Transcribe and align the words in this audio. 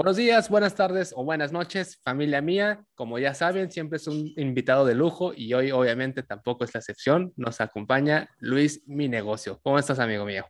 Buenos 0.00 0.16
días, 0.16 0.48
buenas 0.48 0.74
tardes 0.74 1.12
o 1.14 1.26
buenas 1.26 1.52
noches, 1.52 2.00
familia 2.02 2.40
mía. 2.40 2.82
Como 2.94 3.18
ya 3.18 3.34
saben, 3.34 3.70
siempre 3.70 3.98
es 3.98 4.06
un 4.06 4.32
invitado 4.36 4.86
de 4.86 4.94
lujo 4.94 5.34
y 5.36 5.52
hoy 5.52 5.72
obviamente 5.72 6.22
tampoco 6.22 6.64
es 6.64 6.72
la 6.72 6.78
excepción. 6.78 7.34
Nos 7.36 7.60
acompaña 7.60 8.30
Luis 8.38 8.82
Mi 8.86 9.08
Negocio. 9.08 9.60
¿Cómo 9.62 9.78
estás, 9.78 9.98
amigo 9.98 10.24
mío? 10.24 10.46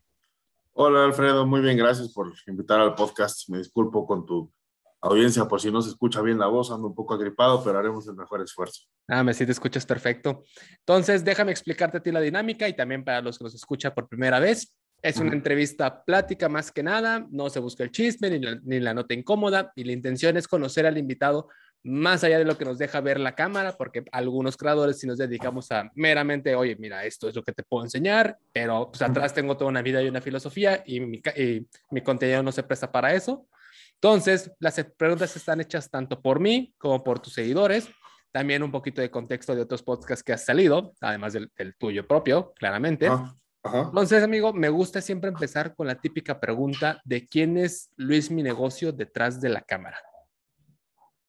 Hola, 0.75 1.05
Alfredo. 1.05 1.47
Muy 1.47 1.63
bien, 1.63 1.77
gracias 1.77 2.13
por 2.13 2.33
invitar 2.47 2.79
al 2.79 2.95
podcast. 2.95 3.49
Me 3.49 3.59
disculpo 3.59 4.07
con 4.07 4.25
tu 4.25 4.53
audiencia 5.01 5.47
por 5.47 5.61
si 5.61 5.73
no 5.73 5.83
se 5.83 5.91
escucha 5.91 6.23
bien 6.23 6.39
la 6.39 6.47
voz, 6.47 6.71
ando 6.71 6.87
un 6.87 6.95
poco 6.95 7.15
agripado, 7.15 7.65
pero 7.65 7.77
haremos 7.77 8.07
el 8.07 8.15
mejor 8.15 8.41
esfuerzo. 8.43 8.85
Ah, 9.09 9.25
me 9.25 9.35
sí 9.35 9.47
te 9.47 9.51
escuchas 9.51 9.85
perfecto. 9.85 10.45
Entonces, 10.79 11.25
déjame 11.25 11.51
explicarte 11.51 11.99
a 11.99 12.03
ti 12.05 12.13
la 12.13 12.21
dinámica 12.21 12.69
y 12.69 12.77
también 12.77 13.03
para 13.03 13.21
los 13.21 13.37
que 13.37 13.43
nos 13.43 13.55
escuchan 13.57 13.93
por 13.97 14.09
primera 14.09 14.39
vez. 14.39 14.77
Es 15.03 15.17
una 15.19 15.33
entrevista 15.33 16.05
plática 16.05 16.49
más 16.49 16.71
que 16.71 16.83
nada, 16.83 17.27
no 17.31 17.49
se 17.49 17.59
busca 17.59 17.83
el 17.85 17.91
chisme 17.91 18.31
ni 18.31 18.39
la, 18.39 18.61
ni 18.63 18.81
la, 18.81 18.93
nota 18.93 19.15
incómoda 19.15 19.73
y 19.75 19.85
la 19.85 19.93
intención 19.93 20.37
es 20.37 20.47
conocer 20.47 20.87
al 20.87 20.99
invitado 20.99 21.49
más 21.83 22.23
allá 22.25 22.39
de 22.39 22.45
lo 22.45 22.59
que 22.59 22.65
nos 22.65 22.79
deja 22.79 23.01
ver 23.01 23.19
la 23.19 23.35
cámara, 23.35 23.77
porque 23.77 24.05
algunos 24.13 24.57
creadores 24.57 24.99
si 24.99 25.07
nos 25.07 25.17
dedicamos 25.17 25.73
a 25.73 25.91
meramente, 25.95 26.55
oye, 26.55 26.77
mira, 26.79 27.05
esto 27.05 27.29
es 27.29 27.35
lo 27.35 27.43
que 27.43 27.53
te 27.53 27.63
puedo 27.63 27.85
enseñar, 27.85 28.37
pero 28.53 28.91
pues 28.91 29.01
atrás 29.03 29.33
tengo 29.33 29.57
toda 29.57 29.71
una 29.71 29.83
vida 29.83 30.03
y 30.03 30.09
una 30.09 30.21
filosofía 30.21 30.83
y 30.85 31.01
mi, 31.01 31.23
y 31.37 31.67
mi 31.91 32.03
contenido 32.03 32.43
no 32.43 32.53
se 32.53 32.63
presta 32.63 32.93
para 32.93 33.15
eso. 33.15 33.47
Entonces, 33.95 34.51
las 34.61 34.83
preguntas 34.97 35.35
están 35.37 35.61
hechas 35.61 35.91
tanto 35.91 36.21
por 36.21 36.41
mí 36.41 36.75
como 36.79 37.03
por 37.03 37.21
tus 37.21 37.35
seguidores. 37.35 37.89
También 38.33 38.63
un 38.63 38.71
poquito 38.71 39.01
de 39.01 39.11
contexto 39.11 39.55
de 39.55 39.63
otros 39.63 39.83
podcasts 39.83 40.23
que 40.23 40.33
has 40.33 40.45
salido, 40.45 40.95
además 41.01 41.33
del, 41.33 41.51
del 41.57 41.75
tuyo 41.77 42.07
propio, 42.07 42.53
claramente. 42.55 43.09
Ah. 43.09 43.35
Ajá. 43.63 43.83
Entonces, 43.83 44.23
amigo, 44.23 44.53
me 44.53 44.69
gusta 44.71 45.01
siempre 45.01 45.29
empezar 45.29 45.75
con 45.75 45.87
la 45.87 46.01
típica 46.01 46.41
pregunta 46.41 47.01
de 47.05 47.27
quién 47.27 47.59
es 47.59 47.91
Luis 47.97 48.31
Mi 48.31 48.43
Negocio 48.43 48.93
detrás 48.93 49.41
de 49.41 49.51
la 49.51 49.61
cámara. 49.61 49.99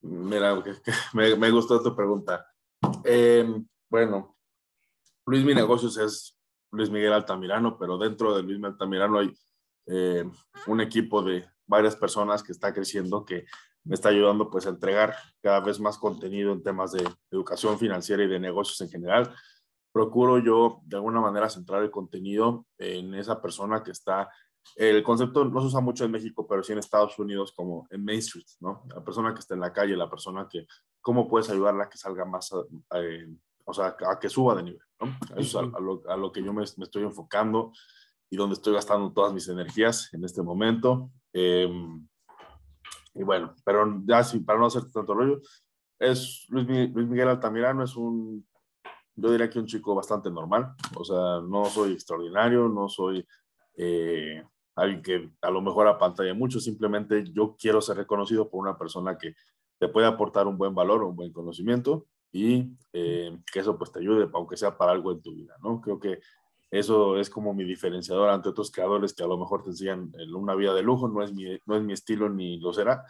Mira, 0.02 0.56
me, 1.14 1.36
me 1.36 1.52
gustó 1.52 1.82
tu 1.82 1.96
pregunta. 1.96 2.46
Eh, 3.04 3.46
bueno, 3.90 4.38
Luis 5.26 5.44
Mi 5.44 5.54
Negocios 5.54 5.98
es 5.98 6.38
Luis 6.72 6.90
Miguel 6.90 7.14
Altamirano, 7.14 7.78
pero 7.78 7.98
dentro 7.98 8.36
de 8.36 8.44
Luis 8.44 8.58
Miguel 8.58 8.72
Altamirano 8.72 9.20
hay 9.20 9.34
eh, 9.88 10.24
un 10.68 10.82
equipo 10.82 11.22
de 11.22 11.46
varias 11.68 11.96
personas 11.96 12.44
que 12.44 12.52
está 12.52 12.74
creciendo, 12.74 13.26
que 13.26 13.46
me 13.84 13.96
está 13.96 14.10
ayudando 14.10 14.50
pues 14.50 14.66
a 14.66 14.70
entregar 14.70 15.16
cada 15.42 15.60
vez 15.60 15.80
más 15.80 15.98
contenido 15.98 16.54
en 16.54 16.64
temas 16.64 16.92
de 16.92 17.08
educación 17.32 17.78
financiera 17.80 18.24
y 18.24 18.28
de 18.28 18.40
negocios 18.40 18.80
en 18.82 18.90
general 18.90 19.34
procuro 19.92 20.40
yo 20.40 20.82
de 20.86 20.98
alguna 20.98 21.22
manera 21.22 21.50
centrar 21.50 21.84
el 21.84 21.92
contenido 21.92 22.66
en 22.78 23.14
esa 23.14 23.42
persona 23.42 23.84
que 23.84 23.92
está, 23.92 24.30
el 24.76 25.04
concepto 25.04 25.44
no 25.46 25.60
se 25.62 25.68
usa 25.68 25.82
mucho 25.82 26.06
en 26.06 26.12
México, 26.12 26.48
pero 26.48 26.64
sí 26.64 26.72
en 26.72 26.80
Estados 26.80 27.18
Unidos 27.20 27.52
como 27.52 27.88
en 27.90 28.04
Main 28.04 28.20
Street, 28.20 28.46
¿no? 28.60 28.84
La 28.94 29.04
persona 29.04 29.34
que 29.34 29.40
está 29.40 29.54
en 29.54 29.60
la 29.60 29.74
calle, 29.74 29.96
la 29.98 30.10
persona 30.10 30.48
que, 30.50 30.66
¿cómo 31.02 31.28
puedes 31.28 31.50
ayudarla 31.50 31.86
a 31.86 31.90
que 31.90 31.98
salga 31.98 32.26
más, 32.26 32.52
eh, 32.96 33.28
o 33.66 33.74
sea, 33.74 33.96
a 34.08 34.20
que 34.20 34.30
suba 34.30 34.56
de 34.56 34.64
nivel, 34.64 34.82
¿no? 35.00 35.18
Eso 35.36 35.40
es 35.40 35.74
a, 35.74 35.78
a, 35.78 35.80
lo, 35.82 36.02
a 36.08 36.16
lo, 36.16 36.32
que 36.32 36.44
yo 36.44 36.54
me, 36.54 36.64
me, 36.78 36.84
estoy 36.86 37.04
enfocando 37.04 37.72
y 38.30 38.38
donde 38.38 38.54
estoy 38.54 38.74
gastando 38.74 39.12
todas 39.12 39.34
mis 39.34 39.48
energías 39.50 40.14
en 40.14 40.24
este 40.24 40.42
momento. 40.42 41.12
Eh, 41.34 41.70
y 43.14 43.24
bueno, 43.24 43.54
pero 43.66 44.02
ya 44.06 44.24
sí, 44.24 44.40
para 44.40 44.60
no 44.60 44.68
hacer 44.68 44.90
tanto 44.92 45.14
rollo, 45.14 45.42
es 46.00 46.46
Luis, 46.50 46.66
Luis 46.94 47.08
Miguel 47.08 47.28
Altamirano, 47.28 47.84
es 47.84 47.96
un 47.96 48.48
yo 49.16 49.32
diría 49.32 49.50
que 49.50 49.60
un 49.60 49.66
chico 49.66 49.96
bastante 49.96 50.30
normal, 50.30 50.74
o 50.96 51.04
sea, 51.04 51.42
no 51.42 51.66
soy 51.66 51.94
extraordinario, 51.94 52.68
no 52.68 52.90
soy 52.90 53.26
eh, 53.76 54.44
alguien 54.76 55.02
que 55.02 55.32
a 55.42 55.52
lo 55.52 55.62
mejor 55.62 55.88
apantalla 55.88 56.34
mucho, 56.34 56.60
simplemente 56.60 57.24
yo 57.32 57.56
quiero 57.60 57.82
ser 57.82 57.98
reconocido 57.98 58.50
por 58.50 58.62
una 58.62 58.78
persona 58.78 59.18
que 59.18 59.36
te 59.80 59.88
puede 59.88 60.08
aportar 60.08 60.48
un 60.48 60.58
buen 60.58 60.76
valor, 60.76 61.04
un 61.04 61.16
buen 61.16 61.32
conocimiento 61.32 62.06
y 62.32 62.72
eh, 62.94 63.38
que 63.52 63.60
eso 63.60 63.78
pues 63.78 63.92
te 63.92 64.00
ayude, 64.00 64.30
aunque 64.34 64.58
sea 64.58 64.78
para 64.78 64.92
algo 64.92 65.12
en 65.12 65.22
tu 65.22 65.34
vida, 65.34 65.56
¿no? 65.62 65.82
Creo 65.82 66.00
que 66.00 66.20
eso 66.70 67.18
es 67.18 67.30
como 67.30 67.54
mi 67.54 67.66
diferenciador 67.66 68.30
ante 68.30 68.48
otros 68.48 68.72
creadores 68.72 69.14
que 69.14 69.24
a 69.24 69.28
lo 69.28 69.38
mejor 69.38 69.62
te 69.62 69.72
enseñan 69.72 70.12
una 70.34 70.56
vida 70.56 70.74
de 70.74 70.84
lujo, 70.84 71.10
no 71.10 71.22
es 71.22 71.34
mi, 71.34 71.60
no 71.66 71.76
es 71.76 71.84
mi 71.84 71.94
estilo 71.94 72.30
ni 72.30 72.60
lo 72.60 72.72
será, 72.72 73.04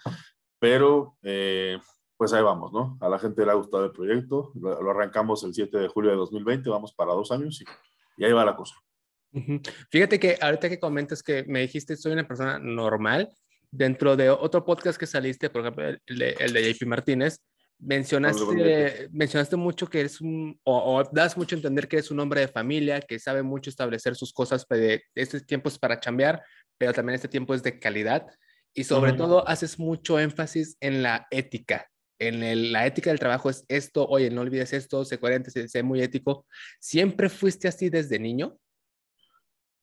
pero 0.57 1.18
eh, 1.22 1.78
pues 2.21 2.33
ahí 2.33 2.43
vamos, 2.43 2.71
¿no? 2.71 2.99
A 3.01 3.09
la 3.09 3.17
gente 3.17 3.43
le 3.43 3.49
ha 3.49 3.55
gustado 3.55 3.83
el 3.83 3.91
proyecto, 3.93 4.51
lo, 4.53 4.79
lo 4.79 4.91
arrancamos 4.91 5.43
el 5.43 5.55
7 5.55 5.75
de 5.75 5.87
julio 5.87 6.11
de 6.11 6.17
2020, 6.17 6.69
vamos 6.69 6.93
para 6.93 7.13
dos 7.13 7.31
años 7.31 7.59
y, 7.59 7.65
y 8.21 8.25
ahí 8.25 8.31
va 8.31 8.45
la 8.45 8.55
cosa. 8.55 8.75
Uh 9.31 9.39
-huh. 9.39 9.71
Fíjate 9.89 10.19
que 10.19 10.37
ahorita 10.39 10.69
que 10.69 10.79
comentas 10.79 11.23
que 11.23 11.43
me 11.47 11.61
dijiste 11.61 11.97
soy 11.97 12.11
una 12.11 12.27
persona 12.27 12.59
normal, 12.59 13.27
dentro 13.71 14.15
de 14.15 14.29
otro 14.29 14.63
podcast 14.63 14.99
que 14.99 15.07
saliste, 15.07 15.49
por 15.49 15.61
ejemplo, 15.61 15.83
el 16.05 16.19
de, 16.19 16.35
el 16.37 16.53
de 16.53 16.71
JP 16.71 16.85
Martínez, 16.85 17.39
mencionaste, 17.79 19.09
mencionaste 19.11 19.55
mucho 19.55 19.88
que 19.88 20.01
eres 20.01 20.21
un, 20.21 20.59
o, 20.63 20.77
o, 20.77 21.03
das 21.11 21.35
mucho 21.35 21.55
a 21.55 21.57
entender 21.57 21.88
que 21.88 21.95
eres 21.95 22.11
un 22.11 22.19
hombre 22.19 22.41
de 22.41 22.49
familia, 22.49 23.01
que 23.01 23.17
sabe 23.17 23.41
mucho 23.41 23.71
establecer 23.71 24.15
sus 24.15 24.31
cosas, 24.31 24.63
de, 24.69 25.01
este 25.15 25.41
tiempo 25.41 25.69
es 25.69 25.79
para 25.79 25.99
chambear, 25.99 26.43
pero 26.77 26.93
también 26.93 27.15
este 27.15 27.27
tiempo 27.27 27.55
es 27.55 27.63
de 27.63 27.79
calidad, 27.79 28.27
y 28.75 28.83
sobre 28.83 29.13
uh 29.13 29.15
-huh. 29.15 29.17
todo 29.17 29.47
haces 29.47 29.79
mucho 29.79 30.19
énfasis 30.19 30.77
en 30.81 31.01
la 31.01 31.25
ética, 31.31 31.91
en 32.27 32.43
el, 32.43 32.71
la 32.71 32.85
ética 32.85 33.09
del 33.09 33.19
trabajo 33.19 33.49
es 33.49 33.65
esto, 33.67 34.05
oye, 34.07 34.29
no 34.29 34.41
olvides 34.41 34.73
esto, 34.73 35.03
sé 35.03 35.19
coherente, 35.19 35.49
sé, 35.51 35.67
sé 35.67 35.81
muy 35.83 36.01
ético. 36.01 36.45
¿Siempre 36.79 37.29
fuiste 37.29 37.67
así 37.67 37.89
desde 37.89 38.19
niño? 38.19 38.57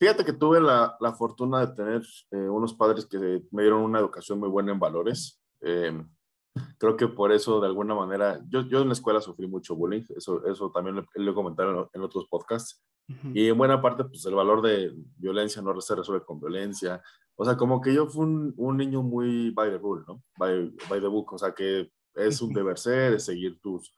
Fíjate 0.00 0.24
que 0.24 0.32
tuve 0.32 0.60
la, 0.60 0.96
la 1.00 1.12
fortuna 1.12 1.66
de 1.66 1.74
tener 1.74 2.02
eh, 2.30 2.48
unos 2.48 2.72
padres 2.74 3.04
que 3.06 3.18
me 3.50 3.62
dieron 3.62 3.82
una 3.82 3.98
educación 3.98 4.38
muy 4.38 4.48
buena 4.48 4.72
en 4.72 4.78
valores. 4.78 5.40
Eh, 5.60 5.92
creo 6.78 6.96
que 6.96 7.08
por 7.08 7.32
eso, 7.32 7.60
de 7.60 7.66
alguna 7.66 7.94
manera, 7.94 8.40
yo, 8.48 8.62
yo 8.62 8.80
en 8.80 8.88
la 8.88 8.92
escuela 8.92 9.20
sufrí 9.20 9.48
mucho 9.48 9.74
bullying, 9.74 10.04
eso, 10.16 10.46
eso 10.46 10.70
también 10.70 10.96
lo, 10.96 11.06
lo 11.14 11.30
he 11.30 11.34
comentado 11.34 11.70
en, 11.70 11.86
en 11.92 12.02
otros 12.02 12.26
podcasts. 12.30 12.80
Uh 13.08 13.14
-huh. 13.14 13.32
Y 13.34 13.48
en 13.48 13.58
buena 13.58 13.80
parte, 13.82 14.04
pues 14.04 14.24
el 14.26 14.34
valor 14.34 14.62
de 14.62 14.92
violencia 15.16 15.60
no 15.62 15.80
se 15.80 15.96
resuelve 15.96 16.24
con 16.24 16.38
violencia. 16.38 17.02
O 17.34 17.44
sea, 17.44 17.56
como 17.56 17.80
que 17.80 17.92
yo 17.92 18.06
fui 18.06 18.24
un, 18.24 18.54
un 18.56 18.76
niño 18.76 19.02
muy 19.02 19.50
by 19.50 19.70
the 19.70 19.78
rule, 19.78 20.04
¿no? 20.06 20.22
By, 20.38 20.74
by 20.88 21.00
the 21.00 21.08
book, 21.08 21.32
o 21.32 21.38
sea, 21.38 21.52
que 21.52 21.90
es 22.18 22.42
un 22.42 22.52
deber 22.52 22.78
ser, 22.78 23.14
es 23.14 23.24
seguir 23.24 23.60
tus, 23.60 23.94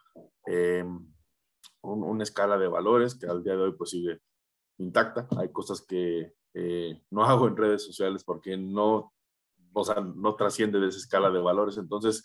eh, 0.47 0.85
un, 1.83 2.03
una 2.03 2.23
escala 2.23 2.59
de 2.59 2.69
valores 2.69 3.15
que 3.15 3.27
al 3.27 3.43
día 3.43 3.57
de 3.57 3.63
hoy 3.63 3.73
pues 3.73 3.91
sigue 3.91 4.21
intacta. 4.79 5.29
Hay 5.39 5.51
cosas 5.51 5.83
que 5.83 6.35
eh, 6.55 7.03
no 7.11 7.25
hago 7.25 7.49
en 7.49 7.57
redes 7.57 7.85
sociales 7.85 8.25
porque 8.25 8.57
no, 8.57 9.13
o 9.73 9.85
sea, 9.85 10.01
no 10.01 10.35
trasciende 10.35 10.81
de 10.81 10.89
esa 10.89 10.99
escala 10.99 11.31
de 11.31 11.41
valores. 11.41 11.77
Entonces, 11.79 12.23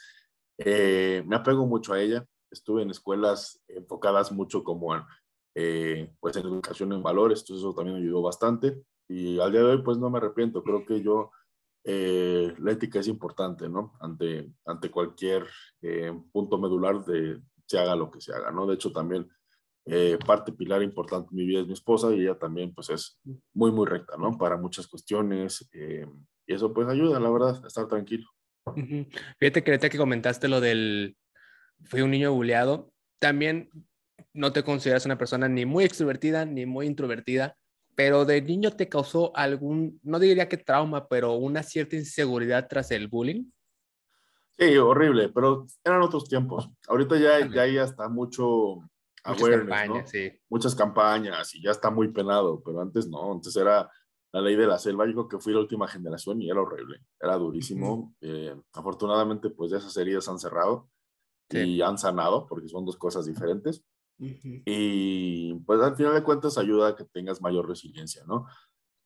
eh, 0.57 1.23
me 1.25 1.35
apego 1.35 1.65
mucho 1.65 1.93
a 1.93 2.01
ella. 2.01 2.25
Estuve 2.51 2.83
en 2.83 2.89
escuelas 2.89 3.61
enfocadas 3.67 4.31
mucho 4.31 4.63
como 4.63 4.95
en, 4.95 5.03
eh, 5.55 6.13
pues 6.19 6.35
en 6.37 6.45
educación 6.45 6.93
en 6.93 7.03
valores, 7.03 7.39
entonces 7.39 7.63
eso 7.63 7.73
también 7.73 7.97
me 7.97 8.03
ayudó 8.03 8.21
bastante. 8.21 8.81
Y 9.07 9.39
al 9.39 9.51
día 9.51 9.61
de 9.61 9.67
hoy 9.67 9.81
pues 9.83 9.97
no 9.97 10.09
me 10.09 10.17
arrepiento, 10.17 10.63
creo 10.63 10.85
que 10.85 11.01
yo 11.01 11.31
eh, 11.87 12.53
la 12.57 12.71
ética 12.71 12.99
es 12.99 13.07
importante, 13.07 13.69
¿no? 13.69 13.93
Ante, 13.99 14.51
ante 14.65 14.89
cualquier 14.89 15.45
eh, 15.83 16.11
punto 16.31 16.57
medular 16.57 17.05
de 17.05 17.39
se 17.67 17.77
haga 17.77 17.95
lo 17.95 18.09
que 18.09 18.21
se 18.21 18.33
haga, 18.33 18.51
¿no? 18.51 18.65
De 18.65 18.73
hecho, 18.73 18.91
también 18.91 19.29
eh, 19.85 20.17
parte 20.25 20.51
pilar 20.51 20.81
importante 20.81 21.29
en 21.31 21.37
mi 21.37 21.45
vida 21.45 21.61
es 21.61 21.67
mi 21.67 21.73
esposa 21.73 22.11
y 22.11 22.21
ella 22.21 22.39
también, 22.39 22.73
pues, 22.73 22.89
es 22.89 23.19
muy, 23.53 23.71
muy 23.71 23.85
recta, 23.85 24.17
¿no? 24.17 24.35
Para 24.35 24.57
muchas 24.57 24.87
cuestiones 24.87 25.69
y 26.47 26.53
eso, 26.53 26.73
pues, 26.73 26.87
ayuda, 26.87 27.19
la 27.19 27.29
verdad, 27.29 27.63
a 27.63 27.67
estar 27.67 27.87
tranquilo. 27.87 28.27
Fíjate 29.39 29.63
que 29.63 29.77
que 29.77 29.97
comentaste 29.97 30.47
lo 30.47 30.59
del 30.59 31.15
fui 31.83 32.01
un 32.01 32.09
niño 32.09 32.33
buleado, 32.33 32.91
también 33.19 33.69
no 34.33 34.51
te 34.53 34.63
consideras 34.63 35.05
una 35.05 35.19
persona 35.19 35.47
ni 35.47 35.65
muy 35.65 35.83
extrovertida 35.83 36.45
ni 36.45 36.65
muy 36.65 36.87
introvertida 36.87 37.57
pero 37.95 38.25
de 38.25 38.41
niño 38.41 38.71
te 38.71 38.89
causó 38.89 39.35
algún, 39.35 39.99
no 40.03 40.19
diría 40.19 40.49
que 40.49 40.57
trauma, 40.57 41.07
pero 41.07 41.33
una 41.33 41.63
cierta 41.63 41.95
inseguridad 41.95 42.67
tras 42.67 42.91
el 42.91 43.07
bullying. 43.07 43.45
Sí, 44.57 44.77
horrible, 44.77 45.29
pero 45.29 45.65
eran 45.83 46.01
otros 46.01 46.27
tiempos. 46.29 46.69
Ahorita 46.87 47.17
ya, 47.17 47.47
ya 47.47 47.63
hay 47.63 47.77
hasta 47.77 48.07
mucho 48.07 48.81
Muchas 49.27 49.49
campañas, 49.49 49.89
¿no? 49.89 50.07
sí. 50.07 50.31
Muchas 50.49 50.75
campañas 50.75 51.55
y 51.55 51.61
ya 51.63 51.71
está 51.71 51.89
muy 51.89 52.09
penado, 52.09 52.61
pero 52.63 52.81
antes 52.81 53.07
no, 53.07 53.31
antes 53.31 53.55
era 53.55 53.89
la 54.31 54.41
ley 54.41 54.55
de 54.55 54.67
la 54.67 54.77
selva. 54.77 55.05
Yo 55.07 55.13
creo 55.13 55.27
que 55.27 55.39
fui 55.39 55.53
la 55.53 55.59
última 55.59 55.87
generación 55.87 56.41
y 56.41 56.49
era 56.49 56.61
horrible, 56.61 57.01
era 57.19 57.35
durísimo. 57.35 57.93
Uh 57.93 58.05
-huh. 58.05 58.15
eh, 58.21 58.61
afortunadamente, 58.73 59.49
pues 59.49 59.71
esas 59.71 59.95
heridas 59.97 60.27
han 60.29 60.37
cerrado 60.37 60.89
sí. 61.49 61.59
y 61.59 61.81
han 61.81 61.97
sanado, 61.97 62.45
porque 62.45 62.67
son 62.67 62.85
dos 62.85 62.97
cosas 62.97 63.25
diferentes. 63.25 63.83
Uh 64.17 64.25
-huh. 64.25 64.63
Y 64.65 65.53
pues 65.65 65.81
al 65.81 65.95
final 65.95 66.13
de 66.13 66.23
cuentas 66.23 66.57
ayuda 66.57 66.89
a 66.89 66.95
que 66.95 67.03
tengas 67.05 67.41
mayor 67.41 67.67
resiliencia, 67.67 68.23
¿no? 68.25 68.47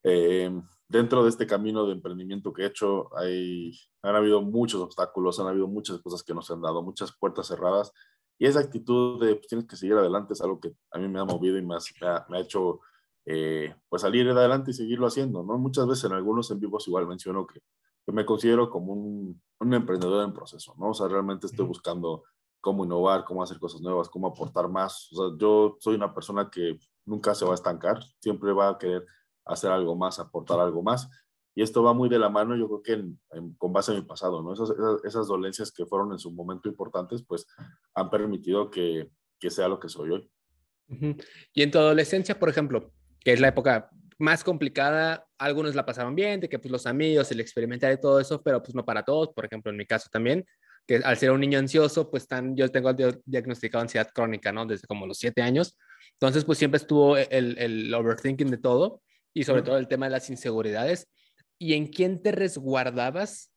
Eh, 0.03 0.49
dentro 0.87 1.23
de 1.23 1.29
este 1.29 1.45
camino 1.45 1.85
de 1.85 1.93
emprendimiento 1.93 2.53
que 2.53 2.63
he 2.63 2.67
hecho, 2.67 3.15
hay, 3.17 3.71
han 4.01 4.15
habido 4.15 4.41
muchos 4.41 4.81
obstáculos, 4.81 5.39
han 5.39 5.47
habido 5.47 5.67
muchas 5.67 5.99
cosas 5.99 6.23
que 6.23 6.33
nos 6.33 6.49
han 6.51 6.61
dado, 6.61 6.81
muchas 6.81 7.11
puertas 7.17 7.47
cerradas. 7.47 7.91
Y 8.39 8.45
esa 8.47 8.59
actitud 8.59 9.19
de 9.21 9.35
pues, 9.35 9.47
tienes 9.47 9.67
que 9.67 9.75
seguir 9.75 9.95
adelante 9.95 10.33
es 10.33 10.41
algo 10.41 10.59
que 10.59 10.73
a 10.91 10.97
mí 10.97 11.07
me 11.07 11.19
ha 11.19 11.25
movido 11.25 11.57
y 11.57 11.61
me 11.65 11.75
ha, 11.75 11.79
me 12.01 12.07
ha, 12.07 12.25
me 12.29 12.37
ha 12.37 12.41
hecho 12.41 12.79
eh, 13.25 13.75
pues 13.89 14.01
salir 14.01 14.29
adelante 14.29 14.71
y 14.71 14.73
seguirlo 14.73 15.07
haciendo, 15.07 15.43
¿no? 15.43 15.57
Muchas 15.57 15.85
veces 15.87 16.05
en 16.05 16.13
algunos 16.13 16.49
en 16.51 16.59
vivos 16.59 16.87
igual 16.87 17.07
menciono 17.07 17.45
que 17.45 17.61
me 18.07 18.25
considero 18.25 18.69
como 18.69 18.93
un, 18.93 19.41
un 19.59 19.73
emprendedor 19.73 20.23
en 20.25 20.33
proceso, 20.33 20.73
¿no? 20.79 20.89
O 20.89 20.93
sea, 20.93 21.07
realmente 21.07 21.45
estoy 21.47 21.65
buscando 21.65 22.23
cómo 22.61 22.85
innovar, 22.85 23.23
cómo 23.25 23.43
hacer 23.43 23.59
cosas 23.59 23.81
nuevas, 23.81 24.09
cómo 24.09 24.27
aportar 24.27 24.67
más. 24.69 25.11
O 25.13 25.15
sea, 25.15 25.37
yo 25.37 25.77
soy 25.79 25.95
una 25.95 26.13
persona 26.13 26.49
que 26.49 26.77
nunca 27.05 27.33
se 27.33 27.45
va 27.45 27.51
a 27.51 27.55
estancar, 27.55 27.99
siempre 28.19 28.53
va 28.53 28.69
a 28.69 28.77
querer 28.77 29.05
hacer 29.45 29.71
algo 29.71 29.95
más, 29.95 30.19
aportar 30.19 30.59
algo 30.59 30.81
más. 30.83 31.09
Y 31.55 31.61
esto 31.61 31.83
va 31.83 31.93
muy 31.93 32.07
de 32.09 32.19
la 32.19 32.29
mano, 32.29 32.55
yo 32.55 32.67
creo 32.67 32.81
que 32.81 33.13
con 33.57 33.73
base 33.73 33.91
en 33.91 33.99
mi 33.99 34.05
pasado, 34.05 34.41
¿no? 34.41 34.53
Esas, 34.53 34.71
esas, 35.03 35.27
dolencias 35.27 35.71
que 35.71 35.85
fueron 35.85 36.11
en 36.11 36.19
su 36.19 36.31
momento 36.31 36.69
importantes, 36.69 37.23
pues 37.27 37.45
han 37.93 38.09
permitido 38.09 38.69
que, 38.69 39.09
que 39.39 39.49
sea 39.49 39.67
lo 39.67 39.79
que 39.79 39.89
soy 39.89 40.11
hoy. 40.11 40.31
Y 41.53 41.61
en 41.61 41.71
tu 41.71 41.79
adolescencia, 41.79 42.39
por 42.39 42.49
ejemplo, 42.49 42.93
que 43.19 43.33
es 43.33 43.39
la 43.39 43.49
época 43.49 43.89
más 44.19 44.43
complicada, 44.43 45.27
algunos 45.37 45.75
la 45.75 45.85
pasaron 45.85 46.13
bien, 46.13 46.39
de 46.39 46.49
que 46.49 46.59
pues 46.59 46.71
los 46.71 46.85
amigos, 46.85 47.31
el 47.31 47.39
experimentar 47.39 47.91
y 47.93 47.99
todo 47.99 48.19
eso, 48.19 48.41
pero 48.41 48.61
pues 48.61 48.75
no 48.75 48.85
para 48.85 49.03
todos, 49.03 49.29
por 49.29 49.45
ejemplo, 49.45 49.71
en 49.71 49.77
mi 49.77 49.85
caso 49.85 50.09
también, 50.11 50.45
que 50.89 50.95
al 50.95 51.17
ser 51.17 51.29
un 51.29 51.39
niño 51.39 51.59
ansioso, 51.59 52.09
pues 52.09 52.27
tan, 52.27 52.55
yo 52.55 52.67
tengo 52.71 52.91
diagnosticado 53.23 53.83
ansiedad 53.83 54.09
crónica, 54.11 54.51
¿no? 54.51 54.65
Desde 54.65 54.87
como 54.87 55.05
los 55.05 55.19
siete 55.19 55.43
años, 55.43 55.77
entonces 56.13 56.43
pues 56.45 56.57
siempre 56.57 56.77
estuvo 56.77 57.15
el, 57.15 57.59
el 57.59 57.93
overthinking 57.93 58.49
de 58.49 58.57
todo 58.57 59.03
y 59.31 59.43
sobre 59.43 59.61
todo 59.61 59.77
el 59.77 59.87
tema 59.87 60.07
de 60.07 60.13
las 60.13 60.31
inseguridades. 60.31 61.07
¿Y 61.59 61.75
en 61.75 61.89
quién 61.89 62.23
te 62.23 62.31
resguardabas 62.31 63.51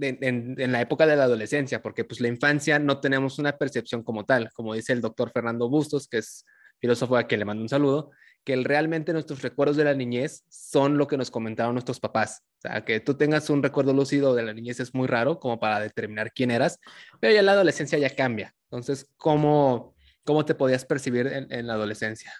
en, 0.00 0.54
en, 0.60 0.70
la 0.70 0.80
época 0.80 1.08
de 1.08 1.16
la 1.16 1.24
adolescencia? 1.24 1.82
Porque 1.82 2.04
pues 2.04 2.20
la 2.20 2.28
infancia 2.28 2.78
no 2.78 3.00
tenemos 3.00 3.40
una 3.40 3.58
percepción 3.58 4.04
como 4.04 4.24
tal, 4.24 4.52
como 4.52 4.74
dice 4.74 4.92
el 4.92 5.00
doctor 5.00 5.32
Fernando 5.32 5.68
Bustos, 5.68 6.06
que 6.06 6.18
es 6.18 6.46
filósofo 6.78 7.16
a 7.16 7.24
quien 7.24 7.40
le 7.40 7.46
mando 7.46 7.62
un 7.62 7.68
saludo, 7.68 8.12
que 8.44 8.56
realmente 8.56 9.12
nuestros 9.12 9.42
recuerdos 9.42 9.76
de 9.76 9.84
la 9.84 9.94
niñez 9.94 10.44
son 10.48 10.98
lo 10.98 11.06
que 11.06 11.16
nos 11.16 11.30
comentaron 11.30 11.74
nuestros 11.74 12.00
papás. 12.00 12.42
O 12.58 12.60
sea, 12.62 12.84
que 12.84 13.00
tú 13.00 13.14
tengas 13.14 13.50
un 13.50 13.62
recuerdo 13.62 13.92
lúcido 13.92 14.34
de 14.34 14.42
la 14.42 14.52
niñez 14.52 14.80
es 14.80 14.94
muy 14.94 15.06
raro 15.06 15.38
como 15.38 15.60
para 15.60 15.80
determinar 15.80 16.32
quién 16.32 16.50
eras, 16.50 16.78
pero 17.20 17.34
ya 17.34 17.42
la 17.42 17.52
adolescencia 17.52 17.98
ya 17.98 18.14
cambia. 18.14 18.54
Entonces, 18.64 19.10
¿cómo, 19.16 19.94
cómo 20.24 20.44
te 20.44 20.54
podías 20.54 20.84
percibir 20.84 21.26
en, 21.26 21.66
la 21.66 21.74
adolescencia? 21.74 22.32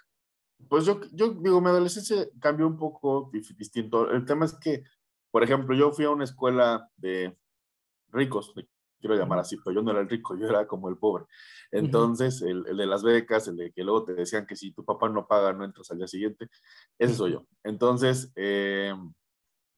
Pues 0.69 0.85
yo, 0.85 1.00
digo, 1.12 1.61
mi 1.61 1.69
adolescencia 1.69 2.29
cambió 2.38 2.67
un 2.67 2.76
poco 2.76 3.31
distinto. 3.32 4.11
El 4.11 4.25
tema 4.25 4.44
es 4.44 4.55
que, 4.55 4.85
por 5.31 5.43
ejemplo, 5.43 5.75
yo 5.75 5.91
fui 5.91 6.05
a 6.05 6.11
una 6.11 6.25
escuela 6.25 6.88
de 6.96 7.37
ricos, 8.08 8.53
quiero 9.00 9.17
llamar 9.17 9.41
así, 9.41 9.56
pero 9.56 9.75
yo 9.75 9.82
no 9.82 9.91
era 9.91 10.00
el 10.00 10.08
rico, 10.08 10.37
yo 10.37 10.47
era 10.47 10.67
como 10.67 10.88
el 10.88 10.97
pobre. 10.97 11.25
Entonces, 11.70 12.43
el, 12.43 12.62
de 12.62 12.87
las 12.87 13.02
becas, 13.02 13.49
el 13.49 13.56
de 13.56 13.73
que 13.73 13.82
luego 13.82 14.05
te 14.05 14.14
decían 14.14 14.47
que 14.47 14.56
si 14.56 14.73
tu 14.73 14.85
papá 14.85 15.08
no 15.08 15.26
paga, 15.26 15.52
no 15.52 15.64
entras 15.64 15.91
al 15.91 15.99
día 15.99 16.06
siguiente, 16.06 16.49
ese 16.99 17.14
soy 17.14 17.32
yo. 17.32 17.47
Entonces, 17.64 18.32
eh, 18.37 18.94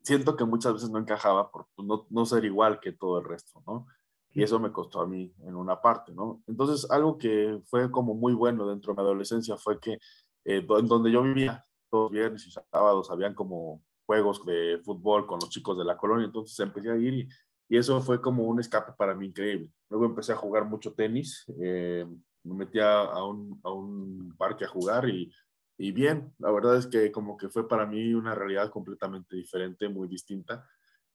siento 0.02 0.36
que 0.36 0.44
muchas 0.44 0.74
veces 0.74 0.90
no 0.90 0.98
encajaba 0.98 1.50
por 1.50 1.66
no, 1.78 2.06
no, 2.10 2.26
ser 2.26 2.44
igual 2.44 2.80
que 2.80 2.92
todo 2.92 3.18
el 3.18 3.24
resto, 3.24 3.62
¿no? 3.66 3.86
Y 4.34 4.42
eso 4.42 4.58
me 4.58 4.72
costó 4.72 5.00
a 5.00 5.06
mí 5.06 5.32
en 5.44 5.54
una 5.54 5.80
parte, 5.80 6.12
¿no? 6.12 6.42
Entonces, 6.46 6.90
algo 6.90 7.18
que 7.18 7.60
fue 7.66 7.90
como 7.90 8.14
muy 8.14 8.32
bueno 8.32 8.66
dentro 8.66 8.92
de 8.92 9.02
mi 9.02 9.06
adolescencia 9.06 9.56
fue 9.56 9.78
que 9.78 9.98
eh, 10.44 10.66
en 10.68 10.86
donde 10.86 11.10
yo 11.10 11.22
vivía, 11.22 11.64
todos 11.90 12.10
viernes 12.10 12.46
y 12.46 12.50
sábados, 12.50 13.10
habían 13.10 13.34
como 13.34 13.82
juegos 14.06 14.44
de 14.44 14.80
fútbol 14.84 15.26
con 15.26 15.38
los 15.40 15.50
chicos 15.50 15.78
de 15.78 15.84
la 15.84 15.96
colonia, 15.96 16.26
entonces 16.26 16.58
empecé 16.60 16.90
a 16.90 16.96
ir 16.96 17.14
y 17.14 17.28
y 17.72 17.78
eso 17.78 18.02
fue 18.02 18.20
como 18.20 18.42
un 18.42 18.60
escape 18.60 18.92
para 18.98 19.14
mí 19.14 19.28
increíble. 19.28 19.70
Luego 19.88 20.04
empecé 20.04 20.32
a 20.32 20.36
jugar 20.36 20.66
mucho 20.66 20.92
tenis, 20.92 21.42
eh, 21.58 22.04
me 22.44 22.54
metí 22.54 22.78
a 22.78 23.24
un, 23.24 23.58
a 23.64 23.72
un, 23.72 24.34
parque 24.36 24.66
a 24.66 24.68
jugar 24.68 25.08
y, 25.08 25.32
y, 25.78 25.90
bien, 25.90 26.34
la 26.38 26.50
verdad 26.50 26.76
es 26.76 26.86
que 26.86 27.10
como 27.10 27.34
que 27.34 27.48
fue 27.48 27.66
para 27.66 27.86
mí 27.86 28.12
una 28.12 28.34
realidad 28.34 28.68
completamente 28.68 29.36
diferente, 29.36 29.88
muy 29.88 30.06
distinta. 30.06 30.68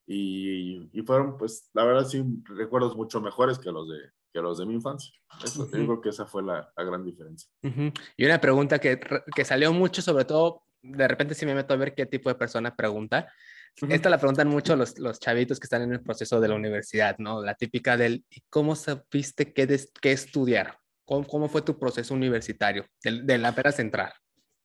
Y, 0.08 0.90
y 0.94 1.02
fueron, 1.04 1.38
pues, 1.38 1.70
la 1.74 1.84
verdad 1.84 2.08
sí, 2.08 2.26
recuerdos 2.46 2.98
mucho 2.98 3.22
mejores 3.22 3.60
que 3.60 3.72
los 3.72 3.88
de, 3.88 4.00
que 4.34 4.42
los 4.42 4.58
de 4.58 4.66
mi 4.66 4.74
infancia. 4.74 5.14
Eso, 5.44 5.68
digo 5.68 6.02
que 6.02 6.10
esa 6.10 6.26
fue 6.26 6.42
la, 6.42 6.74
la 6.76 6.84
gran 6.84 7.06
diferencia. 7.06 7.52
Y 7.62 8.26
una 8.26 8.42
pregunta 8.42 8.80
que, 8.80 9.00
que 9.36 9.46
salió 9.46 9.72
mucho, 9.74 10.02
sobre 10.02 10.26
todo, 10.26 10.64
de 10.82 11.08
repente 11.08 11.36
si 11.36 11.46
me 11.46 11.54
meto 11.54 11.76
a 11.76 11.78
ver 11.78 11.94
qué 11.94 12.08
tipo 12.08 12.30
de 12.30 12.36
persona 12.36 12.76
pregunta, 12.76 13.32
esta 13.90 14.10
la 14.10 14.18
preguntan 14.18 14.48
mucho 14.48 14.76
los, 14.76 14.98
los 15.00 15.20
chavitos 15.20 15.60
que 15.60 15.66
están 15.66 15.84
en 15.84 15.94
el 15.94 16.02
proceso 16.02 16.40
de 16.40 16.48
la 16.48 16.56
universidad, 16.56 17.18
¿no? 17.20 17.44
La 17.44 17.56
típica 17.56 17.98
del, 17.98 18.26
¿cómo 18.50 18.76
supiste 18.76 19.54
qué, 19.54 19.68
qué 20.02 20.12
estudiar? 20.12 20.80
¿Cómo, 21.06 21.28
¿Cómo, 21.28 21.48
fue 21.48 21.62
tu 21.62 21.78
proceso 21.78 22.14
universitario 22.14 22.86
de, 23.04 23.22
de 23.22 23.38
la 23.38 23.54
pera 23.54 23.72
central? 23.72 24.12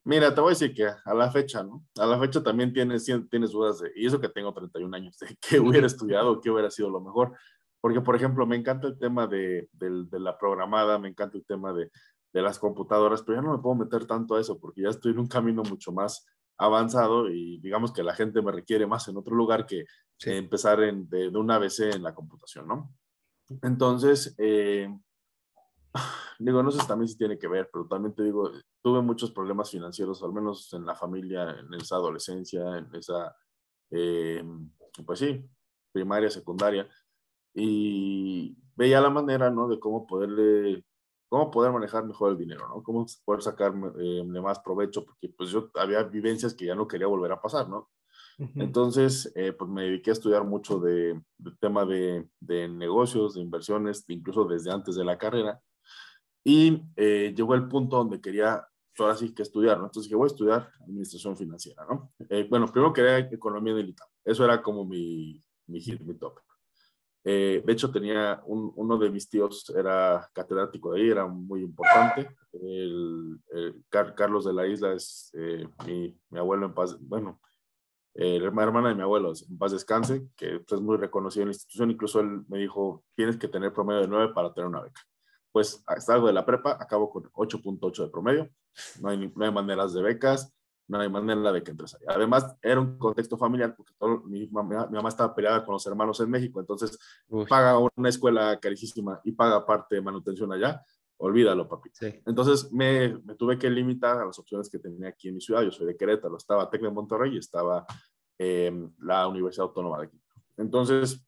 Mira, 0.04 0.34
te 0.34 0.40
voy 0.40 0.48
a 0.48 0.56
decir 0.58 0.74
que 0.74 0.86
a 0.86 1.14
la 1.14 1.30
fecha, 1.30 1.62
¿no? 1.62 1.84
A 1.96 2.06
la 2.06 2.18
fecha 2.18 2.42
también 2.42 2.72
tienes, 2.72 3.04
tienes 3.30 3.52
dudas 3.52 3.80
de, 3.80 3.92
y 3.94 4.06
eso 4.06 4.20
que 4.20 4.28
tengo 4.28 4.52
31 4.52 4.96
años, 4.96 5.18
de 5.18 5.36
qué 5.40 5.60
hubiera 5.60 5.86
estudiado, 5.86 6.40
qué 6.40 6.50
hubiera 6.50 6.70
sido 6.70 6.90
lo 6.90 7.00
mejor. 7.00 7.36
Porque, 7.80 8.00
por 8.00 8.16
ejemplo, 8.16 8.46
me 8.46 8.56
encanta 8.56 8.88
el 8.88 8.98
tema 8.98 9.26
de, 9.26 9.68
de, 9.72 10.04
de 10.10 10.20
la 10.20 10.38
programada, 10.38 10.98
me 10.98 11.08
encanta 11.08 11.36
el 11.36 11.44
tema 11.44 11.72
de, 11.72 11.90
de 12.32 12.42
las 12.42 12.58
computadoras, 12.58 13.22
pero 13.22 13.38
ya 13.38 13.42
no 13.42 13.52
me 13.56 13.62
puedo 13.62 13.76
meter 13.76 14.06
tanto 14.06 14.34
a 14.34 14.40
eso 14.40 14.58
porque 14.58 14.82
ya 14.82 14.88
estoy 14.88 15.12
en 15.12 15.18
un 15.18 15.28
camino 15.28 15.62
mucho 15.62 15.92
más 15.92 16.26
avanzado 16.58 17.28
y 17.28 17.58
digamos 17.58 17.92
que 17.92 18.02
la 18.02 18.14
gente 18.14 18.42
me 18.42 18.52
requiere 18.52 18.86
más 18.86 19.08
en 19.08 19.16
otro 19.16 19.34
lugar 19.34 19.66
que 19.66 19.84
empezar 20.24 20.82
en, 20.82 21.08
de, 21.08 21.28
una 21.28 21.56
ABC 21.56 21.94
en 21.94 22.02
la 22.02 22.14
computación, 22.14 22.68
¿no? 22.68 22.94
Entonces, 23.62 24.34
eh, 24.38 24.88
digo, 26.38 26.62
no 26.62 26.70
sé 26.70 26.86
también 26.86 27.08
si 27.08 27.16
tiene 27.16 27.38
que 27.38 27.48
ver, 27.48 27.68
pero 27.72 27.86
también 27.86 28.14
te 28.14 28.22
digo, 28.22 28.50
tuve 28.82 29.02
muchos 29.02 29.32
problemas 29.32 29.70
financieros, 29.70 30.22
al 30.22 30.32
menos 30.32 30.72
en 30.72 30.86
la 30.86 30.94
familia, 30.94 31.50
en 31.58 31.72
esa 31.74 31.96
adolescencia, 31.96 32.78
en 32.78 32.94
esa, 32.94 33.34
eh, 33.90 34.44
pues 35.04 35.18
sí, 35.18 35.44
primaria, 35.92 36.30
secundaria, 36.30 36.88
y 37.54 38.56
veía 38.74 39.00
la 39.00 39.10
manera, 39.10 39.50
¿no? 39.50 39.68
De 39.68 39.78
cómo 39.78 40.06
poderle 40.06 40.84
cómo 41.32 41.50
poder 41.50 41.72
manejar 41.72 42.04
mejor 42.04 42.32
el 42.32 42.36
dinero, 42.36 42.68
¿no? 42.68 42.82
Cómo 42.82 43.06
poder 43.24 43.40
sacar 43.40 43.72
eh, 43.98 44.22
más 44.22 44.58
provecho, 44.58 45.02
porque 45.02 45.30
pues 45.30 45.48
yo 45.48 45.70
había 45.76 46.02
vivencias 46.02 46.52
que 46.52 46.66
ya 46.66 46.74
no 46.74 46.86
quería 46.86 47.06
volver 47.06 47.32
a 47.32 47.40
pasar, 47.40 47.70
¿no? 47.70 47.88
Entonces, 48.56 49.32
eh, 49.34 49.54
pues 49.54 49.70
me 49.70 49.84
dediqué 49.84 50.10
a 50.10 50.12
estudiar 50.12 50.44
mucho 50.44 50.78
de, 50.78 51.18
tema 51.58 51.86
de, 51.86 52.28
de, 52.38 52.68
negocios, 52.68 53.32
de 53.32 53.40
inversiones, 53.40 54.04
incluso 54.08 54.44
desde 54.44 54.72
antes 54.72 54.94
de 54.94 55.06
la 55.06 55.16
carrera. 55.16 55.58
Y 56.44 56.82
eh, 56.96 57.32
llegó 57.34 57.54
el 57.54 57.66
punto 57.66 57.96
donde 57.96 58.20
quería, 58.20 58.68
pues, 58.94 59.00
ahora 59.00 59.16
sí 59.16 59.32
que 59.34 59.40
estudiar, 59.40 59.78
¿no? 59.78 59.84
Entonces 59.86 60.10
dije, 60.10 60.16
voy 60.16 60.26
a 60.26 60.32
estudiar 60.32 60.68
administración 60.82 61.34
financiera, 61.34 61.86
¿no? 61.88 62.12
bueno, 62.50 62.66
primero 62.66 62.92
quería 62.92 63.16
economía 63.20 63.72
del 63.72 63.88
ITAM. 63.88 64.08
Eso 64.22 64.44
era 64.44 64.60
como 64.60 64.84
mi, 64.84 65.42
mi 65.66 65.80
hit, 65.80 66.02
mi 66.02 66.12
top. 66.12 66.40
Eh, 67.24 67.62
de 67.64 67.72
hecho, 67.72 67.90
tenía 67.92 68.42
uno 68.46 68.98
de 68.98 69.10
mis 69.10 69.28
tíos, 69.28 69.70
era 69.76 70.28
catedrático 70.32 70.92
de 70.92 71.00
ahí, 71.00 71.10
era 71.10 71.26
muy 71.26 71.62
importante. 71.62 72.28
El, 72.52 73.40
Carlos 73.88 74.44
de 74.44 74.52
la 74.52 74.66
Isla 74.66 74.92
es 74.92 75.30
eh, 75.34 75.66
mi, 75.86 76.18
mi, 76.30 76.38
abuelo 76.38 76.66
en 76.66 76.74
paz, 76.74 76.96
bueno, 77.00 77.40
eh, 78.14 78.38
la 78.40 78.46
hermana 78.46 78.88
de 78.88 78.94
mi 78.94 79.02
abuelo 79.02 79.32
en 79.48 79.58
paz 79.58 79.72
descanse, 79.72 80.28
que 80.36 80.62
es 80.66 80.80
muy 80.80 80.96
reconocido 80.96 81.42
en 81.42 81.48
la 81.48 81.54
institución. 81.54 81.90
Incluso 81.90 82.20
él 82.20 82.42
me 82.48 82.58
dijo, 82.58 83.04
tienes 83.14 83.36
que 83.36 83.48
tener 83.48 83.72
promedio 83.72 84.02
de 84.02 84.08
9 84.08 84.32
para 84.34 84.52
tener 84.52 84.68
una 84.68 84.82
beca. 84.82 85.00
Pues 85.52 85.84
salgo 85.98 86.26
de 86.26 86.32
la 86.32 86.44
prepa, 86.44 86.76
acabo 86.80 87.10
con 87.10 87.24
8.8 87.32 88.04
de 88.04 88.10
promedio. 88.10 88.50
No 89.00 89.10
hay, 89.10 89.32
no 89.34 89.44
hay 89.44 89.52
maneras 89.52 89.92
de 89.92 90.02
becas 90.02 90.52
no 90.88 90.98
hay 90.98 91.08
manera 91.08 91.52
de 91.52 91.62
que 91.62 91.70
entres 91.70 91.94
ahí. 91.94 92.06
Además, 92.06 92.56
era 92.62 92.80
un 92.80 92.98
contexto 92.98 93.36
familiar 93.36 93.74
porque 93.76 93.92
mi, 94.26 94.46
mamá, 94.48 94.86
mi, 94.86 94.96
mamá, 94.96 95.08
estaba 95.08 95.34
peleada 95.34 95.64
con 95.64 95.74
los 95.74 95.86
hermanos 95.86 96.20
en 96.20 96.30
México, 96.30 96.60
entonces 96.60 96.98
paga 97.48 97.78
una 97.78 98.08
escuela 98.08 98.58
carísima 98.60 99.20
y 99.24 99.32
paga 99.32 99.64
parte 99.64 99.96
de 99.96 100.02
manutención 100.02 100.52
allá. 100.52 100.84
Olvídalo, 101.18 101.68
papi. 101.68 101.90
Entonces 102.26 102.72
me, 102.72 103.16
me, 103.24 103.36
tuve 103.36 103.56
que 103.56 103.70
limitar 103.70 104.18
a 104.18 104.26
las 104.26 104.38
opciones 104.38 104.68
que 104.68 104.80
tenía 104.80 105.08
aquí 105.08 105.28
en 105.28 105.36
mi 105.36 105.40
ciudad. 105.40 105.62
Yo 105.62 105.70
soy 105.70 105.86
de 105.86 105.96
Querétaro, 105.96 106.36
estaba 106.36 106.68
Tec 106.68 106.82
de 106.82 106.90
Monterrey 106.90 107.34
y 107.34 107.38
estaba 107.38 107.86
eh, 108.38 108.72
la 108.98 109.28
Universidad 109.28 109.66
Autónoma 109.66 110.00
de 110.00 110.10
Quito. 110.10 110.26
Entonces, 110.56 111.24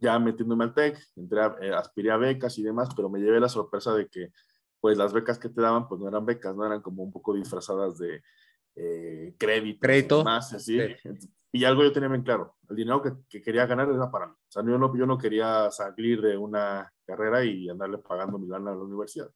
ya 0.00 0.18
metiéndome 0.18 0.64
al 0.64 0.74
TEC, 0.74 0.98
entré 1.16 1.40
eh, 1.62 1.72
aspiré 1.72 2.10
a 2.10 2.16
becas 2.16 2.58
y 2.58 2.62
demás, 2.62 2.88
pero 2.94 3.08
me 3.08 3.18
llevé 3.18 3.40
la 3.40 3.48
sorpresa 3.48 3.94
de 3.94 4.08
que 4.08 4.32
pues 4.80 4.98
las 4.98 5.12
becas 5.12 5.38
que 5.38 5.48
te 5.48 5.62
daban 5.62 5.88
pues 5.88 6.00
no 6.00 6.08
eran 6.08 6.26
becas, 6.26 6.54
no 6.54 6.66
eran 6.66 6.82
como 6.82 7.02
un 7.02 7.12
poco 7.12 7.32
disfrazadas 7.34 7.96
de 7.98 8.22
eh, 8.76 9.34
crédito, 9.38 9.80
crédito, 9.80 10.24
más 10.24 10.52
así. 10.52 10.78
Y 11.52 11.64
algo 11.64 11.84
yo 11.84 11.92
tenía 11.92 12.08
bien 12.08 12.22
claro, 12.22 12.56
el 12.68 12.76
dinero 12.76 13.00
que, 13.00 13.40
quería 13.40 13.66
ganar 13.66 13.88
era 13.88 14.10
para 14.10 14.26
mí. 14.26 14.32
O 14.32 14.50
sea, 14.50 14.64
yo 14.64 14.76
no, 14.76 14.96
yo 14.96 15.06
no 15.06 15.16
quería 15.16 15.70
salir 15.70 16.20
de 16.20 16.36
una 16.36 16.92
carrera 17.06 17.44
y 17.44 17.68
andarle 17.68 17.98
pagando 17.98 18.38
mi 18.38 18.48
lana 18.48 18.72
a 18.72 18.74
la 18.74 18.82
universidad. 18.82 19.30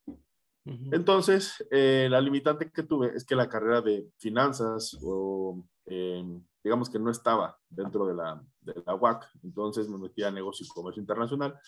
Entonces, 0.91 1.65
eh, 1.71 2.09
la 2.11 2.21
limitante 2.21 2.71
que 2.71 2.83
tuve 2.83 3.15
es 3.15 3.25
que 3.25 3.35
la 3.35 3.49
carrera 3.49 3.81
de 3.81 4.11
finanzas, 4.19 4.99
o, 5.01 5.65
eh, 5.87 6.23
digamos 6.63 6.91
que 6.91 6.99
no 6.99 7.11
estaba 7.11 7.57
dentro 7.71 8.07
de 8.07 8.15
la, 8.15 8.43
de 8.61 8.75
la 8.85 8.95
UAC, 8.95 9.31
entonces 9.45 9.89
me 9.89 9.97
metí 9.97 10.23
a 10.25 10.31
negocio 10.31 10.67
y 10.67 10.69
comercio 10.69 11.01
internacional, 11.01 11.59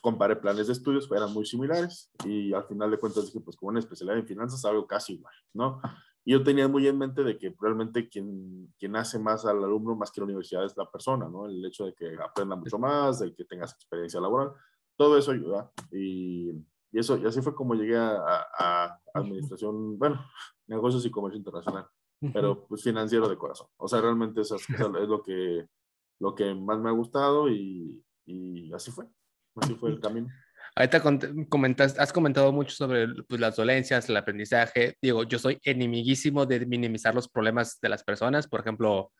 comparé 0.00 0.36
planes 0.36 0.68
de 0.68 0.72
estudios, 0.72 1.10
eran 1.10 1.32
muy 1.34 1.44
similares 1.44 2.10
y 2.24 2.54
al 2.54 2.64
final 2.64 2.90
de 2.90 2.98
cuentas 2.98 3.26
dije, 3.26 3.40
pues 3.40 3.56
como 3.56 3.70
una 3.70 3.80
especialidad 3.80 4.18
en 4.18 4.26
finanzas, 4.26 4.64
algo 4.64 4.86
casi 4.86 5.14
igual, 5.14 5.34
¿no? 5.52 5.80
Y 6.24 6.32
yo 6.32 6.42
tenía 6.42 6.68
muy 6.68 6.86
en 6.86 6.98
mente 6.98 7.24
de 7.24 7.38
que 7.38 7.54
realmente 7.60 8.08
quien, 8.08 8.72
quien 8.78 8.94
hace 8.96 9.18
más 9.18 9.46
al 9.46 9.64
alumno 9.64 9.96
más 9.96 10.10
que 10.10 10.20
la 10.20 10.26
universidad 10.26 10.64
es 10.64 10.76
la 10.76 10.90
persona, 10.90 11.28
¿no? 11.28 11.46
El 11.46 11.64
hecho 11.64 11.86
de 11.86 11.94
que 11.94 12.14
aprenda 12.22 12.56
mucho 12.56 12.78
más, 12.78 13.20
de 13.20 13.34
que 13.34 13.44
tengas 13.44 13.72
experiencia 13.72 14.20
laboral, 14.20 14.52
todo 14.96 15.16
eso 15.16 15.32
ayuda. 15.32 15.72
Y, 15.90 16.50
y 16.92 16.98
eso, 16.98 17.16
y 17.16 17.26
así 17.26 17.40
fue 17.40 17.54
como 17.54 17.74
llegué 17.74 17.96
a, 17.96 18.18
a, 18.58 19.00
administración, 19.14 19.98
bueno, 19.98 20.20
negocios 20.66 21.04
y 21.06 21.10
comercio 21.10 21.38
internacional, 21.38 21.86
pero 22.32 22.66
pues 22.66 22.82
financiero 22.82 23.28
de 23.28 23.38
corazón. 23.38 23.68
O 23.76 23.88
sea, 23.88 24.00
realmente 24.00 24.42
eso, 24.42 24.56
es 24.56 24.68
lo 25.08 25.22
que, 25.22 25.68
lo 26.20 26.34
que 26.34 26.54
más 26.54 26.78
me 26.80 26.90
ha 26.90 26.92
gustado 26.92 27.48
y, 27.48 28.04
y 28.26 28.72
así 28.74 28.90
fue, 28.90 29.06
así 29.56 29.74
fue 29.74 29.90
el 29.90 30.00
camino. 30.00 30.28
Ahorita 30.76 31.02
has 31.98 32.12
comentado 32.12 32.52
mucho 32.52 32.74
sobre 32.74 33.08
pues, 33.28 33.40
las 33.40 33.56
dolencias, 33.56 34.08
el 34.08 34.16
aprendizaje. 34.16 34.96
Digo, 35.02 35.24
yo 35.24 35.38
soy 35.38 35.58
enemiguísimo 35.64 36.46
de 36.46 36.64
minimizar 36.66 37.14
los 37.14 37.28
problemas 37.28 37.78
de 37.80 37.88
las 37.88 38.04
personas. 38.04 38.46
Por 38.46 38.60
ejemplo, 38.60 39.12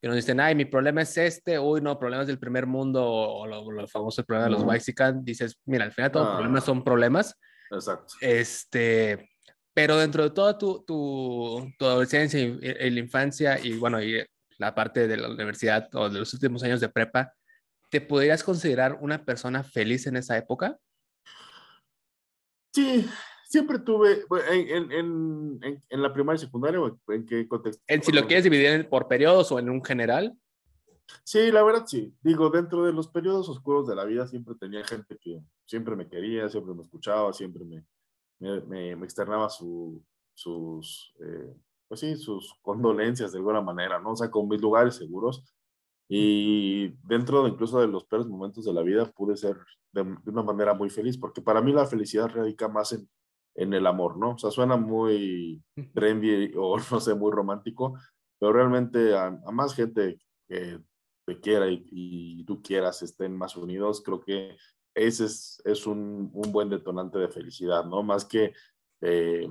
que 0.00 0.08
nos 0.08 0.16
dicen, 0.16 0.40
ay, 0.40 0.54
mi 0.54 0.64
problema 0.64 1.02
es 1.02 1.16
este, 1.16 1.58
uy, 1.58 1.80
no, 1.80 1.98
problemas 1.98 2.26
del 2.26 2.38
primer 2.38 2.66
mundo, 2.66 3.04
o 3.04 3.46
lo, 3.46 3.70
lo 3.70 3.88
famoso 3.88 4.24
problema 4.24 4.46
de 4.46 4.52
los 4.52 4.62
Waxican, 4.62 5.24
dices, 5.24 5.58
mira, 5.64 5.84
al 5.84 5.92
final 5.92 6.10
todos 6.10 6.26
los 6.26 6.36
problemas 6.36 6.62
ah. 6.62 6.66
son 6.66 6.84
problemas. 6.84 7.38
Exacto. 7.70 8.14
Este, 8.20 9.30
pero 9.72 9.96
dentro 9.96 10.24
de 10.24 10.30
toda 10.30 10.58
tu, 10.58 10.84
tu, 10.86 11.72
tu 11.78 11.86
adolescencia 11.86 12.40
y, 12.40 12.58
y, 12.62 12.90
la 12.90 13.00
infancia, 13.00 13.58
y 13.58 13.78
bueno, 13.78 14.02
y 14.02 14.24
la 14.58 14.74
parte 14.74 15.08
de 15.08 15.16
la 15.16 15.28
universidad 15.28 15.88
o 15.94 16.08
de 16.10 16.18
los 16.20 16.32
últimos 16.34 16.62
años 16.62 16.80
de 16.80 16.88
prepa, 16.88 17.32
¿te 17.90 18.00
podrías 18.00 18.42
considerar 18.42 18.98
una 19.00 19.24
persona 19.24 19.62
feliz 19.62 20.06
en 20.06 20.16
esa 20.16 20.36
época? 20.36 20.78
Sí, 22.76 23.08
siempre 23.44 23.78
tuve, 23.78 24.26
en, 24.50 24.92
en, 24.92 25.58
en, 25.62 25.82
en 25.88 26.02
la 26.02 26.12
primaria 26.12 26.36
y 26.36 26.44
secundaria, 26.44 26.78
¿en 27.08 27.24
qué 27.24 27.48
contexto? 27.48 27.82
En 27.86 28.02
si 28.02 28.12
lo 28.12 28.26
quieres 28.26 28.44
dividir 28.44 28.86
por 28.90 29.08
periodos 29.08 29.50
o 29.50 29.58
en 29.58 29.70
un 29.70 29.82
general. 29.82 30.38
Sí, 31.24 31.50
la 31.50 31.62
verdad 31.62 31.84
sí. 31.86 32.14
Digo, 32.20 32.50
dentro 32.50 32.84
de 32.84 32.92
los 32.92 33.08
periodos 33.08 33.48
oscuros 33.48 33.88
de 33.88 33.94
la 33.94 34.04
vida 34.04 34.26
siempre 34.26 34.56
tenía 34.60 34.84
gente 34.84 35.16
que 35.18 35.40
siempre 35.64 35.96
me 35.96 36.06
quería, 36.06 36.50
siempre 36.50 36.74
me 36.74 36.82
escuchaba, 36.82 37.32
siempre 37.32 37.64
me, 37.64 37.82
me, 38.40 38.94
me, 38.94 39.06
externaba 39.06 39.48
su, 39.48 40.04
sus, 40.34 41.14
eh, 41.20 41.56
pues 41.88 42.00
sí, 42.00 42.14
sus 42.16 42.58
condolencias 42.60 43.32
de 43.32 43.38
alguna 43.38 43.62
manera, 43.62 43.98
¿no? 43.98 44.10
O 44.10 44.16
sea, 44.16 44.30
con 44.30 44.48
mis 44.48 44.60
lugares 44.60 44.96
seguros. 44.96 45.42
Y 46.08 46.88
dentro 47.04 47.42
de 47.42 47.50
incluso 47.50 47.80
de 47.80 47.88
los 47.88 48.04
peores 48.04 48.26
momentos 48.26 48.64
de 48.64 48.72
la 48.72 48.82
vida 48.82 49.10
pude 49.12 49.36
ser 49.36 49.56
de, 49.92 50.02
una 50.26 50.42
manera 50.42 50.74
muy 50.74 50.90
feliz, 50.90 51.18
porque 51.18 51.42
para 51.42 51.60
mí 51.60 51.72
la 51.72 51.86
felicidad 51.86 52.28
radica 52.28 52.68
más 52.68 52.92
en, 52.92 53.08
en 53.54 53.74
el 53.74 53.86
amor, 53.86 54.16
¿no? 54.16 54.32
O 54.32 54.38
sea, 54.38 54.50
suena 54.50 54.76
muy 54.76 55.62
trendy 55.94 56.52
o 56.56 56.76
no 56.90 57.00
sé, 57.00 57.14
muy 57.14 57.32
romántico, 57.32 57.98
pero 58.38 58.52
realmente 58.52 59.16
a, 59.16 59.30
más 59.52 59.74
gente 59.74 60.20
que 60.48 60.80
te 61.26 61.40
quiera 61.40 61.66
y, 61.68 62.44
tú 62.44 62.62
quieras 62.62 63.02
estén 63.02 63.36
más 63.36 63.56
unidos, 63.56 64.02
creo 64.04 64.20
que 64.20 64.56
ese 64.94 65.24
es, 65.24 65.60
es 65.64 65.86
un, 65.86 66.30
un, 66.32 66.52
buen 66.52 66.70
detonante 66.70 67.18
de 67.18 67.28
felicidad, 67.28 67.84
¿no? 67.84 68.02
Más 68.02 68.24
que 68.24 68.52
eh, 69.00 69.48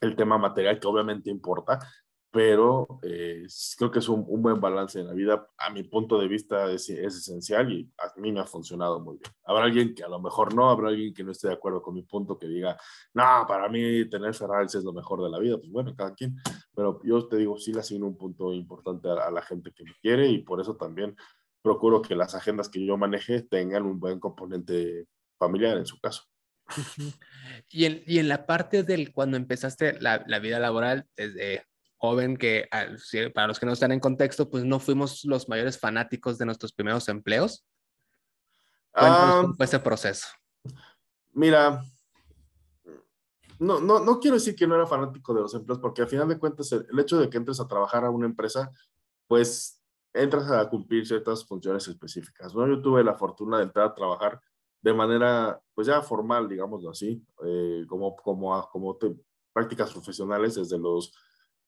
el 0.00 0.16
tema 0.16 0.38
material, 0.38 0.78
que 0.78 0.86
obviamente 0.86 1.30
importa, 1.30 1.78
pero 2.34 2.98
eh, 3.04 3.46
creo 3.78 3.92
que 3.92 4.00
es 4.00 4.08
un, 4.08 4.24
buen 4.42 4.60
balance 4.60 4.98
en 4.98 5.06
la 5.06 5.12
vida. 5.12 5.48
A 5.56 5.70
mi 5.70 5.84
punto 5.84 6.18
de 6.18 6.26
vista 6.26 6.68
es, 6.68 6.90
es, 6.90 7.14
esencial 7.14 7.72
y 7.72 7.88
a 7.96 8.20
mí 8.20 8.32
me 8.32 8.40
ha 8.40 8.44
funcionado 8.44 8.98
muy 8.98 9.18
bien. 9.18 9.32
Habrá 9.44 9.66
alguien 9.66 9.94
que 9.94 10.02
a 10.02 10.08
lo 10.08 10.20
mejor 10.20 10.52
no, 10.52 10.68
habrá 10.68 10.88
alguien 10.88 11.14
que 11.14 11.22
no 11.22 11.30
esté 11.30 11.46
de 11.46 11.54
acuerdo 11.54 11.80
con 11.80 11.94
mi 11.94 12.02
punto, 12.02 12.36
que 12.36 12.48
diga, 12.48 12.76
no, 13.12 13.44
para 13.46 13.68
mí 13.68 14.10
tener 14.10 14.34
Ferraris 14.34 14.74
es 14.74 14.82
lo 14.82 14.92
mejor 14.92 15.22
de 15.22 15.30
la 15.30 15.38
vida. 15.38 15.58
Pues 15.58 15.70
bueno, 15.70 15.94
cada 15.94 16.12
quien. 16.12 16.36
Pero 16.74 17.00
yo 17.04 17.28
te 17.28 17.36
digo, 17.36 17.56
sí 17.56 17.72
le 17.72 17.78
asigno 17.78 18.08
un 18.08 18.18
punto 18.18 18.52
importante 18.52 19.08
a, 19.10 19.30
la 19.30 19.42
gente 19.42 19.70
que 19.70 19.84
me 19.84 19.94
quiere 20.02 20.26
y 20.26 20.38
por 20.38 20.60
eso 20.60 20.74
también 20.74 21.14
procuro 21.62 22.02
que 22.02 22.16
las 22.16 22.34
agendas 22.34 22.68
que 22.68 22.84
yo 22.84 22.96
maneje 22.96 23.42
tengan 23.42 23.86
un 23.86 24.00
buen 24.00 24.18
componente 24.18 25.06
familiar 25.38 25.76
en 25.76 25.86
su 25.86 26.00
caso. 26.00 26.24
Y 27.68 27.84
en, 27.84 28.02
y 28.06 28.18
en 28.18 28.28
la 28.28 28.46
parte 28.46 28.82
del 28.82 29.12
cuando 29.12 29.36
empezaste 29.36 30.00
la, 30.00 30.24
la 30.26 30.38
vida 30.40 30.58
laboral, 30.58 31.06
desde 31.14 31.62
joven 32.04 32.36
que, 32.36 32.68
para 33.34 33.46
los 33.46 33.58
que 33.58 33.66
no 33.66 33.72
están 33.72 33.92
en 33.92 34.00
contexto, 34.00 34.50
pues 34.50 34.64
no 34.64 34.78
fuimos 34.78 35.24
los 35.24 35.48
mayores 35.48 35.78
fanáticos 35.78 36.36
de 36.36 36.44
nuestros 36.44 36.72
primeros 36.72 37.08
empleos. 37.08 37.64
Cuéntanos 38.92 39.46
ah, 39.46 39.52
fue 39.56 39.66
ese 39.66 39.78
proceso. 39.78 40.26
Mira, 41.32 41.82
no, 43.58 43.80
no, 43.80 44.00
no 44.00 44.20
quiero 44.20 44.36
decir 44.36 44.54
que 44.54 44.66
no 44.66 44.74
era 44.74 44.86
fanático 44.86 45.32
de 45.32 45.40
los 45.40 45.54
empleos, 45.54 45.80
porque 45.80 46.02
al 46.02 46.08
final 46.08 46.28
de 46.28 46.38
cuentas 46.38 46.70
el, 46.72 46.98
hecho 46.98 47.18
de 47.18 47.30
que 47.30 47.38
entres 47.38 47.58
a 47.58 47.66
trabajar 47.66 48.04
a 48.04 48.10
una 48.10 48.26
empresa, 48.26 48.70
pues 49.26 49.82
entras 50.12 50.50
a 50.50 50.68
cumplir 50.68 51.06
ciertas 51.06 51.44
funciones 51.46 51.88
específicas. 51.88 52.54
¿no? 52.54 52.68
Yo 52.68 52.82
tuve 52.82 53.02
la 53.02 53.14
fortuna 53.14 53.58
de 53.58 53.64
entrar 53.64 53.86
a 53.86 53.94
trabajar 53.94 54.40
de 54.82 54.92
manera, 54.92 55.58
pues 55.72 55.86
ya 55.86 56.02
formal, 56.02 56.48
digámoslo 56.48 56.90
así, 56.90 57.24
eh, 57.46 57.84
como, 57.88 58.14
como, 58.14 58.68
como 58.68 58.98
prácticas 59.54 59.90
profesionales 59.90 60.56
desde 60.56 60.78
los 60.78 61.10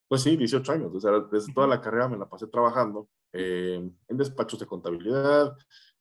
pues 0.08 0.22
sí, 0.22 0.36
18 0.36 0.72
años. 0.72 0.92
desde 1.30 1.52
toda 1.52 1.66
la 1.66 1.80
carrera 1.80 2.08
me 2.08 2.18
la 2.18 2.28
pasé 2.28 2.46
trabajando 2.46 3.08
eh, 3.32 3.90
en 4.08 4.16
despachos 4.16 4.58
de 4.60 4.66
contabilidad, 4.66 5.56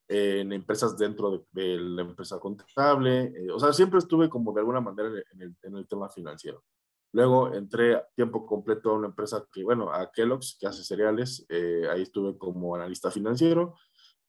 en 0.08 0.54
empresas 0.54 0.98
dentro 0.98 1.48
de, 1.52 1.78
la 1.80 2.04
empresa 2.04 2.40
contable. 2.40 3.34
Eh, 3.36 3.52
o 3.52 3.60
sea, 3.60 3.74
siempre 3.74 4.00
estuve 4.00 4.30
como 4.30 4.54
de 4.54 4.60
alguna 4.60 4.82
manera 4.82 5.10
en 5.10 5.42
el, 5.42 5.56
en 5.64 5.76
el, 5.76 5.88
tema 5.88 6.10
financiero. 6.10 6.64
Luego 7.12 7.54
entré 7.54 7.96
a 7.96 8.08
tiempo 8.16 8.46
completo 8.46 8.92
a 8.92 8.94
una 8.96 9.08
empresa 9.08 9.46
que, 9.52 9.64
bueno, 9.64 9.92
a 9.92 10.12
Kellogg's, 10.12 10.58
que 10.60 10.68
hace 10.68 10.84
cereales. 10.84 11.46
Eh, 11.50 11.88
ahí 11.90 12.04
estuve 12.04 12.38
como 12.38 12.76
analista 12.76 13.10
financiero. 13.10 13.76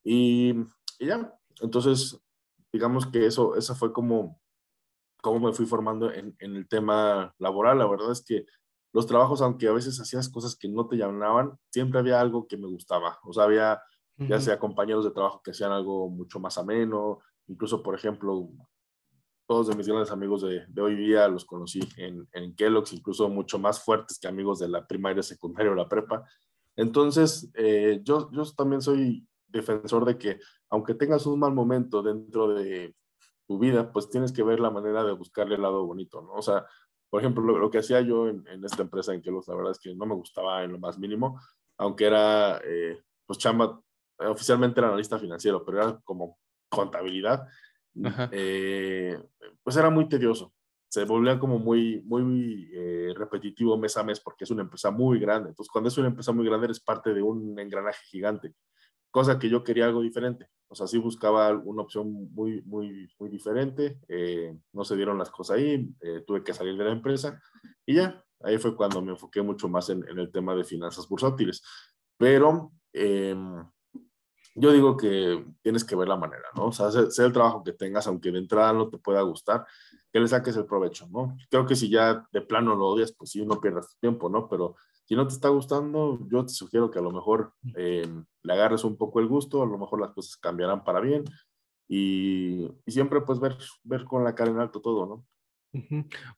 Y, 0.02 0.54
y, 0.98 1.06
ya, 1.06 1.34
entonces, 1.60 2.18
digamos 2.72 3.06
que 3.06 3.26
eso, 3.26 3.56
eso 3.56 3.74
fue 3.74 3.92
como, 3.92 4.40
como 5.20 5.40
me 5.40 5.52
fui 5.52 5.66
formando 5.66 6.12
en, 6.12 6.34
en 6.38 6.56
el 6.56 6.68
tema 6.68 7.34
laboral. 7.38 7.78
La 7.78 7.88
verdad 7.88 8.12
es 8.12 8.24
que 8.24 8.46
los 8.92 9.06
trabajos, 9.06 9.42
aunque 9.42 9.68
a 9.68 9.72
veces 9.72 10.00
hacías 10.00 10.28
cosas 10.28 10.56
que 10.56 10.68
no 10.68 10.86
te 10.88 10.96
llamaban, 10.96 11.58
siempre 11.70 11.98
había 11.98 12.20
algo 12.20 12.46
que 12.46 12.56
me 12.56 12.66
gustaba. 12.66 13.18
O 13.24 13.32
sea, 13.32 13.44
había 13.44 13.80
ya 14.18 14.40
sea 14.40 14.58
compañeros 14.58 15.04
de 15.04 15.10
trabajo 15.10 15.42
que 15.42 15.50
hacían 15.50 15.72
algo 15.72 16.08
mucho 16.08 16.40
más 16.40 16.56
ameno, 16.56 17.18
incluso, 17.48 17.82
por 17.82 17.94
ejemplo, 17.94 18.48
todos 19.46 19.68
de 19.68 19.76
mis 19.76 19.86
grandes 19.86 20.10
amigos 20.10 20.42
de, 20.42 20.64
de 20.68 20.82
hoy 20.82 20.96
día 20.96 21.28
los 21.28 21.44
conocí 21.44 21.80
en, 21.96 22.26
en, 22.32 22.54
Kellogg's, 22.56 22.92
incluso 22.92 23.28
mucho 23.28 23.58
más 23.58 23.82
fuertes 23.82 24.18
que 24.18 24.26
amigos 24.26 24.58
de 24.58 24.68
la 24.68 24.86
primaria, 24.86 25.22
secundaria 25.22 25.70
o 25.70 25.74
la 25.74 25.88
prepa. 25.88 26.24
Entonces, 26.74 27.50
eh, 27.54 28.00
yo, 28.02 28.30
yo 28.32 28.42
también 28.56 28.82
soy 28.82 29.26
defensor 29.46 30.04
de 30.04 30.18
que, 30.18 30.38
aunque 30.70 30.94
tengas 30.94 31.26
un 31.26 31.38
mal 31.38 31.52
momento 31.52 32.02
dentro 32.02 32.48
de 32.48 32.94
tu 33.46 33.58
vida, 33.58 33.92
pues 33.92 34.10
tienes 34.10 34.32
que 34.32 34.42
ver 34.42 34.58
la 34.58 34.70
manera 34.70 35.04
de 35.04 35.12
buscarle 35.12 35.54
el 35.54 35.62
lado 35.62 35.86
bonito, 35.86 36.22
¿no? 36.22 36.32
O 36.32 36.42
sea, 36.42 36.66
por 37.10 37.20
ejemplo, 37.20 37.58
lo, 37.58 37.70
que 37.70 37.78
hacía 37.78 38.00
yo 38.00 38.28
en, 38.28 38.44
esta 38.64 38.82
empresa 38.82 39.14
en 39.14 39.22
Kellogg's, 39.22 39.48
la 39.48 39.54
verdad 39.54 39.72
es 39.72 39.78
que 39.78 39.94
no 39.94 40.06
me 40.06 40.14
gustaba 40.14 40.64
en 40.64 40.72
lo 40.72 40.78
más 40.78 40.98
mínimo, 40.98 41.40
aunque 41.78 42.06
era, 42.06 42.60
eh, 42.64 43.00
pues 43.26 43.38
chamba, 43.38 43.80
oficialmente 44.18 44.80
era 44.80 44.88
analista 44.88 45.18
financiero, 45.18 45.64
pero 45.64 45.82
era 45.82 46.00
como 46.04 46.38
contabilidad, 46.68 47.46
eh, 48.32 49.18
pues 49.62 49.76
era 49.76 49.90
muy 49.90 50.08
tedioso. 50.08 50.52
Se 50.88 51.04
volvía 51.04 51.38
como 51.38 51.58
muy, 51.58 52.00
muy 52.02 52.70
eh, 52.72 53.12
repetitivo 53.16 53.76
mes 53.76 53.96
a 53.96 54.04
mes 54.04 54.20
porque 54.20 54.44
es 54.44 54.50
una 54.50 54.62
empresa 54.62 54.90
muy 54.90 55.18
grande. 55.18 55.50
Entonces, 55.50 55.70
cuando 55.70 55.88
es 55.88 55.98
una 55.98 56.08
empresa 56.08 56.32
muy 56.32 56.46
grande, 56.46 56.66
eres 56.66 56.80
parte 56.80 57.12
de 57.12 57.22
un 57.22 57.58
engranaje 57.58 58.00
gigante, 58.06 58.54
cosa 59.16 59.38
que 59.38 59.48
yo 59.48 59.64
quería 59.64 59.86
algo 59.86 60.02
diferente. 60.02 60.50
O 60.68 60.74
sea, 60.74 60.86
sí 60.86 60.98
buscaba 60.98 61.50
una 61.50 61.80
opción 61.80 62.30
muy, 62.34 62.60
muy, 62.66 63.08
muy 63.18 63.30
diferente. 63.30 63.98
Eh, 64.08 64.54
no 64.74 64.84
se 64.84 64.94
dieron 64.94 65.16
las 65.16 65.30
cosas 65.30 65.56
ahí, 65.56 65.88
eh, 66.02 66.22
tuve 66.26 66.44
que 66.44 66.52
salir 66.52 66.76
de 66.76 66.84
la 66.84 66.92
empresa 66.92 67.40
y 67.86 67.94
ya, 67.94 68.22
ahí 68.42 68.58
fue 68.58 68.76
cuando 68.76 69.00
me 69.00 69.12
enfoqué 69.12 69.40
mucho 69.40 69.70
más 69.70 69.88
en, 69.88 70.06
en 70.06 70.18
el 70.18 70.30
tema 70.30 70.54
de 70.54 70.64
finanzas 70.64 71.08
bursátiles. 71.08 71.62
Pero 72.18 72.72
em, 72.92 73.64
yo 74.54 74.70
digo 74.70 74.98
que 74.98 75.46
tienes 75.62 75.82
que 75.82 75.96
ver 75.96 76.08
la 76.08 76.18
manera, 76.18 76.48
¿no? 76.54 76.66
O 76.66 76.72
sea, 76.72 76.90
sea 76.90 77.24
el 77.24 77.32
trabajo 77.32 77.64
que 77.64 77.72
tengas, 77.72 78.06
aunque 78.08 78.30
de 78.30 78.38
entrada 78.38 78.74
no 78.74 78.90
te 78.90 78.98
pueda 78.98 79.22
gustar, 79.22 79.64
que 80.12 80.20
le 80.20 80.28
saques 80.28 80.54
el 80.58 80.66
provecho, 80.66 81.08
¿no? 81.10 81.38
Creo 81.48 81.64
que 81.64 81.74
si 81.74 81.88
ya 81.88 82.22
de 82.30 82.42
plano 82.42 82.74
lo 82.74 82.88
odias, 82.88 83.14
pues 83.16 83.30
sí, 83.30 83.46
no 83.46 83.62
pierdas 83.62 83.96
tiempo, 83.98 84.28
¿no? 84.28 84.46
Pero 84.46 84.76
si 85.06 85.14
no 85.14 85.26
te 85.26 85.34
está 85.34 85.48
gustando, 85.48 86.18
yo 86.30 86.44
te 86.44 86.52
sugiero 86.52 86.90
que 86.90 86.98
a 86.98 87.02
lo 87.02 87.12
mejor 87.12 87.52
eh, 87.76 88.06
le 88.42 88.52
agarres 88.52 88.84
un 88.84 88.96
poco 88.96 89.20
el 89.20 89.28
gusto, 89.28 89.62
a 89.62 89.66
lo 89.66 89.78
mejor 89.78 90.00
las 90.00 90.10
cosas 90.10 90.36
cambiarán 90.36 90.82
para 90.82 91.00
bien 91.00 91.24
y, 91.88 92.66
y 92.84 92.90
siempre 92.90 93.20
pues 93.20 93.38
ver, 93.38 93.56
ver 93.84 94.04
con 94.04 94.24
la 94.24 94.34
cara 94.34 94.50
en 94.50 94.58
alto 94.58 94.80
todo, 94.80 95.06
¿no? 95.06 95.24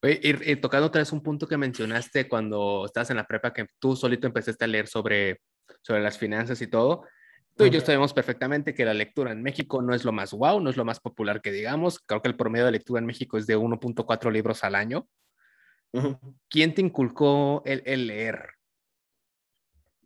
Oye, 0.03 0.19
y, 0.21 0.55
tocando 0.57 0.87
otra 0.87 1.01
vez 1.01 1.11
un 1.11 1.23
punto 1.23 1.47
que 1.47 1.57
mencionaste 1.57 2.27
cuando 2.27 2.85
estabas 2.85 3.09
en 3.09 3.17
la 3.17 3.25
prepa, 3.25 3.53
que 3.53 3.67
tú 3.79 3.95
solito 3.95 4.27
empezaste 4.27 4.65
a 4.65 4.67
leer 4.67 4.87
sobre, 4.87 5.41
sobre 5.81 6.01
las 6.01 6.17
finanzas 6.17 6.61
y 6.61 6.67
todo. 6.67 7.03
Tú 7.55 7.65
y 7.65 7.71
yo 7.71 7.81
sabemos 7.81 8.13
perfectamente 8.13 8.73
que 8.73 8.85
la 8.85 8.93
lectura 8.93 9.31
en 9.31 9.41
México 9.41 9.81
no 9.81 9.93
es 9.93 10.05
lo 10.05 10.13
más 10.13 10.31
wow, 10.31 10.61
no 10.61 10.69
es 10.69 10.77
lo 10.77 10.85
más 10.85 10.99
popular 10.99 11.41
que 11.41 11.51
digamos. 11.51 11.99
Creo 11.99 12.21
que 12.21 12.29
el 12.29 12.37
promedio 12.37 12.65
de 12.65 12.71
lectura 12.71 12.99
en 12.99 13.05
México 13.05 13.37
es 13.37 13.47
de 13.47 13.57
1.4 13.57 14.31
libros 14.31 14.63
al 14.63 14.75
año. 14.75 15.07
¿quién 16.49 16.73
te 16.73 16.81
inculcó 16.81 17.61
el, 17.65 17.81
el, 17.85 18.07
leer? 18.07 18.47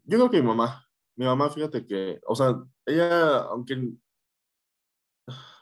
Yo 0.04 0.18
creo 0.18 0.30
que 0.30 0.42
mi 0.42 0.48
mamá. 0.48 0.88
Mi 1.16 1.26
mamá, 1.26 1.50
fíjate 1.50 1.86
que, 1.86 2.20
o 2.28 2.36
sea, 2.36 2.62
ella, 2.86 3.44
aunque 3.44 3.94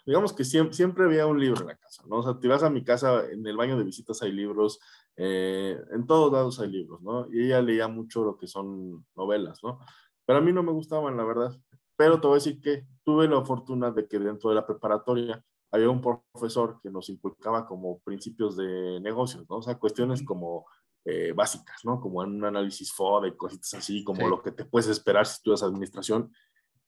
digamos 0.06 0.34
que 0.34 0.44
siempre, 0.44 0.76
siempre, 0.76 1.06
había 1.06 1.28
un 1.28 1.40
libro 1.40 1.62
en 1.62 1.68
la 1.68 1.78
casa, 1.78 2.04
¿no? 2.08 2.18
O 2.18 2.24
sea, 2.24 2.40
te 2.40 2.48
vas 2.48 2.64
a 2.64 2.70
mi 2.70 2.84
casa, 2.84 3.30
en 3.30 3.46
el 3.46 3.58
baño 3.58 3.78
de 3.78 3.84
visitas 3.84 4.22
hay 4.22 4.32
libros, 4.32 4.80
eh, 5.16 5.80
en 5.92 6.08
todos 6.08 6.32
lados 6.32 6.60
hay 6.60 6.70
libros, 6.70 7.02
¿no? 7.02 7.28
Y 7.32 7.46
ella 7.46 7.62
leía 7.62 7.88
mucho 7.88 8.24
lo 8.24 8.38
que 8.38 8.48
son 8.48 9.06
novelas, 9.16 9.60
¿no? 9.64 9.80
Pero 10.26 10.40
a 10.40 10.42
mí 10.42 10.52
no 10.54 10.64
me 10.64 10.72
gustaban, 10.72 11.18
la 11.18 11.24
verdad. 11.24 11.56
Pero 11.96 12.20
te 12.20 12.28
voy 12.28 12.36
a 12.36 12.40
decir 12.40 12.62
que 12.62 12.88
tuve 13.04 13.28
la 13.28 13.44
fortuna 13.46 13.92
de 13.92 14.08
que 14.08 14.20
dentro 14.20 14.50
de 14.50 14.56
la 14.56 14.66
preparatoria 14.66 15.44
había 15.72 15.90
un 15.90 16.02
profesor 16.02 16.80
que 16.82 16.90
nos 16.90 17.10
inculcaba 17.10 17.66
como 17.66 18.00
principios 18.00 18.58
de 18.58 19.00
negocios, 19.02 19.46
¿no? 19.50 19.58
O 19.58 19.62
sea, 19.62 19.78
cuestiones 19.78 20.24
como 20.24 20.66
eh, 21.06 21.34
básicas, 21.34 21.78
¿no? 21.84 22.00
Como 22.00 22.24
en 22.24 22.36
un 22.36 22.46
análisis 22.46 22.94
FOD 22.94 23.36
cositas 23.36 23.74
así, 23.74 24.04
como 24.04 24.28
lo 24.28 24.42
que 24.42 24.52
te 24.52 24.66
puedes 24.66 24.88
esperar 24.88 25.26
si 25.26 25.34
estudias 25.34 25.64
administración. 25.64 26.32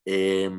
Eh, 0.06 0.50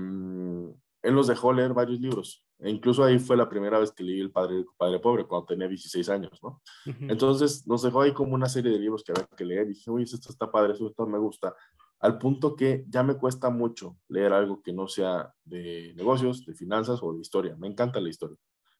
él 1.05 1.15
nos 1.15 1.27
dejó 1.27 1.53
leer 1.53 1.75
varios 1.75 2.01
libros. 2.01 2.45
E 2.59 2.71
incluso 2.71 3.05
ahí 3.05 3.19
fue 3.19 3.37
la 3.37 3.49
primera 3.49 3.79
vez 3.79 3.93
que 3.93 4.03
leí 4.03 4.21
El 4.21 4.31
Padre, 4.31 4.65
Padre 4.77 4.99
Pobre, 4.99 5.27
cuando 5.27 5.47
tenía 5.47 5.69
16 5.69 6.09
años, 6.09 6.41
¿no? 6.43 6.63
Entonces 7.09 7.67
nos 7.67 7.83
dejó 7.83 8.01
ahí 8.01 8.13
como 8.13 8.35
una 8.35 8.49
serie 8.49 8.73
de 8.73 8.79
libros 8.79 9.05
que 9.05 9.13
había 9.13 9.27
que 9.37 9.45
leer. 9.45 9.67
Y 9.67 9.75
dije, 9.75 9.91
oye, 9.91 10.05
esto 10.05 10.31
está 10.31 10.51
padre, 10.51 10.73
esto 10.73 11.07
me 11.07 11.19
gusta. 11.19 11.55
Al 12.01 12.19
punto 12.19 12.57
que 12.57 12.85
ya 12.89 13.03
me 13.03 13.17
cuesta 13.17 13.51
mucho 13.51 13.99
leer 14.09 14.33
algo 14.33 14.63
que 14.63 14.73
no 14.73 14.89
sea 14.89 15.33
de 15.45 15.93
negocios, 15.95 16.45
de 16.47 16.55
finanzas 16.55 17.01
o 17.03 17.13
de 17.13 17.21
historia. 17.21 17.55
Me 17.57 17.67
encanta 17.67 18.01
la 18.01 18.09
historia. 18.09 18.39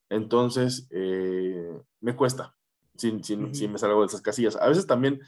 Entonces, 0.09 0.87
eh, 0.91 1.79
me 2.01 2.15
cuesta 2.15 2.55
si, 2.97 3.19
si, 3.21 3.67
me 3.67 3.77
salgo 3.77 4.01
de 4.01 4.07
esas 4.07 4.21
casillas. 4.21 4.55
A 4.57 4.67
veces 4.67 4.87
también 4.87 5.19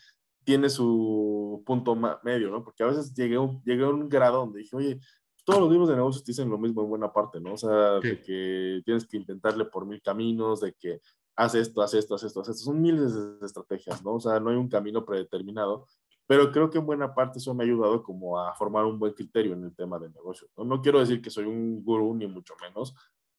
tiene 0.44 0.70
su 0.70 1.64
punto 1.66 1.96
medio, 2.24 2.50
¿no? 2.50 2.64
Porque 2.64 2.84
a 2.84 2.88
veces 2.88 3.14
llegué, 3.14 3.38
llegué 3.66 3.84
a 3.84 3.90
un 3.90 4.08
grado 4.08 4.40
donde 4.40 4.60
dije, 4.60 4.76
oye, 4.76 5.00
todos 5.44 5.62
los 5.62 5.72
libros 5.72 5.90
de 5.90 5.96
negocios 5.96 6.24
te 6.24 6.32
dicen 6.32 6.50
lo 6.50 6.58
mismo 6.58 6.84
en 6.84 6.90
buena 6.90 7.12
parte, 7.12 7.40
¿no? 7.40 7.54
O 7.54 7.58
sea, 7.58 8.00
de 8.00 8.22
que 8.22 8.82
tienes 8.84 9.06
que 9.06 9.18
intentarle 9.18 9.66
por 9.66 9.86
mil 9.86 10.02
caminos, 10.02 10.60
de 10.62 10.74
que 10.74 11.02
haz 11.38 11.56
esto, 11.56 11.82
haz 11.82 11.94
esto, 11.94 12.16
haz 12.16 12.24
esto, 12.24 12.42
haz 12.42 12.50
esto. 12.50 12.66
Son 12.66 12.82
miles 12.82 13.14
de 13.14 13.46
estrategias, 13.46 14.04
¿no? 14.04 14.16
O 14.16 14.20
sea, 14.20 14.40
no 14.40 14.50
hay 14.50 14.58
un 14.58 14.68
camino 14.68 15.06
predeterminado, 15.06 15.86
pero 16.26 16.52
creo 16.52 16.70
que 16.70 16.80
en 16.80 16.86
buena 16.86 17.16
parte 17.16 17.40
eso 17.40 17.54
me 17.54 17.64
ha 17.64 17.68
ayudado 17.68 18.04
como 18.04 18.40
a 18.40 18.54
formar 18.56 18.84
un 18.84 19.00
buen 19.00 19.14
criterio 19.14 19.54
en 19.54 19.64
el 19.64 19.74
tema 19.74 19.98
de 20.00 20.10
negocios. 20.10 20.52
No, 20.58 20.66
no 20.66 20.82
quiero 20.82 21.00
decir 21.00 21.22
que 21.22 21.30
soy 21.30 21.46
un 21.46 21.82
gurú, 21.84 22.14
ni 22.14 22.28
mucho 22.28 22.54
menos, 22.62 22.94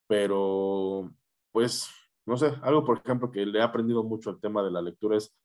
pero 0.07 1.11
pues, 1.51 1.89
no 2.25 2.37
sé, 2.37 2.53
algo 2.61 2.85
por 2.85 3.01
ejemplo 3.03 3.31
que 3.31 3.45
le 3.45 3.59
he 3.59 3.61
aprendido 3.61 4.03
mucho 4.03 4.29
el 4.29 4.39
tema 4.39 4.63
de 4.63 4.71
la 4.71 4.81
lectura 4.81 5.17
es, 5.17 5.35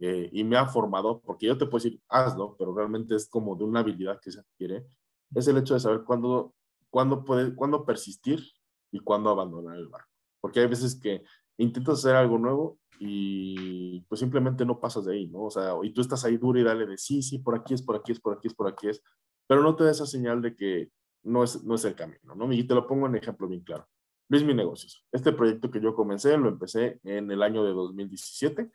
eh, 0.00 0.30
y 0.32 0.44
me 0.44 0.56
ha 0.56 0.66
formado, 0.66 1.20
porque 1.20 1.46
yo 1.46 1.58
te 1.58 1.66
puedo 1.66 1.82
decir, 1.82 2.00
hazlo, 2.08 2.56
pero 2.58 2.74
realmente 2.74 3.14
es 3.14 3.28
como 3.28 3.56
de 3.56 3.64
una 3.64 3.80
habilidad 3.80 4.20
que 4.20 4.32
se 4.32 4.40
adquiere 4.40 4.86
es 5.34 5.48
el 5.48 5.58
hecho 5.58 5.74
de 5.74 5.80
saber 5.80 6.02
cuándo, 6.04 6.54
cuándo, 6.88 7.24
puede, 7.24 7.54
cuándo 7.54 7.84
persistir 7.84 8.42
y 8.90 9.00
cuándo 9.00 9.30
abandonar 9.30 9.76
el 9.76 9.88
barco. 9.88 10.08
Porque 10.40 10.60
hay 10.60 10.66
veces 10.66 10.98
que 11.00 11.22
intentas 11.58 11.98
hacer 11.98 12.16
algo 12.16 12.38
nuevo 12.38 12.78
y 12.98 14.00
pues 14.02 14.20
simplemente 14.20 14.64
no 14.64 14.80
pasas 14.80 15.04
de 15.04 15.14
ahí, 15.14 15.26
¿no? 15.28 15.44
O 15.44 15.50
sea, 15.50 15.72
y 15.82 15.92
tú 15.92 16.00
estás 16.00 16.24
ahí 16.24 16.36
duro 16.36 16.58
y 16.58 16.64
dale 16.64 16.86
de 16.86 16.98
sí, 16.98 17.22
sí, 17.22 17.38
por 17.38 17.54
aquí 17.54 17.74
es, 17.74 17.82
por 17.82 17.96
aquí 17.96 18.12
es, 18.12 18.20
por 18.20 18.36
aquí 18.36 18.48
es, 18.48 18.54
por 18.54 18.68
aquí 18.68 18.88
es, 18.88 19.02
pero 19.46 19.62
no 19.62 19.74
te 19.76 19.84
da 19.84 19.90
esa 19.90 20.06
señal 20.06 20.42
de 20.42 20.54
que 20.54 20.90
no 21.22 21.44
es, 21.44 21.62
no 21.64 21.74
es 21.74 21.84
el 21.84 21.94
camino, 21.94 22.34
¿no? 22.34 22.52
Y 22.52 22.64
te 22.64 22.74
lo 22.74 22.86
pongo 22.86 23.06
en 23.06 23.16
ejemplo 23.16 23.48
bien 23.48 23.62
claro. 23.62 23.86
Luis 24.30 24.44
Mi 24.44 24.54
Negocios. 24.54 25.04
Este 25.10 25.32
proyecto 25.32 25.72
que 25.72 25.80
yo 25.80 25.94
comencé, 25.94 26.38
lo 26.38 26.48
empecé 26.48 27.00
en 27.02 27.32
el 27.32 27.42
año 27.42 27.64
de 27.64 27.72
2017 27.72 28.70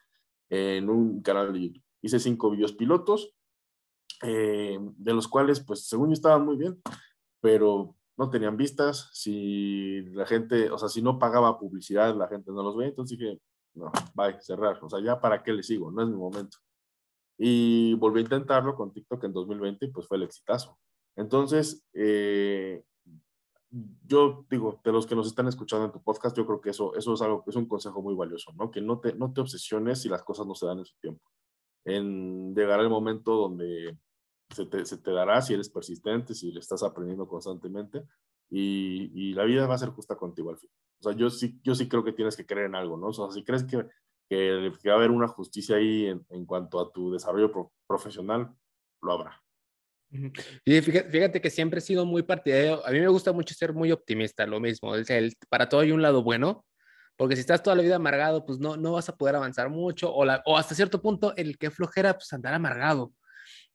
en 0.50 0.90
un 0.90 1.22
canal 1.22 1.54
de 1.54 1.62
YouTube. 1.62 1.84
Hice 2.02 2.20
cinco 2.20 2.52
videos 2.52 2.74
pilotos, 2.74 3.34
eh, 4.22 4.78
de 4.98 5.14
los 5.14 5.30
cuales, 5.30 5.62
pues, 5.62 5.88
según 5.88 6.10
yo 6.10 6.14
estaban 6.14 6.46
muy 6.46 6.58
bien, 6.58 6.82
pero 7.40 7.96
no 8.18 8.30
tenían 8.30 8.58
vistas, 8.58 9.10
si 9.14 10.02
la 10.12 10.26
gente, 10.26 10.70
o 10.72 10.78
sea, 10.78 10.90
si 10.90 11.02
no 11.02 11.18
pagaba 11.18 11.58
publicidad, 11.58 12.14
la 12.16 12.28
gente 12.28 12.52
no 12.52 12.62
los 12.62 12.76
ve, 12.76 12.88
entonces 12.88 13.18
dije, 13.18 13.40
no, 13.76 13.94
bye, 14.14 14.40
cerrar, 14.42 14.78
o 14.82 14.90
sea, 14.90 15.00
ya 15.00 15.22
para 15.22 15.42
qué 15.42 15.54
le 15.54 15.64
sigo, 15.64 15.90
no 15.90 16.02
es 16.04 16.10
mi 16.10 16.18
momento. 16.18 16.58
Y 17.38 17.94
volví 17.94 18.20
a 18.20 18.24
intentarlo 18.24 18.76
con 18.76 18.92
TikTok 18.92 19.24
en 19.24 19.32
2020 19.32 19.86
y 19.86 19.90
pues 19.90 20.06
fue 20.06 20.18
el 20.18 20.24
exitazo. 20.24 20.78
Entonces, 21.16 21.86
eh, 21.94 22.84
yo 23.72 24.46
digo, 24.50 24.80
de 24.84 24.92
los 24.92 25.06
que 25.06 25.16
nos 25.16 25.28
están 25.28 25.48
escuchando 25.48 25.86
en 25.86 25.92
tu 25.92 26.02
podcast, 26.02 26.36
yo 26.38 26.46
creo 26.46 26.62
que 26.62 26.70
eso, 26.70 26.96
eso 26.96 27.14
es 27.14 27.22
algo, 27.22 27.44
es 27.48 27.56
un 27.56 27.68
consejo 27.68 28.02
muy 28.02 28.16
valioso, 28.16 28.52
¿no? 28.56 28.72
Que 28.72 28.82
no 28.82 29.00
te, 29.00 29.14
no 29.14 29.34
te 29.34 29.42
obsesiones 29.42 30.02
si 30.02 30.10
las 30.10 30.24
cosas 30.24 30.46
no 30.48 30.56
se 30.56 30.66
dan 30.66 30.80
en 30.80 30.86
su 30.86 30.96
tiempo. 31.00 31.30
En 31.84 32.56
llegar 32.56 32.80
el 32.80 32.90
momento 32.90 33.36
donde 33.36 33.98
se 34.50 34.66
te, 34.66 34.86
se 34.86 34.98
te, 34.98 35.12
dará 35.12 35.42
si 35.42 35.54
eres 35.54 35.70
persistente, 35.70 36.34
si 36.34 36.52
le 36.52 36.60
estás 36.60 36.84
aprendiendo 36.84 37.28
constantemente 37.28 38.04
y, 38.50 39.12
y, 39.14 39.34
la 39.34 39.44
vida 39.44 39.68
va 39.68 39.76
a 39.76 39.80
ser 39.80 39.90
justa 39.90 40.16
contigo 40.16 40.52
al 40.52 40.58
fin. 40.58 40.70
O 41.00 41.04
sea, 41.04 41.14
yo 41.14 41.30
sí, 41.30 41.60
yo 41.64 41.76
sí 41.76 41.90
creo 41.90 42.04
que 42.04 42.14
tienes 42.14 42.38
que 42.38 42.46
creer 42.46 42.68
en 42.68 42.76
algo, 42.76 42.98
¿no? 42.98 43.08
O 43.08 43.14
sea, 43.14 43.30
si 43.32 43.44
crees 43.44 43.64
que, 43.64 43.88
que, 44.30 44.72
va 44.88 44.94
a 44.94 44.96
haber 44.96 45.12
una 45.12 45.28
justicia 45.28 45.78
ahí 45.78 46.06
en, 46.06 46.26
en 46.30 46.46
cuanto 46.46 46.80
a 46.80 46.92
tu 46.92 47.12
desarrollo 47.12 47.72
profesional, 47.88 48.56
lo 49.02 49.12
habrá. 49.12 49.45
Y 50.12 50.82
fíjate, 50.82 51.10
fíjate, 51.10 51.42
que 51.42 51.50
siempre 51.50 51.80
he 51.80 51.82
sido 51.82 52.06
muy 52.06 52.24
partidario. 52.24 52.86
A 52.86 52.92
mí 52.92 53.00
me 53.00 53.08
gusta 53.08 53.34
mucho 53.34 53.54
ser 53.54 53.74
muy 53.74 53.92
optimista, 53.92 54.46
lo 54.46 54.60
mismo. 54.60 54.96
El, 54.96 55.06
el, 55.10 55.34
para 55.50 55.68
todo 55.68 55.82
hay 55.82 55.92
un 55.92 56.02
lado 56.02 56.24
bueno, 56.24 56.66
porque 57.18 57.36
si 57.36 57.42
estás 57.42 57.64
toda 57.64 57.76
la 57.76 57.84
vida 57.84 57.96
amargado, 57.96 58.46
pues 58.46 58.60
no, 58.60 58.78
no 58.78 58.94
vas 58.94 59.10
a 59.10 59.16
poder 59.16 59.36
avanzar 59.36 59.70
mucho, 59.70 60.14
o, 60.14 60.26
la, 60.26 60.42
o 60.46 60.58
hasta 60.58 60.76
cierto 60.76 61.02
punto, 61.02 61.36
el 61.36 61.58
que 61.58 61.72
flojera, 61.72 62.14
pues 62.14 62.32
andar 62.34 62.54
amargado. 62.54 63.14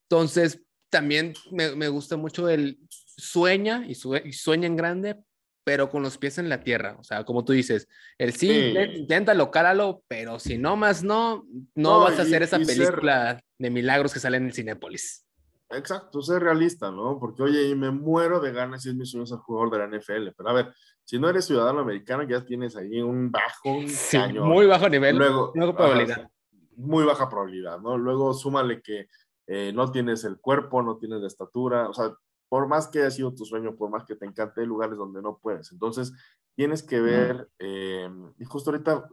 Entonces, 0.08 0.62
también 0.90 1.34
me, 1.50 1.74
me 1.76 1.88
gusta 1.88 2.16
mucho 2.16 2.48
el 2.48 2.78
sueña 2.88 3.84
y, 3.86 3.94
sueña 3.94 4.66
en 4.66 4.76
grande, 4.76 5.16
pero 5.64 5.88
con 5.88 6.02
los 6.02 6.18
pies 6.18 6.38
en 6.38 6.48
la 6.48 6.62
tierra. 6.62 6.96
O 6.98 7.04
sea, 7.04 7.24
como 7.24 7.44
tú 7.44 7.52
dices, 7.52 7.88
el 8.18 8.32
sí, 8.34 8.74
intenta 8.96 9.34
locáralo, 9.34 10.02
pero 10.08 10.38
si 10.38 10.58
no 10.58 10.76
más 10.76 11.02
no, 11.02 11.46
no, 11.74 12.00
vas 12.00 12.18
a 12.18 12.22
hacer 12.22 12.42
esa 12.42 12.58
película 12.58 13.42
de 13.58 13.70
milagros 13.70 14.12
que 14.12 14.20
sale 14.20 14.36
en 14.36 14.46
el 14.46 14.52
Cinépolis. 14.52 15.24
Exacto, 15.70 16.20
ser 16.20 16.42
realista, 16.42 16.90
¿no? 16.90 17.18
Porque, 17.18 17.44
oye, 17.44 17.68
y 17.68 17.76
me 17.76 17.90
muero 17.90 18.40
de 18.40 18.52
ganas 18.52 18.82
si 18.82 18.88
es 18.88 18.96
mi 18.96 19.06
sueño 19.06 19.24
ser 19.24 19.38
jugador 19.38 19.70
de 19.70 19.78
la 19.78 19.86
NFL. 19.86 20.30
Pero 20.36 20.48
a 20.48 20.52
ver, 20.52 20.74
si 21.04 21.18
no 21.18 21.28
eres 21.28 21.44
ciudadano 21.44 21.80
americano, 21.80 22.24
ya 22.24 22.44
tienes 22.44 22.76
ahí 22.76 23.00
un 23.00 23.30
bajo 23.30 23.80
sí, 23.86 24.18
Muy 24.40 24.66
bajo 24.66 24.88
nivel. 24.88 25.16
Luego, 25.16 25.52
probabilidad. 25.52 26.28
muy 26.76 27.04
baja 27.04 27.28
probabilidad, 27.28 27.78
¿no? 27.80 27.96
Luego 27.96 28.34
súmale 28.34 28.82
que 28.82 29.06
eh, 29.46 29.72
no 29.72 29.90
tienes 29.92 30.24
el 30.24 30.40
cuerpo, 30.40 30.82
no 30.82 30.98
tienes 30.98 31.20
la 31.20 31.28
estatura, 31.28 31.88
o 31.88 31.94
sea, 31.94 32.14
por 32.48 32.66
más 32.66 32.88
que 32.88 33.00
haya 33.00 33.10
sido 33.12 33.32
tu 33.32 33.44
sueño, 33.44 33.76
por 33.76 33.90
más 33.90 34.04
que 34.04 34.16
te 34.16 34.26
encante, 34.26 34.60
hay 34.60 34.66
lugares 34.66 34.96
donde 34.96 35.22
no 35.22 35.38
puedes. 35.40 35.70
Entonces, 35.70 36.12
tienes 36.56 36.82
que 36.82 37.00
ver, 37.00 37.48
eh, 37.60 38.10
y 38.38 38.44
justo 38.44 38.70
ahorita 38.70 39.08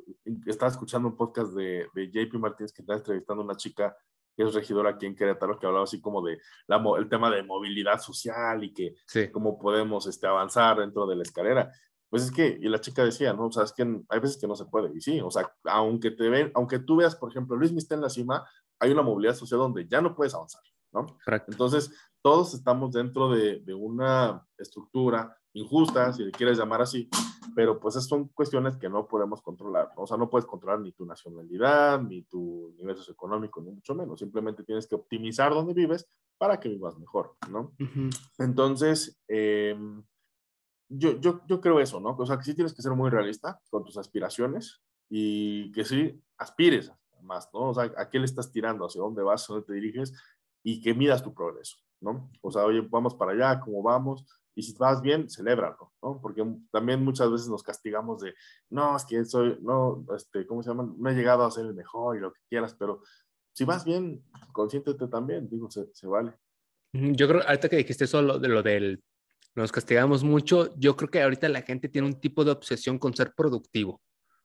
estaba 0.47 0.71
escuchando 0.71 1.07
un 1.07 1.15
podcast 1.15 1.53
de, 1.53 1.87
de 1.93 2.11
JP 2.11 2.33
Martínez 2.39 2.73
que 2.73 2.81
está 2.81 2.95
entrevistando 2.95 3.43
a 3.43 3.45
una 3.45 3.55
chica 3.55 3.95
que 4.37 4.43
es 4.43 4.53
regidora 4.53 4.91
aquí 4.91 5.07
en 5.07 5.15
Querétaro, 5.15 5.57
que 5.57 5.65
hablaba 5.65 5.85
así 5.85 5.99
como 5.99 6.21
de 6.21 6.39
la, 6.67 6.81
el 6.99 7.09
tema 7.09 7.31
de 7.31 7.41
movilidad 7.41 7.99
social 7.99 8.63
y 8.63 8.71
que 8.71 8.93
cómo 9.31 9.57
podemos 9.57 10.05
este, 10.05 10.27
avanzar 10.27 10.77
dentro 10.77 11.07
de 11.07 11.15
la 11.15 11.23
escalera. 11.23 11.71
Pues 12.07 12.23
es 12.23 12.31
que, 12.31 12.57
y 12.61 12.69
la 12.69 12.79
chica 12.79 13.03
decía, 13.03 13.33
¿no? 13.33 13.47
O 13.47 13.51
sea, 13.51 13.63
es 13.63 13.73
que 13.73 13.81
hay 13.81 14.19
veces 14.19 14.37
que 14.39 14.47
no 14.47 14.55
se 14.55 14.65
puede, 14.65 14.95
y 14.95 15.01
sí, 15.01 15.19
o 15.19 15.31
sea, 15.31 15.51
aunque 15.65 16.11
te 16.11 16.29
ven, 16.29 16.51
aunque 16.53 16.79
tú 16.79 16.97
veas, 16.97 17.15
por 17.15 17.31
ejemplo, 17.31 17.57
Luis 17.57 17.71
está 17.73 17.95
en 17.95 18.01
la 18.01 18.09
cima, 18.09 18.47
hay 18.79 18.91
una 18.91 19.01
movilidad 19.01 19.33
social 19.33 19.59
donde 19.59 19.87
ya 19.87 20.01
no 20.01 20.15
puedes 20.15 20.35
avanzar, 20.35 20.61
¿no? 20.93 21.07
Entonces, 21.47 21.91
todos 22.21 22.53
estamos 22.53 22.91
dentro 22.91 23.29
de, 23.31 23.59
de, 23.59 23.73
una 23.73 24.45
estructura 24.57 25.36
injusta, 25.59 26.13
si 26.13 26.23
le 26.23 26.31
quieres 26.31 26.57
llamar 26.57 26.81
así, 26.81 27.09
pero 27.55 27.79
pues 27.79 27.95
son 28.05 28.27
cuestiones 28.29 28.77
que 28.77 28.89
no 28.89 29.07
podemos 29.07 29.41
controlar, 29.41 29.91
¿no? 29.95 30.03
O 30.03 30.07
sea, 30.07 30.17
no 30.17 30.29
puedes 30.29 30.45
controlar 30.45 30.79
ni 30.79 30.91
tu 30.91 31.05
nacionalidad, 31.05 32.01
ni 32.01 32.23
tu 32.23 32.73
nivel 32.77 32.95
socioeconómico, 32.95 33.61
ni 33.61 33.71
mucho 33.71 33.95
menos, 33.95 34.19
simplemente 34.19 34.63
tienes 34.63 34.87
que 34.87 34.95
optimizar 34.95 35.53
donde 35.53 35.73
vives 35.73 36.07
para 36.37 36.59
que 36.59 36.69
vivas 36.69 36.97
mejor, 36.97 37.35
¿no? 37.49 37.73
Entonces, 38.37 39.19
eh, 39.27 39.75
yo, 40.89 41.19
yo, 41.19 41.41
yo 41.47 41.59
creo 41.59 41.79
eso, 41.79 41.99
¿no? 41.99 42.15
O 42.17 42.25
sea, 42.25 42.37
que 42.37 42.43
sí 42.43 42.53
tienes 42.53 42.73
que 42.73 42.81
ser 42.81 42.93
muy 42.93 43.09
realista 43.09 43.59
con 43.69 43.83
tus 43.83 43.97
aspiraciones 43.97 44.81
y 45.09 45.71
que 45.71 45.83
sí 45.83 46.21
aspires 46.37 46.91
más, 47.21 47.49
¿no? 47.53 47.69
O 47.69 47.73
sea, 47.73 47.91
¿a 47.97 48.09
qué 48.09 48.19
le 48.19 48.25
estás 48.25 48.51
tirando? 48.51 48.85
¿Hacia 48.85 49.01
dónde 49.01 49.23
vas? 49.23 49.49
¿A 49.49 49.53
dónde 49.53 49.65
te 49.65 49.73
diriges? 49.73 50.13
Y 50.63 50.81
que 50.81 50.93
midas 50.93 51.23
tu 51.23 51.33
progreso, 51.33 51.77
¿no? 52.01 52.29
O 52.41 52.51
sea, 52.51 52.65
oye, 52.65 52.81
vamos 52.81 53.15
para 53.15 53.31
allá, 53.31 53.59
¿cómo 53.59 53.81
vamos? 53.81 54.25
Y 54.57 54.63
si 54.63 54.73
vas 54.73 55.03
bien, 55.03 55.29
celébralo, 55.29 55.93
¿no? 56.01 56.19
Porque 56.19 56.43
también 56.71 57.03
muchas 57.03 57.29
veces 57.31 57.47
nos 57.47 57.61
castigamos 57.61 58.21
de, 58.21 58.33
no, 58.71 58.97
es 58.97 59.05
que 59.05 59.23
soy, 59.23 59.55
no, 59.61 60.03
este, 60.15 60.47
¿cómo 60.47 60.63
se 60.63 60.71
llama? 60.71 60.91
No 60.97 61.09
he 61.11 61.13
llegado 61.13 61.45
a 61.45 61.51
ser 61.51 61.67
el 61.67 61.75
mejor 61.75 62.17
y 62.17 62.21
lo 62.21 62.33
que 62.33 62.39
quieras, 62.49 62.73
pero 62.73 63.03
si 63.53 63.65
vas 63.65 63.85
bien, 63.85 64.23
consiéntete 64.53 65.07
también, 65.09 65.47
digo, 65.47 65.69
se, 65.69 65.93
se 65.93 66.07
vale. 66.07 66.33
Yo 66.91 67.27
creo, 67.27 67.43
ahorita 67.45 67.69
que 67.69 67.75
dijiste 67.77 68.05
eso, 68.05 68.19
lo, 68.23 68.39
de 68.39 68.47
lo 68.47 68.63
del, 68.63 69.03
nos 69.53 69.71
castigamos 69.71 70.23
mucho, 70.23 70.73
yo 70.75 70.97
creo 70.97 71.11
que 71.11 71.21
ahorita 71.21 71.47
la 71.49 71.61
gente 71.61 71.87
tiene 71.87 72.07
un 72.07 72.19
tipo 72.19 72.43
de 72.43 72.49
obsesión 72.49 72.97
con 72.97 73.13
ser 73.13 73.35
productivo. 73.35 74.01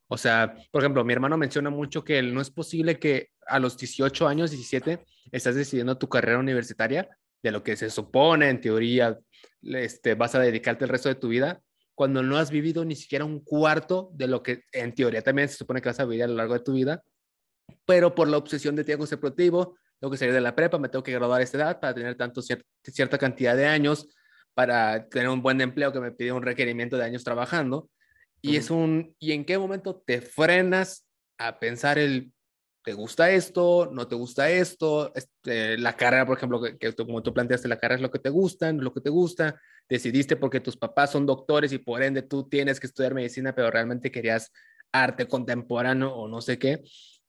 O 0.08 0.18
sea, 0.18 0.54
por 0.70 0.82
ejemplo, 0.82 1.02
mi 1.06 1.14
hermano 1.14 1.38
menciona 1.38 1.70
mucho 1.70 2.04
que 2.04 2.20
no 2.20 2.42
es 2.42 2.50
posible 2.50 2.98
que 2.98 3.30
a 3.46 3.58
los 3.58 3.78
18 3.78 4.28
años, 4.28 4.50
17, 4.50 5.06
estás 5.30 5.54
decidiendo 5.54 5.96
tu 5.96 6.06
carrera 6.06 6.38
universitaria, 6.38 7.08
de 7.42 7.50
lo 7.50 7.62
que 7.62 7.76
se 7.76 7.90
supone 7.90 8.48
en 8.48 8.60
teoría 8.60 9.18
este, 9.62 10.14
vas 10.14 10.34
a 10.34 10.40
dedicarte 10.40 10.84
el 10.84 10.90
resto 10.90 11.08
de 11.08 11.14
tu 11.14 11.28
vida, 11.28 11.60
cuando 11.94 12.22
no 12.22 12.38
has 12.38 12.50
vivido 12.50 12.84
ni 12.84 12.96
siquiera 12.96 13.24
un 13.24 13.40
cuarto 13.40 14.10
de 14.14 14.26
lo 14.26 14.42
que 14.42 14.64
en 14.72 14.94
teoría 14.94 15.22
también 15.22 15.48
se 15.48 15.56
supone 15.56 15.80
que 15.80 15.88
vas 15.88 16.00
a 16.00 16.04
vivir 16.04 16.24
a 16.24 16.28
lo 16.28 16.34
largo 16.34 16.54
de 16.54 16.60
tu 16.60 16.72
vida, 16.72 17.02
pero 17.84 18.14
por 18.14 18.28
la 18.28 18.38
obsesión 18.38 18.74
de 18.76 18.84
tiempo 18.84 19.06
productivo, 19.06 19.76
tengo 20.00 20.10
que 20.10 20.18
salir 20.18 20.34
de 20.34 20.40
la 20.40 20.54
prepa, 20.54 20.78
me 20.78 20.88
tengo 20.88 21.02
que 21.02 21.12
graduar 21.12 21.40
a 21.40 21.44
esta 21.44 21.58
edad 21.58 21.80
para 21.80 21.94
tener 21.94 22.16
tanto 22.16 22.42
cierta 22.42 23.18
cantidad 23.18 23.56
de 23.56 23.66
años, 23.66 24.08
para 24.54 25.08
tener 25.08 25.28
un 25.28 25.42
buen 25.42 25.60
empleo 25.60 25.92
que 25.92 26.00
me 26.00 26.10
pide 26.10 26.32
un 26.32 26.42
requerimiento 26.42 26.96
de 26.96 27.04
años 27.04 27.24
trabajando. 27.24 27.88
Y 28.40 28.56
es 28.56 28.70
un, 28.70 29.14
¿y 29.20 29.32
en 29.32 29.44
qué 29.44 29.56
momento 29.56 30.02
te 30.04 30.20
frenas 30.20 31.06
a 31.38 31.60
pensar 31.60 31.98
el, 31.98 32.32
¿te 32.82 32.92
gusta 32.94 33.30
esto? 33.30 33.88
¿No 33.92 34.08
te 34.08 34.14
gusta 34.14 34.50
esto? 34.50 35.12
Este, 35.14 35.78
la 35.78 35.96
carrera, 35.96 36.26
por 36.26 36.36
ejemplo, 36.36 36.60
que, 36.60 36.94
como 36.94 37.22
tú 37.22 37.32
planteaste, 37.32 37.68
la 37.68 37.78
carrera 37.78 37.96
es 37.96 38.02
lo 38.02 38.10
que 38.10 38.18
te 38.18 38.30
gusta, 38.30 38.72
lo 38.72 38.92
que 38.92 39.00
te 39.00 39.10
gusta. 39.10 39.60
Decidiste 39.88 40.36
porque 40.36 40.60
tus 40.60 40.76
papás 40.76 41.12
son 41.12 41.26
doctores 41.26 41.72
y 41.72 41.78
por 41.78 42.02
ende 42.02 42.22
tú 42.22 42.48
tienes 42.48 42.80
que 42.80 42.86
estudiar 42.86 43.14
medicina, 43.14 43.54
pero 43.54 43.70
realmente 43.70 44.10
querías 44.10 44.50
arte 44.90 45.26
contemporáneo 45.26 46.12
o 46.12 46.28
no 46.28 46.40
sé 46.40 46.58
qué. 46.58 46.82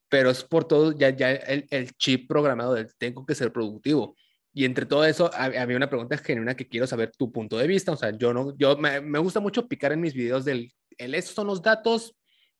Pero 0.10 0.30
es 0.30 0.44
por 0.44 0.66
todo 0.66 0.92
ya, 0.92 1.10
ya 1.10 1.32
el, 1.32 1.66
el 1.70 1.92
chip 1.94 2.28
programado 2.28 2.74
del 2.74 2.94
tengo 2.98 3.26
que 3.26 3.36
ser 3.36 3.52
productivo. 3.52 4.16
Y 4.56 4.66
entre 4.66 4.86
todo 4.86 5.04
eso, 5.06 5.32
había 5.34 5.76
una 5.76 5.90
pregunta 5.90 6.18
genuina 6.18 6.56
que 6.56 6.68
quiero 6.68 6.86
saber 6.86 7.12
tu 7.18 7.32
punto 7.32 7.58
de 7.58 7.68
vista. 7.68 7.92
O 7.92 7.98
sea, 7.98 8.12
yo 8.16 8.34
no, 8.34 8.56
yo 8.58 8.78
me, 8.78 9.02
me 9.02 9.18
gusta 9.20 9.40
mucho 9.40 9.68
picar 9.68 9.92
en 9.92 10.02
mis 10.02 10.14
videos 10.14 10.46
del, 10.46 10.72
el, 10.98 11.16
estos 11.16 11.34
son 11.34 11.48
los 11.48 11.62
datos, 11.62 12.16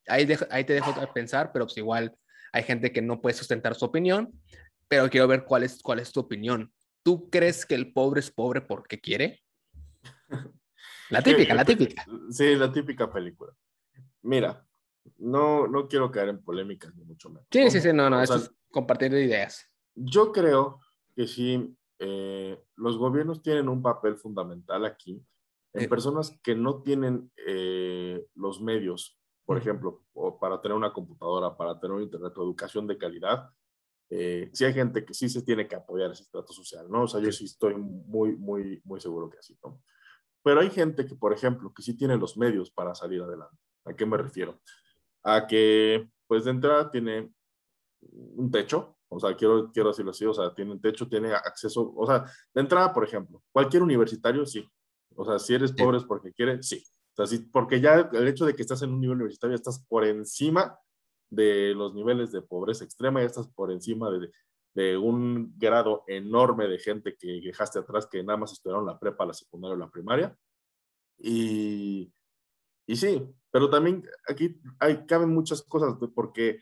ahí, 0.08 0.28
ahí 0.50 0.64
te 0.64 0.74
dejo 0.74 1.00
de 1.00 1.08
pensar, 1.08 1.52
pero 1.54 1.66
pues 1.66 1.78
igual 1.78 2.16
hay 2.54 2.64
gente 2.64 2.94
que 2.94 3.02
no 3.02 3.20
puede 3.20 3.36
sustentar 3.36 3.76
su 3.76 3.84
opinión, 3.84 4.32
pero 4.88 5.10
quiero 5.10 5.28
ver 5.28 5.44
cuál 5.44 5.64
es, 5.64 5.82
cuál 5.82 6.00
es 6.00 6.12
tu 6.12 6.20
opinión. 6.20 6.72
¿Tú 7.04 7.30
crees 7.30 7.66
que 7.66 7.76
el 7.76 7.92
pobre 7.92 8.22
es 8.22 8.32
pobre 8.32 8.62
porque 8.62 9.02
quiere? 9.02 9.44
La 11.10 11.22
típica, 11.22 11.54
la 11.54 11.64
típica. 11.64 12.06
Sí, 12.32 12.56
la 12.56 12.72
típica 12.72 13.12
película. 13.12 13.54
Mira, 14.24 14.66
no, 15.18 15.68
no 15.68 15.88
quiero 15.88 16.10
caer 16.10 16.30
en 16.30 16.44
polémicas 16.44 16.96
ni 16.96 17.04
mucho 17.04 17.30
menos. 17.30 17.46
Sí, 17.52 17.70
sí, 17.70 17.82
sí, 17.82 17.94
no, 17.94 18.10
no, 18.10 18.20
eso 18.22 18.38
es 18.38 18.52
compartir 18.72 19.14
ideas. 19.14 19.70
Yo 19.94 20.32
creo 20.32 20.80
que 21.16 21.28
sí, 21.28 21.78
eh, 22.00 22.60
los 22.78 22.98
gobiernos 22.98 23.44
tienen 23.44 23.70
un 23.70 23.84
papel 23.84 24.16
fundamental 24.16 24.86
aquí 24.86 25.24
en 25.74 25.90
personas 25.90 26.40
que 26.42 26.56
no 26.56 26.82
tienen 26.82 27.32
eh, 27.46 28.26
los 28.34 28.62
medios 28.62 29.20
por 29.46 29.58
ejemplo, 29.58 30.04
o 30.14 30.40
para 30.40 30.62
tener 30.62 30.78
una 30.78 30.94
computadora, 30.94 31.56
para 31.56 31.80
tener 31.80 31.96
un 31.96 32.04
internet 32.04 32.34
o 32.38 32.44
educación 32.44 32.88
de 32.88 32.98
calidad, 32.98 33.50
eh, 34.10 34.50
sí 34.54 34.66
hay 34.66 34.74
gente 34.74 35.04
que 35.06 35.14
sí 35.14 35.28
se 35.30 35.42
tiene 35.42 35.68
que 35.68 35.76
apoyar 35.76 36.12
ese 36.12 36.24
estrato 36.24 36.54
social, 36.54 36.90
¿no? 36.90 37.04
O 37.04 37.08
sea, 37.08 37.20
yo 37.20 37.32
sí 37.32 37.46
estoy 37.46 37.76
muy, 37.76 38.36
muy, 38.36 38.82
muy 38.86 39.02
seguro 39.02 39.30
que 39.30 39.40
así, 39.40 39.58
¿no? 39.64 39.82
Pero 40.44 40.60
hay 40.60 40.70
gente 40.70 41.06
que, 41.06 41.16
por 41.16 41.34
ejemplo, 41.34 41.74
que 41.74 41.82
sí 41.82 41.96
tiene 41.96 42.18
los 42.18 42.38
medios 42.38 42.70
para 42.70 42.94
salir 42.94 43.22
adelante. 43.22 43.58
¿A 43.86 43.94
qué 43.94 44.06
me 44.06 44.18
refiero? 44.18 44.60
A 45.24 45.48
que, 45.48 46.10
pues 46.28 46.46
de 46.46 46.52
entrada 46.52 46.92
tiene 46.92 47.34
un 48.02 48.52
techo, 48.52 48.98
o 49.08 49.20
sea, 49.20 49.36
quiero, 49.36 49.72
quiero 49.72 49.90
decirlo 49.90 50.12
así, 50.12 50.26
o 50.26 50.34
sea, 50.34 50.54
tiene 50.54 50.72
un 50.72 50.82
techo, 50.82 51.08
tiene 51.08 51.34
acceso, 51.34 51.94
o 51.96 52.06
sea, 52.06 52.26
de 52.54 52.62
entrada, 52.62 52.94
por 52.94 53.04
ejemplo, 53.06 53.42
cualquier 53.52 53.84
universitario, 53.84 54.46
sí. 54.46 54.68
O 55.16 55.24
sea, 55.24 55.40
si 55.40 55.54
eres 55.54 55.72
pobre 55.72 55.98
es 55.98 56.04
porque 56.04 56.34
quiere, 56.34 56.62
sí. 56.64 56.84
O 57.16 57.26
sea, 57.26 57.40
porque 57.52 57.80
ya 57.80 58.10
el 58.12 58.28
hecho 58.28 58.46
de 58.46 58.56
que 58.56 58.62
estás 58.62 58.82
en 58.82 58.92
un 58.92 59.02
nivel 59.02 59.18
universitario, 59.18 59.56
estás 59.56 59.86
por 59.88 60.06
encima 60.06 60.78
de 61.30 61.74
los 61.76 61.94
niveles 61.94 62.32
de 62.32 62.42
pobreza 62.42 62.84
extrema, 62.84 63.22
ya 63.22 63.28
estás 63.28 63.48
por 63.48 63.72
encima 63.72 64.10
de, 64.12 64.32
de 64.74 64.98
un 64.98 65.54
grado 65.58 66.04
enorme 66.08 66.68
de 66.68 66.80
gente 66.80 67.16
que 67.18 67.42
dejaste 67.42 67.80
atrás, 67.80 68.08
que 68.08 68.24
nada 68.24 68.38
más 68.38 68.54
estudiaron 68.54 68.86
la 68.86 69.00
prepa, 69.00 69.26
la 69.26 69.34
secundaria 69.34 69.76
o 69.76 69.80
la 69.80 69.90
primaria. 69.90 70.36
Y, 71.18 72.12
y 72.88 72.96
sí, 72.96 73.24
pero 73.52 73.70
también 73.70 74.04
aquí 74.28 74.60
hay, 74.80 75.06
caben 75.06 75.30
muchas 75.30 75.62
cosas, 75.62 75.96
porque 76.14 76.60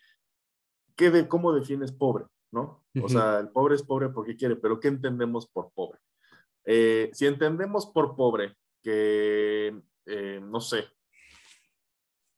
¿qué 0.95 1.09
de, 1.09 1.27
¿cómo 1.27 1.53
defines 1.53 1.91
pobre? 1.91 2.25
¿no? 2.51 2.83
O 3.01 3.09
sea, 3.09 3.39
el 3.39 3.49
pobre 3.49 3.75
es 3.75 3.83
pobre 3.83 4.09
porque 4.09 4.35
quiere, 4.35 4.55
pero 4.57 4.79
¿qué 4.79 4.89
entendemos 4.89 5.47
por 5.47 5.71
pobre? 5.71 5.99
Eh, 6.65 7.09
si 7.13 7.25
entendemos 7.25 7.87
por 7.87 8.15
pobre 8.15 8.55
que 8.83 9.81
eh, 10.05 10.39
no 10.41 10.59
sé, 10.59 10.85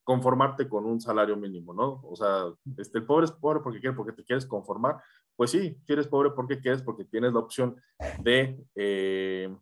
conformarte 0.04 0.68
con 0.68 0.86
un 0.86 1.00
salario 1.00 1.38
mínimo, 1.38 1.74
¿no? 1.74 2.02
O 2.04 2.16
sea, 2.16 2.46
este, 2.78 3.00
el 3.00 3.06
pobre 3.06 3.26
es 3.26 3.32
pobre 3.32 3.62
porque 3.62 3.80
quiere, 3.80 3.96
porque 3.96 4.14
te 4.14 4.24
quieres 4.24 4.46
conformar. 4.46 5.02
Pues 5.36 5.52
sí, 5.52 5.78
quieres 5.86 6.08
pobre 6.08 6.32
porque 6.32 6.60
quieres, 6.60 6.82
porque 6.82 7.06
tienes 7.06 7.34
la 7.34 7.40
opción 7.40 7.76
de 8.22 8.64
eh, 8.76 9.56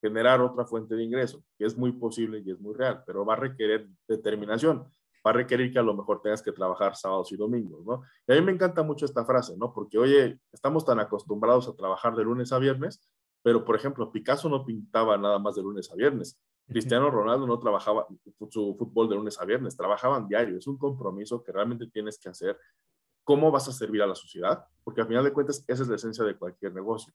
generar 0.00 0.40
otra 0.40 0.64
fuente 0.64 0.94
de 0.94 1.04
ingreso, 1.04 1.44
que 1.58 1.66
es 1.66 1.76
muy 1.76 1.92
posible 1.92 2.42
y 2.44 2.50
es 2.50 2.60
muy 2.60 2.74
real, 2.74 3.02
pero 3.06 3.24
va 3.24 3.34
a 3.34 3.36
requerir 3.36 3.88
determinación, 4.08 4.84
va 5.26 5.30
a 5.30 5.34
requerir 5.34 5.72
que 5.72 5.78
a 5.78 5.82
lo 5.82 5.94
mejor 5.94 6.22
tengas 6.22 6.42
que 6.42 6.52
trabajar 6.52 6.96
sábados 6.96 7.30
y 7.32 7.36
domingos, 7.36 7.84
¿no? 7.84 8.02
Y 8.26 8.32
a 8.32 8.36
mí 8.36 8.42
me 8.42 8.52
encanta 8.52 8.82
mucho 8.82 9.04
esta 9.04 9.24
frase, 9.24 9.56
¿no? 9.58 9.74
Porque, 9.74 9.98
oye, 9.98 10.40
estamos 10.52 10.86
tan 10.86 11.00
acostumbrados 11.00 11.68
a 11.68 11.74
trabajar 11.74 12.14
de 12.16 12.24
lunes 12.24 12.52
a 12.52 12.58
viernes, 12.58 13.06
pero, 13.42 13.64
por 13.64 13.76
ejemplo, 13.76 14.10
Picasso 14.10 14.48
no 14.48 14.64
pintaba 14.64 15.18
nada 15.18 15.38
más 15.38 15.56
de 15.56 15.62
lunes 15.62 15.90
a 15.90 15.96
viernes. 15.96 16.38
Cristiano 16.70 17.10
Ronaldo 17.10 17.46
no 17.46 17.58
trabajaba 17.58 18.06
su 18.48 18.76
fútbol 18.78 19.08
de 19.08 19.16
lunes 19.16 19.40
a 19.40 19.44
viernes, 19.44 19.76
trabajaban 19.76 20.28
diario. 20.28 20.56
Es 20.56 20.66
un 20.66 20.78
compromiso 20.78 21.42
que 21.42 21.52
realmente 21.52 21.88
tienes 21.88 22.18
que 22.18 22.28
hacer. 22.28 22.58
¿Cómo 23.24 23.50
vas 23.50 23.68
a 23.68 23.72
servir 23.72 24.02
a 24.02 24.06
la 24.06 24.14
sociedad? 24.14 24.64
Porque 24.84 25.00
al 25.00 25.08
final 25.08 25.24
de 25.24 25.32
cuentas, 25.32 25.64
esa 25.66 25.82
es 25.82 25.88
la 25.88 25.96
esencia 25.96 26.24
de 26.24 26.36
cualquier 26.36 26.72
negocio. 26.72 27.12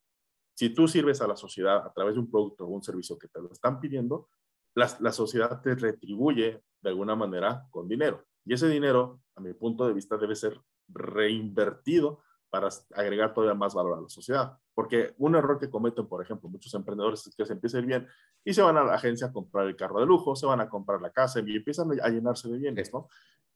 Si 0.53 0.69
tú 0.69 0.87
sirves 0.87 1.21
a 1.21 1.27
la 1.27 1.35
sociedad 1.35 1.85
a 1.85 1.93
través 1.93 2.15
de 2.15 2.19
un 2.19 2.29
producto 2.29 2.65
o 2.65 2.67
un 2.67 2.83
servicio 2.83 3.17
que 3.17 3.27
te 3.27 3.41
lo 3.41 3.51
están 3.51 3.79
pidiendo, 3.79 4.29
la, 4.75 4.89
la 4.99 5.11
sociedad 5.11 5.61
te 5.61 5.75
retribuye 5.75 6.61
de 6.81 6.89
alguna 6.89 7.15
manera 7.15 7.65
con 7.71 7.87
dinero. 7.87 8.25
Y 8.45 8.53
ese 8.53 8.67
dinero, 8.67 9.21
a 9.35 9.41
mi 9.41 9.53
punto 9.53 9.87
de 9.87 9.93
vista, 9.93 10.17
debe 10.17 10.35
ser 10.35 10.61
reinvertido 10.87 12.21
para 12.49 12.69
agregar 12.93 13.33
todavía 13.33 13.55
más 13.55 13.73
valor 13.73 13.97
a 13.97 14.01
la 14.01 14.09
sociedad. 14.09 14.57
Porque 14.75 15.15
un 15.17 15.35
error 15.35 15.57
que 15.57 15.69
cometen, 15.69 16.05
por 16.05 16.21
ejemplo, 16.21 16.49
muchos 16.49 16.73
emprendedores 16.73 17.25
es 17.25 17.35
que 17.35 17.45
se 17.45 17.53
empieza 17.53 17.77
a 17.77 17.79
ir 17.79 17.85
bien 17.85 18.07
y 18.43 18.53
se 18.53 18.61
van 18.61 18.75
a 18.75 18.83
la 18.83 18.95
agencia 18.95 19.27
a 19.27 19.31
comprar 19.31 19.65
el 19.67 19.77
carro 19.77 20.01
de 20.01 20.05
lujo, 20.05 20.35
se 20.35 20.45
van 20.45 20.59
a 20.59 20.69
comprar 20.69 21.01
la 21.01 21.11
casa 21.11 21.39
y 21.39 21.55
empiezan 21.55 21.89
a 22.01 22.09
llenarse 22.09 22.49
de 22.49 22.57
bienes, 22.57 22.93
¿no? 22.93 23.07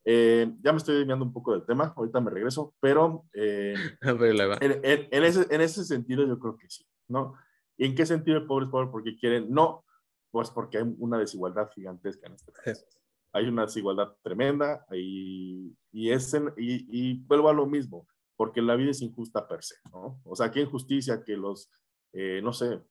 Eh, 0.05 0.49
ya 0.61 0.71
me 0.71 0.77
estoy 0.77 0.95
desviando 0.95 1.25
un 1.25 1.33
poco 1.33 1.51
del 1.51 1.65
tema, 1.65 1.93
ahorita 1.95 2.21
me 2.21 2.31
regreso, 2.31 2.73
pero 2.79 3.25
eh, 3.33 3.75
en, 4.01 5.23
ese, 5.23 5.45
en 5.53 5.61
ese 5.61 5.83
sentido 5.83 6.25
yo 6.25 6.39
creo 6.39 6.57
que 6.57 6.69
sí, 6.69 6.85
¿no? 7.09 7.35
¿Y 7.77 7.85
en 7.85 7.95
qué 7.95 8.05
sentido 8.05 8.37
el 8.37 8.47
pobre 8.47 8.65
es 8.65 8.71
pobre? 8.71 8.87
Porque 8.89 9.17
quieren, 9.17 9.51
no, 9.51 9.85
pues 10.31 10.49
porque 10.51 10.77
hay 10.77 10.95
una 10.99 11.17
desigualdad 11.17 11.69
gigantesca 11.71 12.27
en 12.27 12.33
este 12.33 12.51
país. 12.53 12.85
Hay 13.33 13.47
una 13.47 13.65
desigualdad 13.65 14.15
tremenda 14.23 14.85
y, 14.91 15.77
y, 15.91 16.11
es 16.11 16.33
y, 16.57 16.87
y 16.89 17.19
vuelvo 17.25 17.49
a 17.49 17.53
lo 17.53 17.67
mismo 17.67 18.07
porque 18.39 18.61
la 18.61 18.77
vida 18.77 18.91
es 18.91 19.01
injusta 19.01 19.45
per 19.45 19.61
se, 19.61 19.75
¿no? 19.91 20.21
O 20.23 20.33
sea, 20.33 20.49
qué 20.49 20.61
injusticia 20.61 21.25
que 21.25 21.35
los, 21.35 21.69
eh, 22.13 22.39
no 22.41 22.53
sé, 22.53 22.81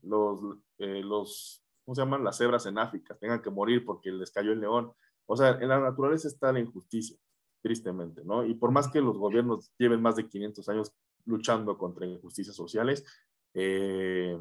los, 0.00 0.40
eh, 0.78 1.02
los, 1.04 1.62
¿cómo 1.84 1.94
se 1.94 2.00
llaman? 2.00 2.24
Las 2.24 2.38
cebras 2.38 2.64
en 2.64 2.78
África 2.78 3.14
tengan 3.20 3.42
que 3.42 3.50
morir 3.50 3.84
porque 3.84 4.10
les 4.10 4.30
cayó 4.30 4.52
el 4.52 4.60
león. 4.60 4.90
O 5.26 5.36
sea, 5.36 5.50
en 5.60 5.68
la 5.68 5.78
naturaleza 5.78 6.28
está 6.28 6.50
la 6.50 6.60
injusticia, 6.60 7.18
tristemente, 7.60 8.24
¿no? 8.24 8.42
Y 8.42 8.54
por 8.54 8.70
más 8.70 8.88
que 8.88 9.02
los 9.02 9.18
gobiernos 9.18 9.70
lleven 9.76 10.00
más 10.00 10.16
de 10.16 10.26
500 10.26 10.66
años 10.70 10.94
luchando 11.26 11.76
contra 11.76 12.06
injusticias 12.06 12.56
sociales, 12.56 13.04
eh, 13.52 14.38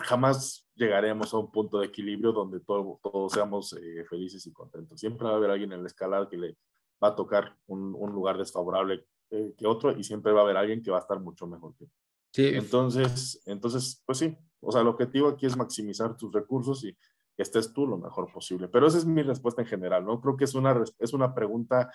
jamás 0.00 0.66
llegaremos 0.74 1.32
a 1.32 1.38
un 1.38 1.52
punto 1.52 1.78
de 1.78 1.86
equilibrio 1.86 2.32
donde 2.32 2.58
todos 2.58 3.32
seamos 3.32 3.78
felices 4.10 4.44
y 4.44 4.52
contentos. 4.52 4.98
Siempre 4.98 5.28
va 5.28 5.34
a 5.34 5.36
haber 5.36 5.52
alguien 5.52 5.72
en 5.72 5.82
la 5.82 5.86
escalada 5.86 6.28
que 6.28 6.36
le 6.36 6.58
va 7.00 7.10
a 7.10 7.14
tocar 7.14 7.56
un, 7.68 7.94
un 7.94 8.10
lugar 8.10 8.38
desfavorable 8.38 9.06
eh, 9.30 9.54
que 9.56 9.66
otro 9.66 9.90
y 9.96 10.04
siempre 10.04 10.32
va 10.32 10.40
a 10.40 10.44
haber 10.44 10.56
alguien 10.56 10.82
que 10.82 10.90
va 10.90 10.98
a 10.98 11.00
estar 11.00 11.18
mucho 11.18 11.46
mejor 11.46 11.74
que 11.76 11.86
Sí. 12.32 12.48
Entonces, 12.54 13.42
entonces, 13.46 14.02
pues 14.04 14.18
sí, 14.18 14.36
o 14.60 14.70
sea, 14.70 14.82
el 14.82 14.88
objetivo 14.88 15.28
aquí 15.28 15.46
es 15.46 15.56
maximizar 15.56 16.18
tus 16.18 16.30
recursos 16.30 16.84
y 16.84 16.92
que 17.34 17.42
estés 17.42 17.72
tú 17.72 17.86
lo 17.86 17.96
mejor 17.96 18.30
posible. 18.30 18.68
Pero 18.68 18.86
esa 18.86 18.98
es 18.98 19.06
mi 19.06 19.22
respuesta 19.22 19.62
en 19.62 19.68
general, 19.68 20.04
¿no? 20.04 20.20
Creo 20.20 20.36
que 20.36 20.44
es 20.44 20.54
una, 20.54 20.84
es 20.98 21.12
una 21.14 21.34
pregunta 21.34 21.90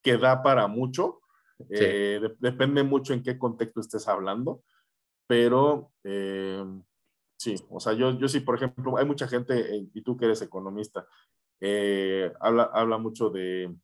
que 0.00 0.16
da 0.16 0.44
para 0.44 0.68
mucho, 0.68 1.22
eh, 1.70 2.20
depende 2.38 2.84
mucho 2.84 3.12
en 3.12 3.22
qué 3.24 3.36
contexto 3.36 3.80
estés 3.80 4.06
hablando, 4.06 4.62
pero 5.26 5.90
eh, 6.04 6.64
sí, 7.36 7.56
o 7.68 7.80
sea, 7.80 7.92
yo, 7.92 8.16
yo 8.16 8.28
sí, 8.28 8.40
por 8.40 8.54
ejemplo, 8.54 8.96
hay 8.96 9.06
mucha 9.06 9.26
gente, 9.26 9.88
y 9.92 10.02
tú 10.02 10.16
que 10.16 10.26
eres 10.26 10.40
economista, 10.40 11.04
habla, 12.38 12.70
habla 12.72 12.96
mucho 12.96 13.28
de, 13.28 13.74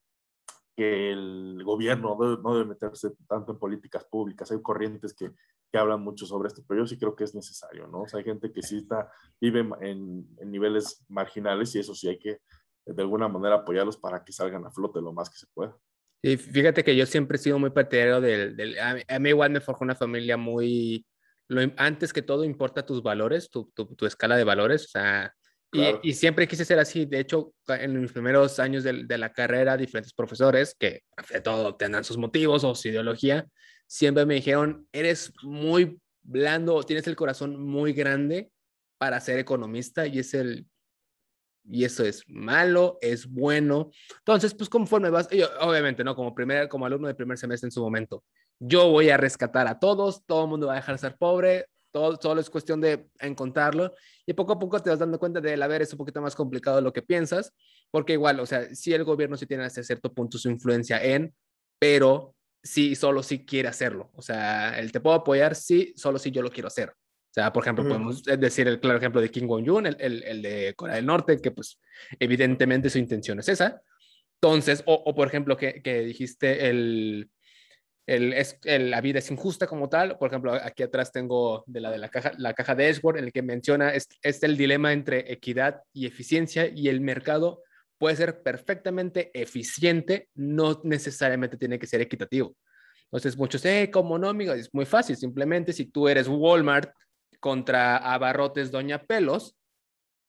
que 0.77 1.11
el 1.11 1.63
gobierno 1.65 2.17
no 2.43 2.55
debe, 2.55 2.67
meterse 2.67 3.11
tanto 3.27 3.53
en 3.53 3.59
políticas 3.59 4.05
públicas. 4.05 4.51
Hay 4.53 4.61
corrientes 4.61 5.15
que, 5.15 5.31
que, 5.73 5.79
hablan 5.79 6.03
mucho 6.03 6.27
sobre 6.27 6.49
esto, 6.49 6.63
pero 6.69 6.83
yo 6.83 6.87
sí 6.87 6.99
creo 6.99 7.17
que 7.17 7.25
es 7.25 7.35
necesario, 7.35 7.89
¿no? 7.89 8.03
O 8.03 8.09
sea, 8.09 8.19
hay 8.19 8.25
gente 8.25 8.53
que 8.53 8.63
sí 8.63 8.79
está, 8.79 9.11
vive 9.41 9.67
en, 9.81 10.27
niveles 10.45 11.05
marginales 11.09 11.75
y 11.75 11.79
eso 11.79 11.95
sí 11.95 12.09
hay 12.09 12.19
que 12.19 12.41
de 12.85 13.03
alguna 13.03 13.27
manera 13.27 13.57
apoyarlos 13.57 13.97
para 13.97 14.23
que 14.23 14.33
salgan 14.33 14.65
a 14.67 14.71
flote 14.71 15.01
lo 15.01 15.13
más 15.13 15.31
que 15.31 15.39
se 15.39 15.47
pueda. 15.53 15.77
Y 16.23 16.37
fíjate 16.37 16.85
que 16.85 16.95
yo 16.95 17.07
siempre 17.07 17.37
he 17.37 17.41
sido 17.41 17.59
muy 17.59 17.71
partidario 17.71 18.21
del, 18.21 18.55
del 18.55 18.79
a, 18.79 19.19
mí, 19.19 19.29
igual 19.31 19.51
me 19.51 19.61
forjó 19.61 19.85
una 19.85 19.95
familia 19.95 20.37
muy, 20.37 21.07
lo, 21.49 21.61
antes 21.79 22.13
que 22.13 22.23
todo 22.23 22.45
importa 22.45 22.85
tus 22.85 23.03
valores, 23.03 23.51
tu, 23.51 23.73
tu, 23.75 23.87
tu 23.97 24.07
escala 24.07 24.37
de 24.37 24.45
valores, 24.45 24.85
o 24.85 24.89
sea, 24.89 25.33
y, 25.73 26.11
y, 26.11 26.13
siempre 26.15 26.47
quise 26.47 26.65
ser 26.65 26.79
así. 26.79 27.05
De 27.07 27.21
hecho, 27.21 27.53
en 27.69 28.01
mis 28.01 28.13
primeros 28.13 28.59
años 28.59 28.85
de, 28.85 29.05
de, 29.05 29.19
la 29.19 29.33
carrera, 29.33 29.77
diferentes 29.77 30.13
profesores 30.13 30.75
que 30.79 31.03
de 31.31 31.41
todo 31.41 31.77
tendrán 31.77 32.05
sus 32.05 32.17
motivos 32.17 32.65
o 32.65 32.75
su 32.75 32.89
ideología, 32.89 33.47
siempre 33.87 34.27
me 34.27 34.35
dijeron, 34.35 34.87
eres 34.93 35.33
muy 35.43 36.01
blando, 36.23 36.83
tienes 36.83 37.07
el 37.07 37.17
corazón 37.17 37.61
muy 37.61 37.93
grande 37.93 38.51
para 38.99 39.21
ser 39.21 39.39
economista 39.39 40.07
y 40.07 40.21
es 40.21 40.35
el 40.35 40.67
y 41.69 41.85
eso 41.85 42.05
es 42.05 42.23
malo, 42.29 42.99
es 43.01 43.27
bueno. 43.27 43.91
Entonces, 44.19 44.55
pues 44.55 44.69
conforme 44.69 45.11
vas, 45.11 45.29
yo, 45.31 45.49
obviamente, 45.61 46.05
¿no? 46.05 46.15
Como, 46.15 46.35
primer, 46.35 46.69
como 46.69 46.87
alumno 46.87 47.09
de 47.09 47.15
primer 47.15 47.39
semestre 47.39 47.67
en 47.67 47.73
su 47.73 47.83
momento, 47.83 48.23
yo 48.59 48.89
voy 48.89 49.11
a 49.11 49.17
rescatar 49.17 49.67
a 49.67 49.79
todos, 49.79 50.25
todo 50.27 50.45
el 50.45 50.51
mundo 50.51 50.69
va 50.69 50.75
a 50.75 50.77
dejar 50.77 50.95
de 50.95 51.01
ser 51.01 51.17
pobre, 51.17 51.67
todo, 51.97 52.19
todo 52.19 52.39
es 52.39 52.51
cuestión 52.51 52.79
de 52.79 53.09
encontrarlo 53.21 53.95
y 54.27 54.35
poco 54.35 54.53
a 54.53 54.59
poco 54.59 54.83
te 54.83 54.91
vas 54.91 54.99
dando 54.99 55.19
cuenta 55.19 55.41
de, 55.41 55.55
a 55.55 55.67
ver, 55.67 55.81
es 55.81 55.93
un 55.93 55.97
poquito 55.97 56.21
más 56.21 56.35
complicado 56.35 56.77
de 56.77 56.83
lo 56.83 56.93
que 56.93 57.01
piensas, 57.01 57.55
porque 57.91 58.13
igual, 58.13 58.39
o 58.39 58.45
sea, 58.45 58.75
sí 58.75 58.93
el 58.93 59.03
gobierno 59.03 59.39
sí 59.39 59.47
tiene 59.47 59.65
hasta 59.65 59.83
cierto 59.83 60.13
punto 60.13 60.37
su 60.37 60.51
influencia 60.51 61.03
en, 61.03 61.35
pero 61.79 62.35
sí, 62.63 62.95
solo 62.97 63.23
si 63.23 63.39
sí 63.39 63.47
quiere 63.47 63.69
hacerlo. 63.69 64.11
O 64.13 64.21
sea, 64.21 64.79
él 64.79 64.93
te 64.93 65.01
puedo 65.01 65.17
apoyar, 65.17 65.55
sí, 65.55 65.95
solo 65.97 66.19
si 66.19 66.31
yo 66.31 66.43
lo 66.43 66.51
quiero 66.51 66.67
hacer. 66.67 66.91
O 66.91 67.33
sea, 67.33 67.51
por 67.51 67.63
ejemplo, 67.63 67.83
uh 67.83 67.87
-huh. 67.87 67.93
podemos 67.93 68.23
decir 68.23 68.69
el 68.69 68.79
claro 68.79 68.99
ejemplo 68.99 69.23
de 69.23 69.31
Kim 69.31 69.49
Jong-un, 69.49 69.87
el, 69.87 69.97
el, 69.99 70.23
el, 70.23 70.43
de 70.43 70.75
Corea 70.77 70.97
del 70.97 71.07
Norte, 71.07 71.41
que 71.41 71.51
pues 71.51 71.81
evidentemente 72.19 72.91
su 72.91 72.99
intención 72.99 73.39
es 73.39 73.49
esa. 73.49 73.81
Entonces, 74.43 74.83
o, 74.85 74.95
o 74.95 75.15
por 75.15 75.29
ejemplo, 75.29 75.57
que, 75.57 75.81
que 75.83 76.01
dijiste 76.01 76.69
el, 76.69 77.31
el, 78.07 78.33
es, 78.33 78.59
el, 78.65 78.91
la 78.91 79.01
vida 79.01 79.19
es 79.19 79.31
injusta 79.31 79.67
como 79.67 79.89
tal. 79.89 80.17
Por 80.19 80.29
ejemplo, 80.29 80.55
aquí 80.55 80.83
atrás 80.83 81.13
tengo 81.13 81.65
de 81.67 81.81
la 81.81 81.91
de 81.91 81.99
la 81.99 82.09
caja, 82.09 82.33
la 82.39 82.55
caja 82.55 82.75
de 82.75 82.89
Edgeworth, 82.89 83.19
en 83.19 83.25
el 83.25 83.33
que 83.33 83.43
menciona 83.43 83.93
es, 83.93 84.09
es 84.23 84.43
el 84.43 84.57
dilema 84.57 84.93
entre 84.93 85.33
equidad 85.33 85.83
y 85.93 86.07
eficiencia 86.07 86.67
y 86.67 86.89
el 86.89 87.01
mercado 87.01 87.63
puede 87.99 88.17
ser 88.17 88.43
perfectamente 88.43 89.31
eficiente, 89.35 90.29
no 90.35 90.81
necesariamente 90.85 91.57
tiene 91.57 91.79
que 91.79 91.87
ser 91.87 92.01
equitativo. 92.01 92.55
Entonces, 93.05 93.37
muchos, 93.37 93.65
eh, 93.65 93.91
¿cómo 93.93 94.19
no, 94.19 94.29
amigo? 94.29 94.53
Es 94.53 94.73
muy 94.75 94.85
fácil. 94.85 95.17
Simplemente 95.17 95.73
si 95.73 95.87
tú 95.87 96.09
eres 96.09 96.29
Walmart 96.29 96.91
contra 97.41 97.97
Abarrotes 97.97 98.71
Doña 98.71 99.03
Pelos, 99.03 99.57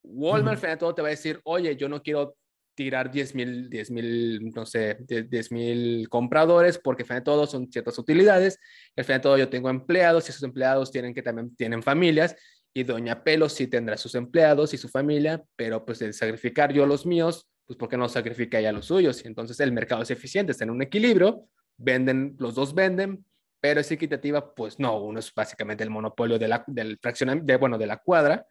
Walmart, 0.02 0.54
al 0.54 0.60
final 0.60 0.78
todo, 0.78 0.94
te 0.94 1.02
va 1.02 1.08
a 1.08 1.10
decir, 1.10 1.40
oye, 1.44 1.76
yo 1.76 1.88
no 1.88 2.02
quiero 2.02 2.36
tirar 2.78 3.10
10 3.10 3.34
mil, 3.34 3.68
10 3.68 3.90
mil, 3.90 4.52
no 4.54 4.64
sé, 4.64 4.98
10 5.00 5.50
mil 5.50 6.08
compradores, 6.08 6.78
porque 6.78 7.02
al 7.02 7.08
final 7.08 7.20
de 7.22 7.24
todo 7.24 7.46
son 7.48 7.72
ciertas 7.72 7.98
utilidades. 7.98 8.60
Al 8.96 9.02
final 9.02 9.18
de 9.18 9.22
todo 9.22 9.36
yo 9.36 9.48
tengo 9.48 9.68
empleados 9.68 10.28
y 10.28 10.30
esos 10.30 10.44
empleados 10.44 10.92
tienen 10.92 11.12
que 11.12 11.20
también 11.20 11.56
tienen 11.56 11.82
familias 11.82 12.36
y 12.72 12.84
Doña 12.84 13.24
Pelos 13.24 13.54
sí 13.54 13.66
tendrá 13.66 13.96
sus 13.96 14.14
empleados 14.14 14.74
y 14.74 14.78
su 14.78 14.88
familia, 14.88 15.42
pero 15.56 15.84
pues 15.84 15.98
de 15.98 16.12
sacrificar 16.12 16.72
yo 16.72 16.86
los 16.86 17.04
míos, 17.04 17.48
pues 17.66 17.76
¿por 17.76 17.88
qué 17.88 17.96
no 17.96 18.08
sacrifica 18.08 18.60
ella 18.60 18.70
los 18.70 18.86
suyos? 18.86 19.24
Y 19.24 19.26
entonces 19.26 19.58
el 19.58 19.72
mercado 19.72 20.02
es 20.02 20.12
eficiente, 20.12 20.52
está 20.52 20.62
en 20.62 20.70
un 20.70 20.80
equilibrio, 20.80 21.48
venden, 21.78 22.36
los 22.38 22.54
dos 22.54 22.76
venden, 22.76 23.24
pero 23.60 23.80
es 23.80 23.90
equitativa, 23.90 24.54
pues 24.54 24.78
no, 24.78 25.02
uno 25.02 25.18
es 25.18 25.34
básicamente 25.34 25.82
el 25.82 25.90
monopolio 25.90 26.38
de 26.38 26.46
la, 26.46 26.62
del 26.68 26.96
fraccionamiento, 27.02 27.52
de, 27.52 27.56
bueno, 27.56 27.76
de 27.76 27.88
la 27.88 27.96
cuadra, 27.96 28.46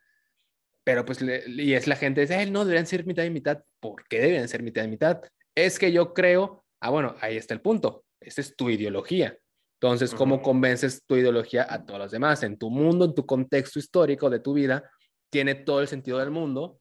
pero 0.87 1.03
pues, 1.03 1.19
le, 1.19 1.43
y 1.49 1.73
es 1.73 1.85
la 1.85 1.97
gente, 1.97 2.21
dice, 2.21 2.45
no, 2.45 2.63
deberían 2.63 2.87
ser 2.87 3.05
mitad 3.05 3.25
y 3.25 3.29
mitad, 3.29 3.61
¿por 3.81 4.07
qué 4.07 4.21
deberían 4.21 4.47
ser 4.47 4.63
mitad 4.63 4.85
y 4.85 4.87
mitad? 4.87 5.21
Es 5.53 5.79
que 5.79 5.91
yo 5.91 6.13
creo, 6.13 6.63
ah, 6.79 6.91
bueno, 6.91 7.13
ahí 7.19 7.35
está 7.35 7.53
el 7.53 7.59
punto, 7.59 8.05
esa 8.21 8.39
es 8.39 8.55
tu 8.55 8.69
ideología. 8.69 9.37
Entonces, 9.81 10.15
¿cómo 10.15 10.41
convences 10.41 11.03
tu 11.05 11.17
ideología 11.17 11.67
a 11.69 11.85
todos 11.85 11.99
los 11.99 12.11
demás? 12.11 12.41
En 12.43 12.57
tu 12.57 12.69
mundo, 12.69 13.03
en 13.03 13.13
tu 13.13 13.25
contexto 13.25 13.79
histórico 13.79 14.29
de 14.29 14.39
tu 14.39 14.53
vida, 14.53 14.89
tiene 15.29 15.55
todo 15.55 15.81
el 15.81 15.89
sentido 15.89 16.19
del 16.19 16.31
mundo, 16.31 16.79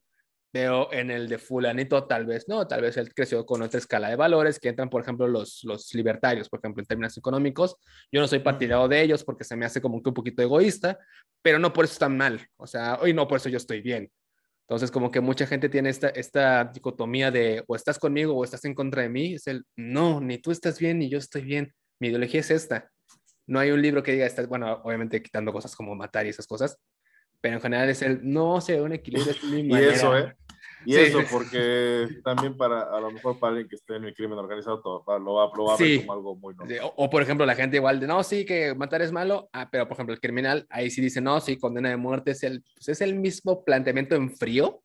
pero 0.57 0.91
en 0.91 1.11
el 1.11 1.29
de 1.29 1.37
fulanito 1.37 2.07
tal 2.07 2.25
vez 2.25 2.47
no, 2.47 2.65
tal 2.65 2.81
vez 2.81 2.97
él 2.97 3.13
creció 3.13 3.45
con 3.45 3.61
otra 3.61 3.77
escala 3.77 4.09
de 4.09 4.15
valores 4.15 4.59
que 4.59 4.69
entran, 4.69 4.89
por 4.89 5.03
ejemplo, 5.03 5.27
los, 5.27 5.63
los 5.63 5.93
libertarios, 5.93 6.49
por 6.49 6.57
ejemplo, 6.57 6.81
en 6.81 6.87
términos 6.87 7.15
económicos. 7.15 7.75
Yo 8.11 8.19
no 8.19 8.27
soy 8.27 8.39
partidario 8.39 8.87
de 8.87 8.99
ellos 8.99 9.23
porque 9.23 9.43
se 9.43 9.55
me 9.55 9.67
hace 9.67 9.81
como 9.81 10.01
que 10.01 10.09
un 10.09 10.15
poquito 10.15 10.41
egoísta, 10.41 10.97
pero 11.43 11.59
no 11.59 11.71
por 11.73 11.85
eso 11.85 11.91
están 11.91 12.17
mal, 12.17 12.43
o 12.57 12.65
sea, 12.65 12.97
hoy 12.99 13.13
no 13.13 13.27
por 13.27 13.37
eso 13.37 13.49
yo 13.49 13.57
estoy 13.57 13.81
bien. 13.81 14.11
Entonces, 14.61 14.89
como 14.89 15.11
que 15.11 15.21
mucha 15.21 15.45
gente 15.45 15.69
tiene 15.69 15.89
esta, 15.89 16.09
esta 16.09 16.63
dicotomía 16.63 17.29
de 17.29 17.63
o 17.67 17.75
estás 17.75 17.99
conmigo 17.99 18.33
o 18.33 18.43
estás 18.43 18.65
en 18.65 18.73
contra 18.73 19.03
de 19.03 19.09
mí. 19.09 19.35
Es 19.35 19.45
el, 19.45 19.63
no, 19.75 20.21
ni 20.21 20.39
tú 20.39 20.49
estás 20.49 20.79
bien 20.79 20.97
ni 20.97 21.07
yo 21.07 21.19
estoy 21.19 21.43
bien. 21.43 21.71
Mi 21.99 22.07
ideología 22.07 22.39
es 22.39 22.49
esta. 22.49 22.89
No 23.45 23.59
hay 23.59 23.69
un 23.69 23.81
libro 23.81 24.01
que 24.01 24.13
diga, 24.13 24.25
estás, 24.25 24.47
bueno, 24.47 24.81
obviamente 24.83 25.21
quitando 25.21 25.53
cosas 25.53 25.75
como 25.75 25.93
matar 25.95 26.25
y 26.25 26.29
esas 26.29 26.47
cosas, 26.47 26.79
pero 27.39 27.55
en 27.55 27.61
general 27.61 27.89
es 27.89 28.01
el, 28.01 28.19
no 28.23 28.59
se 28.59 28.73
ve 28.73 28.81
un 28.81 28.93
equilibrio. 28.93 29.31
Es 29.31 29.43
mi 29.43 29.59
y 29.73 29.83
eso, 29.83 30.17
¿eh? 30.17 30.35
Y 30.87 30.93
sí. 30.93 30.99
eso, 31.01 31.19
porque 31.29 32.07
también 32.23 32.55
para, 32.55 32.83
a 32.83 33.01
lo 33.01 33.11
mejor 33.11 33.37
para 33.37 33.49
alguien 33.49 33.67
que 33.67 33.75
esté 33.75 33.97
en 33.97 34.05
el 34.05 34.13
crimen 34.13 34.39
organizado, 34.39 34.79
todo, 34.79 35.19
lo, 35.19 35.33
va, 35.33 35.51
lo 35.53 35.65
va 35.65 35.73
a 35.73 35.77
ver 35.77 35.85
sí. 35.85 35.99
como 35.99 36.13
algo 36.13 36.35
muy 36.37 36.55
normal. 36.55 36.79
O, 36.81 37.03
o, 37.03 37.09
por 37.09 37.21
ejemplo, 37.21 37.45
la 37.45 37.55
gente 37.55 37.75
igual 37.75 37.99
de, 37.99 38.07
no, 38.07 38.23
sí, 38.23 38.45
que 38.45 38.73
matar 38.73 39.01
es 39.01 39.11
malo, 39.11 39.49
ah, 39.51 39.67
pero 39.69 39.85
por 39.85 39.95
ejemplo, 39.95 40.13
el 40.13 40.21
criminal, 40.21 40.65
ahí 40.69 40.89
sí 40.89 41.01
dice, 41.01 41.19
no, 41.19 41.41
sí, 41.41 41.59
condena 41.59 41.89
de 41.89 41.97
muerte, 41.97 42.31
es 42.31 42.41
el, 42.43 42.63
pues 42.73 42.87
es 42.87 43.01
el 43.01 43.15
mismo 43.15 43.65
planteamiento 43.65 44.15
en 44.15 44.33
frío, 44.33 44.81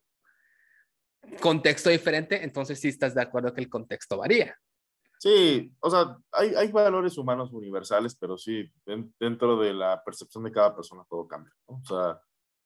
contexto 1.40 1.88
diferente, 1.88 2.42
entonces 2.42 2.80
sí 2.80 2.88
estás 2.88 3.14
de 3.14 3.22
acuerdo 3.22 3.54
que 3.54 3.60
el 3.60 3.70
contexto 3.70 4.18
varía. 4.18 4.58
Sí, 5.20 5.72
o 5.78 5.88
sea, 5.88 6.16
hay, 6.32 6.52
hay 6.56 6.72
valores 6.72 7.16
humanos 7.16 7.52
universales, 7.52 8.16
pero 8.16 8.36
sí, 8.36 8.68
dentro 9.20 9.56
de 9.56 9.72
la 9.72 10.02
percepción 10.02 10.42
de 10.42 10.50
cada 10.50 10.74
persona 10.74 11.04
todo 11.08 11.28
cambia, 11.28 11.54
¿no? 11.68 11.76
O 11.76 11.84
sea, 11.84 12.20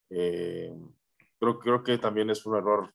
eh, 0.09 0.73
creo, 1.39 1.59
creo 1.59 1.83
que 1.83 1.99
también 1.99 2.31
es 2.31 2.47
un 2.47 2.57
error 2.57 2.95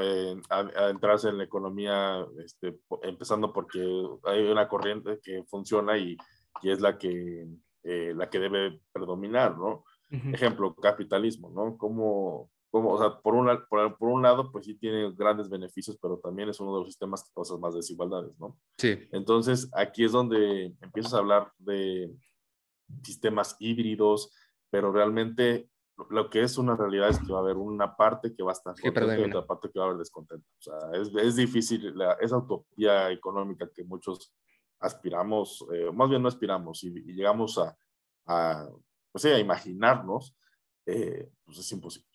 eh, 0.00 0.36
a, 0.48 0.58
a, 0.58 0.90
entrarse 0.90 1.28
en 1.28 1.38
la 1.38 1.44
economía, 1.44 2.26
este, 2.44 2.78
empezando 3.02 3.52
porque 3.52 3.80
hay 4.24 4.42
una 4.42 4.68
corriente 4.68 5.20
que 5.22 5.44
funciona 5.44 5.96
y, 5.96 6.16
y 6.62 6.70
es 6.70 6.80
la 6.80 6.98
que, 6.98 7.46
eh, 7.84 8.12
la 8.16 8.28
que 8.28 8.38
debe 8.38 8.80
predominar, 8.92 9.56
¿no? 9.56 9.84
Uh 10.10 10.16
-huh. 10.16 10.34
Ejemplo, 10.34 10.74
capitalismo, 10.74 11.50
¿no? 11.50 11.76
Como, 11.78 12.50
como 12.70 12.94
o 12.94 12.98
sea, 12.98 13.20
por, 13.20 13.34
una, 13.34 13.64
por, 13.66 13.96
por, 13.96 14.08
un 14.08 14.22
lado, 14.22 14.50
pues 14.50 14.66
sí 14.66 14.74
tiene 14.74 15.12
grandes 15.12 15.48
beneficios, 15.48 15.96
pero 16.02 16.18
también 16.18 16.48
es 16.48 16.58
uno 16.60 16.74
de 16.74 16.80
los 16.80 16.88
sistemas 16.88 17.22
que 17.22 17.34
causa 17.34 17.56
más 17.56 17.74
desigualdades, 17.74 18.38
¿no? 18.40 18.58
Sí. 18.76 18.98
Entonces, 19.12 19.70
aquí 19.72 20.04
es 20.04 20.12
donde 20.12 20.74
empiezas 20.80 21.14
a 21.14 21.18
hablar 21.18 21.52
de 21.58 22.12
sistemas 23.04 23.56
híbridos, 23.60 24.32
pero 24.70 24.92
realmente 24.92 25.68
lo 26.08 26.30
que 26.30 26.42
es 26.42 26.56
una 26.58 26.76
realidad 26.76 27.10
es 27.10 27.18
que 27.18 27.32
va 27.32 27.38
a 27.38 27.42
haber 27.42 27.56
una 27.56 27.96
parte 27.96 28.34
que 28.34 28.42
va 28.42 28.52
a 28.52 28.54
estar 28.54 28.74
contenta 28.74 29.18
y 29.18 29.24
otra 29.24 29.46
parte 29.46 29.70
que 29.70 29.78
va 29.78 29.84
a 29.84 29.88
haber 29.88 29.98
descontenta. 29.98 30.46
O 30.58 30.62
sea, 30.62 31.00
es, 31.00 31.10
es 31.14 31.36
difícil, 31.36 31.92
la, 31.96 32.14
esa 32.14 32.38
utopía 32.38 33.10
económica 33.10 33.68
que 33.74 33.84
muchos 33.84 34.34
aspiramos, 34.80 35.64
eh, 35.72 35.90
más 35.92 36.08
bien 36.08 36.22
no 36.22 36.28
aspiramos, 36.28 36.82
y, 36.84 36.88
y 36.88 37.12
llegamos 37.12 37.58
a, 37.58 37.76
a, 38.26 38.68
pues, 39.12 39.24
a 39.26 39.38
imaginarnos, 39.38 40.36
eh, 40.86 41.28
pues 41.44 41.58
es 41.58 41.72
imposible. 41.72 42.08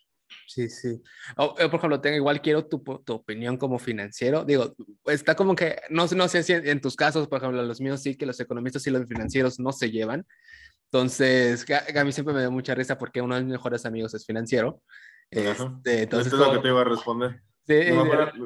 Sí, 0.48 0.70
sí. 0.70 1.02
O, 1.38 1.56
yo, 1.58 1.70
por 1.70 1.80
ejemplo, 1.80 2.02
tengo 2.02 2.18
igual 2.18 2.42
quiero 2.42 2.66
tu, 2.66 2.80
tu, 2.80 3.14
opinión 3.14 3.58
como 3.58 3.80
financiero. 3.80 4.44
Digo, 4.44 4.76
está 5.06 5.36
como 5.36 5.56
que, 5.56 5.80
no, 5.90 6.06
no 6.08 6.28
sé 6.28 6.44
si 6.44 6.54
en 6.54 6.82
tus 6.82 6.96
casos, 6.96 7.28
por 7.28 7.40
ejemplo, 7.40 7.62
los 7.64 7.80
míos 7.80 8.02
sí, 8.02 8.16
que 8.16 8.26
los 8.26 8.40
economistas 8.40 8.86
y 8.88 8.92
los 8.92 9.08
financieros 9.08 9.60
no 9.60 9.72
se 9.72 9.92
llevan, 9.92 10.26
entonces, 10.96 11.66
a, 11.70 12.04
mí 12.06 12.12
siempre 12.14 12.34
me 12.34 12.42
da 12.42 12.50
mucha 12.50 12.74
risa 12.74 12.98
porque 12.98 13.22
uno 13.22 13.36
de 13.36 13.44
mis 13.44 13.52
mejores 13.52 13.86
amigos 13.86 14.14
es 14.14 14.26
financiero. 14.26 14.82
Este, 15.30 16.04
entonces, 16.04 16.32
Esto 16.32 16.42
es 16.42 16.48
lo 16.48 16.54
que 16.54 16.60
te 16.60 16.68
iba 16.70 16.80
a 16.80 16.86
responder. 16.86 17.42
Sí, 17.68 17.74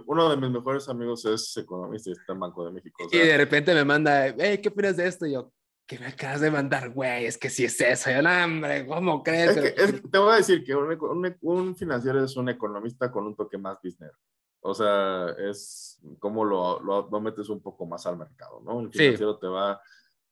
uno 0.07 0.29
de 0.31 0.37
mis 0.37 0.49
mejores 0.49 0.89
amigos 0.89 1.25
es 1.25 1.55
economista 1.57 2.09
y 2.09 2.13
está 2.13 2.33
en 2.33 2.39
Banco 2.39 2.65
de 2.65 2.71
México. 2.71 3.03
O 3.05 3.09
sea, 3.09 3.23
y 3.23 3.27
de 3.27 3.37
repente 3.37 3.75
me 3.75 3.85
manda, 3.85 4.33
hey, 4.35 4.59
¿qué 4.63 4.69
opinas 4.69 4.97
de 4.97 5.05
esto? 5.05 5.27
Y 5.27 5.33
yo, 5.33 5.51
¿qué 5.85 5.99
me 5.99 6.07
acabas 6.07 6.41
de 6.41 6.49
mandar, 6.49 6.89
güey? 6.89 7.25
Es 7.25 7.37
que 7.37 7.51
sí 7.51 7.65
es 7.65 7.79
eso. 7.81 8.09
Yo, 8.09 8.23
no, 8.23 8.45
hombre, 8.45 8.87
¿cómo 8.87 9.21
crees? 9.21 9.55
Es 9.55 9.73
que, 9.73 9.83
es, 9.83 10.09
te 10.09 10.17
voy 10.17 10.33
a 10.33 10.37
decir 10.37 10.63
que 10.63 10.73
un, 10.73 10.97
un, 11.01 11.37
un, 11.41 11.75
financiero 11.75 12.23
es 12.23 12.35
un 12.35 12.49
economista 12.49 13.11
con 13.11 13.27
un 13.27 13.35
toque 13.35 13.59
más 13.59 13.77
business. 13.83 14.13
O 14.61 14.73
sea, 14.73 15.35
es 15.37 15.99
como 16.17 16.43
lo, 16.43 16.79
lo, 16.79 17.07
lo 17.11 17.21
metes 17.21 17.47
un 17.49 17.61
poco 17.61 17.85
más 17.85 18.07
al 18.07 18.17
mercado, 18.17 18.59
¿no? 18.65 18.79
El 18.79 18.91
financiero 18.91 19.33
sí. 19.33 19.39
te 19.41 19.47
va 19.47 19.79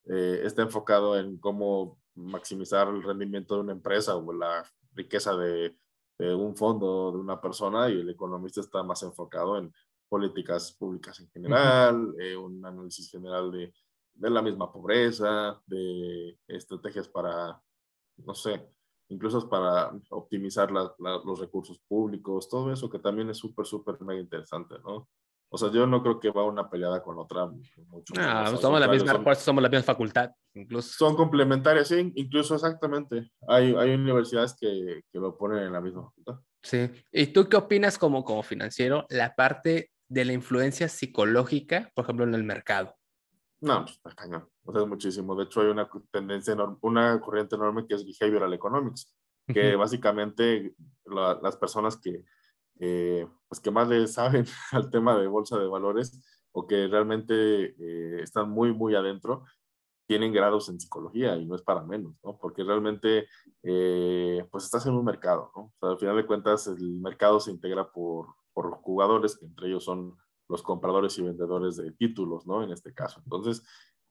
eh, 0.10 0.42
está 0.46 0.62
enfocado 0.62 1.20
en 1.20 1.38
cómo 1.38 2.00
maximizar 2.18 2.88
el 2.90 3.04
rendimiento 3.04 3.56
de 3.56 3.62
una 3.62 3.72
empresa 3.72 4.16
o 4.16 4.34
la 4.34 4.64
riqueza 4.94 5.36
de, 5.38 5.78
de, 6.18 6.34
un 6.36 6.56
fondo, 6.56 7.12
de 7.12 7.20
una 7.20 7.40
persona, 7.40 7.90
y 7.90 8.02
el 8.02 8.10
economista 8.10 8.62
está 8.62 8.84
más 8.84 9.04
enfocado 9.04 9.58
en 9.58 9.74
políticas 10.10 10.72
públicas 10.74 11.20
en 11.20 11.30
general, 11.30 11.96
uh 11.96 12.14
-huh. 12.14 12.22
eh, 12.22 12.38
un 12.38 12.66
análisis 12.66 13.10
general 13.10 13.52
de, 13.52 13.74
de, 14.14 14.30
la 14.30 14.42
misma 14.42 14.72
pobreza, 14.72 15.62
de 15.66 16.38
estrategias 16.48 17.08
para, 17.08 17.62
no 18.18 18.34
sé, 18.34 18.70
incluso 19.10 19.48
para 19.50 19.92
optimizar 20.10 20.72
la, 20.72 20.94
la, 21.00 21.22
los 21.24 21.40
recursos 21.40 21.80
públicos, 21.88 22.50
todo 22.50 22.72
eso 22.72 22.90
que 22.90 23.00
también 23.00 23.30
es 23.30 23.38
súper, 23.38 23.66
súper 23.66 24.02
mega 24.02 24.20
interesante, 24.20 24.76
¿no? 24.80 25.08
O 25.50 25.58
sea, 25.58 25.72
yo 25.72 25.88
no 25.88 26.04
creo 26.04 26.20
que 26.20 26.30
va 26.30 26.44
una 26.44 26.70
peleada 26.70 27.02
con 27.02 27.18
otra. 27.18 27.46
Mucho 27.46 28.14
no, 28.16 28.58
somos, 28.58 28.80
la 28.80 28.88
misma, 28.88 29.14
son, 29.14 29.36
somos 29.36 29.64
la 29.64 29.70
misma 29.70 29.84
facultad, 29.84 30.32
incluso. 30.54 30.90
Son 30.98 31.16
complementarias, 31.16 31.88
sí, 31.88 32.12
incluso 32.16 32.56
exactamente. 32.56 33.32
Hay, 33.48 33.74
hay 33.76 33.94
universidades 33.94 34.56
que, 34.60 35.04
que 35.12 35.20
lo 35.20 35.38
ponen 35.38 35.60
en 35.60 35.74
la 35.74 35.82
misma 35.82 36.04
facultad. 36.04 36.40
Sí. 36.62 36.90
¿Y 37.12 37.28
tú 37.28 37.48
qué 37.48 37.56
opinas 37.56 37.98
como, 37.98 38.26
como 38.26 38.44
financiero 38.44 39.06
la 39.10 39.36
parte 39.36 39.92
de 40.10 40.26
la 40.26 40.34
influencia 40.34 40.90
psicológica, 40.90 41.92
por 41.96 42.04
ejemplo, 42.04 42.26
en 42.26 42.36
el 42.36 42.44
mercado? 42.44 42.96
No, 43.62 43.86
pues 43.86 43.96
está 43.96 44.14
cañón. 44.14 44.48
O 44.66 44.72
sea, 44.72 44.82
es 44.82 44.88
muchísimo. 44.88 45.36
De 45.36 45.46
hecho, 45.46 45.62
hay 45.62 45.68
una 45.68 45.90
tendencia 46.12 46.54
enorme, 46.54 46.78
una 46.82 47.20
corriente 47.22 47.56
enorme 47.56 47.88
que 47.88 47.96
es 47.96 48.06
behavioral 48.06 48.54
economics, 48.54 49.16
que 49.48 49.76
básicamente 49.76 50.76
las 51.06 51.56
personas 51.56 51.98
que, 51.98 52.24
eh, 52.80 53.28
pues 53.48 53.60
que 53.60 53.72
más 53.72 53.88
le 53.88 54.08
saben 54.08 54.46
al 54.72 54.90
tema 54.90 55.18
de 55.18 55.28
bolsa 55.28 55.58
de 55.58 55.68
valores 55.68 56.22
o 56.52 56.66
que 56.66 56.88
realmente 56.88 57.76
eh, 57.80 58.22
están 58.22 58.50
muy, 58.50 58.74
muy 58.74 58.96
adentro, 58.96 59.44
tienen 60.08 60.34
grados 60.34 60.70
en 60.70 60.80
psicología 60.80 61.36
y 61.36 61.46
no 61.46 61.56
es 61.56 61.62
para 61.62 61.84
menos, 61.84 62.16
¿no? 62.24 62.38
Porque 62.38 62.64
realmente, 62.64 63.28
eh, 63.62 64.48
pues 64.50 64.64
estás 64.64 64.86
en 64.86 64.94
un 64.94 65.06
mercado, 65.06 65.52
¿no? 65.56 65.64
O 65.64 65.74
sea, 65.80 65.90
al 65.90 66.00
final 66.00 66.16
de 66.16 66.26
cuentas, 66.26 66.68
el 66.68 67.00
mercado 67.02 67.40
se 67.40 67.52
integra 67.52 67.92
por, 67.92 68.28
por 68.54 68.72
jugadores, 68.82 69.38
entre 69.42 69.68
ellos 69.68 69.84
son 69.84 70.18
los 70.50 70.64
compradores 70.64 71.18
y 71.20 71.24
vendedores 71.24 71.76
de 71.76 71.92
títulos, 71.92 72.48
¿no? 72.48 72.64
En 72.64 72.72
este 72.72 72.94
caso. 72.94 73.22
Entonces, 73.24 73.64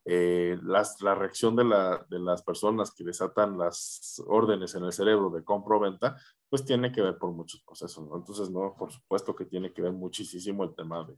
eh, 0.08 0.56
las, 0.62 1.00
la 1.02 1.16
reacción 1.16 1.56
de, 1.56 1.64
la, 1.64 2.06
de, 2.08 2.20
las 2.20 2.40
personas 2.42 2.94
que 2.94 3.02
desatan 3.02 3.58
las 3.58 4.22
órdenes 4.28 4.72
en 4.76 4.84
el 4.84 4.92
cerebro 4.92 5.30
de 5.30 5.42
compra 5.42 5.76
o 5.76 5.80
venta, 5.80 6.16
pues 6.48 6.64
tiene 6.64 6.92
que 6.92 7.02
ver 7.02 7.18
por 7.18 7.32
muchos 7.32 7.60
procesos, 7.62 8.08
¿no? 8.08 8.16
Entonces, 8.16 8.48
no, 8.48 8.76
por 8.78 8.92
supuesto 8.92 9.34
que 9.34 9.46
tiene 9.46 9.72
que 9.72 9.82
ver 9.82 9.92
muchísimo 9.92 10.62
el 10.62 10.76
tema 10.76 11.04
de, 11.04 11.16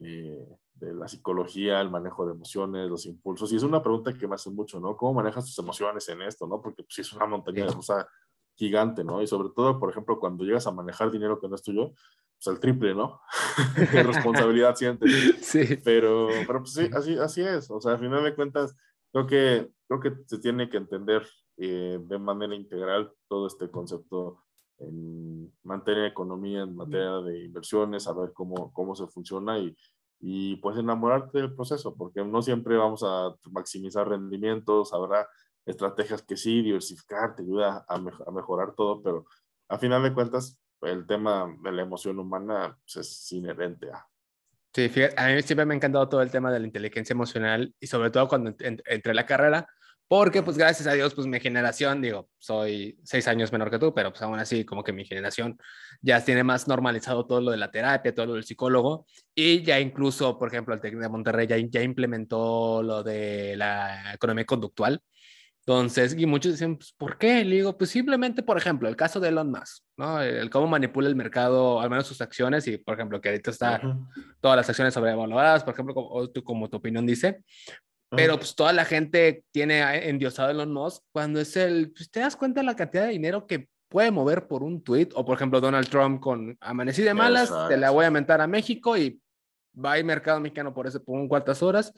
eh, 0.00 0.58
de 0.72 0.94
la 0.94 1.06
psicología, 1.06 1.82
el 1.82 1.90
manejo 1.90 2.24
de 2.24 2.32
emociones, 2.32 2.88
los 2.88 3.04
impulsos. 3.04 3.52
Y 3.52 3.56
es 3.56 3.62
una 3.62 3.82
pregunta 3.82 4.16
que 4.16 4.26
me 4.26 4.36
hacen 4.36 4.54
mucho, 4.54 4.80
¿no? 4.80 4.96
¿Cómo 4.96 5.12
manejas 5.12 5.44
tus 5.44 5.58
emociones 5.58 6.08
en 6.08 6.22
esto, 6.22 6.46
¿no? 6.46 6.62
Porque 6.62 6.82
pues, 6.82 7.00
es 7.00 7.12
una 7.12 7.26
montaña 7.26 7.66
de 7.66 7.74
cosa 7.74 8.08
gigante, 8.56 9.04
¿no? 9.04 9.20
Y 9.20 9.26
sobre 9.26 9.50
todo, 9.54 9.78
por 9.78 9.90
ejemplo, 9.90 10.18
cuando 10.18 10.44
llegas 10.44 10.66
a 10.66 10.72
manejar 10.72 11.10
dinero 11.10 11.38
que 11.38 11.48
no 11.48 11.56
es 11.56 11.62
tuyo, 11.62 11.92
pues 12.44 12.54
el 12.54 12.60
triple, 12.60 12.94
¿no? 12.94 13.20
Qué 13.90 14.02
responsabilidad 14.02 14.76
sientes. 14.76 15.10
Sí. 15.40 15.80
Pero, 15.82 16.28
pero 16.46 16.60
pues 16.60 16.72
sí, 16.72 16.90
así, 16.92 17.18
así 17.18 17.42
es. 17.42 17.70
O 17.70 17.80
sea, 17.80 17.92
al 17.92 17.98
final 17.98 18.24
de 18.24 18.34
cuentas, 18.34 18.76
creo 19.12 19.26
que, 19.26 19.70
creo 19.88 20.00
que 20.00 20.12
se 20.26 20.38
tiene 20.38 20.68
que 20.68 20.76
entender 20.76 21.26
eh, 21.56 21.98
de 22.00 22.18
manera 22.18 22.54
integral 22.54 23.12
todo 23.28 23.46
este 23.46 23.70
concepto 23.70 24.44
en 24.78 25.52
materia 25.62 26.02
de 26.02 26.08
economía, 26.08 26.62
en 26.62 26.74
materia 26.74 27.20
de 27.20 27.44
inversiones, 27.44 28.04
saber 28.04 28.32
cómo, 28.32 28.72
cómo 28.72 28.94
se 28.94 29.06
funciona 29.06 29.58
y, 29.58 29.76
y 30.20 30.56
pues 30.56 30.76
enamorarte 30.76 31.38
del 31.38 31.54
proceso, 31.54 31.94
porque 31.96 32.24
no 32.24 32.42
siempre 32.42 32.76
vamos 32.76 33.02
a 33.04 33.34
maximizar 33.52 34.08
rendimientos, 34.08 34.92
habrá 34.92 35.28
estrategias 35.64 36.22
que 36.22 36.36
sí, 36.36 36.60
diversificar 36.60 37.36
te 37.36 37.42
ayuda 37.42 37.86
a, 37.88 37.94
a 37.94 38.30
mejorar 38.32 38.74
todo, 38.74 39.00
pero 39.00 39.26
a 39.68 39.78
final 39.78 40.02
de 40.02 40.12
cuentas 40.12 40.58
el 40.82 41.06
tema 41.06 41.54
de 41.62 41.72
la 41.72 41.82
emoción 41.82 42.18
humana 42.18 42.78
pues, 42.84 42.96
es 43.06 43.32
inherente 43.32 43.90
a. 43.90 44.06
Sí, 44.74 44.88
fíjate, 44.88 45.14
a 45.20 45.28
mí 45.28 45.42
siempre 45.42 45.66
me 45.66 45.74
ha 45.74 45.76
encantado 45.76 46.08
todo 46.08 46.22
el 46.22 46.30
tema 46.30 46.50
de 46.50 46.58
la 46.58 46.66
inteligencia 46.66 47.14
emocional 47.14 47.72
y 47.78 47.86
sobre 47.86 48.10
todo 48.10 48.26
cuando 48.26 48.50
entré 48.58 49.10
en 49.10 49.16
la 49.16 49.24
carrera, 49.24 49.68
porque 50.08 50.42
pues 50.42 50.58
gracias 50.58 50.86
a 50.86 50.92
Dios, 50.92 51.14
pues 51.14 51.26
mi 51.26 51.40
generación, 51.40 52.02
digo, 52.02 52.28
soy 52.38 52.98
seis 53.04 53.26
años 53.26 53.52
menor 53.52 53.70
que 53.70 53.78
tú, 53.78 53.94
pero 53.94 54.10
pues 54.10 54.20
aún 54.22 54.38
así 54.38 54.64
como 54.64 54.84
que 54.84 54.92
mi 54.92 55.04
generación 55.04 55.58
ya 56.02 56.22
tiene 56.22 56.44
más 56.44 56.68
normalizado 56.68 57.26
todo 57.26 57.40
lo 57.40 57.50
de 57.52 57.56
la 57.56 57.70
terapia, 57.70 58.14
todo 58.14 58.26
lo 58.26 58.34
del 58.34 58.44
psicólogo 58.44 59.06
y 59.34 59.62
ya 59.62 59.80
incluso, 59.80 60.38
por 60.38 60.48
ejemplo, 60.48 60.74
el 60.74 60.80
TEC 60.80 60.96
de 60.96 61.08
Monterrey 61.08 61.46
ya, 61.46 61.56
ya 61.56 61.82
implementó 61.82 62.82
lo 62.82 63.02
de 63.02 63.56
la 63.56 64.14
economía 64.14 64.44
conductual. 64.44 65.00
Entonces, 65.66 66.14
y 66.18 66.26
muchos 66.26 66.52
dicen, 66.52 66.76
pues, 66.76 66.92
¿por 66.92 67.16
qué? 67.16 67.42
Le 67.42 67.56
digo, 67.56 67.78
pues 67.78 67.88
simplemente, 67.88 68.42
por 68.42 68.58
ejemplo, 68.58 68.86
el 68.86 68.96
caso 68.96 69.18
de 69.18 69.28
Elon 69.28 69.50
Musk, 69.50 69.82
¿no? 69.96 70.20
El 70.20 70.50
cómo 70.50 70.66
manipula 70.66 71.08
el 71.08 71.16
mercado, 71.16 71.80
al 71.80 71.88
menos 71.88 72.06
sus 72.06 72.20
acciones, 72.20 72.66
y 72.66 72.76
por 72.76 72.94
ejemplo, 72.94 73.18
que 73.18 73.30
ahorita 73.30 73.50
está 73.50 73.80
todas 74.40 74.56
las 74.58 74.68
acciones 74.68 74.92
sobrevaluadas, 74.92 75.64
por 75.64 75.72
ejemplo, 75.72 75.94
como, 75.94 76.28
tu, 76.28 76.44
como 76.44 76.68
tu 76.68 76.76
opinión 76.76 77.06
dice, 77.06 77.42
pero 78.10 78.36
pues 78.36 78.54
toda 78.54 78.74
la 78.74 78.84
gente 78.84 79.44
tiene 79.52 80.08
endiosado 80.08 80.48
a 80.48 80.52
Elon 80.52 80.72
Musk 80.72 81.02
cuando 81.12 81.40
es 81.40 81.56
el, 81.56 81.92
pues 81.92 82.10
te 82.10 82.20
das 82.20 82.36
cuenta 82.36 82.60
de 82.60 82.66
la 82.66 82.76
cantidad 82.76 83.04
de 83.04 83.12
dinero 83.12 83.46
que 83.46 83.66
puede 83.88 84.10
mover 84.10 84.46
por 84.46 84.62
un 84.62 84.84
tweet, 84.84 85.08
o 85.14 85.24
por 85.24 85.36
ejemplo, 85.36 85.62
Donald 85.62 85.88
Trump 85.88 86.20
con 86.20 86.58
amanecí 86.60 87.00
de 87.00 87.14
malas, 87.14 87.50
te 87.68 87.78
la 87.78 87.88
voy 87.88 88.04
a 88.04 88.10
mentar 88.10 88.42
a 88.42 88.46
México 88.46 88.98
y 88.98 89.18
va 89.82 89.92
a 89.92 89.98
ir 89.98 90.04
mercado 90.04 90.40
mexicano 90.40 90.74
por 90.74 90.86
eso 90.86 91.02
por 91.02 91.18
un 91.18 91.26
cuantas 91.26 91.62
horas 91.62 91.94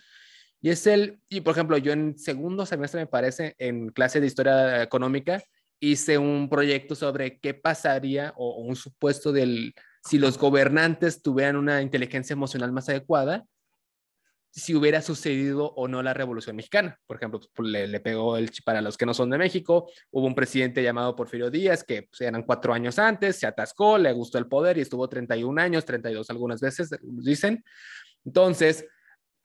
y 0.66 0.70
es 0.70 0.84
el, 0.88 1.20
y 1.28 1.42
por 1.42 1.52
ejemplo, 1.52 1.78
yo 1.78 1.92
en 1.92 2.18
segundo 2.18 2.66
semestre, 2.66 2.98
me 2.98 3.06
parece, 3.06 3.54
en 3.58 3.90
clase 3.90 4.20
de 4.20 4.26
historia 4.26 4.82
económica, 4.82 5.40
hice 5.78 6.18
un 6.18 6.48
proyecto 6.48 6.96
sobre 6.96 7.38
qué 7.38 7.54
pasaría 7.54 8.34
o, 8.36 8.56
un 8.56 8.74
supuesto 8.74 9.30
del, 9.30 9.76
si 10.02 10.18
los 10.18 10.36
gobernantes 10.36 11.22
tuvieran 11.22 11.54
una 11.54 11.82
inteligencia 11.82 12.34
emocional 12.34 12.72
más 12.72 12.88
adecuada, 12.88 13.46
si 14.50 14.74
hubiera 14.74 15.02
sucedido 15.02 15.66
o 15.76 15.86
no 15.86 16.02
la 16.02 16.14
Revolución 16.14 16.56
Mexicana. 16.56 16.98
Por 17.06 17.18
ejemplo, 17.18 17.38
pues, 17.54 17.68
le, 17.68 18.00
pegó 18.00 18.36
el 18.36 18.50
para 18.64 18.82
los 18.82 18.96
que 18.96 19.06
no 19.06 19.14
son 19.14 19.30
de 19.30 19.38
México, 19.38 19.88
hubo 20.10 20.26
un 20.26 20.34
presidente 20.34 20.82
llamado 20.82 21.14
Porfirio 21.14 21.48
Díaz 21.48 21.84
que 21.84 22.08
pues, 22.10 22.22
eran 22.22 22.42
cuatro 22.42 22.74
años 22.74 22.98
antes, 22.98 23.36
se 23.36 23.46
atascó, 23.46 23.98
le 23.98 24.12
gustó 24.12 24.38
el 24.38 24.48
poder 24.48 24.78
y 24.78 24.80
estuvo 24.80 25.08
31 25.08 25.62
años, 25.62 25.84
32 25.84 26.28
algunas 26.28 26.60
veces, 26.60 26.90
dicen. 27.02 27.62
Entonces, 28.24 28.84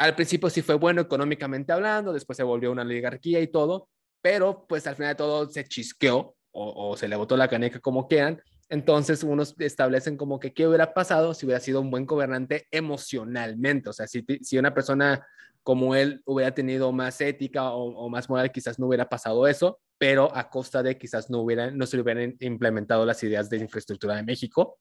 al 0.02 0.16
principio 0.16 0.50
sí 0.50 0.64
fue 0.64 0.74
bueno 0.74 1.00
económicamente 1.02 1.72
hablando, 1.72 2.12
después 2.12 2.36
se 2.36 2.42
volvió 2.42 2.72
una 2.72 2.82
oligarquía 2.82 3.40
y 3.40 3.46
todo, 3.46 3.88
pero 4.20 4.66
pues 4.68 4.88
al 4.88 4.96
final 4.96 5.12
de 5.12 5.16
todo 5.16 5.48
se 5.48 5.64
chisqueó 5.64 6.36
o, 6.52 6.98
se 6.98 7.08
le 7.08 7.16
botó 7.16 7.38
la 7.38 7.48
caneca 7.48 7.80
como 7.80 8.08
quieran. 8.08 8.42
Entonces 8.68 9.24
unos 9.24 9.54
establecen 9.60 10.18
como 10.18 10.40
que 10.40 10.54
qué 10.54 10.68
hubiera 10.68 10.96
pasado 10.96 11.36
si 11.36 11.46
hubiera 11.46 11.60
sido 11.60 11.82
un 11.82 11.92
buen 11.92 12.08
gobernante 12.08 12.68
emocionalmente. 12.72 13.90
O 13.90 13.94
sea, 13.94 14.08
si, 14.08 14.26
si 14.42 14.58
una 14.58 14.74
persona 14.74 15.24
como 15.62 15.96
él 15.96 16.24
hubiera 16.26 16.52
tenido 16.52 16.92
más 16.92 17.22
ética 17.22 17.72
o, 17.72 17.92
o, 17.92 18.10
más 18.10 18.28
moral, 18.28 18.52
quizás 18.52 18.80
no 18.80 18.88
hubiera 18.88 19.08
pasado 19.08 19.48
eso, 19.48 19.80
pero 20.00 20.36
a 20.36 20.50
costa 20.50 20.82
de 20.82 20.98
quizás 20.98 21.30
no, 21.30 21.42
hubieran, 21.42 21.78
no 21.78 21.86
se 21.86 22.00
hubieran 22.00 22.36
implementado 22.40 23.06
las 23.06 23.22
ideas 23.22 23.52
de 23.52 23.58
infraestructura 23.58 24.16
de 24.16 24.24
México 24.24 24.80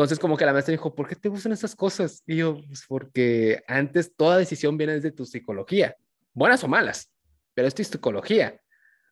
entonces, 0.00 0.18
como 0.18 0.36
que 0.36 0.46
la 0.46 0.52
maestra 0.52 0.72
dijo, 0.72 0.94
¿por 0.94 1.06
qué 1.06 1.14
te 1.14 1.28
gustan 1.28 1.52
esas 1.52 1.76
cosas? 1.76 2.22
Y 2.26 2.36
yo, 2.36 2.56
pues 2.66 2.84
porque 2.88 3.62
antes 3.66 4.14
toda 4.16 4.38
decisión 4.38 4.78
viene 4.78 4.94
desde 4.94 5.10
tu 5.10 5.26
psicología, 5.26 5.94
buenas 6.32 6.64
o 6.64 6.68
malas, 6.68 7.12
pero 7.52 7.68
es 7.68 7.74
tu 7.74 7.84
psicología. 7.84 8.58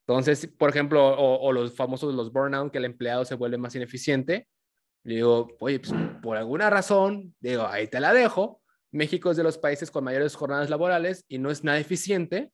Entonces, 0.01 0.47
por 0.47 0.71
ejemplo, 0.71 1.15
o, 1.19 1.53
los 1.53 1.75
famosos 1.75 2.15
los 2.15 2.33
burnout, 2.33 2.73
que 2.73 2.79
el 2.79 2.87
empleado 2.87 3.27
se 3.27 3.35
vuelve 3.35 3.59
más 3.59 3.75
ineficiente. 3.75 4.49
Le 5.05 5.17
digo, 5.17 5.49
oye, 5.61 5.79
pues 5.79 5.93
por 6.23 6.39
alguna 6.39 6.71
razón, 6.71 7.35
digo, 7.41 7.67
ahí 7.67 7.89
te 7.89 8.01
la 8.01 8.15
dejo. 8.15 8.63
México 8.91 9.31
es 9.31 9.37
de 9.37 9.43
los 9.43 9.59
países 9.59 9.91
con 9.91 10.05
mayores 10.05 10.35
jornadas 10.35 10.71
laborales 10.71 11.27
y 11.29 11.37
no 11.37 11.51
es 11.51 11.65
nada 11.65 11.79
eficiente 11.79 12.51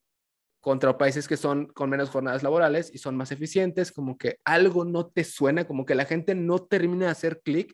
contra 0.61 0.99
países 0.99 1.29
que 1.29 1.37
son 1.37 1.67
con 1.67 1.91
menos 1.91 2.11
jornadas 2.11 2.43
laborales 2.43 2.91
y 2.93 2.99
son 2.99 3.17
más 3.17 3.31
eficientes, 3.31 3.93
como 3.93 4.19
que 4.19 4.39
algo 4.45 4.85
no 4.85 5.07
te 5.07 5.23
suena, 5.23 5.67
como 5.67 5.85
que 5.85 5.95
la 5.95 6.07
gente 6.07 6.35
no 6.35 6.59
termina 6.59 7.05
de 7.05 7.13
hacer 7.13 7.43
clic 7.45 7.73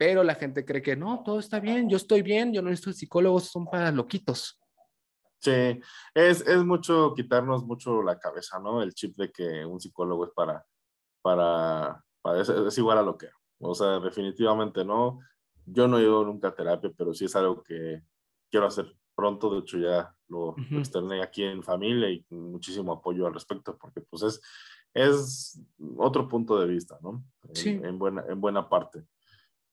pero 0.00 0.24
la 0.24 0.34
gente 0.34 0.64
cree 0.64 0.80
que 0.80 0.96
no, 0.96 1.22
todo 1.22 1.38
está 1.38 1.60
bien, 1.60 1.86
yo 1.90 1.98
estoy 1.98 2.22
bien, 2.22 2.54
yo 2.54 2.62
no 2.62 2.70
necesito 2.70 2.94
psicólogos, 2.94 3.50
son 3.50 3.66
para 3.66 3.92
loquitos. 3.92 4.58
Sí, 5.40 5.78
es, 6.14 6.40
es 6.40 6.64
mucho 6.64 7.12
quitarnos 7.14 7.64
mucho 7.64 8.02
la 8.02 8.18
cabeza, 8.18 8.58
¿no? 8.58 8.80
El 8.80 8.94
chip 8.94 9.14
de 9.18 9.30
que 9.30 9.62
un 9.62 9.78
psicólogo 9.78 10.24
es 10.24 10.30
para, 10.34 10.64
para, 11.20 12.02
para 12.22 12.40
es, 12.40 12.78
igual 12.78 12.96
a 12.96 13.02
lo 13.02 13.18
que, 13.18 13.28
o 13.58 13.74
sea, 13.74 14.00
definitivamente 14.00 14.86
no. 14.86 15.20
Yo 15.66 15.86
no 15.86 15.98
he 15.98 16.02
ido 16.02 16.24
nunca 16.24 16.48
a 16.48 16.54
terapia, 16.54 16.90
pero 16.96 17.12
sí 17.12 17.26
es 17.26 17.36
algo 17.36 17.62
que 17.62 18.02
quiero 18.50 18.68
hacer 18.68 18.96
pronto, 19.14 19.52
de 19.52 19.58
hecho 19.58 19.76
ya 19.76 20.16
lo, 20.28 20.56
externé 20.78 21.22
aquí 21.22 21.42
en 21.42 21.62
familia 21.62 22.08
y 22.08 22.24
muchísimo 22.30 22.94
apoyo 22.94 23.26
al 23.26 23.34
respecto, 23.34 23.76
porque 23.76 24.00
pues 24.00 24.22
es, 24.22 24.40
es 24.94 25.62
otro 25.98 26.26
punto 26.26 26.58
de 26.58 26.68
vista, 26.68 26.98
¿no? 27.02 27.22
Sí. 27.52 27.78
en, 27.84 27.98
buena, 27.98 28.24
en 28.26 28.40
buena 28.40 28.66
parte. 28.66 29.04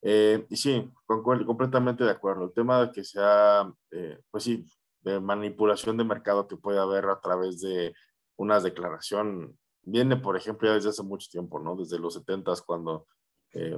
Eh, 0.02 0.46
y 0.50 0.56
sí, 0.56 0.92
completamente 1.06 2.04
de 2.04 2.12
acuerdo. 2.12 2.46
El 2.46 2.54
tema 2.54 2.82
de 2.82 2.92
que 2.92 3.04
sea, 3.04 3.72
eh, 3.92 4.20
pues 4.30 4.44
sí, 4.44 4.66
de 5.02 5.20
manipulación 5.20 5.98
de 5.98 6.04
mercado 6.04 6.48
que 6.48 6.58
puede 6.58 6.80
haber 6.80 7.06
a 7.06 7.20
través 7.20 7.62
de 7.62 7.94
una 8.36 8.60
declaración, 8.60 9.58
viene, 9.84 10.18
por 10.18 10.38
ejemplo, 10.38 10.68
ya 10.68 10.76
desde 10.76 10.90
hace 10.90 11.04
mucho 11.04 11.28
tiempo, 11.32 11.60
¿no? 11.60 11.76
Desde 11.76 12.00
los 12.00 12.14
70 12.14 12.54
cuando, 12.66 13.08
eh, 13.54 13.76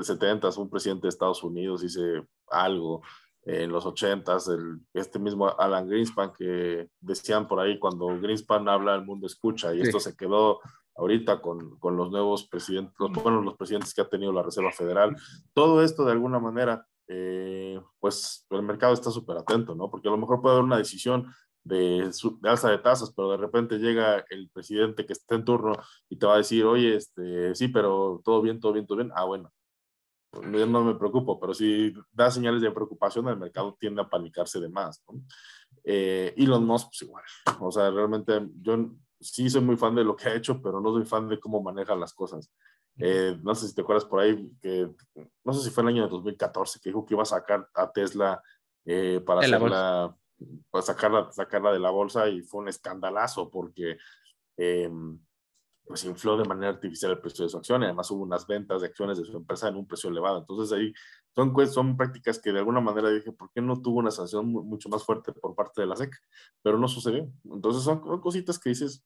70 0.00 0.48
un 0.58 0.70
presidente 0.70 1.02
de 1.02 1.08
Estados 1.10 1.42
Unidos 1.42 1.82
dice 1.82 2.24
algo, 2.48 3.02
en 3.42 3.72
los 3.72 3.86
80s, 3.86 4.80
este 4.92 5.18
mismo 5.18 5.48
Alan 5.58 5.88
Greenspan 5.88 6.32
que 6.32 6.88
decían 7.00 7.48
por 7.48 7.60
ahí, 7.60 7.78
cuando 7.78 8.06
Greenspan 8.20 8.68
habla, 8.68 8.94
el 8.94 9.04
mundo 9.04 9.26
escucha, 9.26 9.74
y 9.74 9.80
esto 9.80 9.98
se 9.98 10.14
quedó 10.14 10.60
ahorita 11.00 11.40
con, 11.40 11.78
con 11.78 11.96
los 11.96 12.10
nuevos 12.10 12.46
presidentes, 12.46 12.94
los, 12.98 13.10
bueno, 13.10 13.40
los 13.40 13.56
presidentes 13.56 13.94
que 13.94 14.02
ha 14.02 14.08
tenido 14.08 14.32
la 14.32 14.42
Reserva 14.42 14.70
Federal. 14.70 15.16
Todo 15.54 15.82
esto 15.82 16.04
de 16.04 16.12
alguna 16.12 16.38
manera 16.38 16.86
eh, 17.08 17.80
pues 17.98 18.46
el 18.50 18.62
mercado 18.62 18.92
está 18.92 19.10
súper 19.10 19.36
atento, 19.36 19.74
¿no? 19.74 19.90
Porque 19.90 20.06
a 20.06 20.12
lo 20.12 20.18
mejor 20.18 20.40
puede 20.40 20.54
haber 20.54 20.64
una 20.64 20.76
decisión 20.76 21.34
de, 21.64 22.08
de, 22.40 22.48
alza 22.48 22.70
de 22.70 22.78
tasas, 22.78 23.12
pero 23.16 23.32
de 23.32 23.36
repente 23.36 23.78
llega 23.78 24.24
el 24.30 24.48
presidente 24.50 25.04
que 25.04 25.14
está 25.14 25.34
en 25.34 25.44
turno 25.44 25.72
y 26.08 26.16
te 26.16 26.26
va 26.26 26.34
a 26.34 26.38
decir, 26.38 26.64
oye, 26.64 26.94
este, 26.94 27.54
sí, 27.56 27.66
pero 27.68 28.20
todo 28.24 28.40
bien, 28.42 28.60
todo 28.60 28.72
bien, 28.72 28.86
todo 28.86 28.98
bien. 28.98 29.10
Ah, 29.16 29.24
bueno, 29.24 29.52
yo 30.32 30.66
no 30.66 30.84
me 30.84 30.94
preocupo, 30.94 31.40
pero 31.40 31.52
si 31.52 31.92
da 32.12 32.30
señales 32.30 32.62
de 32.62 32.70
preocupación, 32.70 33.26
el 33.28 33.36
mercado 33.36 33.76
tiende 33.80 34.02
a 34.02 34.08
panicarse 34.08 34.60
de 34.60 34.68
más. 34.68 35.02
¿no? 35.08 35.20
Eh, 35.82 36.32
Elon 36.36 36.64
Musk, 36.64 36.90
pues 36.90 37.02
igual. 37.02 37.24
O 37.60 37.72
sea, 37.72 37.90
realmente 37.90 38.40
yo 38.62 38.88
sí 39.20 39.48
soy 39.50 39.60
muy 39.60 39.76
fan 39.76 39.94
de 39.94 40.04
lo 40.04 40.16
que 40.16 40.28
ha 40.28 40.34
hecho, 40.34 40.60
pero 40.60 40.80
no 40.80 40.92
soy 40.92 41.04
fan 41.04 41.28
de 41.28 41.38
cómo 41.38 41.62
maneja 41.62 41.94
las 41.94 42.14
cosas. 42.14 42.50
Eh, 42.98 43.38
no 43.42 43.54
sé 43.54 43.68
si 43.68 43.74
te 43.74 43.82
acuerdas 43.82 44.04
por 44.04 44.20
ahí, 44.20 44.50
que 44.60 44.90
no 45.44 45.52
sé 45.52 45.62
si 45.62 45.70
fue 45.70 45.82
el 45.82 45.88
año 45.88 46.04
de 46.04 46.10
2014 46.10 46.80
que 46.80 46.90
dijo 46.90 47.06
que 47.06 47.14
iba 47.14 47.22
a 47.22 47.26
sacar 47.26 47.68
a 47.74 47.90
Tesla 47.90 48.42
eh, 48.84 49.22
para 49.24 49.40
hacerla 49.40 50.16
pues, 50.70 50.84
sacarla, 50.84 51.30
sacarla 51.32 51.72
de 51.72 51.78
la 51.78 51.90
bolsa 51.90 52.28
y 52.28 52.42
fue 52.42 52.60
un 52.60 52.68
escandalazo 52.68 53.50
porque 53.50 53.96
eh, 54.56 54.90
pues 55.90 56.04
infló 56.04 56.36
de 56.36 56.44
manera 56.44 56.70
artificial 56.70 57.10
el 57.10 57.18
precio 57.18 57.44
de 57.44 57.48
su 57.48 57.56
acción 57.56 57.82
y 57.82 57.86
además 57.86 58.08
hubo 58.12 58.22
unas 58.22 58.46
ventas 58.46 58.80
de 58.80 58.86
acciones 58.86 59.18
de 59.18 59.24
su 59.24 59.36
empresa 59.36 59.66
en 59.66 59.74
un 59.74 59.88
precio 59.88 60.08
elevado. 60.08 60.38
Entonces 60.38 60.72
ahí 60.78 60.92
son, 61.34 61.66
son 61.66 61.96
prácticas 61.96 62.38
que 62.38 62.52
de 62.52 62.60
alguna 62.60 62.80
manera 62.80 63.10
dije, 63.10 63.32
¿por 63.32 63.50
qué 63.50 63.60
no 63.60 63.82
tuvo 63.82 63.98
una 63.98 64.12
sanción 64.12 64.46
mucho 64.46 64.88
más 64.88 65.02
fuerte 65.02 65.32
por 65.32 65.56
parte 65.56 65.80
de 65.80 65.88
la 65.88 65.96
SEC? 65.96 66.12
Pero 66.62 66.78
no 66.78 66.86
sucedió. 66.86 67.28
Entonces 67.42 67.82
son, 67.82 68.20
cositas 68.20 68.60
que 68.60 68.68
dices, 68.68 69.04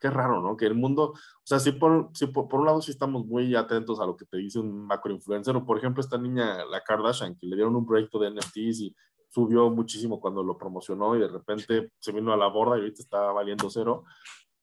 qué 0.00 0.10
raro, 0.10 0.42
¿no? 0.42 0.56
Que 0.56 0.66
el 0.66 0.74
mundo, 0.74 1.12
o 1.12 1.44
sea, 1.44 1.60
sí 1.60 1.70
por, 1.70 2.10
sí 2.14 2.26
por, 2.26 2.48
por, 2.48 2.58
un 2.58 2.66
lado 2.66 2.82
sí 2.82 2.90
estamos 2.90 3.24
muy 3.26 3.54
atentos 3.54 4.00
a 4.00 4.04
lo 4.04 4.16
que 4.16 4.24
te 4.24 4.38
dice 4.38 4.58
un 4.58 4.88
macroinfluencer, 4.88 5.54
o 5.54 5.64
por 5.64 5.78
ejemplo 5.78 6.00
esta 6.00 6.18
niña, 6.18 6.64
la 6.64 6.80
Kardashian, 6.80 7.36
que 7.36 7.46
le 7.46 7.54
dieron 7.54 7.76
un 7.76 7.86
proyecto 7.86 8.18
de 8.18 8.30
NFTs 8.32 8.80
y 8.80 8.96
subió 9.28 9.70
muchísimo 9.70 10.20
cuando 10.20 10.42
lo 10.42 10.58
promocionó 10.58 11.14
y 11.14 11.20
de 11.20 11.28
repente 11.28 11.92
se 12.00 12.10
vino 12.10 12.32
a 12.32 12.36
la 12.36 12.48
borda 12.48 12.76
y 12.76 12.80
ahorita 12.80 13.02
está 13.02 13.30
valiendo 13.30 13.70
cero. 13.70 14.04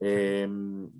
Eh, 0.03 0.49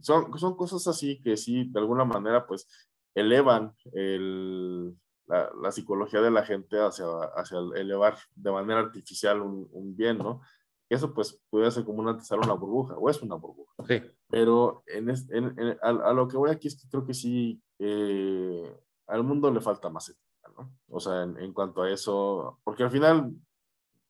son, 0.02 0.38
son 0.38 0.56
cosas 0.56 0.88
así 0.88 1.20
que 1.22 1.36
sí, 1.36 1.66
de 1.66 1.80
alguna 1.80 2.06
manera, 2.06 2.46
pues 2.46 2.68
elevan 3.16 3.74
el, 3.94 4.96
la, 5.26 5.52
la, 5.60 5.72
psicología 5.72 6.22
de 6.22 6.30
la 6.30 6.46
gente 6.46 6.80
hacia, 6.80 7.06
hacia 7.36 7.58
elevar 7.76 8.18
de 8.36 8.52
manera 8.52 8.80
artificial 8.80 9.42
un, 9.42 9.68
un 9.72 9.96
bien, 9.98 10.20
¿no? 10.20 10.42
Eso 10.88 11.14
pues 11.14 11.42
puede 11.50 11.72
ser 11.72 11.84
como 11.84 12.00
una 12.00 12.12
antesala 12.12 12.44
una 12.46 12.54
burbuja, 12.54 12.96
o 12.96 13.10
es 13.10 13.22
una 13.24 13.36
burbuja. 13.36 13.74
Sí. 13.88 14.02
Pero 14.30 14.84
en, 14.86 15.10
en, 15.10 15.60
en 15.60 15.78
a, 15.82 15.90
a, 15.90 16.14
lo 16.14 16.28
que 16.28 16.38
voy 16.38 16.52
aquí 16.52 16.68
es 16.68 16.80
que 16.80 16.88
creo 16.88 17.04
que 17.04 17.16
sí, 17.16 17.60
eh, 17.80 18.78
al 19.08 19.24
mundo 19.24 19.50
le 19.50 19.62
falta 19.62 19.90
más 19.90 20.10
ética, 20.10 20.52
¿no? 20.56 20.72
O 20.90 21.00
sea, 21.00 21.24
en, 21.24 21.40
en 21.40 21.54
cuanto 21.54 21.82
a 21.82 21.90
eso, 21.90 22.60
porque 22.64 22.84
al 22.84 22.92
final 22.92 23.34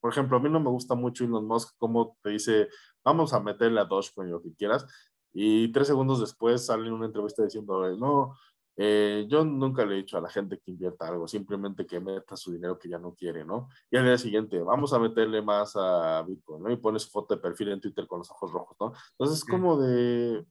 por 0.02 0.12
ejemplo, 0.12 0.36
a 0.36 0.39
mí 0.39 0.50
no 0.50 0.60
me 0.60 0.72
gusta 0.72 0.96
mucho 0.96 1.24
Elon 1.24 1.46
Musk 1.46 1.78
como 1.78 2.18
te 2.24 2.32
dice, 2.32 2.70
vamos 3.04 3.34
a 3.34 3.39
meterle 3.39 3.80
a 3.80 3.86
Dogecoin 3.86 4.30
lo 4.30 4.41
que 4.41 4.54
quieras, 4.54 4.86
y 5.34 5.72
tres 5.72 5.88
segundos 5.88 6.20
después 6.20 6.66
sale 6.66 6.88
en 6.88 6.93
una 6.93 7.06
entrevista 7.06 7.43
diciendo, 7.43 7.95
no, 7.97 8.36
eh, 8.78 9.26
yo 9.30 9.43
nunca 9.45 9.86
le 9.86 9.93
he 9.93 9.97
dicho 9.97 10.18
a 10.18 10.22
la 10.22 10.30
gente 10.30 10.58
que 10.58 10.72
invierta 10.72 11.08
algo, 11.08 11.28
simplemente 11.28 11.86
que 11.86 11.99
meta 11.99 12.36
su 12.36 12.52
dinero 12.52 12.80
que 12.80 12.89
ya 12.89 12.97
no 12.97 13.14
quiere, 13.14 13.45
¿no? 13.45 13.70
Y 13.89 13.97
al 13.97 14.06
día 14.06 14.18
siguiente, 14.18 14.60
vamos 14.60 14.93
a 14.93 14.99
meterle 14.99 15.41
más 15.41 15.76
a 15.76 16.24
Bitcoin, 16.24 16.64
¿no? 16.64 16.72
Y 16.72 16.78
pone 16.78 16.99
su 16.99 17.10
foto 17.10 17.36
de 17.36 17.41
perfil 17.41 17.70
en 17.70 17.82
Twitter 17.82 18.08
con 18.08 18.20
los 18.20 18.32
ojos 18.32 18.52
rojos, 18.52 18.78
¿no? 18.80 18.93
Entonces 19.12 19.39
es 19.39 19.45
como 19.45 19.80
de, 19.80 20.45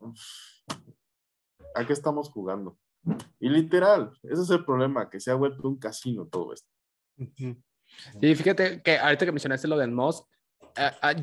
¿a 1.75 1.87
qué 1.87 1.93
estamos 1.93 2.31
jugando? 2.31 2.79
Y 3.39 3.49
literal, 3.49 4.13
ese 4.23 4.43
es 4.43 4.51
el 4.51 4.65
problema, 4.65 5.09
que 5.09 5.21
se 5.21 5.31
ha 5.31 5.35
vuelto 5.35 5.67
un 5.67 5.79
casino 5.79 6.27
todo 6.27 6.53
esto. 6.53 6.69
Y 8.21 8.35
fíjate 8.35 8.83
que 8.83 8.99
ahorita 8.99 9.25
que 9.25 9.33
mencionaste 9.33 9.67
lo 9.67 9.79
del 9.79 9.91
Moss, 9.91 10.25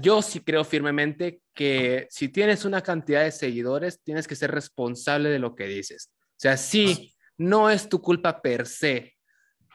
yo 0.01 0.21
sí 0.21 0.41
creo 0.41 0.63
firmemente 0.63 1.41
que 1.53 2.07
si 2.09 2.29
tienes 2.29 2.65
una 2.65 2.81
cantidad 2.81 3.23
de 3.23 3.31
seguidores, 3.31 4.01
tienes 4.03 4.27
que 4.27 4.35
ser 4.35 4.51
responsable 4.51 5.29
de 5.29 5.39
lo 5.39 5.55
que 5.55 5.65
dices. 5.67 6.11
O 6.13 6.39
sea, 6.39 6.57
sí, 6.57 7.15
no 7.37 7.69
es 7.69 7.89
tu 7.89 8.01
culpa 8.01 8.41
per 8.41 8.67
se. 8.67 9.15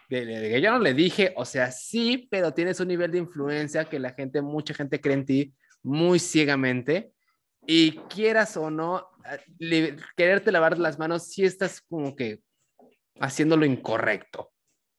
De, 0.08 0.26
de, 0.26 0.40
de 0.40 0.60
yo 0.60 0.70
no 0.70 0.78
le 0.78 0.94
dije, 0.94 1.32
o 1.36 1.44
sea, 1.44 1.70
sí, 1.70 2.28
pero 2.30 2.52
tienes 2.52 2.78
un 2.80 2.88
nivel 2.88 3.10
de 3.10 3.18
influencia 3.18 3.86
que 3.86 3.98
la 3.98 4.12
gente, 4.12 4.42
mucha 4.42 4.74
gente 4.74 5.00
cree 5.00 5.14
en 5.14 5.26
ti 5.26 5.54
muy 5.82 6.18
ciegamente 6.18 7.12
y 7.66 7.92
quieras 8.08 8.56
o 8.56 8.70
no, 8.70 9.08
quererte 10.16 10.52
lavar 10.52 10.78
las 10.78 10.98
manos, 10.98 11.28
si 11.28 11.34
sí 11.34 11.44
estás 11.44 11.80
como 11.80 12.14
que 12.14 12.40
haciendo 13.20 13.56
lo 13.56 13.64
incorrecto 13.64 14.51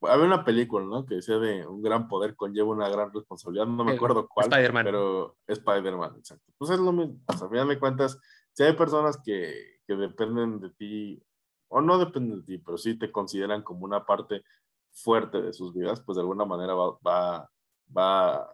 había 0.07 0.25
una 0.25 0.43
película, 0.43 0.85
¿no? 0.85 1.05
Que 1.05 1.15
decía 1.15 1.37
de 1.37 1.65
un 1.65 1.81
gran 1.81 2.07
poder 2.07 2.35
conlleva 2.35 2.69
una 2.69 2.89
gran 2.89 3.13
responsabilidad, 3.13 3.65
no 3.65 3.83
me 3.83 3.93
acuerdo 3.93 4.27
cuál. 4.27 4.45
Spider-Man. 4.45 4.85
Pero 4.85 5.37
Spider-Man, 5.47 6.15
exacto. 6.17 6.51
Pues 6.57 6.71
es 6.71 6.79
lo 6.79 6.91
mismo. 6.91 7.19
O 7.27 7.33
sea, 7.33 7.47
a 7.47 7.49
final 7.49 7.67
de 7.67 7.79
cuentas, 7.79 8.19
si 8.53 8.63
hay 8.63 8.73
personas 8.73 9.17
que, 9.23 9.79
que 9.87 9.95
dependen 9.95 10.59
de 10.59 10.69
ti, 10.71 11.23
o 11.67 11.81
no 11.81 11.97
dependen 11.97 12.39
de 12.39 12.45
ti, 12.45 12.57
pero 12.59 12.77
sí 12.77 12.97
te 12.97 13.11
consideran 13.11 13.63
como 13.63 13.85
una 13.85 14.05
parte 14.05 14.43
fuerte 14.91 15.41
de 15.41 15.53
sus 15.53 15.73
vidas, 15.73 16.01
pues 16.01 16.15
de 16.15 16.21
alguna 16.21 16.45
manera 16.45 16.73
va, 16.73 16.97
va, 17.05 17.49
va 17.95 18.51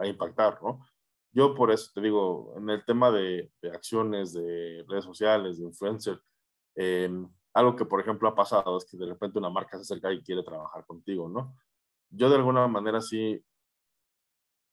a, 0.00 0.06
impactar, 0.06 0.60
¿no? 0.62 0.84
Yo 1.30 1.54
por 1.54 1.70
eso 1.70 1.90
te 1.94 2.00
digo, 2.00 2.54
en 2.56 2.68
el 2.70 2.84
tema 2.84 3.10
de, 3.10 3.52
de 3.62 3.70
acciones, 3.70 4.32
de 4.32 4.84
redes 4.88 5.04
sociales, 5.04 5.58
de 5.58 5.64
influencer, 5.64 6.20
eh, 6.74 7.10
algo 7.58 7.74
que, 7.74 7.84
por 7.84 8.00
ejemplo, 8.00 8.28
ha 8.28 8.34
pasado 8.34 8.76
es 8.78 8.84
que 8.84 8.96
de 8.96 9.06
repente 9.06 9.38
una 9.38 9.50
marca 9.50 9.76
se 9.76 9.82
acerca 9.82 10.12
y 10.12 10.22
quiere 10.22 10.44
trabajar 10.44 10.86
contigo, 10.86 11.28
¿no? 11.28 11.56
Yo 12.10 12.30
de 12.30 12.36
alguna 12.36 12.68
manera 12.68 13.00
sí, 13.00 13.44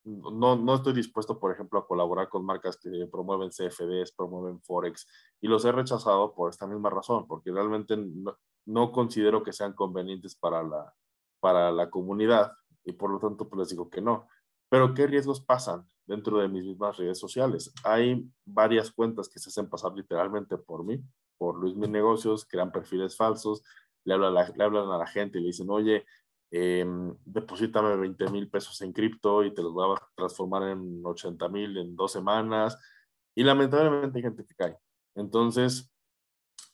no, 0.04 0.56
no 0.56 0.76
estoy 0.76 0.94
dispuesto, 0.94 1.40
por 1.40 1.52
ejemplo, 1.52 1.80
a 1.80 1.88
colaborar 1.88 2.30
con 2.30 2.46
marcas 2.46 2.78
que 2.78 3.08
promueven 3.12 3.50
CFDs, 3.50 4.12
promueven 4.12 4.62
Forex, 4.62 5.08
y 5.42 5.48
los 5.48 5.66
he 5.66 5.72
rechazado 5.72 6.36
por 6.36 6.52
esta 6.52 6.68
misma 6.68 6.92
razón, 6.92 7.26
porque 7.28 7.52
realmente 7.52 7.98
no, 7.98 8.38
no 8.66 8.92
considero 8.92 9.42
que 9.42 9.52
sean 9.52 9.74
convenientes 9.74 10.36
para 10.36 10.62
la, 10.62 10.94
para 11.40 11.72
la 11.72 11.90
comunidad, 11.90 12.52
y 12.84 12.94
por 12.94 13.10
lo 13.10 13.18
tanto, 13.18 13.50
pues 13.50 13.60
les 13.62 13.70
digo 13.70 13.90
que 13.90 14.02
no. 14.02 14.28
Pero, 14.70 14.94
¿qué 14.94 15.08
riesgos 15.08 15.42
pasan 15.42 15.90
dentro 16.06 16.38
de 16.38 16.50
mis 16.50 16.66
mismas 16.66 16.98
redes 16.98 17.18
sociales? 17.18 17.74
Hay 17.84 18.32
varias 18.46 18.92
cuentas 18.92 19.28
que 19.28 19.40
se 19.40 19.50
hacen 19.50 19.68
pasar 19.70 19.94
literalmente 19.94 20.56
por 20.60 20.84
mí, 20.84 21.04
por 21.38 21.60
Luis 21.60 21.76
Mil 21.76 21.92
Negocios, 21.92 22.46
crean 22.46 22.72
perfiles 22.72 23.16
falsos, 23.16 23.64
le 24.04 24.14
hablan, 24.14 24.32
a 24.38 24.44
la, 24.44 24.54
le 24.56 24.64
hablan 24.64 24.92
a 24.92 24.98
la 24.98 25.08
gente 25.08 25.38
y 25.38 25.42
le 25.42 25.48
dicen, 25.48 25.70
oye, 25.70 26.06
eh, 26.52 26.86
deposítame 27.26 27.96
20 27.98 28.30
mil 28.30 28.50
pesos 28.50 28.82
en 28.82 28.94
cripto 28.94 29.44
y 29.44 29.54
te 29.54 29.62
los 29.62 29.74
voy 29.74 29.96
a 29.96 30.02
transformar 30.16 30.70
en 30.70 31.02
80 31.04 31.50
mil 31.50 31.78
en 31.78 31.96
dos 31.96 32.12
semanas. 32.12 32.78
Y 33.36 33.44
lamentablemente 33.44 34.18
hay 34.20 34.24
gente 34.24 34.46
que 34.46 34.56
cae. 34.56 34.78
Entonces, 35.16 35.92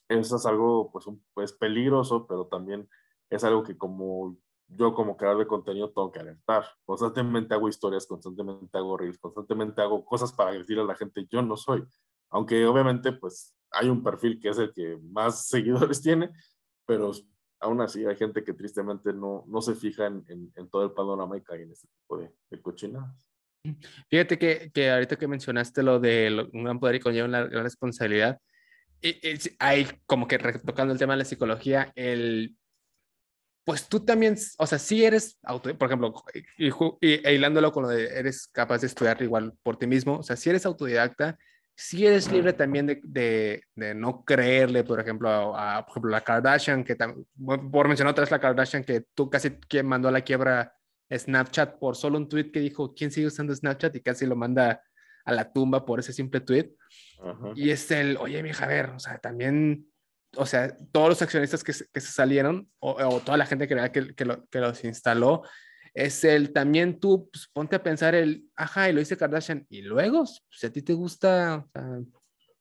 eso 0.08 0.36
es 0.36 0.46
algo 0.46 0.90
pues, 0.92 1.06
pues 1.34 1.52
peligroso, 1.52 2.26
pero 2.26 2.46
también 2.46 2.88
es 3.30 3.44
algo 3.44 3.62
que 3.62 3.76
como 3.76 4.36
yo 4.68 4.94
como 4.94 5.16
creador 5.16 5.40
de 5.40 5.46
contenido 5.46 5.90
tengo 5.90 6.12
que 6.12 6.20
alertar. 6.20 6.64
Constantemente 6.84 7.54
hago 7.54 7.68
historias, 7.68 8.06
constantemente 8.06 8.78
hago 8.78 8.96
reels, 8.96 9.18
constantemente 9.18 9.82
hago 9.82 10.04
cosas 10.04 10.32
para 10.32 10.52
decirle 10.52 10.82
a 10.82 10.86
la 10.86 10.94
gente, 10.94 11.26
yo 11.30 11.42
no 11.42 11.56
soy. 11.56 11.84
Aunque 12.30 12.64
obviamente 12.66 13.12
pues 13.12 13.54
hay 13.72 13.88
un 13.88 14.02
perfil 14.02 14.40
que 14.40 14.50
es 14.50 14.58
el 14.58 14.72
que 14.72 14.98
más 15.02 15.46
seguidores 15.48 16.00
tiene, 16.00 16.30
pero 16.86 17.12
aún 17.60 17.80
así 17.80 18.04
hay 18.04 18.16
gente 18.16 18.42
que 18.44 18.54
tristemente 18.54 19.12
no, 19.12 19.44
no 19.46 19.60
se 19.62 19.74
fija 19.74 20.06
en, 20.06 20.24
en, 20.28 20.52
en, 20.56 20.68
todo 20.68 20.84
el 20.84 20.92
panorama 20.92 21.36
y 21.36 21.42
cae 21.42 21.62
en 21.62 21.72
este 21.72 21.88
tipo 21.88 22.18
de, 22.18 22.30
de 22.50 22.60
cochinadas. 22.60 23.26
Fíjate 24.10 24.38
que, 24.38 24.72
que, 24.74 24.90
ahorita 24.90 25.16
que 25.16 25.28
mencionaste 25.28 25.84
lo 25.84 26.00
de 26.00 26.48
un 26.52 26.64
gran 26.64 26.80
poder 26.80 26.96
y 26.96 27.00
conlleva 27.00 27.28
una 27.28 27.44
gran 27.44 27.62
responsabilidad, 27.62 28.40
hay 29.60 29.86
como 30.06 30.26
que 30.26 30.38
tocando 30.38 30.92
el 30.92 30.98
tema 30.98 31.12
de 31.14 31.18
la 31.18 31.24
psicología, 31.24 31.92
el 31.94 32.56
pues 33.64 33.88
tú 33.88 34.04
también, 34.04 34.36
o 34.58 34.66
sea, 34.66 34.78
si 34.78 35.04
eres, 35.04 35.38
auto, 35.44 35.76
por 35.78 35.86
ejemplo, 35.86 36.12
y, 36.58 36.68
y, 36.68 36.72
e 37.00 37.34
hilándolo 37.34 37.70
con 37.70 37.84
lo 37.84 37.90
de 37.90 38.06
eres 38.06 38.48
capaz 38.48 38.80
de 38.80 38.88
estudiar 38.88 39.22
igual 39.22 39.54
por 39.62 39.76
ti 39.76 39.86
mismo, 39.86 40.18
o 40.18 40.22
sea, 40.24 40.34
si 40.36 40.50
eres 40.50 40.66
autodidacta, 40.66 41.38
si 41.74 42.06
eres 42.06 42.30
libre 42.30 42.52
también 42.52 42.86
de, 42.86 43.00
de, 43.02 43.64
de 43.74 43.94
no 43.94 44.24
creerle, 44.24 44.84
por 44.84 45.00
ejemplo, 45.00 45.28
a, 45.28 45.78
a, 45.78 45.84
por 45.84 45.92
ejemplo, 45.92 46.10
la 46.10 46.20
Kardashian, 46.20 46.84
que 46.84 46.96
por 46.96 47.88
mencionar 47.88 48.12
otra 48.12 48.22
vez 48.22 48.30
la 48.30 48.40
Kardashian, 48.40 48.84
que 48.84 49.04
tú 49.14 49.30
casi 49.30 49.50
que 49.68 49.82
mandó 49.82 50.08
a 50.08 50.12
la 50.12 50.20
quiebra 50.20 50.74
Snapchat 51.10 51.78
por 51.78 51.96
solo 51.96 52.18
un 52.18 52.28
tweet 52.28 52.50
que 52.50 52.60
dijo, 52.60 52.94
¿quién 52.94 53.10
sigue 53.10 53.26
usando 53.26 53.54
Snapchat? 53.54 53.94
Y 53.96 54.00
casi 54.00 54.26
lo 54.26 54.36
manda 54.36 54.82
a 55.24 55.32
la 55.32 55.52
tumba 55.52 55.84
por 55.84 56.00
ese 56.00 56.12
simple 56.12 56.40
tweet. 56.40 56.74
Y 57.54 57.70
es 57.70 57.90
el, 57.90 58.16
oye, 58.16 58.42
mi 58.42 58.50
hija, 58.50 58.64
a 58.64 58.68
ver, 58.68 58.90
o 58.90 58.98
sea, 58.98 59.18
también, 59.18 59.86
o 60.36 60.46
sea, 60.46 60.76
todos 60.90 61.08
los 61.10 61.22
accionistas 61.22 61.62
que, 61.62 61.72
que 61.92 62.00
se 62.00 62.12
salieron, 62.12 62.70
o, 62.80 62.92
o, 62.92 63.20
toda 63.20 63.36
la 63.36 63.46
gente 63.46 63.68
que, 63.68 63.90
que, 63.92 64.14
que, 64.14 64.24
lo, 64.24 64.46
que 64.48 64.58
los 64.58 64.82
instaló, 64.84 65.42
es 65.94 66.24
el 66.24 66.52
también 66.52 66.98
tú 66.98 67.28
pues, 67.30 67.48
ponte 67.52 67.76
a 67.76 67.82
pensar 67.82 68.14
el, 68.14 68.46
ajá, 68.56 68.88
y 68.88 68.92
lo 68.92 69.00
dice 69.00 69.16
Kardashian, 69.16 69.66
y 69.68 69.82
luego, 69.82 70.24
si 70.26 70.66
a 70.66 70.72
ti 70.72 70.82
te 70.82 70.94
gusta, 70.94 71.66
o 71.66 71.70
sea, 71.72 72.00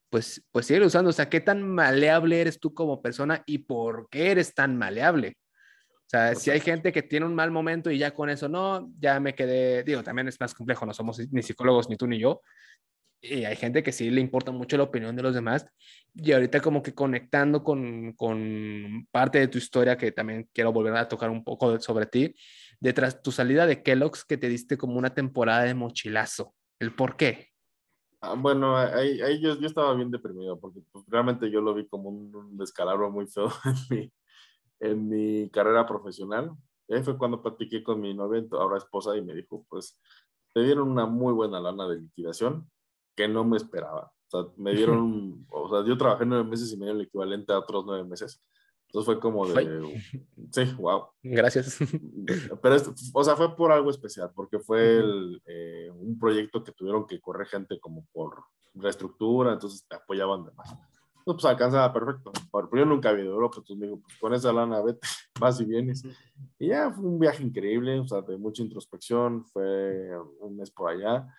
pues, 0.09 0.43
pues 0.51 0.65
sigue 0.65 0.85
usando, 0.85 1.09
o 1.09 1.13
sea, 1.13 1.29
¿qué 1.29 1.39
tan 1.39 1.63
maleable 1.63 2.41
eres 2.41 2.59
tú 2.59 2.73
como 2.73 3.01
persona 3.01 3.43
y 3.45 3.59
por 3.59 4.09
qué 4.09 4.31
eres 4.31 4.53
tan 4.53 4.77
maleable? 4.77 5.37
O 5.95 6.09
sea, 6.11 6.35
si 6.35 6.51
hay 6.51 6.59
gente 6.59 6.91
que 6.91 7.03
tiene 7.03 7.25
un 7.25 7.33
mal 7.33 7.51
momento 7.51 7.89
y 7.89 7.97
ya 7.97 8.11
con 8.11 8.29
eso 8.29 8.49
no, 8.49 8.91
ya 8.99 9.21
me 9.21 9.33
quedé, 9.33 9.83
digo, 9.83 10.03
también 10.03 10.27
es 10.27 10.39
más 10.41 10.53
complejo, 10.53 10.85
no 10.85 10.93
somos 10.93 11.19
ni 11.31 11.41
psicólogos, 11.41 11.89
ni 11.89 11.95
tú 11.95 12.07
ni 12.07 12.19
yo, 12.19 12.41
y 13.21 13.45
hay 13.45 13.55
gente 13.55 13.83
que 13.83 13.91
sí 13.91 14.09
le 14.09 14.19
importa 14.19 14.51
mucho 14.51 14.77
la 14.77 14.83
opinión 14.83 15.15
de 15.15 15.21
los 15.21 15.35
demás. 15.35 15.67
Y 16.15 16.31
ahorita 16.31 16.59
como 16.59 16.81
que 16.81 16.93
conectando 16.93 17.63
con, 17.63 18.13
con 18.13 19.07
parte 19.11 19.39
de 19.39 19.47
tu 19.47 19.59
historia, 19.59 19.95
que 19.95 20.11
también 20.11 20.49
quiero 20.51 20.73
volver 20.73 20.95
a 20.95 21.07
tocar 21.07 21.29
un 21.29 21.43
poco 21.43 21.79
sobre 21.79 22.07
ti, 22.07 22.35
detrás 22.81 23.21
tu 23.21 23.31
salida 23.31 23.65
de 23.65 23.83
Kellogg's 23.83 24.25
que 24.25 24.37
te 24.37 24.49
diste 24.49 24.77
como 24.77 24.97
una 24.97 25.13
temporada 25.13 25.63
de 25.63 25.75
mochilazo. 25.75 26.53
¿El 26.79 26.93
por 26.93 27.15
qué? 27.15 27.49
Ah, 28.19 28.35
bueno, 28.37 28.75
ahí, 28.75 29.21
ahí 29.21 29.39
yo, 29.39 29.55
yo, 29.57 29.67
estaba 29.67 29.93
bien 29.95 30.11
deprimido 30.11 30.59
porque 30.59 30.81
pues, 30.91 31.05
realmente 31.07 31.49
yo 31.49 31.61
lo 31.61 31.73
vi 31.73 31.87
como 31.87 32.09
un, 32.09 32.57
descalabro 32.57 33.09
muy 33.09 33.27
feo 33.27 33.49
en 33.65 33.75
mi, 33.89 34.13
en 34.79 35.09
mi 35.09 35.49
carrera 35.49 35.85
profesional. 35.85 36.51
Ahí 36.89 37.01
fue 37.03 37.17
cuando 37.17 37.41
platiqué 37.41 37.83
con 37.83 38.01
mi 38.01 38.13
novia, 38.13 38.43
ahora 38.51 38.77
esposa, 38.77 39.15
y 39.15 39.21
me 39.21 39.33
dijo, 39.33 39.65
pues, 39.69 39.99
te 40.53 40.61
dieron 40.61 40.89
una 40.89 41.05
muy 41.05 41.33
buena 41.33 41.59
lana 41.59 41.87
de 41.87 42.01
liquidación 42.01 42.69
que 43.15 43.27
no 43.27 43.45
me 43.45 43.57
esperaba. 43.57 44.11
O 44.27 44.29
sea, 44.29 44.51
me 44.57 44.73
dieron, 44.73 45.45
o 45.51 45.69
sea, 45.69 45.87
yo 45.87 45.97
trabajé 45.97 46.25
nueve 46.25 46.43
meses 46.43 46.71
y 46.73 46.77
me 46.77 46.85
dieron 46.85 46.99
el 46.99 47.07
equivalente 47.07 47.53
a 47.53 47.59
otros 47.59 47.85
nueve 47.85 48.03
meses. 48.03 48.43
Entonces 48.91 49.05
fue 49.05 49.21
como 49.21 49.47
de, 49.47 50.03
sí, 50.51 50.63
wow. 50.77 51.05
Gracias. 51.23 51.77
Pero, 52.61 52.75
o 53.13 53.23
sea, 53.23 53.37
fue 53.37 53.55
por 53.55 53.71
algo 53.71 53.89
especial, 53.89 54.31
porque 54.35 54.59
fue 54.59 54.97
el, 54.97 55.41
eh, 55.45 55.89
un 55.95 56.19
proyecto 56.19 56.61
que 56.61 56.73
tuvieron 56.73 57.07
que 57.07 57.21
correr 57.21 57.47
gente 57.47 57.79
como 57.79 58.05
por 58.11 58.43
reestructura, 58.73 59.53
entonces 59.53 59.87
te 59.87 59.95
apoyaban 59.95 60.43
de 60.43 60.51
más. 60.51 60.75
pues 61.23 61.45
alcanzaba 61.45 61.93
perfecto. 61.93 62.33
Pero 62.51 62.83
yo 62.83 62.85
nunca 62.85 63.11
había 63.11 63.23
ido 63.23 63.31
a 63.31 63.35
Europa, 63.35 63.59
entonces 63.59 63.77
me 63.77 63.85
digo, 63.85 64.01
pues 64.01 64.17
con 64.17 64.33
esa 64.33 64.51
lana 64.51 64.81
vete, 64.81 64.99
vas 65.39 65.61
y 65.61 65.63
vienes. 65.63 66.03
Y 66.59 66.67
ya 66.67 66.91
fue 66.91 67.05
un 67.05 67.17
viaje 67.17 67.43
increíble, 67.43 67.97
o 67.97 68.05
sea, 68.05 68.21
de 68.23 68.37
mucha 68.37 68.61
introspección, 68.61 69.45
fue 69.45 70.11
un 70.41 70.57
mes 70.57 70.69
por 70.69 70.91
allá. 70.91 71.33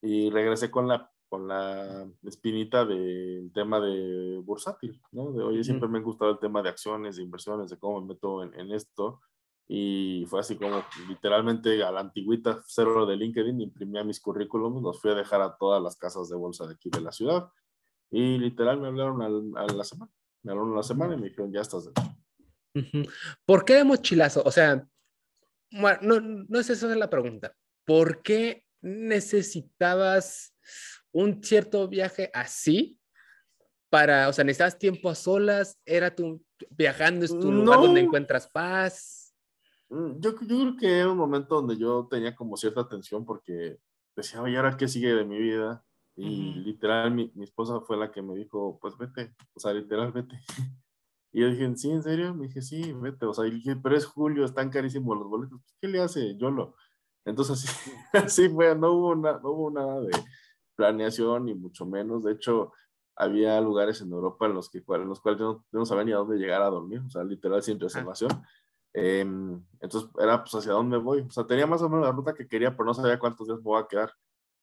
Y 0.00 0.30
regresé 0.30 0.70
con 0.70 0.86
la 0.86 1.10
con 1.36 1.48
la 1.48 2.08
espinita 2.22 2.86
del 2.86 3.52
tema 3.52 3.78
de 3.78 4.40
bursátil, 4.42 4.98
¿no? 5.12 5.32
De, 5.32 5.42
oye, 5.42 5.62
siempre 5.62 5.86
me 5.86 5.98
ha 5.98 6.02
gustado 6.02 6.30
el 6.30 6.38
tema 6.38 6.62
de 6.62 6.70
acciones, 6.70 7.16
de 7.16 7.22
inversiones, 7.22 7.68
de 7.68 7.76
cómo 7.76 8.00
me 8.00 8.14
meto 8.14 8.42
en, 8.42 8.58
en 8.58 8.72
esto. 8.72 9.20
Y 9.68 10.24
fue 10.28 10.40
así 10.40 10.56
como 10.56 10.82
literalmente 11.08 11.82
a 11.82 11.92
la 11.92 12.00
antigüita 12.00 12.62
cero 12.66 13.04
de 13.04 13.16
LinkedIn, 13.16 13.60
imprimía 13.60 14.02
mis 14.02 14.18
currículums, 14.18 14.82
los 14.82 14.98
fui 14.98 15.10
a 15.10 15.14
dejar 15.14 15.42
a 15.42 15.54
todas 15.58 15.82
las 15.82 15.96
casas 15.96 16.30
de 16.30 16.36
bolsa 16.36 16.66
de 16.66 16.72
aquí 16.72 16.88
de 16.88 17.02
la 17.02 17.12
ciudad. 17.12 17.50
Y 18.10 18.38
literal 18.38 18.80
me 18.80 18.86
hablaron 18.86 19.58
a 19.58 19.66
la 19.66 19.84
semana. 19.84 20.10
Me 20.42 20.52
hablaron 20.52 20.72
a 20.72 20.76
la 20.76 20.82
semana 20.84 21.14
y 21.14 21.18
me 21.18 21.28
dijeron, 21.28 21.52
ya 21.52 21.60
estás 21.60 21.84
dentro. 21.84 23.12
¿Por 23.44 23.66
qué 23.66 23.74
de 23.74 23.84
mochilazo? 23.84 24.42
O 24.42 24.50
sea, 24.50 24.88
no, 25.70 26.20
no 26.20 26.58
es 26.58 26.70
esa 26.70 26.86
la 26.96 27.10
pregunta. 27.10 27.54
¿Por 27.84 28.22
qué 28.22 28.64
necesitabas 28.80 30.54
un 31.16 31.42
cierto 31.42 31.88
viaje 31.88 32.30
así 32.34 32.98
para, 33.88 34.28
o 34.28 34.32
sea, 34.34 34.44
necesitas 34.44 34.78
tiempo 34.78 35.08
a 35.08 35.14
solas, 35.14 35.78
era 35.86 36.14
tu, 36.14 36.44
viajando 36.68 37.24
es 37.24 37.30
tu 37.30 37.50
lugar 37.50 37.80
donde 37.80 38.00
encuentras 38.00 38.46
paz. 38.48 39.34
Mm, 39.88 40.20
yo, 40.20 40.32
yo 40.42 40.58
creo 40.58 40.76
que 40.76 40.98
era 40.98 41.10
un 41.10 41.16
momento 41.16 41.54
donde 41.54 41.78
yo 41.78 42.06
tenía 42.10 42.34
como 42.34 42.56
cierta 42.58 42.86
tensión 42.86 43.24
porque 43.24 43.78
decía, 44.14 44.42
oye, 44.42 44.58
¿ahora 44.58 44.76
qué 44.76 44.88
sigue 44.88 45.14
de 45.14 45.24
mi 45.24 45.38
vida? 45.38 45.82
Y 46.16 46.54
literal, 46.54 47.10
mi, 47.12 47.30
mi, 47.34 47.44
esposa 47.44 47.80
fue 47.80 47.96
la 47.96 48.10
que 48.10 48.20
me 48.20 48.34
dijo, 48.34 48.78
pues 48.80 48.96
vete, 48.98 49.34
o 49.54 49.60
sea, 49.60 49.72
literal, 49.72 50.12
vete. 50.12 50.38
Y 51.32 51.40
yo 51.40 51.50
dije, 51.50 51.70
¿sí, 51.76 51.90
en 51.90 52.02
serio? 52.02 52.32
Me 52.34 52.46
dije, 52.46 52.62
sí, 52.62 52.94
vete. 52.94 53.26
O 53.26 53.34
sea, 53.34 53.46
y 53.46 53.50
dije, 53.50 53.76
pero 53.76 53.94
es 53.94 54.06
julio, 54.06 54.46
están 54.46 54.70
carísimos 54.70 55.18
los 55.18 55.28
boletos. 55.28 55.60
¿Qué 55.82 55.86
le 55.86 56.00
hace? 56.00 56.34
Yo 56.38 56.50
lo. 56.50 56.74
Entonces, 57.26 57.62
así, 57.68 57.90
así 58.12 58.48
fue, 58.48 58.74
no 58.74 58.92
hubo, 58.92 59.14
no 59.14 59.40
hubo 59.44 59.70
nada 59.70 60.00
de, 60.00 60.12
planeación, 60.76 61.46
ni 61.46 61.54
mucho 61.54 61.86
menos. 61.86 62.24
De 62.24 62.32
hecho, 62.32 62.72
había 63.16 63.60
lugares 63.60 64.00
en 64.02 64.12
Europa 64.12 64.46
en 64.46 64.54
los, 64.54 64.70
que, 64.70 64.84
en 64.86 65.08
los 65.08 65.20
cuales 65.20 65.40
yo 65.40 65.64
no, 65.72 65.86
sabía 65.86 66.04
ni 66.04 66.12
a 66.12 66.16
dónde 66.16 66.36
llegar 66.36 66.62
a 66.62 66.70
dormir, 66.70 67.00
o 67.06 67.10
sea, 67.10 67.24
literal 67.24 67.62
sin 67.62 67.80
reservación. 67.80 68.30
Em, 68.92 69.62
entonces 69.80 70.10
era 70.18 70.42
pues 70.42 70.54
hacia 70.54 70.72
dónde 70.72 70.96
voy. 70.98 71.20
O 71.22 71.30
sea, 71.30 71.46
tenía 71.46 71.66
más 71.66 71.82
o 71.82 71.88
menos 71.88 72.04
la 72.04 72.12
ruta 72.12 72.34
que 72.34 72.46
quería, 72.46 72.70
pero 72.70 72.84
no 72.84 72.94
sabía 72.94 73.18
cuántos 73.18 73.46
días 73.46 73.58
me 73.58 73.64
voy 73.64 73.82
a 73.82 73.86
quedar. 73.86 74.12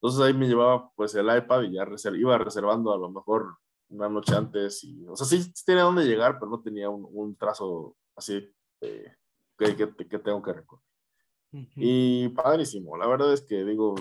Entonces 0.02 0.22
ahí 0.22 0.34
me 0.34 0.48
llevaba 0.48 0.92
pues 0.96 1.16
el 1.16 1.26
iPad 1.36 1.64
y 1.64 1.74
ya 1.74 1.86
iba 2.14 2.38
reservando 2.38 2.94
a 2.94 2.98
lo 2.98 3.10
mejor 3.10 3.58
una 3.90 4.10
noche 4.10 4.36
antes. 4.36 4.84
Y, 4.84 5.06
o 5.08 5.16
sea, 5.16 5.26
sí, 5.26 5.52
tenía 5.66 5.84
dónde 5.84 6.06
llegar, 6.06 6.40
pero 6.40 6.52
no 6.52 6.62
tenía 6.62 6.90
un, 6.90 7.08
un 7.12 7.36
trazo 7.36 7.96
así 8.16 8.54
que, 8.80 9.16
que, 9.58 9.76
que, 9.76 10.20
tengo 10.20 10.42
que 10.42 10.54
recorrer. 10.54 10.86
Y 11.76 12.30
padrísimo. 12.30 12.98
La 12.98 13.08
verdad 13.08 13.32
es 13.32 13.42
que 13.42 13.64
digo, 13.64 13.96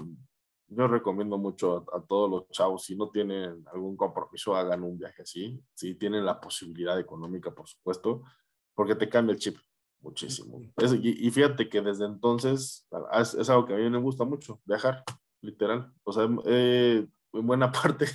yo 0.74 0.86
recomiendo 0.88 1.38
mucho 1.38 1.84
a, 1.92 2.00
todos 2.02 2.30
los 2.30 2.48
chavos, 2.50 2.84
si 2.84 2.96
no 2.96 3.10
tienen 3.10 3.64
algún 3.72 3.96
compromiso, 3.96 4.56
hagan 4.56 4.82
un 4.82 4.98
viaje 4.98 5.22
así, 5.22 5.62
si 5.74 5.94
tienen 5.94 6.24
la 6.24 6.40
posibilidad 6.40 6.98
económica, 6.98 7.50
por 7.50 7.68
supuesto, 7.68 8.22
porque 8.74 8.94
te 8.94 9.08
cambia 9.08 9.32
el 9.32 9.38
chip 9.38 9.58
muchísimo. 10.00 10.60
y, 11.02 11.30
fíjate 11.30 11.68
que 11.68 11.80
desde 11.80 12.06
entonces 12.06 12.88
es, 13.12 13.50
algo 13.50 13.66
que 13.66 13.74
a 13.74 13.76
mí 13.76 13.88
me 13.88 13.98
gusta 13.98 14.24
mucho, 14.24 14.60
viajar, 14.64 15.04
literal. 15.40 15.92
O 16.04 16.12
sea, 16.12 16.24
en 16.24 17.12
buena 17.32 17.70
parte 17.72 18.06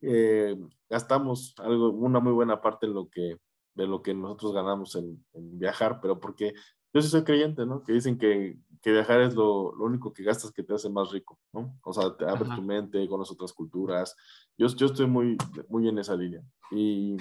eh, 0.00 0.56
gastamos 0.88 1.54
algo, 1.58 1.90
una 1.90 2.20
muy 2.20 2.32
buena 2.32 2.60
parte 2.60 2.86
de 2.86 2.92
lo 2.92 3.08
que, 3.08 3.38
de 3.74 3.86
lo 3.86 4.02
que 4.02 4.14
nosotros 4.14 4.52
ganamos 4.52 4.94
en, 4.96 5.24
en 5.32 5.58
viajar, 5.58 6.00
pero 6.00 6.20
porque 6.20 6.54
yo 6.92 7.02
sí 7.02 7.08
soy 7.08 7.24
creyente, 7.24 7.64
¿no? 7.64 7.82
Que 7.82 7.92
dicen 7.92 8.18
que, 8.18 8.58
que 8.82 8.92
viajar 8.92 9.20
es 9.20 9.34
lo, 9.34 9.74
lo, 9.74 9.84
único 9.84 10.12
que 10.12 10.24
gastas 10.24 10.52
que 10.52 10.62
te 10.62 10.74
hace 10.74 10.90
más 10.90 11.10
rico, 11.10 11.38
¿no? 11.52 11.78
O 11.82 11.92
sea, 11.92 12.14
te 12.16 12.24
abre 12.28 12.54
tu 12.54 12.62
mente, 12.62 13.08
conoces 13.08 13.34
otras 13.34 13.52
culturas. 13.52 14.16
Yo, 14.58 14.66
yo 14.68 14.86
estoy 14.86 15.06
muy, 15.06 15.36
muy 15.68 15.88
en 15.88 15.98
esa 15.98 16.16
línea. 16.16 16.42
Y, 16.70 17.16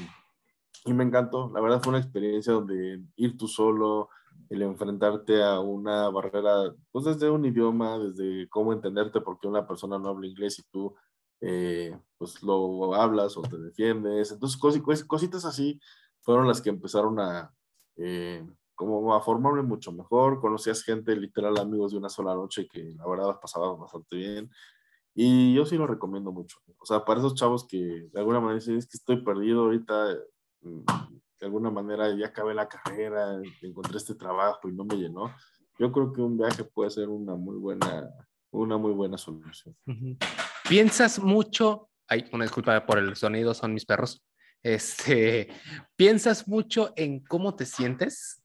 y 0.85 0.93
me 0.93 1.03
encantó. 1.03 1.51
La 1.53 1.61
verdad 1.61 1.81
fue 1.81 1.91
una 1.91 1.99
experiencia 1.99 2.53
donde 2.53 3.01
ir 3.15 3.37
tú 3.37 3.47
solo, 3.47 4.09
el 4.49 4.61
enfrentarte 4.63 5.41
a 5.43 5.59
una 5.59 6.09
barrera, 6.09 6.73
pues 6.91 7.05
desde 7.05 7.29
un 7.29 7.45
idioma, 7.45 7.97
desde 7.97 8.49
cómo 8.49 8.73
entenderte 8.73 9.21
porque 9.21 9.47
una 9.47 9.65
persona 9.65 9.97
no 9.97 10.09
habla 10.09 10.27
inglés 10.27 10.59
y 10.59 10.63
tú 10.71 10.93
eh, 11.39 11.97
pues 12.17 12.43
lo 12.43 12.93
hablas 12.95 13.37
o 13.37 13.41
te 13.41 13.57
defiendes. 13.57 14.31
Entonces 14.31 14.59
cositas 15.07 15.45
así 15.45 15.79
fueron 16.19 16.47
las 16.47 16.61
que 16.61 16.69
empezaron 16.69 17.19
a, 17.19 17.53
eh, 17.97 18.45
como 18.81 19.13
a 19.13 19.21
formarme 19.21 19.61
mucho 19.61 19.91
mejor, 19.91 20.41
conocías 20.41 20.81
gente, 20.81 21.15
literal, 21.15 21.55
amigos 21.59 21.91
de 21.91 21.99
una 21.99 22.09
sola 22.09 22.33
noche 22.33 22.67
que 22.67 22.95
la 22.97 23.07
verdad 23.07 23.39
pasaba 23.39 23.75
bastante 23.75 24.15
bien. 24.15 24.49
Y 25.13 25.53
yo 25.53 25.67
sí 25.67 25.77
lo 25.77 25.85
recomiendo 25.85 26.31
mucho. 26.31 26.57
O 26.79 26.85
sea, 26.87 27.05
para 27.05 27.19
esos 27.19 27.35
chavos 27.35 27.67
que 27.67 27.77
de 27.77 28.19
alguna 28.19 28.39
manera 28.39 28.55
dicen, 28.55 28.77
es 28.77 28.87
que 28.87 28.97
estoy 28.97 29.23
perdido 29.23 29.65
ahorita, 29.65 30.15
mm, 30.61 30.79
de 31.39 31.45
alguna 31.45 31.69
manera 31.69 32.11
ya 32.17 32.27
acabé 32.27 32.55
la 32.55 32.67
carrera, 32.67 33.39
encontré 33.61 33.97
este 33.97 34.15
trabajo 34.15 34.67
y 34.67 34.71
no 34.71 34.83
me 34.83 34.95
llenó. 34.95 35.31
Yo 35.77 35.91
creo 35.91 36.11
que 36.11 36.21
un 36.21 36.39
viaje 36.39 36.63
puede 36.63 36.89
ser 36.89 37.07
una 37.07 37.35
muy 37.35 37.57
buena, 37.57 38.09
una 38.49 38.77
muy 38.77 38.93
buena 38.93 39.19
solución. 39.19 39.75
¿Piensas 40.67 41.19
mucho? 41.19 41.89
Ay, 42.07 42.25
una 42.33 42.45
disculpa 42.45 42.83
por 42.83 42.97
el 42.97 43.15
sonido, 43.15 43.53
son 43.53 43.75
mis 43.75 43.85
perros. 43.85 44.25
Este, 44.63 45.49
¿piensas 45.95 46.47
mucho 46.47 46.93
en 46.95 47.19
cómo 47.19 47.55
te 47.55 47.67
sientes? 47.67 48.40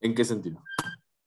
¿En 0.00 0.14
qué 0.14 0.24
sentido? 0.24 0.62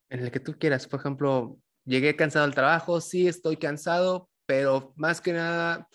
En 0.09 0.21
el 0.21 0.31
que 0.31 0.39
tú 0.39 0.57
quieras. 0.57 0.87
Por 0.87 0.99
ejemplo, 0.99 1.57
llegué 1.85 2.15
cansado 2.15 2.45
al 2.45 2.55
trabajo, 2.55 3.01
sí 3.01 3.27
estoy 3.27 3.57
cansado, 3.57 4.29
pero 4.45 4.93
más 4.95 5.21
que 5.21 5.33
nada, 5.33 5.87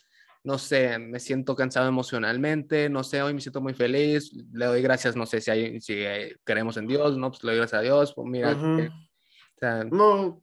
no 0.44 0.58
sé, 0.58 0.98
me 0.98 1.18
siento 1.20 1.56
cansado 1.56 1.88
emocionalmente, 1.88 2.88
no 2.88 3.02
sé, 3.02 3.22
hoy 3.22 3.34
me 3.34 3.40
siento 3.40 3.60
muy 3.60 3.74
feliz, 3.74 4.32
le 4.52 4.66
doy 4.66 4.82
gracias, 4.82 5.16
no 5.16 5.26
sé 5.26 5.40
si, 5.40 5.50
hay, 5.50 5.80
si 5.80 6.04
creemos 6.44 6.76
en 6.76 6.86
Dios, 6.86 7.16
no, 7.18 7.30
pues 7.30 7.42
le 7.44 7.52
doy 7.52 7.58
gracias 7.58 7.80
a 7.80 7.82
Dios, 7.82 8.14
pues 8.14 8.28
mira. 8.28 8.52
o 8.52 9.58
sea, 9.58 9.84
no, 9.84 10.42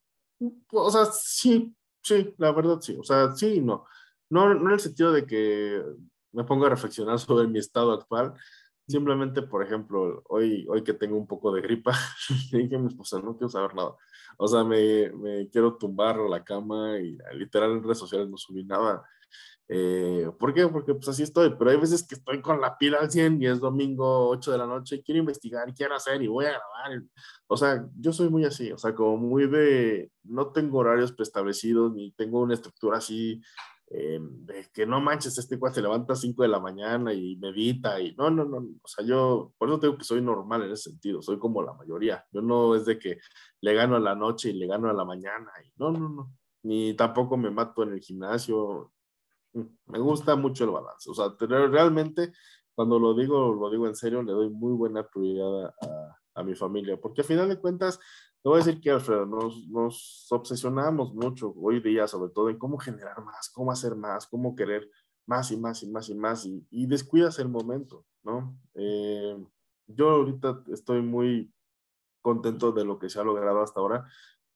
o 0.72 0.92
sea, 0.92 1.06
sí, 1.06 1.74
sí, 2.02 2.34
la 2.38 2.52
verdad 2.52 2.80
sí, 2.82 2.98
o 3.00 3.04
sea, 3.04 3.32
sí 3.32 3.56
y 3.56 3.62
no. 3.62 3.86
No, 4.30 4.54
no 4.54 4.68
en 4.68 4.74
el 4.74 4.80
sentido 4.80 5.12
de 5.12 5.26
que 5.26 5.82
me 6.32 6.44
ponga 6.44 6.68
a 6.68 6.72
reflexionar 6.72 7.20
sobre 7.20 7.48
mi 7.48 7.60
estado 7.60 7.94
actual, 7.94 8.34
Simplemente, 8.88 9.42
por 9.42 9.64
ejemplo, 9.64 10.24
hoy, 10.28 10.66
hoy 10.70 10.84
que 10.84 10.94
tengo 10.94 11.18
un 11.18 11.28
poco 11.28 11.54
de 11.54 11.62
gripa, 11.62 11.94
dije 12.52 12.76
a 12.76 12.80
mi 12.80 12.88
esposa, 12.88 13.22
no 13.22 13.38
quiero 13.38 13.50
saber 13.50 13.74
nada. 13.76 13.96
O 14.38 14.48
sea, 14.48 14.64
me, 14.64 15.12
me 15.12 15.50
quiero 15.50 15.78
tumbar 15.78 16.20
a 16.20 16.28
la 16.28 16.44
cama 16.44 16.98
y 17.00 17.18
literal 17.34 17.72
en 17.72 17.84
redes 17.84 18.00
sociales 18.00 18.30
no 18.30 18.38
subí 18.38 18.64
nada. 18.66 19.04
Eh, 19.70 20.30
¿Por 20.38 20.54
qué? 20.54 20.68
Porque 20.68 20.94
pues 20.94 21.08
así 21.08 21.24
estoy, 21.24 21.56
pero 21.58 21.72
hay 21.72 21.78
veces 21.78 22.06
que 22.06 22.16
estoy 22.16 22.42
con 22.42 22.60
la 22.60 22.78
pila 22.78 23.00
al 23.00 23.10
100 23.10 23.42
y 23.42 23.48
es 23.48 23.60
domingo 23.60 24.30
8 24.30 24.52
de 24.52 24.58
la 24.58 24.68
noche 24.68 24.98
y 24.98 25.04
quiero 25.04 25.20
investigar 25.20 25.74
quiero 25.74 25.96
hacer 25.96 26.22
y 26.22 26.28
voy 26.28 26.46
a 26.46 26.50
grabar. 26.50 27.04
O 27.48 27.56
sea, 27.56 27.88
yo 27.98 28.12
soy 28.12 28.30
muy 28.30 28.44
así, 28.46 28.72
o 28.72 28.78
sea, 28.78 28.94
como 28.94 29.18
muy 29.18 29.48
de, 29.48 30.12
no 30.24 30.52
tengo 30.52 30.80
horarios 30.80 31.14
preestablecidos 31.14 31.94
ni 31.94 32.12
tengo 32.12 32.42
una 32.42 32.56
estructura 32.56 32.98
así 32.98 33.42
eh, 33.96 34.20
que 34.74 34.88
no 34.88 35.00
manches, 35.00 35.38
este 35.38 35.60
cuate 35.60 35.76
se 35.76 35.82
levanta 35.84 36.14
a 36.14 36.16
5 36.16 36.42
de 36.42 36.50
la 36.50 36.60
mañana 36.60 37.14
y 37.14 37.36
medita 37.36 38.02
y 38.02 38.16
no, 38.16 38.32
no, 38.32 38.44
no, 38.44 38.58
o 38.58 38.88
sea, 38.88 39.06
yo 39.06 39.54
por 39.56 39.70
eso 39.70 39.78
digo 39.78 39.98
que 40.00 40.04
soy 40.04 40.20
normal 40.20 40.64
en 40.64 40.72
ese 40.72 40.90
sentido, 40.90 41.22
soy 41.22 41.38
como 41.38 41.62
la 41.62 41.74
mayoría, 41.74 42.26
yo 42.32 42.42
no 42.42 42.74
es 42.74 42.86
de 42.86 42.98
que 42.98 43.20
le 43.62 43.74
gano 43.76 43.96
a 43.96 44.00
la 44.00 44.16
noche 44.16 44.50
y 44.50 44.54
le 44.54 44.66
gano 44.66 44.90
a 44.90 44.94
la 44.94 45.06
mañana, 45.06 45.52
y 45.64 45.72
no, 45.78 45.92
no, 45.92 46.10
no, 46.10 46.32
ni 46.64 46.96
tampoco 46.96 47.38
me 47.38 47.52
mato 47.52 47.84
en 47.84 47.94
el 47.94 48.00
gimnasio, 48.00 48.92
mm, 49.54 49.62
me 49.86 50.00
gusta 50.00 50.36
mucho 50.36 50.64
el 50.64 50.72
balance, 50.72 51.12
o 51.12 51.14
sea, 51.14 51.28
realmente 51.40 52.34
cuando 52.74 52.98
lo 52.98 53.14
digo, 53.14 53.54
lo 53.54 53.70
digo 53.70 53.86
en 53.88 53.96
serio, 53.96 54.24
le 54.24 54.32
doy 54.32 54.50
muy 54.50 54.74
buena 54.74 55.08
prioridad 55.08 55.66
a, 55.68 56.18
a 56.34 56.44
mi 56.44 56.56
familia, 56.56 57.00
porque 57.00 57.22
al 57.22 57.28
final 57.28 57.48
de 57.48 57.60
cuentas, 57.60 58.00
te 58.44 58.50
voy 58.50 58.60
a 58.60 58.64
decir 58.66 58.82
que, 58.82 58.92
Alfredo, 58.92 59.26
nos, 59.26 59.66
nos 59.70 60.28
obsesionamos 60.30 61.14
mucho 61.14 61.54
hoy 61.56 61.80
día, 61.80 62.08
sobre 62.10 62.30
todo 62.34 62.50
en 62.50 62.58
cómo 62.58 62.78
generar 62.78 63.24
más, 63.24 63.50
cómo 63.50 63.72
hacer 63.72 63.96
más, 63.96 64.28
cómo 64.28 64.54
querer 64.54 64.90
más 65.26 65.50
y 65.52 65.58
más 65.58 65.82
y 65.82 65.90
más 65.90 66.10
y 66.10 66.16
más, 66.16 66.46
y, 66.46 66.68
y 66.70 66.86
descuidas 66.86 67.40
el 67.40 67.48
momento, 67.48 68.06
¿no? 68.22 68.60
Eh, 68.74 69.42
yo 69.88 70.10
ahorita 70.10 70.62
estoy 70.74 71.02
muy 71.02 71.54
contento 72.22 72.74
de 72.74 72.84
lo 72.84 73.00
que 73.00 73.10
se 73.10 73.18
ha 73.18 73.24
logrado 73.24 73.62
hasta 73.62 73.80
ahora, 73.80 74.06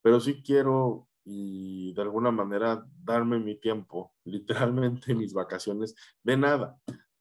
pero 0.02 0.20
sí 0.20 0.44
quiero 0.44 1.08
y 1.24 1.94
de 1.94 2.02
alguna 2.02 2.32
manera 2.32 2.86
darme 3.04 3.40
mi 3.40 3.56
tiempo, 3.58 4.14
literalmente 4.26 5.16
mis 5.16 5.34
vacaciones, 5.34 5.96
de 6.24 6.36
nada. 6.36 6.78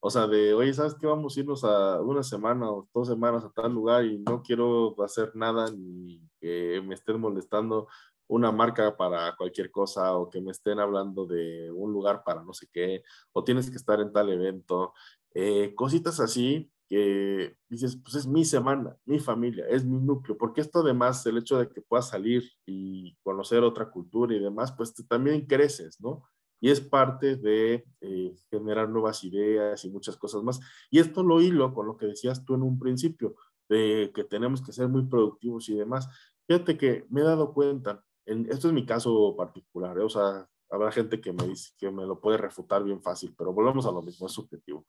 O 0.07 0.11
sea, 0.11 0.29
de, 0.29 0.55
oye, 0.55 0.73
¿sabes 0.73 0.95
qué? 0.95 1.05
Vamos 1.05 1.37
a 1.37 1.41
irnos 1.41 1.65
a 1.65 2.01
una 2.01 2.23
semana 2.23 2.71
o 2.71 2.89
dos 2.95 3.09
semanas 3.09 3.43
a 3.45 3.51
tal 3.51 3.73
lugar 3.73 4.05
y 4.05 4.19
no 4.21 4.41
quiero 4.41 4.95
hacer 5.03 5.35
nada 5.35 5.69
ni 5.77 6.23
que 6.41 6.81
me 6.87 6.95
estén 6.95 7.21
molestando 7.21 7.89
una 8.29 8.53
marca 8.53 8.97
para 8.97 9.35
cualquier 9.35 9.69
cosa 9.73 10.17
o 10.17 10.31
que 10.31 10.41
me 10.41 10.53
estén 10.53 10.79
hablando 10.79 11.27
de 11.27 11.73
un 11.73 11.93
lugar 11.93 12.23
para 12.25 12.45
no 12.45 12.55
sé 12.55 12.69
qué, 12.73 13.03
o 13.33 13.43
tienes 13.43 13.69
que 13.69 13.79
estar 13.79 14.01
en 14.01 14.13
tal 14.13 14.31
evento, 14.31 14.95
eh, 15.35 15.75
cositas 15.75 16.21
así 16.21 16.71
que 16.89 17.57
dices, 17.69 17.97
pues 17.97 18.15
es 18.15 18.29
mi 18.29 18.45
semana, 18.45 18.97
mi 19.07 19.19
familia, 19.19 19.67
es 19.69 19.85
mi 19.85 19.99
núcleo, 19.99 20.39
porque 20.39 20.61
esto 20.61 20.83
además, 20.83 21.27
el 21.27 21.39
hecho 21.39 21.59
de 21.59 21.69
que 21.69 21.83
puedas 21.83 22.11
salir 22.11 22.45
y 22.65 23.17
conocer 23.25 23.65
otra 23.65 23.91
cultura 23.91 24.37
y 24.37 24.39
demás, 24.39 24.71
pues 24.71 24.95
también 25.09 25.47
creces, 25.47 26.01
¿no? 26.01 26.23
Y 26.61 26.71
es 26.71 26.81
parte 26.81 27.37
de 27.37 27.85
eh, 28.01 28.35
generar 28.51 28.89
nuevas 28.89 29.23
ideas 29.25 29.85
y 29.85 29.91
muchas 29.91 30.17
cosas 30.17 30.43
más. 30.43 30.61
Y 30.91 30.99
esto 30.99 31.23
lo 31.23 31.41
hilo 31.41 31.75
con 31.75 31.87
lo 31.87 31.97
que 31.97 32.07
decías 32.07 32.45
tú 32.45 32.55
en 32.55 32.63
un 32.63 32.79
principio, 32.79 33.35
de 33.69 34.13
que 34.15 34.25
tenemos 34.25 34.63
que 34.63 34.73
ser 34.73 34.89
muy 34.89 35.07
productivos 35.07 35.69
y 35.69 35.75
demás. 35.75 36.09
Fíjate 36.47 36.79
que 36.79 37.07
me 37.11 37.21
he 37.21 37.25
dado 37.25 37.53
cuenta, 37.53 38.05
en, 38.25 38.47
esto 38.51 38.69
es 38.69 38.75
mi 38.75 38.87
caso 38.87 39.35
particular, 39.37 39.99
¿eh? 39.99 40.03
o 40.03 40.09
sea, 40.09 40.49
habrá 40.71 40.91
gente 40.93 41.21
que 41.21 41.33
me 41.33 41.47
dice 41.47 41.73
que 41.77 41.91
me 41.91 42.07
lo 42.07 42.21
puede 42.21 42.39
refutar 42.39 42.85
bien 42.85 43.03
fácil, 43.03 43.35
pero 43.37 43.53
volvemos 43.53 43.87
a 43.87 43.93
lo 43.93 44.03
mismo, 44.03 44.27
es 44.27 44.33
subjetivo. 44.33 44.87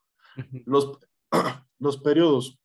Los, 0.65 0.99
los 1.79 1.97
periodos 1.97 2.59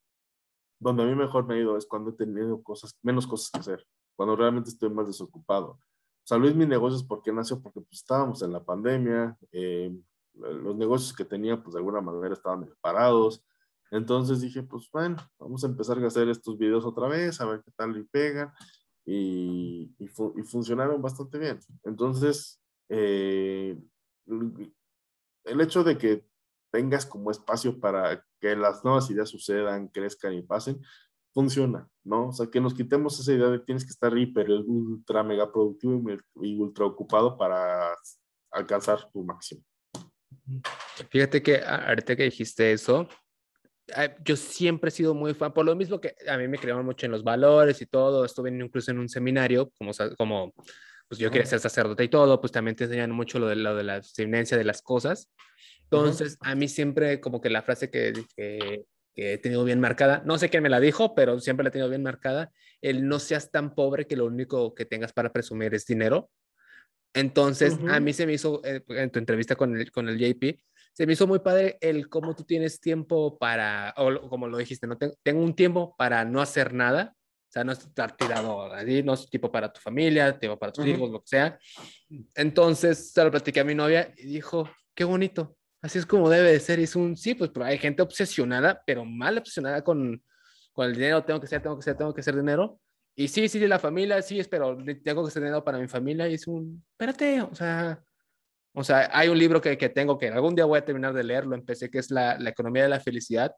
donde 0.79 1.05
a 1.05 1.07
mí 1.07 1.15
mejor 1.15 1.47
me 1.47 1.55
ha 1.55 1.59
ido 1.59 1.77
es 1.77 1.87
cuando 1.87 2.11
he 2.11 2.15
tenido 2.15 2.63
cosas, 2.63 2.99
menos 3.03 3.27
cosas 3.27 3.51
que 3.51 3.61
hacer, 3.61 3.87
cuando 4.17 4.37
realmente 4.37 4.71
estoy 4.71 4.91
más 4.91 5.07
desocupado 5.07 5.79
sea, 6.25 6.39
Luis, 6.39 6.55
mi 6.55 6.67
negocios, 6.67 7.05
¿por 7.05 7.23
qué 7.23 7.33
nació? 7.33 7.61
Porque 7.61 7.81
pues, 7.81 8.01
estábamos 8.01 8.43
en 8.43 8.53
la 8.53 8.65
pandemia, 8.65 9.37
eh, 9.53 9.95
los 10.35 10.77
negocios 10.77 11.15
que 11.15 11.25
tenía, 11.25 11.63
pues 11.63 11.75
de 11.75 11.81
alguna 11.81 12.01
manera 12.01 12.35
estaban 12.35 12.69
parados. 12.81 13.45
Entonces 13.91 14.41
dije, 14.41 14.63
pues 14.63 14.89
bueno, 14.91 15.17
vamos 15.39 15.63
a 15.65 15.67
empezar 15.67 15.99
a 15.99 16.07
hacer 16.07 16.29
estos 16.29 16.57
videos 16.57 16.85
otra 16.85 17.09
vez, 17.09 17.41
a 17.41 17.47
ver 17.47 17.63
qué 17.63 17.71
tal 17.73 17.97
y 17.97 18.05
pegan. 18.05 18.53
Y, 19.05 19.95
y, 19.99 20.07
funcionaron 20.07 21.03
bastante 21.03 21.39
bien. 21.39 21.59
Entonces, 21.83 22.63
eh, 22.89 23.77
el 25.45 25.61
hecho 25.61 25.83
de 25.83 25.99
que 25.99 26.25
tengas 26.71 27.05
como 27.05 27.31
espacio 27.31 27.79
para 27.81 28.25
que 28.41 28.57
las 28.57 28.85
nuevas 28.85 29.11
ideas 29.11 29.29
sucedan, 29.29 29.89
crezcan 29.89 30.35
y 30.35 30.43
pasen, 30.43 30.81
funciona, 31.33 31.89
¿no? 32.05 32.29
O 32.29 32.33
sea, 32.33 32.47
que 32.47 32.61
nos 32.61 32.75
quitemos 32.75 33.19
esa 33.19 33.33
idea 33.33 33.49
de 33.49 33.59
que 33.59 33.65
tienes 33.65 33.85
que 33.85 33.91
estar 33.91 34.17
hiper, 34.17 34.51
ultra, 34.51 35.23
mega 35.23 35.51
productivo 35.51 36.03
y, 36.43 36.57
ultra 36.57 36.85
ocupado 36.85 37.37
para 37.37 37.95
alcanzar 38.51 39.11
tu 39.13 39.25
máximo. 39.25 39.63
Fíjate 41.11 41.43
que 41.43 41.63
ahorita 41.63 42.17
que 42.17 42.25
dijiste 42.25 42.73
eso, 42.73 43.09
yo 44.25 44.37
siempre 44.37 44.89
he 44.89 44.93
sido 44.93 45.15
muy 45.15 45.35
fan, 45.35 45.53
por 45.53 45.65
lo 45.65 45.75
mismo 45.75 46.01
que 46.01 46.15
a 46.29 46.37
mí 46.37 46.49
me 46.49 46.59
crearon 46.59 46.85
mucho 46.85 47.07
en 47.07 47.13
los 47.13 47.25
valores 47.25 47.81
y 47.83 47.87
todo, 47.87 48.25
estuve 48.25 48.51
incluso 48.51 48.91
en 48.91 48.99
un 48.99 49.09
seminario, 49.09 49.71
como, 49.79 49.93
como 50.17 50.53
pues 51.09 51.19
yo 51.19 51.31
quería 51.31 51.47
ser 51.47 51.61
sacerdote 51.61 52.05
y 52.05 52.09
todo, 52.09 52.41
pues 52.41 52.53
también 52.53 52.77
te 52.77 52.85
enseñan 52.85 53.11
mucho 53.11 53.39
lo 53.39 53.49
de, 53.49 53.57
lo 53.57 53.75
de 53.77 53.85
la 53.85 53.97
abstinencia 53.97 54.57
de 54.57 54.65
las 54.65 54.83
cosas. 54.83 55.31
Entonces, 55.83 56.39
a 56.41 56.55
mí 56.55 56.69
siempre 56.69 57.21
como 57.21 57.41
que 57.41 57.51
la 57.51 57.61
frase 57.61 57.91
que, 57.91 58.15
que, 58.35 58.87
que 59.15 59.35
he 59.35 59.39
tenido 59.39 59.65
bien 59.65 59.81
marcada. 59.81 60.23
No 60.25 60.39
sé 60.39 60.49
quién 60.49 60.63
me 60.63 60.69
la 60.69 60.81
dijo, 60.81 61.15
pero 61.15 61.39
siempre 61.41 61.65
la 61.65 61.69
he 61.69 61.73
tenido 61.73 61.89
bien 61.89 62.03
marcada. 62.03 62.53
El 62.81 63.09
no 63.09 63.19
seas 63.19 63.51
tan 63.51 63.75
pobre 63.75 64.07
que 64.07 64.17
lo 64.17 64.27
único 64.27 64.75
que 64.75 64.85
tengas 64.85 65.13
para 65.13 65.33
presumir 65.33 65.75
es 65.75 65.87
dinero. 65.87 66.31
Entonces, 67.15 67.79
a 67.89 68.01
mí 68.01 68.13
se 68.13 68.27
me 68.27 68.33
hizo, 68.33 68.63
eh, 68.65 68.83
en 68.89 69.11
tu 69.11 69.19
entrevista 69.19 69.55
con 69.55 69.77
el, 69.77 69.93
con 69.93 70.09
el 70.09 70.19
JP, 70.19 70.59
se 70.95 71.07
me 71.07 71.13
hizo 71.15 71.27
muy 71.27 71.41
padre 71.41 71.79
el 71.81 72.09
cómo 72.09 72.35
tú 72.35 72.45
tienes 72.45 72.81
tiempo 72.81 73.39
para, 73.39 73.95
o 73.97 74.29
como 74.29 74.47
lo 74.47 74.59
dijiste, 74.59 74.87
no 74.87 74.97
tengo, 74.97 75.41
un 75.41 75.55
tiempo 75.55 75.95
para 75.97 76.25
no 76.25 76.41
hacer 76.41 76.73
nada, 76.73 77.15
o 77.17 77.53
sea, 77.53 77.65
no 77.65 77.73
estar 77.73 78.17
tirado 78.17 78.73
allí, 78.73 79.03
no 79.03 79.13
es 79.15 79.29
tipo 79.29 79.53
para 79.53 79.71
tu 79.71 79.81
familia, 79.81 80.39
tipo 80.39 80.59
para 80.59 80.73
tus 80.73 80.87
hijos, 80.87 81.11
lo 81.11 81.21
que 81.21 81.29
sea. 81.29 81.59
Entonces, 82.35 83.13
se 83.13 83.25
lo 83.25 83.31
platiqué 83.31 83.61
a 83.61 83.65
mi 83.65 83.75
novia 83.75 84.13
y 84.17 84.27
dijo, 84.27 84.71
qué 84.95 85.05
bonito, 85.05 85.57
Así 85.83 85.99
es 85.99 86.07
como 86.07 86.31
debe 86.31 86.53
de 86.53 86.61
ser. 86.61 86.79
Y 86.79 86.85
es 86.85 86.97
un, 86.97 87.17
sí, 87.17 87.35
pues 87.35 87.51
pero 87.51 87.67
hay 87.67 87.79
gente 87.79 88.03
obsesionada, 88.03 88.83
pero 88.87 89.05
mal 89.05 89.37
obsesionada 89.39 89.83
con, 89.83 90.23
con 90.73 90.87
el 90.87 90.95
dinero. 90.95 91.25
Tengo 91.25 91.41
que 91.41 91.49
ser, 91.49 91.61
tengo 91.61 91.77
que 91.77 91.83
ser, 91.83 91.97
tengo 91.97 92.15
que 92.15 92.23
ser 92.23 92.37
dinero. 92.37 92.81
Y 93.15 93.29
sí, 93.29 93.49
sí, 93.49 93.59
la 93.67 93.79
familia, 93.79 94.23
sí, 94.23 94.41
pero 94.51 94.79
tengo 95.05 95.25
que 95.25 95.31
ser 95.31 95.43
dinero 95.43 95.63
para 95.63 95.79
mi 95.79 95.89
familia. 95.89 96.29
Y 96.29 96.35
es 96.35 96.47
un, 96.47 96.83
espérate, 96.93 97.43
o 97.43 97.55
sea, 97.55 98.03
o 98.75 98.85
sea, 98.85 99.11
hay 99.13 99.29
un 99.29 99.39
libro 99.39 99.61
que, 99.61 99.77
que 99.77 99.91
tengo 99.91 100.17
que 100.17 100.29
algún 100.29 100.55
día 100.55 100.65
voy 100.65 100.79
a 100.79 100.85
terminar 100.85 101.13
de 101.13 101.25
leerlo, 101.25 101.55
empecé, 101.55 101.91
que 101.91 101.99
es 101.99 102.11
la, 102.11 102.39
la 102.39 102.51
economía 102.51 102.85
de 102.85 102.89
la 102.89 103.01
felicidad, 103.01 103.55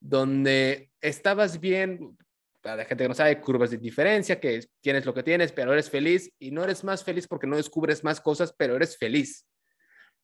donde 0.00 0.90
estabas 1.00 1.60
bien, 1.60 2.18
para 2.60 2.76
la 2.76 2.84
gente 2.84 3.04
que 3.04 3.08
no 3.08 3.14
sabe, 3.14 3.40
curvas 3.40 3.70
de 3.70 3.78
diferencia, 3.78 4.38
que 4.38 4.60
tienes 4.82 5.06
lo 5.06 5.14
que 5.14 5.22
tienes, 5.22 5.52
pero 5.52 5.72
eres 5.72 5.88
feliz 5.88 6.30
y 6.38 6.50
no 6.50 6.62
eres 6.62 6.84
más 6.84 7.02
feliz 7.02 7.26
porque 7.26 7.46
no 7.46 7.56
descubres 7.56 8.04
más 8.04 8.20
cosas, 8.20 8.54
pero 8.56 8.76
eres 8.76 8.98
feliz. 8.98 9.46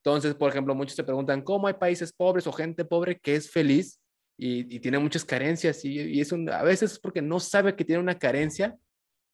Entonces, 0.06 0.36
por 0.36 0.48
ejemplo, 0.48 0.72
muchos 0.72 0.94
se 0.94 1.02
preguntan, 1.02 1.42
¿cómo 1.42 1.66
hay 1.66 1.74
países 1.74 2.12
pobres 2.12 2.46
o 2.46 2.52
gente 2.52 2.84
pobre 2.84 3.18
que 3.18 3.34
es 3.34 3.50
feliz 3.50 4.00
y, 4.38 4.78
tiene 4.78 5.00
muchas 5.00 5.24
carencias? 5.24 5.84
Y, 5.84 5.98
y 5.98 6.20
es 6.20 6.32
a 6.32 6.62
veces 6.62 6.92
es 6.92 6.98
porque 7.00 7.20
no 7.20 7.40
sabe 7.40 7.74
que 7.74 7.84
tiene 7.84 8.00
una 8.00 8.16
carencia 8.16 8.78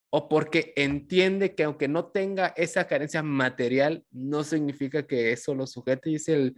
o 0.09 0.31
porque 0.31 0.73
entiende 0.77 1.55
que 1.55 1.65
aunque 1.65 1.89
no 1.89 2.07
tenga 2.07 2.55
esa 2.57 2.87
carencia 2.87 3.23
material, 3.23 4.03
no 4.11 4.45
significa 4.45 5.07
que 5.07 5.33
eso 5.33 5.55
lo 5.55 5.67
sujete. 5.67 6.09
Y 6.09 6.15
es 6.15 6.29
el, 6.29 6.57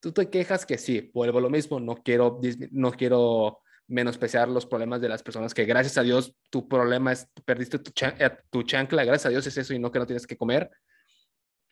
tú 0.00 0.10
te 0.12 0.30
quejas 0.30 0.64
que 0.64 0.78
sí, 0.78 1.10
vuelvo 1.12 1.36
a 1.36 1.42
lo 1.42 1.50
mismo, 1.50 1.80
no 1.80 1.96
quiero, 1.96 2.40
no 2.70 2.92
quiero 2.92 3.58
menospreciar 3.88 4.48
los 4.48 4.64
problemas 4.64 5.02
de 5.02 5.10
las 5.10 5.22
personas 5.22 5.52
que 5.52 5.66
gracias 5.66 5.98
a 5.98 6.02
Dios 6.02 6.34
tu 6.48 6.66
problema 6.66 7.12
es, 7.12 7.28
perdiste 7.44 7.78
tu, 7.78 7.92
eh, 8.06 8.38
tu 8.48 8.62
chancla, 8.62 9.04
gracias 9.04 9.26
a 9.26 9.30
Dios 9.30 9.46
es 9.46 9.58
eso 9.58 9.74
y 9.74 9.78
no 9.78 9.92
que 9.92 9.98
no 9.98 10.06
tienes 10.06 10.26
que 10.26 10.38
comer 10.38 10.70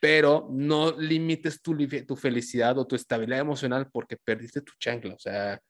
pero 0.01 0.49
no 0.51 0.92
limites 0.92 1.61
tu, 1.61 1.76
tu 2.07 2.16
felicidad 2.16 2.78
o 2.78 2.86
tu 2.86 2.94
estabilidad 2.94 3.40
emocional 3.40 3.88
porque 3.90 4.16
perdiste 4.16 4.61
tu 4.61 4.72
chancla. 4.78 5.14
O 5.14 5.18
sea, 5.18 5.61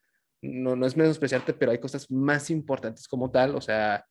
no, 0.42 0.76
no 0.76 0.86
es 0.86 0.96
menospreciarte, 0.96 1.54
pero 1.54 1.72
hay 1.72 1.78
cosas 1.78 2.10
más 2.10 2.50
importantes 2.50 3.08
como 3.08 3.30
tal. 3.30 3.54
O 3.56 3.60
sea, 3.60 4.04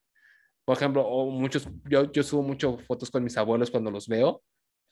por 0.65 0.76
ejemplo, 0.76 1.05
o 1.05 1.30
muchos, 1.30 1.70
yo, 1.86 2.11
yo 2.11 2.24
subo 2.24 2.43
mucho 2.43 2.78
fotos 2.80 3.11
con 3.11 3.24
mis 3.24 3.38
abuelos 3.38 3.72
cuando 3.72 3.91
los 3.91 4.07
veo. 4.07 4.41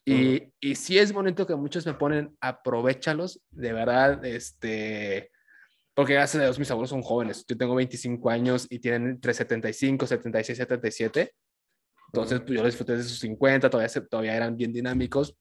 Y, 0.07 0.53
y 0.59 0.75
sí 0.75 0.99
es 0.99 1.11
bonito 1.11 1.47
que 1.47 1.55
muchos 1.55 1.83
me 1.87 1.95
ponen, 1.95 2.37
aprovechalos, 2.39 3.41
de 3.49 3.73
verdad, 3.73 4.23
este, 4.23 5.31
porque 5.95 6.13
gracias 6.13 6.41
a 6.41 6.45
Dios 6.45 6.59
mis 6.59 6.69
abuelos 6.69 6.91
son 6.91 7.01
jóvenes. 7.01 7.43
Yo 7.47 7.57
tengo 7.57 7.73
25 7.73 8.29
años 8.29 8.67
y 8.69 8.77
tienen 8.77 9.09
entre 9.09 9.33
75, 9.33 10.05
76, 10.05 10.57
77. 10.59 11.33
Entonces, 12.15 12.39
pues 12.39 12.51
yo 12.51 12.63
los 12.63 12.71
disfruté 12.71 12.95
de 12.95 13.03
sus 13.03 13.19
50, 13.19 13.69
todavía, 13.69 14.07
todavía 14.09 14.35
eran 14.35 14.55
bien 14.55 14.71
dinámicos. 14.71 15.35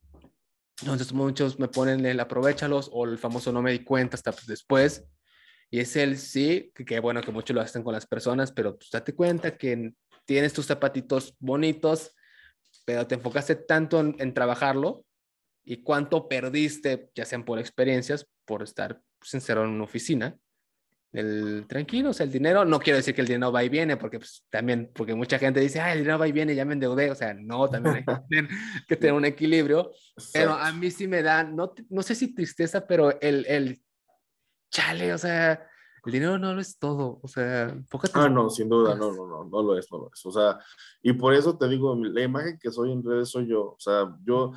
Entonces, 0.81 1.12
muchos 1.12 1.57
me 1.61 1.68
ponen 1.68 2.05
el 2.05 2.18
aprovechalos 2.18 2.91
o 2.93 3.05
el 3.05 3.16
famoso 3.16 3.53
no 3.53 3.62
me 3.62 3.70
di 3.70 3.85
cuenta 3.85 4.16
hasta 4.16 4.35
después. 4.49 5.05
Y 5.70 5.79
es 5.79 5.95
el 5.95 6.18
sí, 6.18 6.72
que, 6.75 6.99
bueno 6.99 7.20
que 7.20 7.31
muchos 7.31 7.55
lo 7.55 7.61
hacen 7.61 7.85
con 7.85 7.93
las 7.93 8.07
personas, 8.07 8.51
pero 8.51 8.77
pues 8.77 8.91
date 8.91 9.14
cuenta 9.14 9.57
que 9.57 9.93
tienes 10.25 10.53
tus 10.53 10.66
zapatitos 10.66 11.37
bonitos, 11.39 12.12
pero 12.85 13.07
te 13.07 13.14
enfocaste 13.14 13.55
tanto 13.55 14.01
en, 14.01 14.35
trabajarlo 14.35 15.05
y 15.64 15.83
cuánto 15.83 16.29
perdiste, 16.29 17.11
ya 17.14 17.25
sean 17.25 17.45
por 17.45 17.61
experiencias, 17.61 18.27
por 18.45 18.64
estar 18.64 19.01
sincero 19.22 19.62
en 19.64 19.70
una 19.70 19.85
oficina, 19.85 20.37
el 21.15 21.67
tranquilo, 21.69 22.11
o 22.11 22.12
sea, 22.12 22.27
el 22.27 22.33
dinero, 22.33 22.65
no 22.65 22.81
quiero 22.81 22.97
decir 22.97 23.15
que 23.15 23.21
el 23.21 23.29
dinero 23.29 23.53
va 23.53 23.62
y 23.62 23.69
viene, 23.69 23.97
porque 23.97 24.19
pues, 24.19 24.45
también, 24.51 24.91
porque 24.93 25.15
mucha 25.15 25.39
gente 25.39 25.61
dice, 25.61 25.81
ah, 25.81 25.93
el 25.93 26.01
dinero 26.01 26.19
va 26.19 26.27
y 26.27 26.33
viene, 26.33 26.57
ya 26.57 26.65
me 26.65 26.75
endeudé, 26.75 27.11
o 27.11 27.15
sea, 27.15 27.35
no, 27.35 27.71
también 27.71 27.97
hay 27.97 28.05
que 28.05 28.21
tener, 28.29 28.51
que 28.89 28.97
tener 28.97 29.15
un 29.15 29.25
equilibrio, 29.25 29.93
pero 30.33 30.53
a 30.53 30.73
mí 30.73 30.91
sí 30.91 31.07
me 31.07 31.23
da, 31.23 31.45
no, 31.45 31.73
no 31.89 32.03
sé 32.03 32.17
si 32.17 32.35
tristeza, 32.35 32.85
pero 32.87 33.21
el, 33.21 33.47
el 33.47 33.81
chale, 34.73 35.15
o 35.15 35.19
sea, 35.19 35.65
el 36.05 36.12
dinero 36.12 36.37
no 36.37 36.53
lo 36.53 36.61
es 36.61 36.79
todo, 36.81 37.21
o 37.23 37.29
sea, 37.29 37.77
Ah, 38.12 38.29
no, 38.29 38.51
sin 38.51 38.69
duda, 38.69 38.97
no, 38.97 39.12
no, 39.12 39.27
no, 39.29 39.45
no 39.45 39.62
lo 39.62 39.79
es, 39.79 39.87
no 39.93 39.99
lo 39.99 40.11
es, 40.12 40.27
o 40.27 40.33
sea, 40.33 40.59
y 41.01 41.12
por 41.12 41.33
eso 41.33 41.57
te 41.57 41.69
digo, 41.69 41.95
la 41.95 42.23
imagen 42.23 42.59
que 42.59 42.73
soy 42.73 42.91
en 42.91 43.05
redes 43.05 43.31
soy 43.31 43.47
yo, 43.47 43.62
o 43.62 43.79
sea, 43.79 44.12
yo 44.25 44.51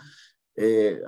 eh, 0.56 1.00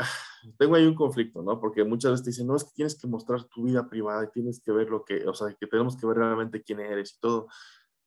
tengo 0.58 0.76
ahí 0.76 0.86
un 0.86 0.96
conflicto, 0.96 1.42
¿no? 1.42 1.60
Porque 1.60 1.84
muchas 1.84 2.12
veces 2.12 2.24
te 2.24 2.30
dicen, 2.32 2.48
no, 2.48 2.56
es 2.56 2.64
que 2.64 2.72
tienes 2.76 3.00
que 3.00 3.08
mostrar 3.08 3.44
tu 3.46 3.64
vida 3.64 3.88
privada 3.90 4.26
y 4.26 4.32
tienes 4.32 4.62
que 4.62 4.72
ver 4.72 4.90
lo 4.90 5.04
que, 5.04 5.28
o 5.28 5.34
sea, 5.34 5.54
que 5.60 5.68
tenemos 5.68 5.98
que 5.98 6.08
ver 6.08 6.18
realmente 6.18 6.64
quién 6.64 6.80
eres 6.80 7.16
y 7.16 7.20
todo. 7.20 7.48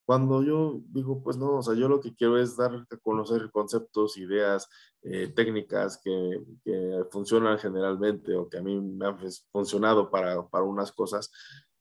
Cuando 0.05 0.43
yo 0.43 0.81
digo, 0.89 1.23
pues 1.23 1.37
no, 1.37 1.59
o 1.59 1.63
sea, 1.63 1.75
yo 1.75 1.89
lo 1.89 2.01
que 2.01 2.15
quiero 2.15 2.39
es 2.39 2.57
dar 2.57 2.75
a 2.75 2.97
conocer 2.99 3.51
conceptos, 3.53 4.17
ideas, 4.19 4.69
eh, 5.03 5.29
técnicas 5.35 6.01
que, 6.03 6.43
que, 6.65 7.05
funcionan 7.11 7.59
generalmente 7.59 8.35
o 8.35 8.49
que 8.49 8.59
a 8.59 8.63
mí 8.63 8.81
me 8.81 9.07
han 9.07 9.19
funcionado 9.53 10.11
para, 10.11 10.47
para 10.49 10.65
unas 10.65 10.93
cosas 10.93 11.31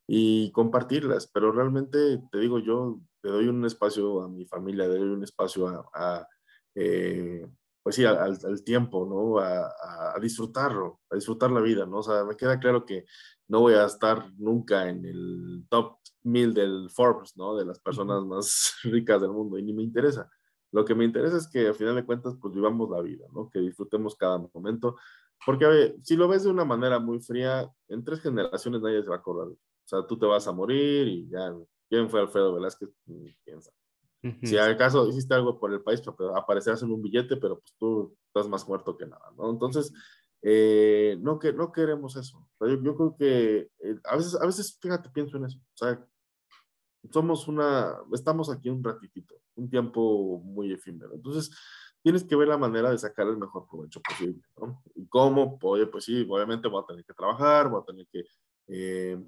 y 0.08 0.52
compartirlas, 0.52 1.28
pero 1.34 1.52
realmente 1.52 2.22
te 2.32 2.40
digo, 2.40 2.60
yo 2.60 3.00
le 3.24 3.32
doy 3.32 3.48
un 3.48 3.66
espacio 3.66 4.22
a 4.22 4.30
mi 4.30 4.46
familia, 4.46 4.88
le 4.88 4.98
doy 4.98 5.10
un 5.10 5.24
espacio 5.24 5.68
a, 5.68 5.90
a 5.94 6.28
eh, 6.76 7.48
pues 7.84 7.96
sí, 7.96 8.06
al, 8.06 8.18
al 8.18 8.64
tiempo, 8.64 9.06
¿no? 9.06 9.40
A, 9.40 9.68
a, 10.16 10.20
disfrutarlo, 10.20 11.02
a 11.10 11.16
disfrutar 11.16 11.52
la 11.52 11.62
vida, 11.62 11.86
¿no? 11.86 11.98
O 11.98 12.04
sea, 12.04 12.24
me 12.24 12.36
queda 12.36 12.60
claro 12.60 12.86
que 12.86 13.06
no 13.48 13.62
voy 13.62 13.74
a 13.74 13.86
estar 13.86 14.32
nunca 14.38 14.90
en 14.90 15.06
el 15.06 15.66
top 15.70 15.98
mil 16.24 16.54
del 16.54 16.90
Forbes, 16.92 17.36
¿no? 17.38 17.56
De 17.56 17.66
las 17.66 17.80
personas 17.80 18.24
más 18.26 18.76
ricas 18.84 19.22
del 19.22 19.32
mundo 19.32 19.58
y 19.58 19.64
ni 19.64 19.74
me 19.74 19.84
interesa. 19.84 20.30
Lo 20.72 20.86
que 20.86 20.96
me 20.96 21.06
interesa 21.06 21.38
es 21.38 21.48
que 21.50 21.68
al 21.68 21.76
final 21.76 21.96
de 21.96 22.06
cuentas, 22.06 22.36
pues 22.42 22.54
vivamos 22.54 22.90
la 22.90 23.02
vida, 23.02 23.26
¿no? 23.34 23.50
Que 23.50 23.60
disfrutemos 23.60 24.16
cada 24.16 24.38
momento. 24.54 24.96
Porque, 25.46 25.66
a 25.66 25.70
ver, 25.70 25.96
si 26.04 26.16
lo 26.16 26.28
ves 26.28 26.44
de 26.44 26.52
una 26.52 26.66
manera 26.66 27.00
muy 27.00 27.20
fría, 27.20 27.70
en 27.90 28.04
tres 28.04 28.22
generaciones 28.22 28.82
nadie 28.82 29.04
se 29.04 29.10
va 29.10 29.16
a 29.16 29.20
acordar. 29.20 29.48
O 29.48 29.58
sea, 29.86 30.06
tú 30.06 30.18
te 30.18 30.26
vas 30.26 30.48
a 30.48 30.52
morir 30.52 31.08
y 31.08 31.30
ya, 31.30 31.54
¿quién 31.90 32.10
fue 32.10 32.22
Alfredo 32.22 32.54
Velázquez? 32.54 32.90
Piensa. 33.44 33.72
Si 34.44 34.58
acaso 34.58 35.08
hiciste 35.08 35.34
algo 35.34 35.60
por 35.60 35.74
el 35.74 35.82
país, 35.82 36.02
pues, 36.02 36.16
pues, 36.16 36.30
aparecerás 36.36 36.84
en 36.84 36.92
un 36.92 37.02
billete, 37.02 37.38
pero 37.38 37.60
pues 37.60 37.74
tú 37.80 38.16
estás 38.28 38.48
más 38.48 38.68
muerto 38.68 38.96
que 38.96 39.08
nada, 39.08 39.32
¿no? 39.36 39.50
Entonces, 39.50 39.92
eh, 40.44 41.18
no, 41.20 41.40
que, 41.40 41.54
no 41.54 41.72
queremos 41.72 42.16
eso. 42.16 42.48
yo, 42.60 42.96
creo 42.96 43.16
que 43.18 43.58
eh, 43.80 43.96
a, 44.04 44.16
veces, 44.16 44.36
a 44.36 44.46
veces, 44.46 44.78
fíjate, 44.80 45.10
pienso 45.10 45.38
en 45.38 45.46
eso. 45.46 45.58
O 45.58 45.78
sea, 45.78 46.06
somos 47.10 47.48
una, 47.48 47.98
estamos 48.14 48.52
aquí 48.52 48.70
un 48.70 48.84
ratitito, 48.84 49.36
un 49.56 49.70
tiempo 49.70 50.40
muy 50.40 50.72
efímero. 50.72 51.14
Entonces, 51.16 51.56
tienes 52.04 52.24
que 52.24 52.36
ver 52.36 52.48
la 52.48 52.58
manera 52.58 52.92
de 52.92 52.98
sacar 52.98 53.28
el 53.28 53.38
mejor 53.38 53.68
provecho 53.68 54.02
posible, 54.02 54.42
¿no? 54.60 54.82
¿Y 54.96 55.08
cómo? 55.08 55.58
Oye, 55.62 55.88
pues 55.88 56.06
sí, 56.06 56.28
obviamente 56.30 56.68
voy 56.68 56.84
a 56.84 56.88
tener 56.88 57.06
que 57.06 57.14
trabajar, 57.14 57.70
voy 57.70 57.82
a 57.82 57.86
tener 57.86 58.08
que 58.08 58.24
eh, 58.68 59.20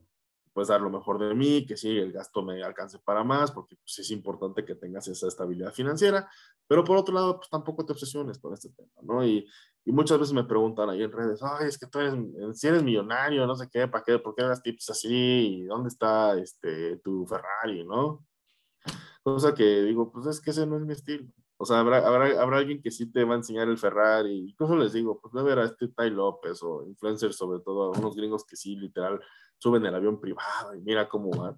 pues 0.54 0.68
dar 0.68 0.82
lo 0.82 0.89
mejor 0.89 1.20
de 1.20 1.34
mí, 1.34 1.66
que 1.66 1.76
sí, 1.76 1.97
el 1.97 2.12
gasto 2.12 2.43
me 2.43 2.64
alcance 2.64 2.99
para 2.99 3.24
más, 3.24 3.51
porque 3.51 3.76
pues, 3.76 3.99
es 3.99 4.12
importante 4.12 4.64
que 4.64 4.76
tengas 4.76 5.08
esa 5.08 5.28
estabilidad 5.28 5.74
financiera, 5.74 6.30
pero 6.68 6.84
por 6.84 6.97
otro 6.97 7.14
lado, 7.14 7.38
pues 7.38 7.49
tampoco 7.49 7.86
te 7.86 7.93
obsesiones 7.93 8.38
con 8.38 8.54
este 8.54 8.70
tema, 8.70 8.91
¿no? 9.01 9.26
Y, 9.26 9.47
y 9.84 9.91
muchas 9.91 10.20
veces 10.20 10.34
me 10.34 10.43
preguntan 10.43 10.89
ahí 10.89 11.01
en 11.01 11.12
redes, 11.12 11.41
ay, 11.41 11.68
es 11.68 11.78
que 11.78 11.88
tú 11.88 11.99
eres, 11.99 12.14
si 12.54 12.68
eres 12.68 12.84
millonario, 12.84 13.45
no 13.47 13.56
sé 13.56 13.68
qué, 13.72 13.88
¿para 13.88 14.04
qué? 14.04 14.20
¿Por 14.20 14.36
qué 14.36 14.43
das 14.43 14.62
tips 14.62 14.91
así? 14.91 15.66
¿Dónde 15.66 15.89
está 15.89 16.38
este, 16.38 16.97
tu 16.97 17.26
Ferrari, 17.26 17.84
no? 17.84 18.26
Cosa 19.24 19.54
que 19.56 19.82
digo, 19.84 20.12
pues 20.12 20.28
es 20.28 20.39
que 20.41 20.51
ese 20.51 20.66
no 20.68 20.78
es 20.78 20.84
mi 20.84 20.93
estilo. 20.93 21.26
O 21.58 21.66
sea, 21.66 21.80
habrá, 21.80 22.06
habrá, 22.06 22.41
habrá 22.41 22.58
alguien 22.58 22.82
que 22.82 22.91
sí 22.91 23.10
te 23.10 23.24
va 23.24 23.36
a 23.36 23.38
enseñar 23.38 23.70
el 23.70 23.78
Ferrari. 23.78 24.49
Incluso 24.49 24.76
les 24.76 24.91
digo, 24.91 25.20
pues 25.22 25.34
a 25.36 25.43
ver 25.43 25.60
a 25.60 25.66
este 25.66 25.88
Tai 25.88 26.10
López 26.10 26.62
o 26.62 26.86
influencers, 26.86 27.38
sobre 27.38 27.62
todo, 27.62 27.84
a 27.93 27.97
unos 27.97 28.16
gringos 28.16 28.43
que 28.43 28.58
sí, 28.58 28.76
literal, 28.76 29.22
suben 29.64 29.86
el 29.86 29.95
avión 29.95 30.20
privado 30.20 30.76
y 30.76 30.82
mira 30.82 31.07
cómo 31.07 31.30
van. 31.32 31.57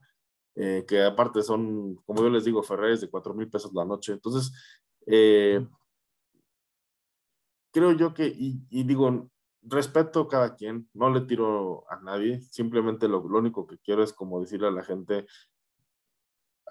Eh, 0.55 0.85
que 0.87 1.03
aparte 1.03 1.41
son, 1.41 1.95
como 2.05 2.21
yo 2.21 2.29
les 2.29 2.45
digo, 2.45 2.63
Ferraris 2.63 3.01
de 3.01 3.09
4 3.09 3.33
mil 3.33 3.49
pesos 3.49 3.73
la 3.73 3.83
noche. 3.83 4.13
Entonces, 4.13 4.53
eh, 5.07 5.67
creo 7.73 7.91
yo 7.93 8.13
que, 8.13 8.27
y, 8.27 8.83
digo, 8.83 9.29
respeto 9.63 10.21
a 10.21 10.27
cada 10.29 10.55
quien, 10.55 10.87
no 10.93 11.09
le 11.09 11.21
tiro 11.21 11.83
a 11.91 11.99
nadie, 11.99 12.39
simplemente 12.41 13.07
lo, 13.07 13.27
lo 13.27 13.39
único 13.39 13.67
que 13.67 13.79
quiero 13.79 14.03
es 14.03 14.13
como 14.13 14.39
decirle 14.39 14.67
a 14.67 14.71
la 14.71 14.83
gente, 14.83 15.25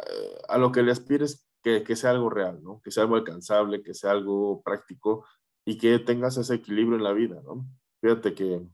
eh, 0.06 0.38
a 0.48 0.56
lo 0.56 0.72
que 0.72 0.82
le 0.82 0.92
aspires, 0.92 1.46
que, 1.62 1.82
que, 1.82 1.96
sea 1.96 2.10
algo 2.10 2.30
real, 2.30 2.62
¿no? 2.62 2.80
Que 2.82 2.90
sea 2.90 3.02
algo 3.02 3.16
alcanzable, 3.16 3.82
que 3.82 3.94
sea 3.94 4.12
algo 4.12 4.62
práctico 4.62 5.26
y 5.66 5.78
que 5.78 5.98
tengas 5.98 6.36
ese 6.36 6.54
equilibrio 6.54 6.96
en 6.96 7.04
la 7.04 7.12
vida, 7.12 7.42
¿no? 7.44 7.66
Fíjate 8.00 8.34
que 8.34 8.66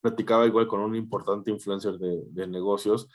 platicaba 0.00 0.46
igual 0.46 0.66
con 0.68 0.80
un 0.80 0.94
importante 0.94 1.50
influencer 1.50 1.98
de, 1.98 2.22
de 2.26 2.46
negocios 2.46 3.08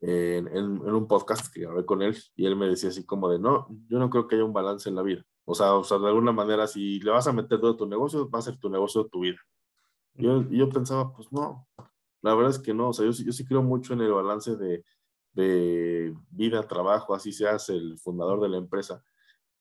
en, 0.00 0.48
en, 0.48 0.80
un 0.80 1.06
podcast 1.06 1.52
que 1.52 1.60
grabé 1.60 1.84
con 1.84 2.02
él 2.02 2.16
y 2.34 2.46
él 2.46 2.56
me 2.56 2.68
decía 2.68 2.88
así 2.88 3.04
como 3.04 3.28
de, 3.28 3.38
no, 3.38 3.68
yo 3.88 3.98
no 3.98 4.08
creo 4.08 4.26
que 4.26 4.36
haya 4.36 4.44
un 4.44 4.52
balance 4.52 4.88
en 4.88 4.94
la 4.94 5.02
vida. 5.02 5.24
O 5.44 5.54
sea, 5.54 5.74
o 5.74 5.84
sea 5.84 5.98
de 5.98 6.08
alguna 6.08 6.32
manera, 6.32 6.66
si 6.66 7.00
le 7.00 7.10
vas 7.10 7.26
a 7.26 7.32
meter 7.32 7.60
todo 7.60 7.76
tu 7.76 7.86
negocio, 7.86 8.30
va 8.30 8.38
a 8.38 8.42
ser 8.42 8.58
tu 8.58 8.70
negocio 8.70 9.06
tu 9.06 9.20
vida. 9.20 9.38
Yo, 10.14 10.42
yo 10.50 10.68
pensaba, 10.68 11.12
pues 11.12 11.30
no, 11.32 11.66
la 12.22 12.34
verdad 12.34 12.50
es 12.50 12.58
que 12.58 12.74
no, 12.74 12.88
o 12.88 12.92
sea, 12.92 13.04
yo, 13.06 13.12
yo 13.12 13.32
sí 13.32 13.44
creo 13.44 13.62
mucho 13.62 13.92
en 13.92 14.00
el 14.00 14.12
balance 14.12 14.56
de, 14.56 14.84
de 15.32 16.14
vida, 16.30 16.66
trabajo, 16.66 17.14
así 17.14 17.32
seas 17.32 17.68
el 17.68 17.98
fundador 17.98 18.40
de 18.40 18.48
la 18.48 18.58
empresa. 18.58 19.02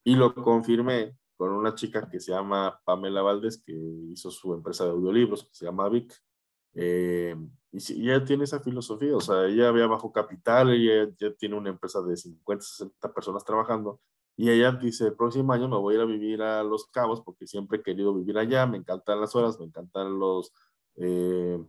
Y 0.03 0.15
lo 0.15 0.33
confirmé 0.33 1.17
con 1.37 1.51
una 1.51 1.75
chica 1.75 2.09
que 2.09 2.19
se 2.19 2.31
llama 2.31 2.81
Pamela 2.83 3.21
Valdés, 3.21 3.61
que 3.63 3.73
hizo 3.73 4.31
su 4.31 4.53
empresa 4.53 4.85
de 4.85 4.91
audiolibros, 4.91 5.43
que 5.45 5.53
se 5.53 5.65
llama 5.65 5.89
Vic. 5.89 6.13
Eh, 6.73 7.35
y 7.71 7.79
si, 7.79 8.01
ella 8.01 8.23
tiene 8.23 8.45
esa 8.45 8.59
filosofía, 8.59 9.15
o 9.15 9.21
sea, 9.21 9.45
ella 9.45 9.69
había 9.69 9.87
bajo 9.87 10.11
capital, 10.11 10.71
ella 10.71 11.09
ya 11.19 11.33
tiene 11.33 11.55
una 11.55 11.69
empresa 11.69 12.01
de 12.01 12.17
50, 12.17 12.63
60 12.63 13.13
personas 13.13 13.45
trabajando, 13.45 13.99
y 14.35 14.49
ella 14.49 14.71
dice, 14.71 15.07
el 15.07 15.15
próximo 15.15 15.53
año 15.53 15.67
me 15.67 15.77
voy 15.77 15.93
a 15.93 15.97
ir 15.97 16.01
a 16.01 16.05
vivir 16.05 16.41
a 16.41 16.63
Los 16.63 16.87
Cabos 16.87 17.21
porque 17.21 17.45
siempre 17.45 17.79
he 17.79 17.83
querido 17.83 18.13
vivir 18.13 18.37
allá, 18.37 18.65
me 18.65 18.77
encantan 18.77 19.19
las 19.19 19.35
horas, 19.35 19.59
me 19.59 19.65
encantan 19.65 20.17
los... 20.17 20.53
Eh, 20.95 21.59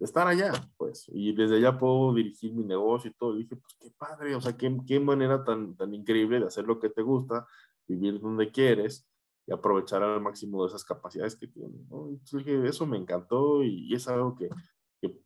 estar 0.00 0.26
allá, 0.28 0.52
pues, 0.76 1.06
y 1.08 1.32
desde 1.32 1.56
allá 1.56 1.78
puedo 1.78 2.14
dirigir 2.14 2.52
mi 2.54 2.64
negocio 2.64 3.10
y 3.10 3.14
todo. 3.14 3.34
Y 3.34 3.42
dije, 3.42 3.56
pues 3.56 3.76
qué 3.80 3.90
padre, 3.96 4.34
o 4.34 4.40
sea, 4.40 4.56
qué, 4.56 4.76
qué 4.86 5.00
manera 5.00 5.44
tan, 5.44 5.76
tan 5.76 5.94
increíble 5.94 6.40
de 6.40 6.46
hacer 6.46 6.64
lo 6.64 6.78
que 6.78 6.88
te 6.88 7.02
gusta, 7.02 7.46
vivir 7.86 8.20
donde 8.20 8.50
quieres 8.50 9.07
y 9.48 9.52
aprovechar 9.52 10.02
al 10.02 10.20
máximo 10.20 10.62
de 10.62 10.68
esas 10.68 10.84
capacidades 10.84 11.34
que 11.34 11.46
tienes. 11.46 11.80
¿no? 11.88 12.10
Entonces 12.10 12.46
eso 12.64 12.86
me 12.86 12.98
encantó 12.98 13.64
y, 13.64 13.94
es 13.94 14.06
algo 14.06 14.36
que, 14.36 14.50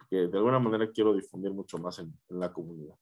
que, 0.08 0.28
de 0.28 0.38
alguna 0.38 0.60
manera 0.60 0.88
quiero 0.92 1.12
difundir 1.12 1.52
mucho 1.52 1.76
más 1.78 1.98
en, 1.98 2.14
en 2.30 2.38
la 2.38 2.52
comunidad. 2.52 2.94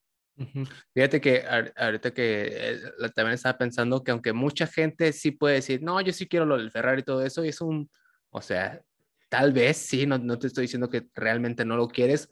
Fíjate 0.94 1.20
que 1.20 1.44
ahorita 1.76 2.12
que 2.12 2.48
eh, 2.50 2.80
también 3.14 3.34
estaba 3.34 3.58
pensando 3.58 4.02
que 4.02 4.10
aunque 4.10 4.32
mucha 4.32 4.66
gente 4.66 5.12
sí 5.12 5.32
puede 5.32 5.56
decir, 5.56 5.82
no, 5.82 6.00
yo 6.00 6.14
sí 6.14 6.26
quiero 6.26 6.46
lo 6.46 6.56
del 6.56 6.70
Ferrari 6.70 7.02
y 7.02 7.04
todo 7.04 7.22
eso, 7.22 7.44
y 7.44 7.48
es 7.48 7.60
un, 7.60 7.90
o 8.30 8.40
sea, 8.40 8.80
tal 9.28 9.52
vez 9.52 9.76
sí, 9.76 10.06
no, 10.06 10.16
no 10.16 10.38
te 10.38 10.46
estoy 10.46 10.62
diciendo 10.62 10.88
que 10.88 11.10
realmente 11.14 11.66
no 11.66 11.76
lo 11.76 11.88
quieres, 11.88 12.30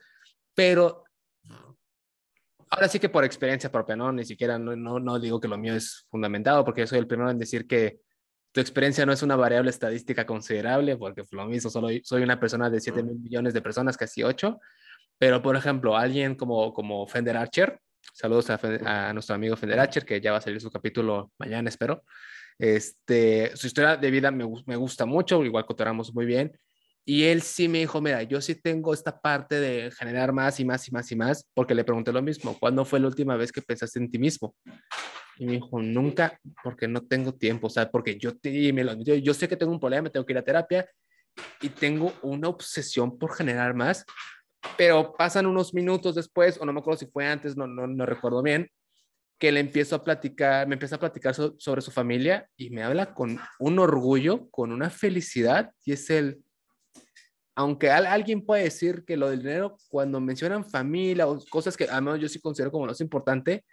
pero 0.54 1.04
ahora 2.70 2.88
sí 2.88 2.98
que 2.98 3.10
por 3.10 3.24
experiencia 3.24 3.70
propia, 3.70 3.96
¿no? 3.96 4.10
Ni 4.10 4.24
siquiera, 4.24 4.58
no, 4.58 4.74
no, 4.74 4.98
no 4.98 5.20
digo 5.20 5.38
que 5.38 5.48
lo 5.48 5.58
mío 5.58 5.74
es 5.74 6.06
fundamentado, 6.10 6.64
porque 6.64 6.80
yo 6.80 6.86
soy 6.86 7.00
el 7.00 7.06
primero 7.06 7.30
en 7.30 7.38
decir 7.38 7.66
que 7.66 8.00
tu 8.58 8.62
experiencia 8.62 9.06
no 9.06 9.12
es 9.12 9.22
una 9.22 9.36
variable 9.36 9.70
estadística 9.70 10.26
considerable, 10.26 10.96
porque 10.96 11.22
lo 11.30 11.46
mismo, 11.46 11.70
solo 11.70 11.90
soy 12.02 12.24
una 12.24 12.40
persona 12.40 12.68
de 12.68 12.80
7 12.80 13.04
mil 13.04 13.20
millones 13.20 13.54
de 13.54 13.62
personas, 13.62 13.96
casi 13.96 14.24
8, 14.24 14.58
pero 15.16 15.40
por 15.40 15.54
ejemplo, 15.54 15.96
alguien 15.96 16.34
como, 16.34 16.74
como 16.74 17.06
Fender 17.06 17.36
Archer, 17.36 17.78
saludos 18.12 18.50
a, 18.50 18.58
a 18.84 19.12
nuestro 19.12 19.36
amigo 19.36 19.54
Fender 19.56 19.78
Archer, 19.78 20.04
que 20.04 20.20
ya 20.20 20.32
va 20.32 20.38
a 20.38 20.40
salir 20.40 20.60
su 20.60 20.72
capítulo 20.72 21.30
mañana, 21.38 21.68
espero. 21.68 22.02
Este, 22.58 23.52
su 23.54 23.68
historia 23.68 23.96
de 23.96 24.10
vida 24.10 24.32
me, 24.32 24.44
me 24.66 24.74
gusta 24.74 25.06
mucho, 25.06 25.44
igual 25.44 25.64
cotoramos 25.64 26.12
muy 26.12 26.26
bien. 26.26 26.58
Y 27.04 27.26
él 27.26 27.42
sí 27.42 27.68
me 27.68 27.78
dijo, 27.78 28.00
mira, 28.00 28.24
yo 28.24 28.40
sí 28.40 28.56
tengo 28.56 28.92
esta 28.92 29.20
parte 29.20 29.60
de 29.60 29.92
generar 29.92 30.32
más 30.32 30.58
y 30.58 30.64
más 30.64 30.88
y 30.88 30.90
más 30.90 31.12
y 31.12 31.14
más, 31.14 31.48
porque 31.54 31.76
le 31.76 31.84
pregunté 31.84 32.12
lo 32.12 32.22
mismo, 32.22 32.58
¿cuándo 32.58 32.84
fue 32.84 32.98
la 32.98 33.06
última 33.06 33.36
vez 33.36 33.52
que 33.52 33.62
pensaste 33.62 34.00
en 34.00 34.10
ti 34.10 34.18
mismo? 34.18 34.56
Y 35.38 35.46
me 35.46 35.52
dijo, 35.52 35.80
nunca, 35.80 36.38
porque 36.62 36.88
no 36.88 37.02
tengo 37.06 37.32
tiempo, 37.34 37.68
o 37.68 37.70
sea, 37.70 37.90
porque 37.90 38.18
yo, 38.18 38.32
yo, 38.42 39.14
yo 39.14 39.34
sé 39.34 39.48
que 39.48 39.56
tengo 39.56 39.72
un 39.72 39.80
problema, 39.80 40.10
tengo 40.10 40.26
que 40.26 40.32
ir 40.32 40.38
a 40.38 40.44
terapia 40.44 40.88
y 41.60 41.68
tengo 41.68 42.12
una 42.22 42.48
obsesión 42.48 43.16
por 43.18 43.34
generar 43.34 43.74
más, 43.74 44.04
pero 44.76 45.14
pasan 45.16 45.46
unos 45.46 45.72
minutos 45.72 46.16
después, 46.16 46.58
o 46.60 46.66
no 46.66 46.72
me 46.72 46.80
acuerdo 46.80 46.98
si 46.98 47.06
fue 47.06 47.26
antes, 47.26 47.56
no, 47.56 47.66
no, 47.66 47.86
no 47.86 48.06
recuerdo 48.06 48.42
bien, 48.42 48.68
que 49.38 49.52
le 49.52 49.60
empiezo 49.60 49.94
a 49.94 50.02
platicar, 50.02 50.66
me 50.66 50.74
empieza 50.74 50.96
a 50.96 51.00
platicar 51.00 51.34
sobre 51.34 51.80
su 51.80 51.92
familia 51.92 52.48
y 52.56 52.70
me 52.70 52.82
habla 52.82 53.14
con 53.14 53.38
un 53.60 53.78
orgullo, 53.78 54.50
con 54.50 54.72
una 54.72 54.90
felicidad, 54.90 55.70
y 55.84 55.92
es 55.92 56.10
el, 56.10 56.42
aunque 57.54 57.90
alguien 57.90 58.44
puede 58.44 58.64
decir 58.64 59.04
que 59.04 59.16
lo 59.16 59.30
del 59.30 59.40
dinero, 59.40 59.76
cuando 59.88 60.20
mencionan 60.20 60.68
familia 60.68 61.28
o 61.28 61.38
cosas 61.50 61.76
que 61.76 61.84
al 61.84 62.02
menos 62.02 62.20
yo 62.20 62.28
sí 62.28 62.40
considero 62.40 62.72
como 62.72 62.86
lo 62.86 62.92
más 62.92 63.00
importante, 63.00 63.64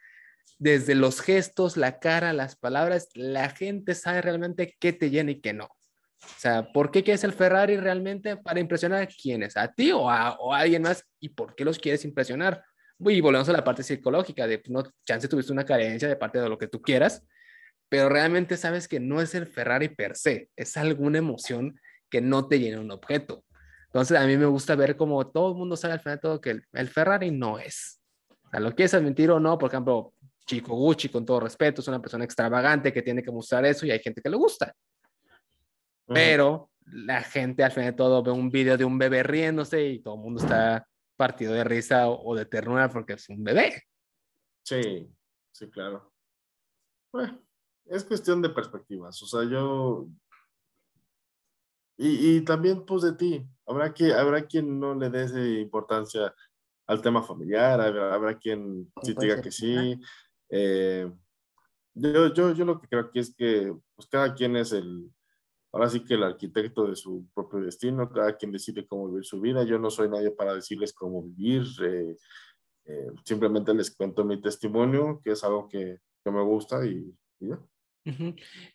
desde 0.57 0.95
los 0.95 1.21
gestos, 1.21 1.77
la 1.77 1.99
cara, 1.99 2.33
las 2.33 2.55
palabras, 2.55 3.09
la 3.13 3.49
gente 3.49 3.95
sabe 3.95 4.21
realmente 4.21 4.75
qué 4.79 4.93
te 4.93 5.09
llena 5.09 5.31
y 5.31 5.41
qué 5.41 5.53
no. 5.53 5.65
O 5.65 6.39
sea, 6.39 6.71
¿por 6.71 6.91
qué 6.91 7.03
quieres 7.03 7.23
el 7.23 7.33
Ferrari 7.33 7.77
realmente 7.77 8.37
para 8.37 8.59
impresionar 8.59 9.01
a 9.03 9.07
quiénes? 9.07 9.57
¿A 9.57 9.71
ti 9.71 9.91
o 9.91 10.09
a, 10.09 10.35
o 10.39 10.53
a 10.53 10.59
alguien 10.59 10.81
más? 10.81 11.03
¿Y 11.19 11.29
por 11.29 11.55
qué 11.55 11.65
los 11.65 11.77
quieres 11.77 12.03
impresionar? 12.05 12.63
Y 12.99 13.21
volvemos 13.21 13.49
a 13.49 13.53
la 13.53 13.63
parte 13.63 13.83
psicológica 13.83 14.47
de, 14.47 14.61
no, 14.69 14.83
chance 15.05 15.27
tuviste 15.27 15.51
una 15.51 15.65
carencia 15.65 16.07
de 16.07 16.15
parte 16.15 16.39
de 16.39 16.49
lo 16.49 16.57
que 16.57 16.67
tú 16.67 16.81
quieras, 16.81 17.25
pero 17.89 18.09
realmente 18.09 18.57
sabes 18.57 18.87
que 18.87 18.99
no 18.99 19.21
es 19.21 19.35
el 19.35 19.45
Ferrari 19.45 19.89
per 19.89 20.15
se, 20.15 20.49
es 20.55 20.77
alguna 20.77 21.17
emoción 21.17 21.79
que 22.09 22.21
no 22.21 22.47
te 22.47 22.59
llena 22.59 22.79
un 22.79 22.91
objeto. 22.91 23.43
Entonces, 23.87 24.17
a 24.17 24.25
mí 24.25 24.37
me 24.37 24.45
gusta 24.45 24.75
ver 24.75 24.97
como 24.97 25.27
todo 25.27 25.51
el 25.51 25.57
mundo 25.57 25.75
sabe 25.77 25.93
al 25.93 25.99
final 25.99 26.19
todo 26.19 26.41
que 26.41 26.61
el, 26.71 26.89
Ferrari 26.89 27.31
no 27.31 27.59
es. 27.59 28.01
O 28.29 28.49
sea, 28.49 28.59
lo 28.59 28.75
quieres 28.75 28.93
admitir 28.93 29.31
o 29.31 29.39
no, 29.39 29.57
por 29.57 29.69
ejemplo, 29.69 30.13
Chico 30.45 30.75
Gucci, 30.75 31.09
con 31.09 31.25
todo 31.25 31.39
respeto, 31.39 31.81
es 31.81 31.87
una 31.87 32.01
persona 32.01 32.23
extravagante 32.23 32.93
que 32.93 33.01
tiene 33.01 33.23
que 33.23 33.31
mostrar 33.31 33.65
eso 33.65 33.85
y 33.85 33.91
hay 33.91 33.99
gente 33.99 34.21
que 34.21 34.29
le 34.29 34.37
gusta. 34.37 34.73
Pero 36.07 36.69
la 36.85 37.21
gente 37.21 37.63
al 37.63 37.71
final 37.71 37.91
de 37.91 37.97
todo 37.97 38.21
ve 38.21 38.31
un 38.31 38.51
video 38.51 38.77
de 38.77 38.85
un 38.85 38.97
bebé 38.97 39.23
riéndose 39.23 39.83
y 39.83 39.99
todo 39.99 40.15
el 40.15 40.21
mundo 40.21 40.41
está 40.41 40.87
partido 41.15 41.53
de 41.53 41.63
risa 41.63 42.09
o, 42.09 42.35
de 42.35 42.45
ternura 42.45 42.89
porque 42.89 43.13
es 43.13 43.27
un 43.29 43.43
bebé. 43.43 43.83
Sí, 44.63 45.09
sí, 45.51 45.69
claro. 45.69 46.13
Bueno, 47.11 47.41
es 47.85 48.03
cuestión 48.03 48.41
de 48.41 48.49
perspectivas. 48.49 49.21
O 49.23 49.25
sea, 49.25 49.43
yo. 49.49 50.07
Y, 51.97 52.37
y, 52.37 52.41
también, 52.41 52.85
pues, 52.85 53.03
de 53.03 53.13
ti. 53.13 53.47
Habrá, 53.65 53.93
que, 53.93 54.13
habrá 54.13 54.45
quien 54.45 54.79
no 54.79 54.93
le 54.93 55.09
dé 55.09 55.61
importancia 55.61 56.35
al 56.87 57.01
tema 57.01 57.23
familiar, 57.23 57.81
habrá, 57.81 58.37
quien 58.37 58.91
sí 59.01 59.15
diga 59.17 59.41
que 59.41 59.51
sí. 59.51 59.99
Eh, 60.49 61.11
yo, 61.93 62.33
yo, 62.33 62.53
yo 62.53 62.65
lo 62.65 62.79
que 62.79 62.87
creo 62.87 63.09
que 63.11 63.19
es 63.19 63.33
que 63.35 63.73
pues, 63.95 64.07
cada 64.09 64.33
quien 64.33 64.55
es 64.57 64.71
el, 64.73 65.09
ahora 65.75 65.89
sí 65.89 66.03
que 66.03 66.13
el 66.13 66.23
arquitecto 66.23 66.87
de 66.87 66.95
su 66.95 67.27
propio 67.33 67.59
destino, 67.59 68.09
cada 68.09 68.37
quien 68.37 68.51
decide 68.51 68.87
cómo 68.87 69.09
vivir 69.09 69.25
su 69.25 69.41
vida. 69.41 69.63
Yo 69.63 69.77
no 69.77 69.89
soy 69.89 70.09
nadie 70.09 70.31
para 70.31 70.53
decirles 70.53 70.93
cómo 70.93 71.21
vivir, 71.21 71.63
eh, 71.83 72.15
eh, 72.85 73.07
simplemente 73.25 73.73
les 73.73 73.93
cuento 73.93 74.23
mi 74.23 74.41
testimonio, 74.41 75.19
que 75.21 75.31
es 75.31 75.43
algo 75.43 75.67
que, 75.67 75.99
que 76.23 76.31
me 76.31 76.41
gusta 76.41 76.85
y, 76.85 77.13
ya. 77.39 77.59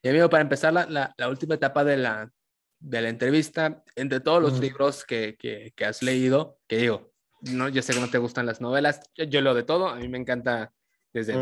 Y 0.02 0.08
amigo, 0.08 0.28
para 0.28 0.42
empezar 0.42 0.72
la, 0.74 1.14
la, 1.16 1.28
última 1.28 1.54
etapa 1.54 1.84
de 1.84 1.96
la, 1.96 2.30
de 2.80 3.00
la 3.00 3.08
entrevista, 3.08 3.82
entre 3.94 4.20
todos 4.20 4.42
los 4.42 4.58
libros 4.60 5.04
que, 5.04 5.36
que, 5.38 5.72
que, 5.76 5.84
has 5.84 6.02
leído, 6.02 6.58
que 6.66 6.78
digo, 6.78 7.12
no, 7.42 7.68
yo 7.68 7.80
sé 7.80 7.94
que 7.94 8.00
no 8.00 8.10
te 8.10 8.18
gustan 8.18 8.44
las 8.44 8.60
novelas, 8.60 9.00
yo, 9.14 9.24
yo 9.24 9.40
leo 9.40 9.54
de 9.54 9.62
todo, 9.62 9.88
a 9.88 9.96
mí 9.96 10.08
me 10.08 10.18
encanta 10.18 10.74
desde 11.12 11.34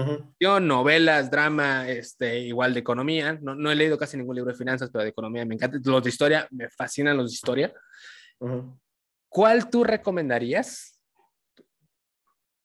novelas, 0.60 1.30
drama, 1.30 1.88
este, 1.88 2.40
igual 2.40 2.72
de 2.72 2.80
economía. 2.80 3.38
No, 3.40 3.54
no, 3.54 3.70
he 3.70 3.74
leído 3.74 3.98
casi 3.98 4.16
ningún 4.16 4.36
libro 4.36 4.52
de 4.52 4.58
finanzas, 4.58 4.90
pero 4.90 5.04
de 5.04 5.10
economía 5.10 5.44
me 5.44 5.54
encanta. 5.54 5.78
Los 5.84 6.02
de 6.02 6.08
historia, 6.08 6.48
me 6.50 6.68
fascinan 6.70 7.16
los 7.16 7.30
de 7.30 7.34
historia. 7.34 7.72
¿Cuál 9.28 9.68
tú 9.68 9.84
recomendarías 9.84 10.98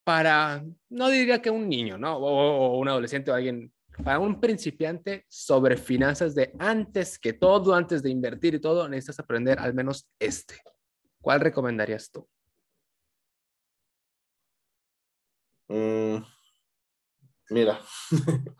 para, 0.03 0.63
no 0.89 1.09
diría 1.09 1.41
que 1.41 1.49
un 1.49 1.67
niño, 1.67 1.97
¿no? 1.97 2.17
O, 2.17 2.77
un 2.77 2.87
adolescente 2.87 3.31
o 3.31 3.33
alguien, 3.33 3.71
para 4.03 4.19
un 4.19 4.39
principiante 4.39 5.25
sobre 5.29 5.77
finanzas 5.77 6.35
de 6.35 6.53
antes 6.59 7.19
que 7.19 7.33
todo, 7.33 7.73
antes 7.73 8.01
de 8.01 8.09
invertir 8.09 8.55
y 8.55 8.59
todo, 8.59 8.87
necesitas 8.87 9.19
aprender 9.19 9.59
al 9.59 9.73
menos 9.73 10.09
este. 10.19 10.55
¿Cuál 11.21 11.39
recomendarías 11.41 12.11
tú? 12.11 12.27
Mm, 15.69 16.17
Mira, 17.49 17.79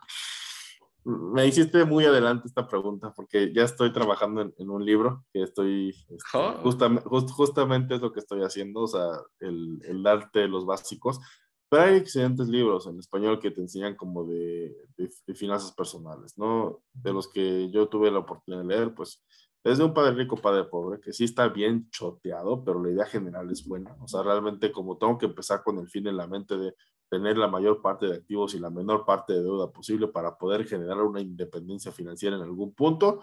me 1.04 1.46
hiciste 1.46 1.84
muy 1.84 2.04
adelante 2.04 2.48
esta 2.48 2.66
pregunta 2.66 3.12
porque 3.14 3.52
ya 3.52 3.62
estoy 3.62 3.92
trabajando 3.92 4.52
en, 4.56 4.70
un 4.70 4.84
libro 4.84 5.24
que 5.32 5.42
estoy, 5.42 5.90
este, 6.08 6.38
oh. 6.38 7.26
justamente 7.28 7.94
es 7.94 8.00
lo 8.00 8.12
que 8.12 8.20
estoy 8.20 8.42
haciendo, 8.42 8.82
o 8.82 8.88
sea, 8.88 9.08
el, 9.40 9.80
el 9.84 10.02
darte 10.02 10.48
los 10.48 10.66
básicos. 10.66 11.20
Pero 11.68 11.82
hay 11.82 11.96
excelentes 11.96 12.48
libros 12.48 12.86
en 12.86 12.98
español 12.98 13.40
que 13.40 13.50
te 13.50 13.60
enseñan 13.60 13.96
como 13.96 14.24
de, 14.24 14.76
de, 14.96 15.34
finanzas 15.34 15.72
personales, 15.72 16.38
¿no? 16.38 16.82
De 16.92 17.12
los 17.12 17.28
que 17.28 17.70
yo 17.70 17.88
tuve 17.88 18.10
la 18.10 18.20
oportunidad 18.20 18.62
de 18.62 18.68
leer, 18.68 18.94
pues 18.94 19.24
es 19.64 19.78
de 19.78 19.84
un 19.84 19.94
padre 19.94 20.12
rico, 20.14 20.36
padre 20.36 20.64
pobre, 20.64 21.00
que 21.00 21.12
sí 21.12 21.24
está 21.24 21.48
bien 21.48 21.88
choteado, 21.90 22.62
pero 22.62 22.82
la 22.82 22.90
idea 22.90 23.06
general 23.06 23.50
es 23.50 23.66
buena. 23.66 23.96
O 24.00 24.06
sea, 24.06 24.22
realmente 24.22 24.70
como 24.70 24.98
tengo 24.98 25.16
que 25.16 25.26
empezar 25.26 25.62
con 25.62 25.78
el 25.78 25.88
fin 25.88 26.06
en 26.06 26.18
la 26.18 26.26
mente 26.26 26.56
de 26.56 26.74
tener 27.14 27.38
la 27.38 27.46
mayor 27.46 27.80
parte 27.80 28.06
de 28.06 28.16
activos 28.16 28.54
y 28.54 28.58
la 28.58 28.70
menor 28.70 29.04
parte 29.04 29.34
de 29.34 29.42
deuda 29.42 29.70
posible 29.70 30.08
para 30.08 30.36
poder 30.36 30.66
generar 30.66 31.00
una 31.00 31.20
independencia 31.20 31.92
financiera 31.92 32.34
en 32.34 32.42
algún 32.42 32.74
punto, 32.74 33.22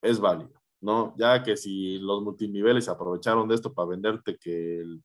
es 0.00 0.18
válido, 0.18 0.52
¿no? 0.80 1.14
Ya 1.18 1.42
que 1.42 1.54
si 1.54 1.98
los 1.98 2.22
multiniveles 2.22 2.86
se 2.86 2.90
aprovecharon 2.90 3.46
de 3.46 3.54
esto 3.54 3.74
para 3.74 3.88
venderte 3.88 4.38
que 4.38 4.80
el, 4.80 5.02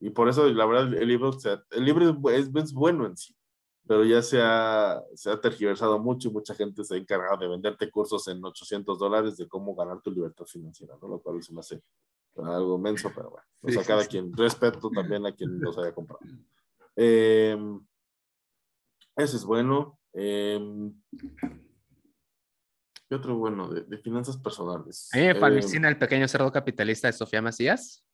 y 0.00 0.10
por 0.10 0.28
eso 0.28 0.48
la 0.48 0.66
verdad 0.66 0.92
el 0.94 1.06
libro, 1.06 1.30
el 1.70 1.84
libro 1.84 2.30
es, 2.30 2.50
es, 2.52 2.72
bueno 2.72 3.06
en 3.06 3.16
sí, 3.16 3.36
pero 3.86 4.04
ya 4.04 4.20
se 4.20 4.40
ha, 4.42 5.00
se 5.14 5.30
ha 5.30 5.40
tergiversado 5.40 6.00
mucho 6.00 6.28
y 6.28 6.32
mucha 6.32 6.56
gente 6.56 6.82
se 6.82 6.96
ha 6.96 6.98
encargado 6.98 7.36
de 7.36 7.46
venderte 7.46 7.88
cursos 7.88 8.26
en 8.26 8.44
800 8.44 8.98
dólares 8.98 9.36
de 9.36 9.46
cómo 9.46 9.76
ganar 9.76 10.00
tu 10.00 10.10
libertad 10.10 10.44
financiera, 10.44 10.96
¿no? 11.00 11.06
Lo 11.06 11.20
cual 11.20 11.40
se 11.40 11.54
me 11.54 11.60
hace 11.60 11.80
algo 12.34 12.78
menso, 12.78 13.12
pero 13.14 13.30
bueno, 13.30 13.46
o 13.60 13.70
sea, 13.70 13.84
cada 13.84 14.06
quien, 14.06 14.36
respeto 14.36 14.90
también 14.90 15.24
a 15.24 15.32
quien 15.32 15.60
los 15.60 15.78
haya 15.78 15.94
comprado. 15.94 16.20
Eh, 16.96 17.56
ese 19.16 19.36
es 19.36 19.44
bueno. 19.44 19.98
Eh, 20.14 20.60
¿Qué 23.08 23.14
otro 23.14 23.36
bueno? 23.36 23.68
De, 23.68 23.98
finanzas 23.98 24.36
personales. 24.38 25.10
A 25.12 25.18
mí 25.18 25.22
me 25.24 25.30
eh, 25.30 25.34
fascina 25.34 25.88
el 25.88 25.98
pequeño 25.98 26.26
cerdo 26.28 26.50
capitalista 26.50 27.08
de 27.08 27.12
Sofía 27.12 27.42
Macías. 27.42 28.04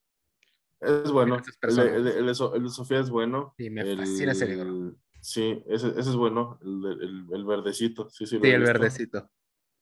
Es 0.81 1.11
bueno. 1.11 1.37
El, 1.61 2.25
de 2.25 2.69
Sofía 2.69 2.99
es 2.99 3.09
bueno. 3.09 3.53
Sí, 3.57 3.69
me 3.69 3.95
fascina 3.95 4.31
ese 4.31 4.47
libro. 4.47 4.95
Sí, 5.21 5.63
ese, 5.67 5.89
ese, 5.89 5.99
es 5.99 6.15
bueno, 6.15 6.57
el, 6.61 7.45
verdecito. 7.45 8.09
Sí, 8.09 8.25
sí, 8.25 8.39
sí 8.41 8.49
el 8.49 8.61
verdecito. 8.63 9.29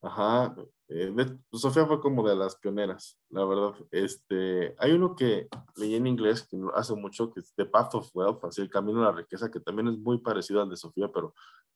Ajá. 0.01 0.55
Eh, 0.89 1.13
Sofía 1.51 1.85
fue 1.85 1.99
como 1.99 2.27
de 2.27 2.35
las 2.35 2.55
pioneras, 2.55 3.19
la 3.29 3.43
verdad. 3.43 3.73
Este, 3.91 4.73
hay 4.77 4.93
uno 4.93 5.15
que 5.15 5.47
leí 5.75 5.95
en 5.95 6.07
inglés 6.07 6.47
que 6.49 6.57
hace 6.75 6.95
mucho, 6.95 7.31
que 7.33 7.41
es 7.41 7.53
The 7.55 7.65
Path 7.65 7.95
of 7.95 8.15
Wealth, 8.15 8.45
así 8.45 8.61
el 8.61 8.69
camino 8.69 9.01
a 9.01 9.11
la 9.11 9.17
riqueza, 9.17 9.51
que 9.51 9.59
también 9.59 9.89
es 9.89 9.97
muy 9.97 10.19
parecido 10.19 10.61
al 10.61 10.69
de 10.69 10.77
Sofía, 10.77 11.09
pero 11.13 11.33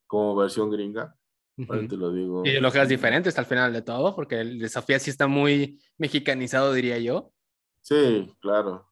como 0.07 0.36
versión 0.36 0.70
gringa. 0.70 1.16
te 1.57 1.97
lo 1.97 2.12
digo. 2.12 2.43
Y 2.45 2.59
lo 2.62 2.72
que 2.72 2.82
es 2.82 2.88
diferente 2.88 3.28
hasta 3.28 3.41
al 3.41 3.47
final 3.47 3.74
de 3.74 3.82
todo, 3.82 4.16
porque 4.16 4.39
el 4.39 4.59
de 4.59 4.70
Sofía 4.70 4.97
sí 4.97 5.09
está 5.09 5.28
muy 5.28 5.82
mexicanizado, 5.97 6.72
diría 6.72 6.97
yo. 6.97 7.34
Sí, 7.82 8.34
claro. 8.39 8.88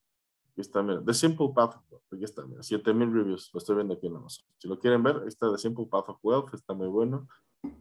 Aquí 0.52 0.62
está, 0.62 0.84
mira, 0.84 1.02
The 1.06 1.14
Simple 1.14 1.52
Path 1.56 1.76
of 1.76 1.92
Wealth, 1.92 2.14
aquí 2.14 2.24
está, 2.26 2.46
mira, 2.46 2.62
7000 2.62 3.14
reviews, 3.14 3.50
lo 3.54 3.60
estoy 3.60 3.78
viendo 3.78 3.94
aquí 3.94 4.08
en 4.08 4.18
Amazon. 4.18 4.46
Si 4.58 4.68
lo 4.68 4.78
quieren 4.78 5.02
ver, 5.02 5.24
está 5.26 5.50
The 5.50 5.58
Simple 5.58 5.86
Path 5.86 6.10
of 6.10 6.20
Wealth, 6.22 6.54
está 6.54 6.74
muy 6.74 6.88
bueno. 6.88 7.28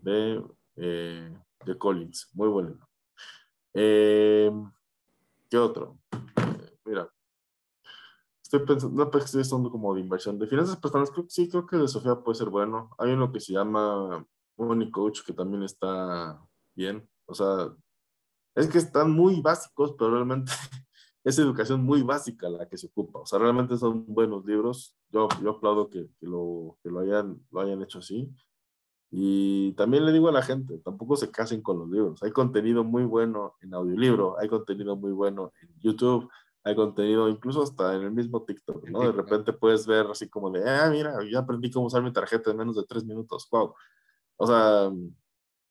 De 0.03 0.41
eh, 0.77 1.33
de 1.65 1.79
Collins, 1.79 2.29
muy 2.35 2.49
bueno. 2.49 2.89
Eh, 3.75 4.51
¿Qué 5.51 5.59
otro? 5.59 5.99
Eh, 6.13 6.79
mira, 6.85 7.11
estoy 8.43 8.61
pensando, 8.67 9.05
no, 9.05 9.11
pues 9.11 9.25
estoy 9.25 9.41
pensando 9.41 9.71
como 9.71 9.95
de 9.95 10.01
inversión. 10.01 10.39
De 10.39 10.47
finanzas 10.47 10.77
personales, 10.77 11.11
creo 11.11 11.27
sí, 11.29 11.49
creo 11.49 11.67
que 11.67 11.77
de 11.77 11.89
Sofía 11.89 12.17
puede 12.17 12.37
ser 12.37 12.49
bueno. 12.49 12.91
Hay 12.99 13.13
uno 13.13 13.31
que 13.31 13.41
se 13.41 13.53
llama 13.53 14.27
Money 14.57 14.91
Coach, 14.91 15.21
que 15.25 15.33
también 15.33 15.63
está 15.63 16.41
bien. 16.75 17.09
O 17.27 17.35
sea, 17.35 17.75
es 18.55 18.67
que 18.69 18.79
están 18.79 19.11
muy 19.13 19.41
básicos, 19.41 19.95
pero 19.99 20.13
realmente 20.13 20.51
es 21.25 21.39
educación 21.39 21.85
muy 21.85 22.03
básica 22.03 22.49
la 22.49 22.69
que 22.69 22.77
se 22.77 22.89
ocupa. 22.89 23.21
O 23.21 23.27
sea, 23.27 23.39
realmente 23.39 23.77
son 23.77 24.05
buenos 24.07 24.45
libros. 24.45 24.97
Yo, 25.11 25.29
yo 25.43 25.51
aplaudo 25.51 25.89
que, 25.89 26.09
que, 26.19 26.27
lo, 26.27 26.79
que 26.83 26.91
lo, 26.91 27.01
hayan, 27.01 27.41
lo 27.51 27.61
hayan 27.61 27.83
hecho 27.83 27.99
así. 27.99 28.35
Y 29.11 29.73
también 29.73 30.05
le 30.05 30.13
digo 30.13 30.29
a 30.29 30.33
la 30.33 30.43
gente, 30.43 30.79
tampoco 30.79 31.17
se 31.17 31.31
casen 31.31 31.63
con 31.63 31.79
los 31.79 31.89
libros. 31.89 32.23
Hay 32.23 32.31
contenido 32.31 32.85
muy 32.85 33.05
bueno 33.05 33.55
en 33.63 33.73
audiolibro, 33.75 34.39
hay 34.39 34.49
contenido 34.49 34.97
muy 34.97 35.13
bueno 35.13 35.53
en 35.63 35.69
YouTube, 35.81 36.29
hay 36.63 36.75
contenido 36.75 37.29
incluso 37.29 37.63
hasta 37.63 37.95
en 37.95 38.03
el 38.03 38.13
mismo 38.13 38.43
TikTok, 38.43 38.89
¿no? 38.91 39.01
De 39.01 39.13
repente 39.13 39.53
puedes 39.55 39.87
ver 39.87 40.07
así 40.11 40.29
como 40.29 40.51
de, 40.51 40.69
ah, 40.69 40.91
mira, 40.91 41.17
ya 41.31 41.39
aprendí 41.39 41.71
cómo 41.71 41.87
usar 41.87 42.03
mi 42.03 42.13
tarjeta 42.13 42.51
en 42.51 42.59
menos 42.59 42.77
de 42.77 42.85
tres 42.85 43.05
minutos, 43.05 43.49
wow. 43.51 43.75
O 44.37 44.47
sea, 44.47 44.91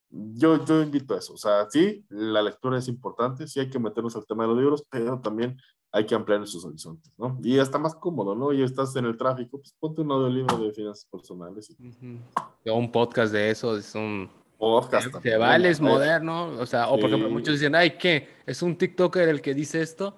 yo, 0.10 0.66
yo 0.66 0.82
invito 0.82 1.14
a 1.14 1.20
eso. 1.20 1.34
O 1.34 1.38
sea, 1.38 1.70
sí, 1.70 2.06
la 2.10 2.42
lectura 2.42 2.78
es 2.78 2.88
importante, 2.88 3.48
sí 3.48 3.60
hay 3.60 3.70
que 3.70 3.80
meternos 3.80 4.16
al 4.16 4.26
tema 4.26 4.44
de 4.44 4.50
los 4.50 4.58
libros, 4.58 4.84
pero 4.90 5.20
también 5.22 5.58
hay 5.92 6.06
que 6.06 6.16
ampliar 6.16 6.42
esos 6.42 6.64
horizontes, 6.66 7.12
¿no? 7.18 7.40
Y 7.44 7.58
está 7.60 7.78
más 7.78 7.96
cómodo, 7.96 8.36
¿no? 8.36 8.54
Y 8.54 8.62
estás 8.62 8.96
en 8.96 9.06
el 9.06 9.18
tráfico, 9.18 9.58
pues 9.58 9.74
ponte 9.80 10.02
un 10.02 10.12
audiolibro 10.12 10.58
de 10.58 10.72
finanzas 10.72 11.06
personales. 11.06 11.70
Y... 11.70 12.70
Un 12.70 12.92
podcast 12.92 13.34
de 13.34 13.50
eso, 13.50 13.78
es 13.78 13.94
un... 13.96 14.30
Podcast. 14.58 15.16
Que 15.22 15.38
vale, 15.38 15.70
es 15.70 15.80
moderno, 15.80 16.48
o 16.48 16.66
sea, 16.66 16.88
o 16.90 17.00
por 17.00 17.10
ejemplo, 17.10 17.30
muchos 17.30 17.54
dicen, 17.60 17.76
ay, 17.76 17.92
¿qué? 17.92 18.28
¿Es 18.48 18.64
un 18.64 18.76
TikToker 18.76 19.30
el 19.30 19.40
que 19.40 19.54
dice 19.54 19.84
esto? 19.84 20.18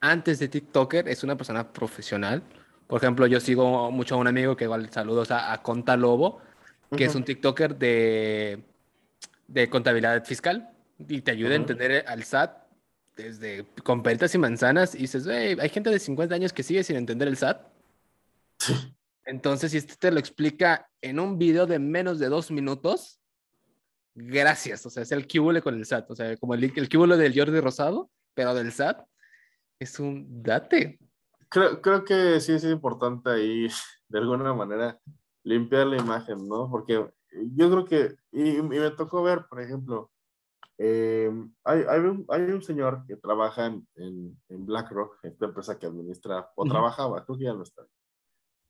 antes 0.00 0.38
de 0.38 0.48
TikToker 0.48 1.08
es 1.08 1.24
una 1.24 1.36
persona 1.36 1.72
profesional. 1.72 2.42
Por 2.86 3.02
ejemplo, 3.02 3.26
yo 3.26 3.40
sigo 3.40 3.90
mucho 3.90 4.14
a 4.14 4.18
un 4.18 4.26
amigo 4.26 4.56
que 4.56 4.64
igual 4.64 4.88
saludos 4.90 5.30
a, 5.30 5.52
a 5.52 5.62
Conta 5.62 5.96
Lobo, 5.96 6.40
que 6.96 7.04
es 7.04 7.14
un 7.14 7.24
TikToker 7.24 7.76
de, 7.76 8.62
de 9.48 9.68
contabilidad 9.68 10.24
fiscal 10.24 10.70
y 11.08 11.20
te 11.20 11.32
ayuda 11.32 11.52
a 11.52 11.56
entender 11.56 12.04
al 12.06 12.22
SAT 12.22 12.65
desde 13.16 13.66
con 13.82 14.02
peritas 14.02 14.34
y 14.34 14.38
manzanas 14.38 14.94
y 14.94 14.98
dices, 14.98 15.26
hay 15.26 15.68
gente 15.70 15.90
de 15.90 15.98
50 15.98 16.34
años 16.34 16.52
que 16.52 16.62
sigue 16.62 16.84
sin 16.84 16.96
entender 16.96 17.28
el 17.28 17.36
SAT. 17.36 17.66
Entonces, 19.24 19.72
si 19.72 19.78
este 19.78 19.96
te 19.96 20.10
lo 20.12 20.20
explica 20.20 20.88
en 21.00 21.18
un 21.18 21.38
video 21.38 21.66
de 21.66 21.78
menos 21.78 22.18
de 22.18 22.28
dos 22.28 22.50
minutos, 22.50 23.20
gracias. 24.14 24.86
O 24.86 24.90
sea, 24.90 25.02
es 25.02 25.12
el 25.12 25.26
cúbule 25.26 25.62
con 25.62 25.74
el 25.74 25.84
SAT. 25.84 26.10
O 26.10 26.14
sea, 26.14 26.36
como 26.36 26.54
el, 26.54 26.72
el 26.76 26.88
cúbule 26.88 27.16
del 27.16 27.36
Jordi 27.36 27.58
Rosado, 27.60 28.10
pero 28.34 28.54
del 28.54 28.70
SAT, 28.70 29.04
es 29.78 29.98
un 29.98 30.42
date. 30.42 30.98
Creo, 31.48 31.80
creo 31.80 32.04
que 32.04 32.40
sí 32.40 32.52
es 32.52 32.64
importante 32.64 33.30
ahí, 33.30 33.68
de 34.08 34.18
alguna 34.18 34.52
manera, 34.54 34.98
limpiar 35.42 35.86
la 35.86 35.96
imagen, 35.96 36.46
¿no? 36.46 36.70
Porque 36.70 37.04
yo 37.54 37.70
creo 37.70 37.84
que, 37.84 38.16
y, 38.32 38.62
me 38.62 38.90
tocó 38.90 39.22
ver, 39.22 39.46
por 39.48 39.60
ejemplo, 39.60 40.10
eh, 40.78 41.30
hay, 41.64 41.84
hay, 41.88 42.00
un, 42.00 42.24
hay, 42.28 42.42
un, 42.42 42.62
señor 42.62 43.04
que 43.06 43.16
trabaja 43.16 43.66
en, 43.66 43.86
en, 43.94 44.66
BlackRock, 44.66 45.18
esta 45.22 45.46
empresa 45.46 45.78
que 45.78 45.86
administra, 45.86 46.50
o 46.54 46.64
trabajaba, 46.64 47.24
creo 47.24 47.38
que 47.38 47.44
ya 47.44 47.54
no 47.54 47.62
está. 47.62 47.86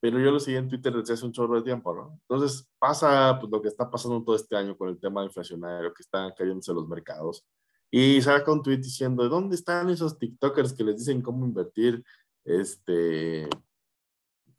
Pero 0.01 0.21
yo 0.21 0.31
lo 0.31 0.39
seguí 0.39 0.57
en 0.57 0.69
Twitter 0.69 0.93
desde 0.93 1.15
hace 1.15 1.27
un 1.27 1.33
chorro 1.33 1.57
de 1.57 1.63
tiempo, 1.63 1.95
¿no? 1.95 2.21
Entonces 2.29 2.69
pasa 2.79 3.37
pues, 3.41 3.51
lo 3.51 3.61
que 3.61 3.69
está 3.69 3.91
pasando 3.91 4.23
todo 4.23 4.37
este 4.37 4.55
año 4.55 4.77
con 4.77 4.89
el 4.89 5.01
tema 5.01 5.25
inflacionario, 5.25 5.93
que 5.93 6.03
están 6.03 6.33
cayéndose 6.37 6.73
los 6.73 6.87
mercados. 6.87 7.45
Y 7.91 8.21
saca 8.21 8.53
un 8.53 8.63
tweet 8.63 8.79
diciendo, 8.79 9.29
¿dónde 9.29 9.57
están 9.57 9.89
esos 9.91 10.19
TikTokers 10.19 10.75
que 10.75 10.85
les 10.85 10.99
dicen 10.99 11.23
cómo 11.23 11.47
invertir? 11.47 12.05
Este, 12.45 13.49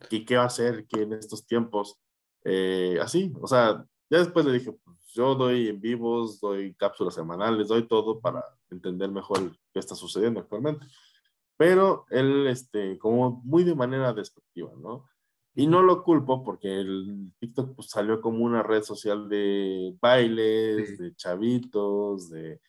¿y 0.10 0.26
qué 0.26 0.38
va 0.38 0.44
a 0.44 0.48
hacer 0.48 0.86
que 0.88 1.04
en 1.04 1.14
estos 1.14 1.46
tiempos? 1.46 2.00
Eh, 2.44 2.98
así, 3.02 3.34
o 3.40 3.48
sea, 3.48 3.86
ya 4.10 4.20
después 4.20 4.46
le 4.46 4.54
dije, 4.54 4.72
pues, 4.72 4.98
yo 5.14 5.36
doy 5.36 5.70
en 5.70 5.82
vivos, 5.82 6.40
doy 6.40 6.74
cápsulas 6.76 7.16
semanales, 7.16 7.68
doy 7.68 7.88
todo 7.88 8.20
para 8.20 8.44
entender 8.70 9.10
mejor 9.12 9.52
qué 9.74 9.80
está 9.80 9.96
sucediendo 9.96 10.40
actualmente. 10.40 10.86
Pero 11.58 12.06
él, 12.10 12.48
este, 12.48 12.98
como 13.00 13.42
muy 13.44 13.64
de 13.64 13.76
manera 13.76 14.14
despectiva, 14.14 14.72
¿no? 14.78 15.06
Y 15.56 15.66
no 15.66 15.82
lo 15.82 16.04
culpo 16.04 16.44
porque 16.44 16.80
el 16.82 17.32
TikTok 17.40 17.76
pues, 17.76 17.90
salió 17.90 18.22
como 18.22 18.46
una 18.46 18.62
red 18.62 18.84
social 18.84 19.28
de 19.28 19.98
bailes, 20.00 21.00
de 21.00 21.16
chavitos, 21.16 22.30
de, 22.30 22.62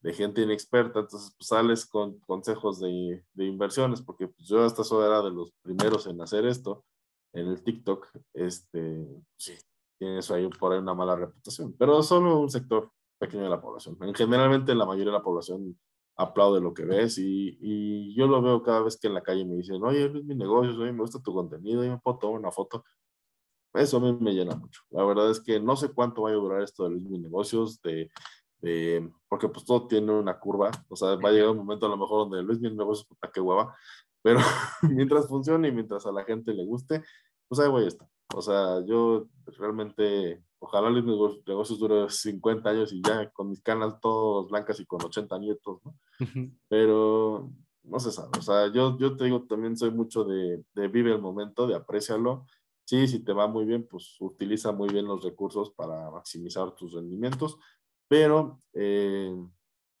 de, 0.00 0.14
gente 0.14 0.42
inexperta. 0.42 1.00
Entonces, 1.00 1.34
pues 1.36 1.48
sales 1.48 1.86
con 1.86 2.20
consejos 2.20 2.78
de, 2.80 3.24
de 3.34 3.44
inversiones, 3.44 4.00
porque 4.00 4.28
pues, 4.28 4.46
yo 4.48 4.62
hasta 4.64 4.82
eso 4.82 5.04
era 5.04 5.22
de 5.22 5.32
los 5.32 5.52
primeros 5.62 6.06
en 6.06 6.20
hacer 6.20 6.46
esto 6.46 6.84
en 7.32 7.48
el 7.48 7.64
TikTok. 7.64 8.08
Este, 8.32 9.08
sí, 9.36 9.54
tiene 9.98 10.18
eso 10.18 10.34
ahí 10.34 10.48
por 10.48 10.72
ahí 10.72 10.78
una 10.78 10.94
mala 10.94 11.16
reputación, 11.16 11.74
pero 11.78 12.02
solo 12.02 12.38
un 12.38 12.50
sector 12.50 12.90
pequeño 13.18 13.44
de 13.44 13.50
la 13.50 13.60
población. 13.60 13.96
En 14.02 14.14
generalmente 14.14 14.74
la 14.74 14.86
mayoría 14.86 15.12
de 15.12 15.18
la 15.18 15.24
población 15.24 15.78
aplaude 16.16 16.60
lo 16.60 16.72
que 16.74 16.84
ves 16.84 17.18
y, 17.18 17.58
y, 17.60 18.14
yo 18.14 18.26
lo 18.26 18.40
veo 18.40 18.62
cada 18.62 18.82
vez 18.82 18.98
que 18.98 19.06
en 19.06 19.14
la 19.14 19.22
calle 19.22 19.44
me 19.44 19.56
dicen, 19.56 19.82
oye, 19.82 20.06
es 20.06 20.24
mi 20.24 20.34
negocio, 20.34 20.72
oye, 20.80 20.92
me 20.92 21.00
gusta 21.00 21.22
tu 21.22 21.34
contenido, 21.34 21.84
y 21.84 21.90
me 21.90 21.98
puedo 21.98 22.18
tomar 22.18 22.40
una 22.40 22.50
foto. 22.50 22.84
Eso 23.74 23.98
a 23.98 24.00
mí 24.00 24.16
me 24.18 24.32
llena 24.32 24.56
mucho. 24.56 24.82
La 24.90 25.04
verdad 25.04 25.30
es 25.30 25.40
que 25.40 25.60
no 25.60 25.76
sé 25.76 25.90
cuánto 25.92 26.22
va 26.22 26.30
a 26.30 26.32
durar 26.32 26.62
esto 26.62 26.84
de 26.84 26.90
Luis 26.90 27.20
Negocios, 27.20 27.82
de, 27.82 28.10
de, 28.60 29.10
porque 29.28 29.48
pues 29.48 29.66
todo 29.66 29.86
tiene 29.86 30.12
una 30.12 30.38
curva, 30.38 30.70
o 30.88 30.96
sea, 30.96 31.16
va 31.16 31.28
a 31.28 31.32
llegar 31.32 31.50
un 31.50 31.58
momento 31.58 31.86
a 31.86 31.90
lo 31.90 31.98
mejor 31.98 32.28
donde 32.28 32.42
Luis 32.42 32.60
Negocios, 32.60 33.06
puta 33.06 33.30
que 33.30 33.40
hueva, 33.40 33.76
pero 34.22 34.38
mientras 34.82 35.28
funcione 35.28 35.68
y 35.68 35.72
mientras 35.72 36.06
a 36.06 36.12
la 36.12 36.24
gente 36.24 36.54
le 36.54 36.64
guste, 36.64 37.04
pues 37.48 37.60
ahí 37.60 37.68
voy 37.68 37.84
a 37.84 37.88
estar. 37.88 38.08
O 38.34 38.42
sea, 38.42 38.84
yo 38.84 39.26
realmente, 39.58 40.42
ojalá 40.58 40.90
Luis 40.90 41.04
Negocios 41.04 41.78
dure 41.78 42.08
50 42.10 42.68
años 42.70 42.92
y 42.92 43.00
ya 43.02 43.30
con 43.30 43.50
mis 43.50 43.60
canas 43.62 44.00
todas 44.00 44.50
blancas 44.50 44.80
y 44.80 44.86
con 44.86 45.04
80 45.04 45.38
nietos, 45.38 45.80
¿no? 45.84 45.94
Pero 46.68 47.50
no 47.84 48.00
se 48.00 48.10
sabe. 48.12 48.30
O 48.38 48.42
sea, 48.42 48.72
yo, 48.72 48.98
yo 48.98 49.16
te 49.16 49.24
digo, 49.24 49.44
también 49.44 49.76
soy 49.76 49.90
mucho 49.90 50.24
de, 50.24 50.64
de 50.74 50.88
vive 50.88 51.12
el 51.12 51.20
momento, 51.20 51.66
de 51.66 51.76
apreciarlo. 51.76 52.46
Sí, 52.84 53.08
si 53.08 53.24
te 53.24 53.32
va 53.32 53.46
muy 53.48 53.64
bien, 53.64 53.86
pues 53.88 54.16
utiliza 54.20 54.72
muy 54.72 54.88
bien 54.88 55.06
los 55.06 55.24
recursos 55.24 55.70
para 55.70 56.10
maximizar 56.10 56.72
tus 56.74 56.92
rendimientos, 56.92 57.58
pero 58.08 58.60
eh, 58.74 59.34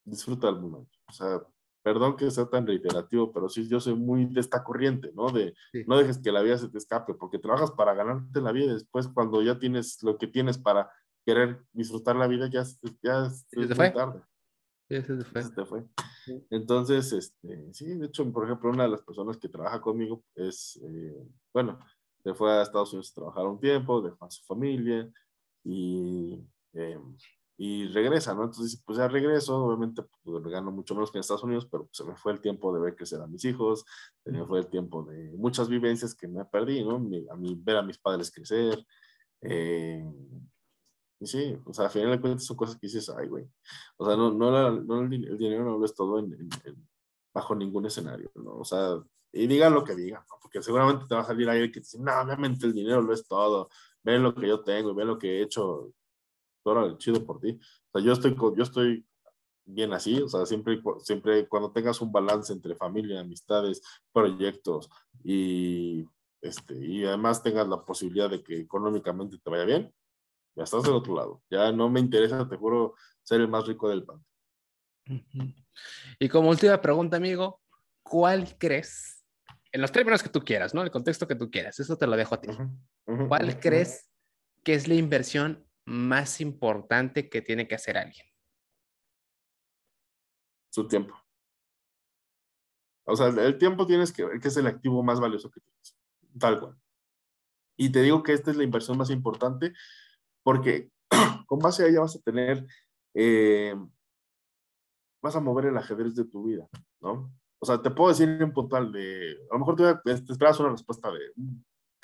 disfruta 0.04 0.48
el 0.48 0.60
momento. 0.60 0.98
O 1.08 1.12
sea, 1.12 1.42
perdón 1.86 2.16
que 2.16 2.32
sea 2.32 2.46
tan 2.46 2.66
reiterativo, 2.66 3.30
pero 3.32 3.48
sí, 3.48 3.68
yo 3.68 3.78
soy 3.78 3.94
muy 3.94 4.24
de 4.24 4.40
esta 4.40 4.64
corriente, 4.64 5.12
¿no? 5.14 5.30
De 5.30 5.54
no 5.86 5.96
dejes 5.96 6.18
que 6.18 6.32
la 6.32 6.42
vida 6.42 6.58
se 6.58 6.68
te 6.68 6.78
escape, 6.78 7.14
porque 7.14 7.38
trabajas 7.38 7.70
para 7.70 7.94
ganarte 7.94 8.40
la 8.40 8.50
vida 8.50 8.72
y 8.72 8.74
después 8.74 9.06
cuando 9.06 9.40
ya 9.40 9.60
tienes 9.60 10.02
lo 10.02 10.18
que 10.18 10.26
tienes 10.26 10.58
para 10.58 10.90
querer 11.24 11.62
disfrutar 11.72 12.16
la 12.16 12.26
vida, 12.26 12.50
ya, 12.50 12.64
ya 13.04 13.26
es, 13.26 13.46
muy 13.52 13.92
tarde. 13.92 14.20
Ya 14.88 15.00
se 15.04 15.16
te 15.16 15.24
fue. 15.24 15.42
Se 15.44 15.50
te 15.52 15.64
fue. 15.64 15.84
Entonces, 16.50 17.12
este, 17.12 17.72
sí, 17.72 17.94
de 17.94 18.06
hecho, 18.06 18.32
por 18.32 18.46
ejemplo, 18.46 18.70
una 18.70 18.82
de 18.82 18.90
las 18.90 19.02
personas 19.02 19.36
que 19.36 19.48
trabaja 19.48 19.80
conmigo 19.80 20.24
es, 20.34 20.80
eh, 20.82 21.24
bueno, 21.54 21.78
se 22.24 22.34
fue 22.34 22.50
a 22.50 22.62
Estados 22.62 22.94
Unidos 22.94 23.12
a 23.12 23.14
trabajar 23.14 23.46
un 23.46 23.60
tiempo, 23.60 24.02
dejó 24.02 24.24
a 24.24 24.30
su 24.32 24.42
familia 24.42 25.08
y 25.62 26.44
eh, 26.72 26.98
y 27.58 27.88
regresa, 27.88 28.34
¿no? 28.34 28.44
Entonces, 28.44 28.82
pues 28.84 28.98
ya 28.98 29.08
regreso, 29.08 29.56
obviamente 29.64 30.02
pues, 30.22 30.44
gano 30.44 30.70
mucho 30.70 30.94
menos 30.94 31.10
que 31.10 31.18
en 31.18 31.20
Estados 31.20 31.44
Unidos, 31.44 31.66
pero 31.70 31.86
pues, 31.86 31.96
se 31.96 32.04
me 32.04 32.14
fue 32.16 32.32
el 32.32 32.40
tiempo 32.40 32.72
de 32.74 32.80
ver 32.80 32.96
crecer 32.96 33.20
a 33.20 33.26
mis 33.26 33.44
hijos, 33.44 33.84
se 34.22 34.30
me 34.30 34.44
fue 34.44 34.58
el 34.60 34.66
tiempo 34.68 35.04
de 35.04 35.32
muchas 35.36 35.68
vivencias 35.68 36.14
que 36.14 36.28
me 36.28 36.44
perdí, 36.44 36.84
¿no? 36.84 36.96
A 36.96 37.36
mí, 37.36 37.54
ver 37.62 37.76
a 37.76 37.82
mis 37.82 37.98
padres 37.98 38.30
crecer. 38.30 38.84
Eh, 39.40 40.04
y 41.18 41.26
sí, 41.26 41.56
o 41.64 41.72
sea, 41.72 41.86
al 41.86 41.90
final 41.90 42.10
de 42.10 42.20
cuentas 42.20 42.44
son 42.44 42.56
cosas 42.56 42.76
que 42.76 42.86
dices, 42.88 43.08
ay, 43.08 43.26
güey. 43.28 43.48
O 43.96 44.06
sea, 44.06 44.16
no, 44.16 44.32
no, 44.32 44.70
no 44.70 45.00
el, 45.00 45.38
dinero 45.38 45.64
no 45.64 45.78
lo 45.78 45.84
es 45.84 45.94
todo 45.94 46.18
en, 46.18 46.36
bajo 47.32 47.54
ningún 47.54 47.86
escenario, 47.86 48.30
¿no? 48.34 48.58
O 48.58 48.64
sea, 48.64 49.02
y 49.32 49.46
digan 49.46 49.74
lo 49.74 49.82
que 49.82 49.94
digan, 49.94 50.22
¿no? 50.28 50.36
Porque 50.42 50.62
seguramente 50.62 51.06
te 51.08 51.14
va 51.14 51.22
a 51.22 51.24
salir 51.24 51.48
alguien 51.48 51.72
que 51.72 51.80
dice, 51.80 51.98
no, 51.98 52.12
obviamente 52.20 52.66
el 52.66 52.74
dinero 52.74 53.00
lo 53.00 53.14
es 53.14 53.26
todo, 53.26 53.70
ven 54.02 54.22
lo 54.22 54.34
que 54.34 54.46
yo 54.48 54.62
tengo, 54.62 54.94
ven 54.94 55.06
lo 55.08 55.18
que 55.18 55.38
he 55.38 55.42
hecho, 55.42 55.92
órale, 56.70 56.96
chido 56.98 57.24
por 57.24 57.40
ti. 57.40 57.58
O 57.92 57.98
sea, 57.98 58.06
yo 58.06 58.12
estoy, 58.12 58.36
yo 58.56 58.62
estoy 58.62 59.06
bien 59.64 59.92
así, 59.92 60.20
o 60.22 60.28
sea, 60.28 60.46
siempre, 60.46 60.80
siempre 61.00 61.48
cuando 61.48 61.72
tengas 61.72 62.00
un 62.00 62.12
balance 62.12 62.52
entre 62.52 62.76
familia, 62.76 63.20
amistades, 63.20 63.82
proyectos 64.12 64.88
y, 65.24 66.06
este, 66.40 66.74
y 66.74 67.04
además 67.04 67.42
tengas 67.42 67.66
la 67.68 67.84
posibilidad 67.84 68.30
de 68.30 68.42
que 68.42 68.60
económicamente 68.60 69.38
te 69.38 69.50
vaya 69.50 69.64
bien, 69.64 69.92
ya 70.54 70.64
estás 70.64 70.84
del 70.84 70.94
otro 70.94 71.14
lado. 71.14 71.42
Ya 71.50 71.72
no 71.72 71.90
me 71.90 72.00
interesa, 72.00 72.48
te 72.48 72.56
juro, 72.56 72.94
ser 73.22 73.40
el 73.40 73.48
más 73.48 73.66
rico 73.66 73.88
del 73.88 74.04
pan. 74.04 74.24
Y 76.18 76.28
como 76.28 76.48
última 76.48 76.80
pregunta, 76.80 77.16
amigo, 77.16 77.60
¿cuál 78.02 78.56
crees, 78.56 79.24
en 79.72 79.80
los 79.80 79.92
términos 79.92 80.22
que 80.22 80.28
tú 80.28 80.40
quieras, 80.40 80.74
¿no? 80.74 80.82
El 80.82 80.90
contexto 80.90 81.26
que 81.26 81.34
tú 81.34 81.50
quieras, 81.50 81.78
eso 81.78 81.98
te 81.98 82.06
lo 82.06 82.16
dejo 82.16 82.36
a 82.36 82.40
ti. 82.40 82.48
¿Cuál 83.28 83.60
crees 83.60 84.08
que 84.62 84.74
es 84.74 84.88
la 84.88 84.94
inversión 84.94 85.65
más 85.86 86.40
importante 86.40 87.30
que 87.30 87.42
tiene 87.42 87.66
que 87.66 87.76
hacer 87.76 87.96
alguien? 87.96 88.26
Su 90.70 90.86
tiempo. 90.86 91.14
O 93.06 93.16
sea, 93.16 93.28
el 93.28 93.56
tiempo 93.56 93.86
tienes 93.86 94.12
que 94.12 94.24
ver 94.24 94.40
que 94.40 94.48
es 94.48 94.56
el 94.56 94.66
activo 94.66 95.02
más 95.02 95.20
valioso 95.20 95.50
que 95.50 95.60
tienes. 95.60 95.96
Tal 96.38 96.60
cual. 96.60 96.76
Y 97.78 97.90
te 97.90 98.02
digo 98.02 98.22
que 98.22 98.32
esta 98.32 98.50
es 98.50 98.56
la 98.56 98.64
inversión 98.64 98.98
más 98.98 99.10
importante 99.10 99.72
porque 100.42 100.90
con 101.46 101.58
base 101.60 101.84
a 101.84 101.86
ella 101.86 102.00
vas 102.00 102.16
a 102.16 102.20
tener, 102.20 102.66
eh, 103.14 103.74
vas 105.22 105.36
a 105.36 105.40
mover 105.40 105.66
el 105.66 105.76
ajedrez 105.76 106.14
de 106.14 106.24
tu 106.24 106.44
vida, 106.44 106.68
¿no? 107.00 107.32
O 107.58 107.66
sea, 107.66 107.80
te 107.80 107.90
puedo 107.90 108.10
decir 108.10 108.28
en 108.28 108.52
puntual 108.52 108.92
de, 108.92 109.38
a 109.50 109.54
lo 109.54 109.60
mejor 109.60 109.76
te, 109.76 110.20
te 110.20 110.32
esperas 110.32 110.60
una 110.60 110.70
respuesta 110.70 111.10
de 111.10 111.32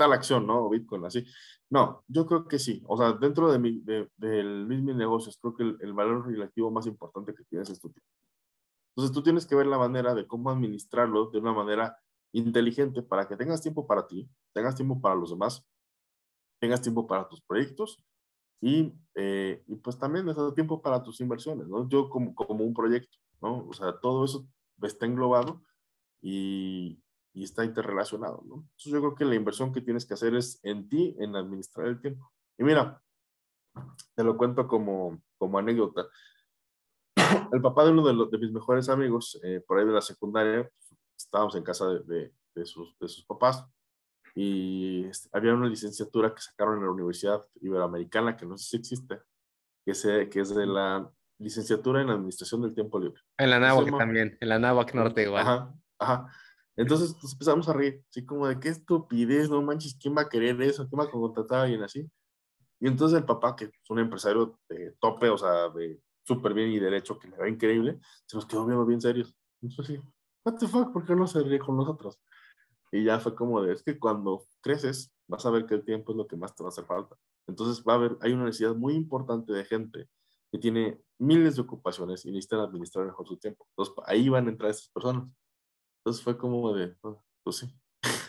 tal 0.03 0.12
acción, 0.12 0.46
¿no? 0.46 0.68
Bitcoin, 0.68 1.05
así. 1.05 1.24
No, 1.70 2.05
yo 2.09 2.26
creo 2.26 2.48
que 2.48 2.59
sí. 2.59 2.82
O 2.88 2.96
sea, 2.96 3.12
dentro 3.12 3.53
de 3.53 3.59
mi, 3.61 3.80
de, 3.80 4.11
del 4.16 4.66
mismo 4.66 4.92
negocios, 4.92 5.38
creo 5.40 5.55
que 5.55 5.62
el, 5.62 5.92
valor 5.92 6.26
relativo 6.26 6.72
más 6.72 6.86
importante 6.86 7.32
que 7.34 7.44
tienes 7.44 7.70
es 7.70 7.80
tu 7.80 7.88
tiempo. 7.88 8.11
Entonces 8.90 9.14
tú 9.14 9.22
tienes 9.22 9.46
que 9.46 9.55
ver 9.55 9.66
la 9.66 9.78
manera 9.78 10.12
de 10.14 10.26
cómo 10.26 10.50
administrarlo 10.50 11.30
de 11.30 11.38
una 11.38 11.53
manera 11.53 11.96
inteligente 12.32 13.03
para 13.03 13.28
que 13.28 13.36
tengas 13.36 13.62
tiempo 13.62 13.86
para 13.86 14.07
ti, 14.09 14.28
tengas 14.53 14.74
tiempo 14.74 15.00
para 15.00 15.14
los 15.14 15.30
demás, 15.30 15.64
tengas 16.59 16.82
tiempo 16.82 17.07
para 17.07 17.28
tus 17.28 17.40
proyectos 17.42 18.05
y, 18.61 18.92
eh, 19.14 19.62
y 19.66 19.76
pues 19.76 19.98
también 19.98 20.26
necesitas 20.26 20.55
tiempo 20.55 20.82
para 20.82 21.03
tus 21.03 21.20
inversiones, 21.20 21.68
¿no? 21.68 21.88
Yo 21.88 22.11
como, 22.11 22.34
como 22.34 22.64
un 22.64 22.74
proyecto, 22.74 23.18
¿no? 23.40 23.66
O 23.68 23.72
sea, 23.72 23.98
todo 24.00 24.24
eso 24.24 24.46
está 24.82 25.07
englobado 25.07 25.62
y, 26.20 27.03
y 27.34 27.44
está 27.44 27.64
interrelacionado, 27.64 28.42
¿no? 28.46 28.56
Entonces 28.56 28.92
yo 28.92 29.00
creo 29.00 29.14
que 29.14 29.24
la 29.24 29.34
inversión 29.34 29.72
que 29.72 29.80
tienes 29.80 30.04
que 30.04 30.14
hacer 30.14 30.34
es 30.34 30.60
en 30.62 30.88
ti, 30.88 31.16
en 31.18 31.34
administrar 31.36 31.86
el 31.86 32.00
tiempo. 32.00 32.32
Y 32.58 32.64
mira, 32.64 33.02
te 34.14 34.24
lo 34.24 34.36
cuento 34.36 34.68
como, 34.68 35.22
como 35.38 35.58
anécdota. 35.58 36.06
El 37.52 37.62
papá 37.62 37.84
de 37.84 37.92
uno 37.92 38.06
de, 38.06 38.12
los, 38.12 38.30
de 38.30 38.38
mis 38.38 38.52
mejores 38.52 38.88
amigos, 38.88 39.40
eh, 39.42 39.62
por 39.66 39.78
ahí 39.78 39.86
de 39.86 39.92
la 39.92 40.02
secundaria, 40.02 40.70
estábamos 41.16 41.54
en 41.56 41.62
casa 41.62 41.86
de, 41.88 42.32
de, 42.54 42.66
sus, 42.66 42.98
de 42.98 43.08
sus 43.08 43.24
papás 43.24 43.66
y 44.34 45.04
este, 45.06 45.28
había 45.32 45.54
una 45.54 45.68
licenciatura 45.68 46.34
que 46.34 46.40
sacaron 46.40 46.78
en 46.78 46.84
la 46.84 46.90
Universidad 46.90 47.44
Iberoamericana, 47.60 48.36
que 48.36 48.46
no 48.46 48.56
sé 48.56 48.70
si 48.70 48.76
existe, 48.78 49.20
que, 49.84 49.94
se, 49.94 50.28
que 50.28 50.40
es 50.40 50.54
de 50.54 50.66
la 50.66 51.10
licenciatura 51.38 52.02
en 52.02 52.10
Administración 52.10 52.62
del 52.62 52.74
Tiempo 52.74 52.98
Libre. 52.98 53.20
En 53.38 53.50
la 53.50 53.58
NAWAC 53.58 53.98
también, 53.98 54.38
en 54.40 54.48
la 54.48 54.58
NAWAC 54.58 54.94
Norte 54.94 55.22
igual. 55.22 55.42
Ajá, 55.42 55.74
ajá. 55.98 56.32
Entonces 56.76 57.14
pues, 57.20 57.32
empezamos 57.32 57.68
a 57.68 57.72
reír, 57.72 58.02
así 58.08 58.24
como 58.24 58.46
de 58.48 58.58
qué 58.58 58.70
estupidez, 58.70 59.50
no 59.50 59.62
manches, 59.62 59.96
¿quién 60.00 60.16
va 60.16 60.22
a 60.22 60.28
querer 60.28 60.60
eso? 60.62 60.88
¿Quién 60.88 61.00
va 61.00 61.04
a 61.04 61.10
contratar 61.10 61.58
a 61.58 61.62
alguien 61.64 61.82
así? 61.82 62.10
Y 62.80 62.88
entonces 62.88 63.18
el 63.18 63.24
papá, 63.24 63.54
que 63.54 63.66
es 63.66 63.90
un 63.90 63.98
empresario 63.98 64.58
de 64.68 64.96
tope, 65.00 65.28
o 65.28 65.38
sea, 65.38 65.68
de 65.68 66.00
súper 66.24 66.54
bien 66.54 66.70
y 66.70 66.78
derecho, 66.80 67.18
que 67.18 67.28
le 67.28 67.36
va 67.36 67.48
increíble, 67.48 68.00
se 68.26 68.36
nos 68.36 68.46
quedó 68.46 68.66
viendo 68.66 68.86
bien 68.86 69.00
serios. 69.00 69.34
Entonces 69.60 69.96
sí, 69.96 70.08
what 70.44 70.56
the 70.56 70.66
fuck, 70.66 70.92
¿por 70.92 71.04
qué 71.04 71.14
no 71.14 71.26
se 71.26 71.42
ríe 71.42 71.58
con 71.58 71.76
nosotros? 71.76 72.20
Y 72.90 73.04
ya 73.04 73.20
fue 73.20 73.34
como 73.34 73.62
de, 73.62 73.72
es 73.72 73.82
que 73.82 73.98
cuando 73.98 74.46
creces, 74.60 75.12
vas 75.28 75.46
a 75.46 75.50
ver 75.50 75.66
que 75.66 75.74
el 75.74 75.84
tiempo 75.84 76.12
es 76.12 76.18
lo 76.18 76.26
que 76.26 76.36
más 76.36 76.54
te 76.54 76.62
va 76.62 76.68
a 76.68 76.72
hacer 76.72 76.84
falta. 76.84 77.16
Entonces 77.46 77.84
va 77.86 77.94
a 77.94 77.96
haber, 77.96 78.18
hay 78.20 78.32
una 78.32 78.44
necesidad 78.44 78.74
muy 78.74 78.94
importante 78.94 79.52
de 79.52 79.64
gente 79.64 80.08
que 80.50 80.58
tiene 80.58 81.00
miles 81.18 81.56
de 81.56 81.62
ocupaciones 81.62 82.24
y 82.26 82.30
necesitan 82.30 82.60
administrar 82.60 83.06
mejor 83.06 83.26
su 83.26 83.38
tiempo. 83.38 83.66
Entonces 83.70 83.94
ahí 84.06 84.28
van 84.28 84.46
a 84.46 84.50
entrar 84.50 84.70
esas 84.70 84.88
personas. 84.88 85.28
Entonces 86.03 86.22
fue 86.22 86.36
como 86.36 86.74
de, 86.74 86.96
oh, 87.03 87.22
pues 87.44 87.57
sí. 87.59 87.72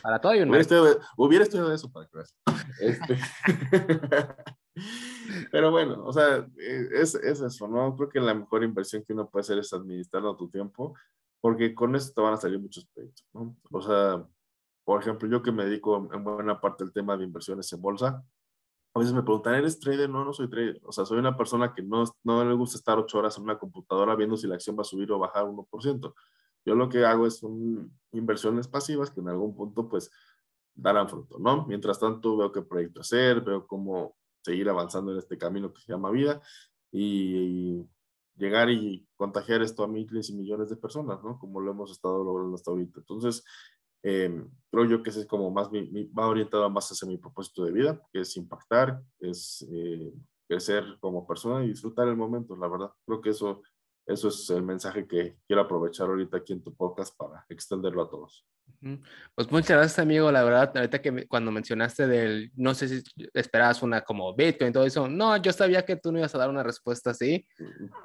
Para 0.04 0.22
todo 0.22 0.32
hay 0.32 0.42
un 0.42 0.50
hubiera, 0.50 0.62
estudiado, 0.62 1.00
hubiera 1.18 1.44
estudiado 1.44 1.74
eso 1.74 1.92
para 1.92 2.08
que 2.08 2.18
veas. 2.18 2.38
Este... 2.80 3.18
Pero 5.52 5.72
bueno, 5.72 6.04
o 6.06 6.14
sea, 6.14 6.48
e, 6.58 6.88
es, 6.94 7.16
es, 7.16 7.42
eso, 7.42 7.68
¿no? 7.68 7.96
Creo 7.96 8.10
que 8.10 8.20
la 8.20 8.36
mejor 8.36 8.64
inversión 8.64 9.04
que 9.04 9.14
uno 9.14 9.28
puede 9.30 9.42
hacer 9.42 9.58
es 9.58 9.74
administrando 9.74 10.36
tu 10.36 10.50
tiempo, 10.50 10.96
porque 11.42 11.74
con 11.74 11.96
eso 11.96 12.12
te 12.14 12.22
van 12.22 12.34
a 12.34 12.38
salir 12.38 12.60
muchos 12.60 12.86
proyectos, 12.94 13.26
¿no? 13.34 13.56
O 13.72 13.82
sea, 13.82 14.24
por 14.84 15.02
ejemplo, 15.02 15.28
yo 15.28 15.42
que 15.42 15.52
me 15.52 15.66
dedico 15.66 16.10
en 16.14 16.24
buena 16.24 16.62
parte 16.62 16.84
al 16.84 16.94
tema 16.94 17.18
de 17.18 17.24
inversiones 17.24 17.72
en 17.74 17.82
bolsa, 17.82 18.24
a 18.96 19.00
veces 19.00 19.14
me 19.14 19.24
preguntan, 19.24 19.56
¿eres 19.56 19.80
trader? 19.80 20.10
No, 20.10 20.24
no 20.24 20.34
soy 20.34 20.48
trader. 20.48 20.80
O 20.84 20.92
sea, 20.92 21.06
soy 21.06 21.18
una 21.18 21.36
persona 21.36 21.74
que 21.74 21.82
no, 21.82 22.04
no 22.24 22.46
le 22.46 22.54
gusta 22.54 22.78
estar 22.78 23.00
ocho 23.00 23.18
horas 23.18 23.38
en 23.38 23.44
una 23.44 23.58
computadora 23.58 24.16
viendo 24.16 24.38
si 24.38 24.46
la 24.46 24.56
acción 24.56 24.78
va 24.78 24.82
a 24.82 24.86
subir 24.86 25.12
o 25.12 25.18
bajar 25.18 25.46
1%. 25.46 26.14
Yo 26.66 26.76
lo 26.76 26.90
que 26.90 27.06
hago 27.06 27.28
es 27.28 27.38
son 27.40 27.92
inversiones 28.12 28.68
pasivas 28.68 29.12
que 29.12 29.22
en 29.22 29.30
algún 29.30 29.56
punto 29.56 29.90
pues 29.90 30.12
darán 30.76 31.10
fruto, 31.10 31.38
¿no? 31.40 31.66
Mientras 31.68 32.00
tanto 32.00 32.38
veo 32.38 32.52
qué 32.52 32.62
proyecto 32.62 33.02
hacer, 33.02 33.42
veo 33.42 33.68
cómo 33.68 34.16
seguir 34.42 34.70
avanzando 34.70 35.12
en 35.12 35.20
este 35.20 35.38
camino 35.38 35.72
que 35.74 35.82
se 35.82 35.92
llama 35.92 36.12
vida 36.12 36.42
y, 36.92 37.86
llegar 38.36 38.70
y 38.70 39.08
contagiar 39.16 39.62
esto 39.62 39.84
a 39.84 39.88
miles 39.88 40.30
y 40.30 40.34
millones 40.36 40.70
de 40.70 40.76
personas, 40.76 41.24
¿no? 41.24 41.38
Como 41.38 41.60
lo 41.60 41.72
hemos 41.72 41.92
estado 41.92 42.24
logrando 42.24 42.56
hasta 42.56 42.72
ahorita. 42.72 43.00
Entonces, 43.00 43.44
eh, 44.02 44.44
creo 44.72 44.86
yo 44.86 45.04
que 45.04 45.12
ese 45.12 45.22
es 45.22 45.28
como 45.28 45.52
más, 45.52 45.72
mi, 45.72 46.06
va 46.06 46.28
orientado 46.28 46.70
más 46.70 46.92
hacia 46.92 47.08
mi 47.08 47.18
propósito 47.18 47.64
de 47.64 47.72
vida, 47.72 48.02
que 48.12 48.22
es 48.22 48.36
impactar, 48.36 49.02
es 49.20 49.66
eh, 49.72 50.12
crecer 50.48 50.84
como 51.00 51.28
persona 51.28 51.64
y 51.64 51.70
disfrutar 51.70 52.08
el 52.08 52.18
momento, 52.18 52.56
la 52.56 52.68
verdad. 52.68 52.92
Creo 53.06 53.22
que 53.22 53.30
eso, 53.30 53.62
eso 54.06 54.28
es 54.28 54.50
el 54.50 54.64
mensaje 54.64 55.08
que 55.08 55.38
quiero 55.48 55.62
aprovechar 55.62 56.08
ahorita 56.08 56.38
aquí 56.38 56.54
en 56.54 56.64
tu 56.64 56.76
podcast 56.76 57.16
para 57.18 57.46
extenderlo 57.50 58.04
a 58.04 58.10
todos. 58.10 58.46
Pues 59.34 59.50
muchas 59.50 59.78
gracias, 59.78 60.00
amigo. 60.00 60.30
La 60.32 60.44
verdad, 60.44 60.72
ahorita 60.76 61.02
que 61.02 61.26
cuando 61.28 61.52
mencionaste 61.52 62.06
del, 62.06 62.52
no 62.56 62.74
sé 62.74 62.90
si 62.90 63.04
esperabas 63.34 63.82
una 63.82 64.02
como 64.02 64.36
Bitcoin 64.36 64.72
y 64.72 64.74
todo 64.74 64.86
eso, 64.86 65.08
no, 65.08 65.38
yo 65.38 65.54
sabía 65.54 65.86
que 65.86 65.96
tú 65.96 66.12
no 66.12 66.20
ibas 66.20 66.36
a 66.36 66.38
dar 66.38 66.50
una 66.50 66.64
respuesta 66.64 67.12
así. 67.12 67.46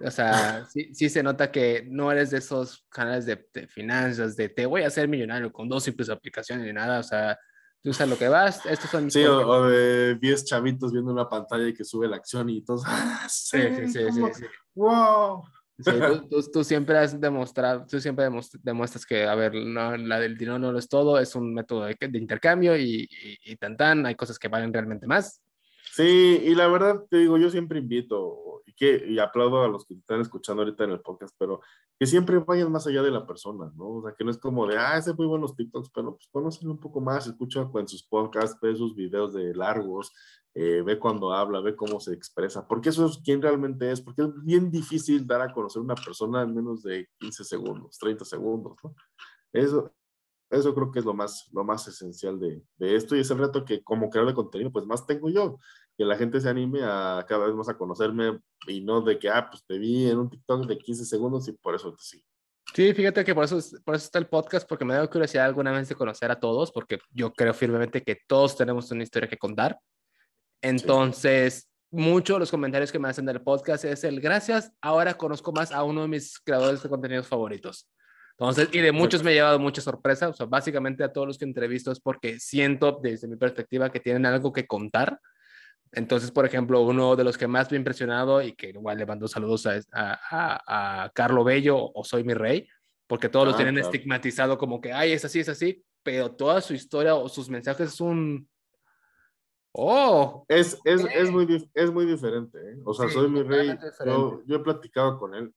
O 0.04 0.10
sea, 0.10 0.64
sí, 0.66 0.94
sí 0.94 1.08
se 1.08 1.22
nota 1.22 1.50
que 1.50 1.84
no 1.88 2.12
eres 2.12 2.30
de 2.30 2.38
esos 2.38 2.86
canales 2.90 3.26
de, 3.26 3.36
finanzas, 3.68 4.36
de 4.36 4.48
te 4.48 4.66
voy 4.66 4.82
a 4.82 4.86
hacer 4.86 5.08
millonario 5.08 5.52
con 5.52 5.68
dos 5.68 5.82
simples 5.82 6.10
aplicaciones 6.10 6.64
ni 6.64 6.72
nada. 6.72 7.00
O 7.00 7.04
sea, 7.04 7.36
tú 7.82 7.92
sabes 7.92 8.10
lo 8.10 8.18
que 8.18 8.28
vas. 8.28 8.64
Estos 8.64 8.88
son 8.88 9.10
sí, 9.10 9.24
o, 9.24 9.66
de 9.66 10.14
10 10.14 10.44
chavitos 10.44 10.92
viendo 10.92 11.10
una 11.12 11.28
pantalla 11.28 11.66
y 11.66 11.74
que 11.74 11.84
sube 11.84 12.06
la 12.06 12.16
acción 12.16 12.48
y 12.50 12.62
todos. 12.62 12.84
sí, 13.28 13.58
sí, 13.60 13.88
sí, 13.88 14.12
sí, 14.12 14.22
sí. 14.32 14.44
¡Wow! 14.76 15.42
tú, 16.52 16.64
siempre 16.64 16.98
has 16.98 17.20
demostrado, 17.20 17.86
tú 17.88 18.00
siempre 18.00 18.28
demuestras 18.62 19.06
que, 19.06 19.24
a 19.24 19.34
ver, 19.34 19.54
la 19.54 20.18
del 20.18 20.36
dinero 20.36 20.58
no 20.58 20.72
lo 20.72 20.78
es 20.78 20.88
todo, 20.88 21.18
es 21.18 21.34
un 21.34 21.54
método 21.54 21.84
de, 21.84 21.96
intercambio 22.14 22.76
y, 22.76 23.08
y, 23.44 23.56
tan 23.56 23.76
tan, 23.76 24.04
hay 24.04 24.14
cosas 24.16 24.38
que 24.38 24.48
valen 24.48 24.72
realmente 24.72 25.06
más. 25.06 25.40
Sí, 25.92 26.42
y 26.44 26.54
la 26.54 26.68
verdad 26.68 27.04
te 27.08 27.18
digo, 27.18 27.38
yo 27.38 27.50
siempre 27.50 27.78
invito 27.78 28.62
y, 28.66 28.72
que, 28.72 29.04
y 29.08 29.18
aplaudo 29.18 29.64
a 29.64 29.68
los 29.68 29.84
que 29.86 29.94
están 29.94 30.20
escuchando 30.20 30.62
ahorita 30.62 30.84
en 30.84 30.90
el 30.90 31.00
podcast, 31.00 31.34
pero 31.38 31.60
que 31.98 32.06
siempre 32.06 32.38
vayan 32.38 32.70
más 32.70 32.86
allá 32.86 33.02
de 33.02 33.10
la 33.10 33.26
persona, 33.26 33.72
¿no? 33.76 33.88
O 33.88 34.02
sea, 34.02 34.14
que 34.16 34.24
no 34.24 34.30
es 34.30 34.38
como 34.38 34.66
de, 34.66 34.76
ah, 34.76 34.96
ese 34.96 35.14
muy 35.14 35.26
buenos 35.26 35.56
TikToks, 35.56 35.90
pero 35.90 36.14
pues 36.14 36.28
conocen 36.30 36.68
un 36.68 36.78
poco 36.78 37.00
más, 37.00 37.26
escucha 37.26 37.68
en 37.74 37.88
sus 37.88 38.04
podcasts, 38.04 38.58
ve 38.60 38.76
sus 38.76 38.94
videos 38.94 39.32
de 39.34 39.54
largos, 39.54 40.12
eh, 40.60 40.82
ve 40.82 40.98
cuando 40.98 41.32
habla, 41.32 41.60
ve 41.60 41.76
cómo 41.76 42.00
se 42.00 42.12
expresa, 42.12 42.66
porque 42.66 42.88
eso 42.88 43.06
es 43.06 43.18
quién 43.18 43.40
realmente 43.40 43.92
es, 43.92 44.00
porque 44.00 44.22
es 44.22 44.42
bien 44.42 44.72
difícil 44.72 45.24
dar 45.24 45.40
a 45.40 45.52
conocer 45.52 45.80
una 45.80 45.94
persona 45.94 46.42
en 46.42 46.52
menos 46.52 46.82
de 46.82 47.08
15 47.20 47.44
segundos, 47.44 47.96
30 47.96 48.24
segundos, 48.24 48.76
¿no? 48.82 48.92
Eso, 49.52 49.94
eso 50.50 50.74
creo 50.74 50.90
que 50.90 50.98
es 50.98 51.04
lo 51.04 51.14
más, 51.14 51.48
lo 51.52 51.62
más 51.62 51.86
esencial 51.86 52.40
de, 52.40 52.60
de, 52.76 52.96
esto 52.96 53.14
y 53.14 53.20
es 53.20 53.30
el 53.30 53.38
reto 53.38 53.64
que 53.64 53.84
como 53.84 54.10
creador 54.10 54.32
de 54.32 54.34
contenido, 54.34 54.72
pues 54.72 54.84
más 54.84 55.06
tengo 55.06 55.30
yo, 55.30 55.60
que 55.96 56.04
la 56.04 56.16
gente 56.16 56.40
se 56.40 56.48
anime 56.48 56.80
a 56.82 57.24
cada 57.28 57.46
vez 57.46 57.54
más 57.54 57.68
a 57.68 57.78
conocerme 57.78 58.40
y 58.66 58.80
no 58.80 59.00
de 59.00 59.16
que, 59.16 59.28
ah, 59.28 59.48
pues 59.48 59.64
te 59.64 59.78
vi 59.78 60.10
en 60.10 60.18
un 60.18 60.28
TikTok 60.28 60.66
de 60.66 60.76
15 60.76 61.04
segundos 61.04 61.46
y 61.46 61.52
por 61.52 61.76
eso 61.76 61.94
te 61.94 62.02
sigo. 62.02 62.24
Sí, 62.74 62.92
fíjate 62.94 63.24
que 63.24 63.32
por 63.32 63.44
eso, 63.44 63.60
por 63.84 63.94
eso 63.94 64.06
está 64.06 64.18
el 64.18 64.26
podcast, 64.26 64.68
porque 64.68 64.84
me 64.84 64.94
da 64.94 65.06
curiosidad 65.06 65.44
alguna 65.44 65.70
vez 65.70 65.88
de 65.88 65.94
conocer 65.94 66.32
a 66.32 66.40
todos, 66.40 66.72
porque 66.72 66.98
yo 67.12 67.32
creo 67.32 67.54
firmemente 67.54 68.02
que 68.02 68.18
todos 68.26 68.56
tenemos 68.56 68.90
una 68.90 69.04
historia 69.04 69.28
que 69.28 69.38
contar 69.38 69.78
entonces, 70.60 71.68
muchos 71.90 72.36
de 72.36 72.40
los 72.40 72.50
comentarios 72.50 72.92
que 72.92 72.98
me 72.98 73.08
hacen 73.08 73.26
del 73.26 73.40
podcast 73.40 73.84
es 73.84 74.04
el 74.04 74.20
gracias, 74.20 74.72
ahora 74.80 75.14
conozco 75.14 75.52
más 75.52 75.72
a 75.72 75.82
uno 75.84 76.02
de 76.02 76.08
mis 76.08 76.38
creadores 76.40 76.82
de 76.82 76.88
contenidos 76.88 77.26
favoritos. 77.26 77.88
Entonces, 78.32 78.68
y 78.72 78.78
de 78.78 78.92
muchos 78.92 79.24
me 79.24 79.32
he 79.32 79.34
llevado 79.34 79.58
mucha 79.58 79.80
sorpresa, 79.80 80.28
o 80.28 80.32
sea, 80.32 80.46
básicamente 80.46 81.02
a 81.02 81.12
todos 81.12 81.26
los 81.26 81.38
que 81.38 81.44
entrevisto 81.44 81.90
es 81.90 81.98
porque 81.98 82.38
siento 82.38 83.00
desde 83.02 83.26
mi 83.26 83.36
perspectiva 83.36 83.90
que 83.90 83.98
tienen 83.98 84.26
algo 84.26 84.52
que 84.52 84.66
contar. 84.66 85.18
Entonces, 85.90 86.30
por 86.30 86.46
ejemplo, 86.46 86.82
uno 86.82 87.16
de 87.16 87.24
los 87.24 87.36
que 87.36 87.48
más 87.48 87.70
me 87.70 87.76
ha 87.76 87.80
impresionado 87.80 88.40
y 88.42 88.52
que 88.52 88.68
igual 88.68 88.98
le 88.98 89.06
mando 89.06 89.26
saludos 89.26 89.66
a, 89.66 89.80
a, 89.92 91.02
a 91.04 91.10
Carlo 91.10 91.42
Bello 91.42 91.90
o 91.92 92.04
Soy 92.04 92.22
mi 92.22 92.34
Rey, 92.34 92.68
porque 93.08 93.28
todos 93.28 93.46
los 93.46 93.54
ah, 93.54 93.58
tienen 93.58 93.78
estigmatizado 93.78 94.56
como 94.56 94.80
que, 94.80 94.92
ay, 94.92 95.12
es 95.12 95.24
así, 95.24 95.40
es 95.40 95.48
así, 95.48 95.82
pero 96.04 96.30
toda 96.30 96.60
su 96.60 96.74
historia 96.74 97.16
o 97.16 97.28
sus 97.28 97.48
mensajes 97.48 97.94
es 97.94 98.00
un, 98.00 98.48
Oh. 99.80 100.44
Es, 100.48 100.76
es, 100.84 101.04
es, 101.14 101.30
muy, 101.30 101.70
es 101.72 101.92
muy 101.92 102.04
diferente. 102.04 102.58
¿eh? 102.58 102.82
O 102.84 102.92
sea, 102.92 103.08
soy 103.08 103.28
mi 103.30 103.42
rey. 103.42 103.78
Yo, 104.04 104.42
yo, 104.44 104.56
he 104.56 104.58
platicado 104.58 105.16
con 105.20 105.36
él. 105.36 105.54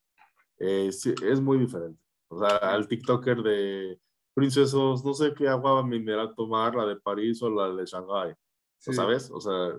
Eh, 0.60 0.90
es 0.90 1.40
muy 1.40 1.58
diferente. 1.58 2.00
O 2.28 2.38
sea, 2.38 2.56
al 2.58 2.86
TikToker 2.86 3.42
de 3.42 4.00
princesos, 4.32 5.04
no 5.04 5.12
sé 5.12 5.34
qué 5.34 5.48
agua 5.48 5.84
mineral 5.84 6.36
tomar, 6.36 6.76
la 6.76 6.86
de 6.86 7.00
París 7.00 7.42
o 7.42 7.50
la 7.50 7.74
de 7.74 7.84
Shanghai. 7.84 8.32
¿Sabes? 8.78 9.28
O 9.32 9.40
sea, 9.40 9.74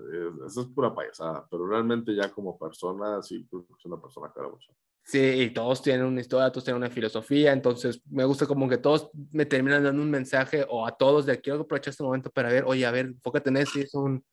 eso 0.46 0.60
es 0.60 0.66
pura 0.66 0.94
payasada. 0.94 1.46
Pero 1.50 1.66
realmente 1.66 2.14
ya 2.14 2.30
como 2.30 2.58
persona, 2.58 3.22
sí, 3.22 3.48
es 3.50 3.84
una 3.86 3.98
persona 3.98 4.30
cara 4.30 4.50
mucho. 4.50 4.74
Sí, 5.06 5.18
y 5.18 5.50
todos 5.50 5.82
tienen 5.82 6.06
una 6.06 6.22
historia, 6.22 6.50
todos 6.50 6.64
tienen 6.64 6.82
una 6.82 6.90
filosofía, 6.90 7.52
entonces 7.52 8.00
me 8.10 8.24
gusta 8.24 8.46
como 8.46 8.66
que 8.68 8.78
todos 8.78 9.10
me 9.32 9.44
terminan 9.44 9.84
dando 9.84 10.02
un 10.02 10.10
mensaje 10.10 10.64
o 10.66 10.86
a 10.86 10.96
todos 10.96 11.26
de 11.26 11.38
quiero 11.40 11.60
aprovechar 11.60 11.90
este 11.90 12.02
momento 12.02 12.30
para 12.30 12.48
ver, 12.48 12.64
oye, 12.66 12.86
a 12.86 12.90
ver, 12.90 13.06
enfócate 13.06 13.50
en 13.50 13.58
eso, 13.58 13.78
es 13.78 13.94
un... 13.94 14.24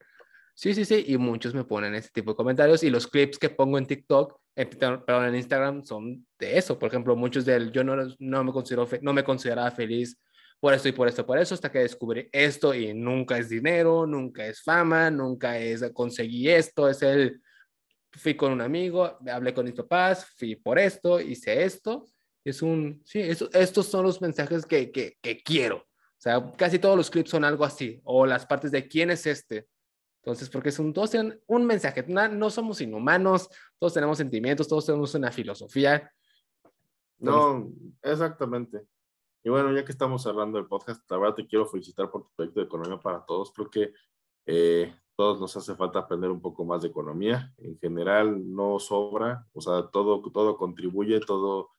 Sí, 0.55 0.73
sí, 0.73 0.85
sí, 0.85 1.03
y 1.07 1.17
muchos 1.17 1.53
me 1.53 1.65
ponen 1.65 1.93
ese 1.95 2.09
tipo 2.09 2.31
de 2.31 2.37
comentarios 2.37 2.83
y 2.83 2.89
los 2.89 3.07
clips 3.07 3.37
que 3.37 3.49
pongo 3.49 3.77
en 3.77 3.85
TikTok, 3.85 4.39
en, 4.55 4.69
perdón, 4.69 5.25
en 5.25 5.35
Instagram 5.35 5.83
son 5.83 6.25
de 6.39 6.57
eso, 6.57 6.79
por 6.79 6.87
ejemplo, 6.87 7.17
muchos 7.17 7.43
del 7.43 7.71
yo 7.73 7.83
no, 7.83 7.97
no, 8.19 8.43
me, 8.43 8.51
considero 8.53 8.87
no 9.01 9.11
me 9.11 9.25
consideraba 9.25 9.71
feliz 9.71 10.17
por 10.61 10.73
esto 10.73 10.87
y 10.87 10.93
por 10.93 11.07
esto, 11.09 11.25
por 11.25 11.37
eso, 11.37 11.53
hasta 11.53 11.71
que 11.71 11.79
descubrí 11.79 12.29
esto 12.31 12.73
y 12.73 12.93
nunca 12.93 13.37
es 13.37 13.49
dinero, 13.49 14.05
nunca 14.07 14.45
es 14.45 14.61
fama, 14.61 15.11
nunca 15.11 15.57
es 15.57 15.83
conseguí 15.91 16.49
esto, 16.49 16.87
es 16.87 17.01
el 17.01 17.41
fui 18.11 18.35
con 18.35 18.51
un 18.51 18.61
amigo, 18.61 19.17
hablé 19.31 19.53
con 19.53 19.65
mis 19.65 19.73
papás, 19.73 20.25
fui 20.37 20.55
por 20.55 20.77
esto, 20.77 21.19
hice 21.19 21.63
esto. 21.63 22.05
Es 22.43 22.61
un, 22.61 23.01
sí, 23.05 23.21
estos 23.21 23.85
son 23.85 24.03
los 24.03 24.21
mensajes 24.21 24.65
que, 24.65 24.91
que, 24.91 25.17
que, 25.21 25.41
quiero. 25.43 25.77
O 25.77 26.21
sea, 26.21 26.51
casi 26.57 26.79
todos 26.79 26.97
los 26.97 27.09
clips 27.09 27.29
son 27.29 27.43
algo 27.43 27.63
así, 27.63 28.01
o 28.03 28.25
las 28.25 28.45
partes 28.45 28.71
de 28.71 28.87
quién 28.87 29.11
es 29.11 29.25
este. 29.25 29.67
Entonces, 30.23 30.49
porque 30.49 30.71
son, 30.71 30.93
todos 30.93 31.11
tienen 31.11 31.39
un 31.47 31.65
mensaje, 31.65 32.03
no, 32.07 32.27
no 32.27 32.49
somos 32.49 32.81
inhumanos, 32.81 33.49
todos 33.79 33.93
tenemos 33.93 34.17
sentimientos, 34.17 34.67
todos 34.67 34.85
tenemos 34.85 35.13
una 35.15 35.31
filosofía. 35.31 36.11
No, 37.17 37.71
exactamente. 38.01 38.85
Y 39.43 39.49
bueno, 39.49 39.73
ya 39.73 39.83
que 39.83 39.91
estamos 39.91 40.25
hablando 40.27 40.57
del 40.57 40.67
podcast, 40.67 41.09
la 41.09 41.17
verdad 41.17 41.35
te 41.35 41.47
quiero 41.47 41.65
felicitar 41.65 42.11
por 42.11 42.23
tu 42.23 42.31
proyecto 42.35 42.59
de 42.59 42.65
Economía 42.67 42.99
para 42.99 43.25
Todos. 43.25 43.51
Creo 43.51 43.69
que 43.69 43.93
eh, 44.45 44.93
todos 45.21 45.39
nos 45.39 45.55
hace 45.55 45.75
falta 45.75 45.99
aprender 45.99 46.31
un 46.31 46.41
poco 46.41 46.65
más 46.65 46.81
de 46.81 46.87
economía. 46.87 47.53
En 47.59 47.77
general 47.77 48.41
no 48.55 48.79
sobra, 48.79 49.45
o 49.53 49.61
sea, 49.61 49.83
todo, 49.91 50.19
todo 50.31 50.57
contribuye, 50.57 51.19
todo 51.19 51.69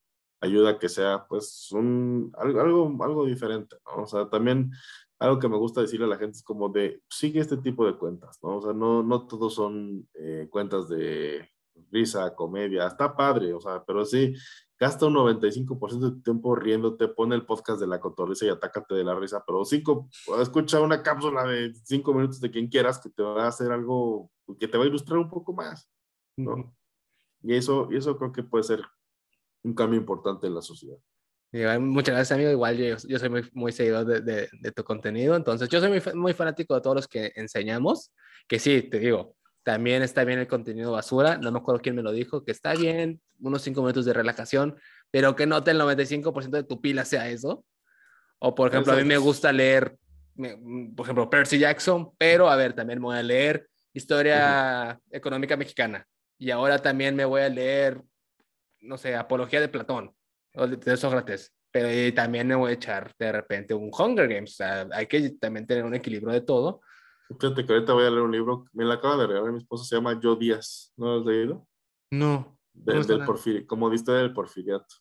ayuda 0.40 0.70
a 0.70 0.78
que 0.78 0.88
sea 0.88 1.26
pues 1.28 1.72
un, 1.72 2.30
algo, 2.38 2.96
algo, 3.02 3.26
diferente. 3.26 3.74
O 3.96 4.06
sea, 4.06 4.30
también 4.30 4.70
algo 5.18 5.40
que 5.40 5.48
me 5.48 5.56
gusta 5.56 5.80
decirle 5.80 6.06
a 6.06 6.10
la 6.10 6.18
gente 6.18 6.36
es 6.36 6.44
como 6.44 6.68
de, 6.68 7.02
sigue 7.10 7.40
este 7.40 7.56
tipo 7.56 7.84
de 7.84 7.96
cuentas, 7.96 8.38
¿no? 8.44 8.58
O 8.58 8.62
sea, 8.62 8.74
no, 8.74 9.02
no 9.02 9.26
todos 9.26 9.54
son 9.54 10.08
eh, 10.14 10.46
cuentas 10.48 10.88
de 10.88 11.50
risa, 11.90 12.36
comedia, 12.36 12.86
está 12.86 13.16
padre, 13.16 13.52
o 13.54 13.60
sea, 13.60 13.82
pero 13.84 14.04
sí, 14.04 14.34
gasta 14.82 15.06
un 15.06 15.14
95% 15.14 16.00
de 16.00 16.10
tu 16.10 16.22
tiempo 16.22 16.56
riéndote, 16.56 17.06
pone 17.06 17.36
el 17.36 17.46
podcast 17.46 17.80
de 17.80 17.86
la 17.86 18.00
cotorriza 18.00 18.46
y 18.46 18.48
atácate 18.48 18.96
de 18.96 19.04
la 19.04 19.14
risa, 19.14 19.44
pero 19.46 19.64
cinco, 19.64 20.08
escucha 20.40 20.80
una 20.80 21.04
cápsula 21.04 21.44
de 21.44 21.72
cinco 21.84 22.12
minutos 22.12 22.40
de 22.40 22.50
quien 22.50 22.66
quieras 22.66 22.98
que 22.98 23.08
te 23.08 23.22
va 23.22 23.44
a 23.44 23.48
hacer 23.48 23.70
algo 23.70 24.28
que 24.58 24.66
te 24.66 24.76
va 24.76 24.82
a 24.82 24.88
ilustrar 24.88 25.20
un 25.20 25.30
poco 25.30 25.52
más, 25.52 25.88
¿no? 26.36 26.74
Y 27.44 27.54
eso, 27.54 27.86
y 27.92 27.96
eso 27.96 28.18
creo 28.18 28.32
que 28.32 28.42
puede 28.42 28.64
ser 28.64 28.82
un 29.62 29.72
cambio 29.72 30.00
importante 30.00 30.48
en 30.48 30.54
la 30.56 30.62
sociedad. 30.62 30.98
Muchas 31.78 32.16
gracias, 32.16 32.32
amigo. 32.32 32.50
Igual 32.50 32.76
yo, 32.76 32.96
yo 33.06 33.18
soy 33.20 33.28
muy, 33.28 33.48
muy 33.52 33.70
seguidor 33.70 34.04
de, 34.04 34.20
de, 34.20 34.48
de, 34.50 34.72
tu 34.72 34.82
contenido. 34.82 35.36
Entonces, 35.36 35.68
yo 35.68 35.78
soy 35.78 35.90
muy, 35.90 36.02
muy 36.14 36.32
fanático 36.32 36.74
de 36.74 36.80
todos 36.80 36.96
los 36.96 37.06
que 37.06 37.30
enseñamos. 37.36 38.10
Que 38.48 38.58
sí, 38.58 38.82
te 38.82 38.98
digo, 38.98 39.36
también 39.62 40.02
está 40.02 40.24
bien 40.24 40.38
el 40.38 40.48
contenido 40.48 40.92
basura. 40.92 41.38
No 41.38 41.52
me 41.52 41.58
acuerdo 41.58 41.80
quién 41.80 41.94
me 41.94 42.02
lo 42.02 42.12
dijo, 42.12 42.44
que 42.44 42.52
está 42.52 42.74
bien 42.74 43.20
unos 43.40 43.62
cinco 43.62 43.82
minutos 43.82 44.04
de 44.04 44.12
relajación, 44.12 44.76
pero 45.10 45.36
que 45.36 45.46
no 45.46 45.58
el 45.58 45.80
95% 45.80 46.50
de 46.50 46.64
tu 46.64 46.80
pila 46.80 47.04
sea 47.04 47.28
eso. 47.28 47.64
O, 48.38 48.54
por 48.54 48.68
ejemplo, 48.68 48.92
a 48.92 48.96
mí 48.96 49.04
me 49.04 49.18
gusta 49.18 49.52
leer, 49.52 49.96
por 50.34 51.06
ejemplo, 51.06 51.30
Percy 51.30 51.58
Jackson, 51.58 52.10
pero 52.18 52.50
a 52.50 52.56
ver, 52.56 52.72
también 52.72 52.98
me 52.98 53.04
voy 53.04 53.16
a 53.16 53.22
leer 53.22 53.68
historia 53.92 54.98
económica 55.10 55.56
mexicana. 55.56 56.06
Y 56.38 56.50
ahora 56.50 56.78
también 56.78 57.14
me 57.14 57.24
voy 57.24 57.42
a 57.42 57.48
leer, 57.48 58.02
no 58.80 58.98
sé, 58.98 59.14
Apología 59.14 59.60
de 59.60 59.68
Platón 59.68 60.12
o 60.54 60.66
de 60.66 60.96
Sócrates. 60.96 61.52
Pero 61.70 61.88
también 62.14 62.48
me 62.48 62.54
voy 62.54 62.72
a 62.72 62.74
echar 62.74 63.12
de 63.18 63.32
repente 63.32 63.74
un 63.74 63.90
Hunger 63.96 64.28
Games. 64.28 64.50
O 64.50 64.56
sea, 64.56 64.88
hay 64.92 65.06
que 65.06 65.30
también 65.40 65.66
tener 65.66 65.84
un 65.84 65.94
equilibrio 65.94 66.32
de 66.32 66.40
todo. 66.40 66.80
Fíjate 67.40 67.64
que 67.64 67.72
ahorita 67.72 67.92
voy 67.92 68.04
a 68.04 68.10
leer 68.10 68.22
un 68.22 68.32
libro, 68.32 68.66
me 68.72 68.84
lo 68.84 68.92
acaba 68.92 69.16
de 69.16 69.26
regalar 69.26 69.52
mi 69.52 69.58
esposa, 69.58 69.84
se 69.84 69.96
llama 69.96 70.18
Yo 70.20 70.36
Díaz. 70.36 70.92
¿No 70.96 71.06
lo 71.06 71.20
has 71.20 71.26
leído? 71.26 71.66
No. 72.10 72.58
del 72.74 73.24
porfir, 73.24 73.66
como 73.66 73.88
diste 73.90 74.12
del 74.12 74.32
porfiriato. 74.32 74.94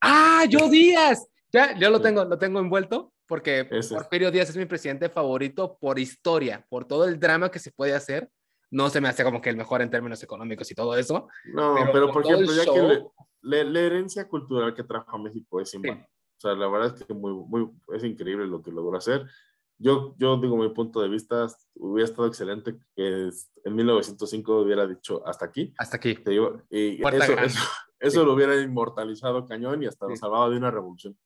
¡Ah, 0.00 0.44
Yo 0.48 0.68
Díaz! 0.68 1.26
Ya, 1.52 1.78
yo 1.78 1.90
lo 1.90 2.00
tengo, 2.00 2.24
lo 2.24 2.38
tengo 2.38 2.60
envuelto 2.60 3.12
porque 3.32 3.64
Porfirio 3.64 4.30
Díaz 4.30 4.50
es 4.50 4.56
mi 4.58 4.66
presidente 4.66 5.08
favorito 5.08 5.78
por 5.80 5.98
historia, 5.98 6.66
por 6.68 6.84
todo 6.84 7.06
el 7.06 7.18
drama 7.18 7.50
que 7.50 7.58
se 7.58 7.72
puede 7.72 7.94
hacer. 7.94 8.28
No 8.70 8.90
se 8.90 9.00
me 9.00 9.08
hace 9.08 9.24
como 9.24 9.40
que 9.40 9.48
el 9.48 9.56
mejor 9.56 9.80
en 9.80 9.88
términos 9.88 10.22
económicos 10.22 10.70
y 10.70 10.74
todo 10.74 10.94
eso. 10.96 11.28
No, 11.46 11.74
pero, 11.92 12.12
por, 12.12 12.26
ejemplo, 12.26 12.52
ya 12.52 12.64
que 12.64 13.02
la 13.40 13.80
herencia 13.80 14.28
cultural 14.28 14.74
que 14.74 14.82
trajo 14.82 15.16
a 15.16 15.18
México 15.18 15.62
es 15.62 15.70
sí. 15.70 15.78
O 15.78 16.40
sea, 16.42 16.54
la 16.54 16.68
verdad 16.68 16.94
es 16.94 17.04
que 17.04 17.14
muy, 17.14 17.32
muy, 17.32 17.70
es 17.94 18.04
increíble 18.04 18.46
lo 18.46 18.62
que 18.62 18.70
logró 18.70 18.98
hacer 18.98 19.24
yo, 19.82 20.14
yo 20.18 20.36
digo 20.36 20.56
mi 20.56 20.68
punto 20.68 21.00
de 21.00 21.08
vista, 21.08 21.46
hubiera 21.74 22.08
estado 22.08 22.28
excelente 22.28 22.76
que 22.94 23.30
en 23.64 23.74
1905 23.74 24.60
hubiera 24.60 24.86
dicho 24.86 25.26
hasta 25.26 25.46
aquí. 25.46 25.74
Hasta 25.76 25.96
aquí. 25.96 26.16
y 26.70 27.02
eso, 27.02 27.34
eso, 27.98 28.24
lo 28.24 28.34
hubiera 28.34 28.60
inmortalizado 28.60 29.46
cañón 29.46 29.82
y 29.82 29.86
hasta 29.86 30.06
lo 30.06 30.16
salvaba 30.16 30.48
de 30.48 30.56
una 30.56 30.70
revolución. 30.70 31.16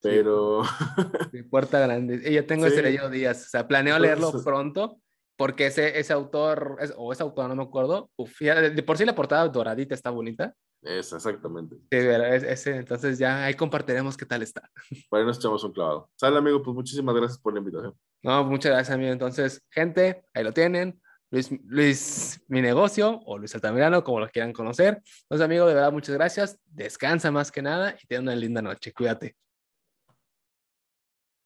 Pero... 0.00 0.62
puerta 1.50 1.80
grande. 1.80 2.22
Y 2.24 2.34
yo 2.34 2.46
tengo 2.46 2.66
ese 2.66 2.82
leído 2.82 3.10
días, 3.10 3.46
o 3.46 3.48
sea, 3.50 3.68
planeo 3.68 3.98
leerlo 3.98 4.32
pronto 4.42 5.00
porque 5.38 5.66
ese, 5.66 5.98
ese 5.98 6.12
autor, 6.12 6.78
o 6.96 7.12
ese 7.12 7.22
autor, 7.22 7.48
no 7.48 7.54
me 7.54 7.62
acuerdo, 7.62 8.10
de 8.18 8.82
por 8.82 8.98
sí 8.98 9.04
la 9.04 9.14
portada 9.14 9.48
doradita 9.48 9.94
está 9.94 10.10
bonita. 10.10 10.52
Es, 10.82 11.12
exactamente. 11.12 11.76
Sí, 11.76 11.96
ese, 11.96 12.76
entonces 12.76 13.18
ya 13.18 13.44
ahí 13.44 13.54
compartiremos 13.54 14.16
qué 14.16 14.26
tal 14.26 14.42
está. 14.42 14.70
Bueno, 15.10 15.26
nos 15.26 15.38
echamos 15.38 15.62
un 15.64 15.72
clavado. 15.72 16.10
Sale, 16.16 16.38
amigo, 16.38 16.62
pues 16.62 16.74
muchísimas 16.74 17.14
gracias 17.14 17.38
por 17.38 17.52
la 17.52 17.58
invitación. 17.58 17.94
No, 18.22 18.44
muchas 18.44 18.72
gracias, 18.72 18.94
amigo. 18.94 19.12
Entonces, 19.12 19.62
gente, 19.70 20.24
ahí 20.34 20.44
lo 20.44 20.52
tienen. 20.52 21.00
Luis, 21.30 21.50
Luis, 21.66 22.42
mi 22.48 22.62
negocio, 22.62 23.20
o 23.26 23.36
Luis 23.36 23.54
Altamirano, 23.54 24.02
como 24.02 24.20
lo 24.20 24.28
quieran 24.28 24.52
conocer. 24.52 25.02
Entonces, 25.22 25.44
amigo, 25.44 25.66
de 25.66 25.74
verdad, 25.74 25.92
muchas 25.92 26.14
gracias. 26.14 26.58
Descansa 26.64 27.30
más 27.30 27.52
que 27.52 27.60
nada 27.60 27.96
y 28.02 28.06
ten 28.06 28.22
una 28.22 28.34
linda 28.34 28.62
noche. 28.62 28.92
Cuídate. 28.92 29.36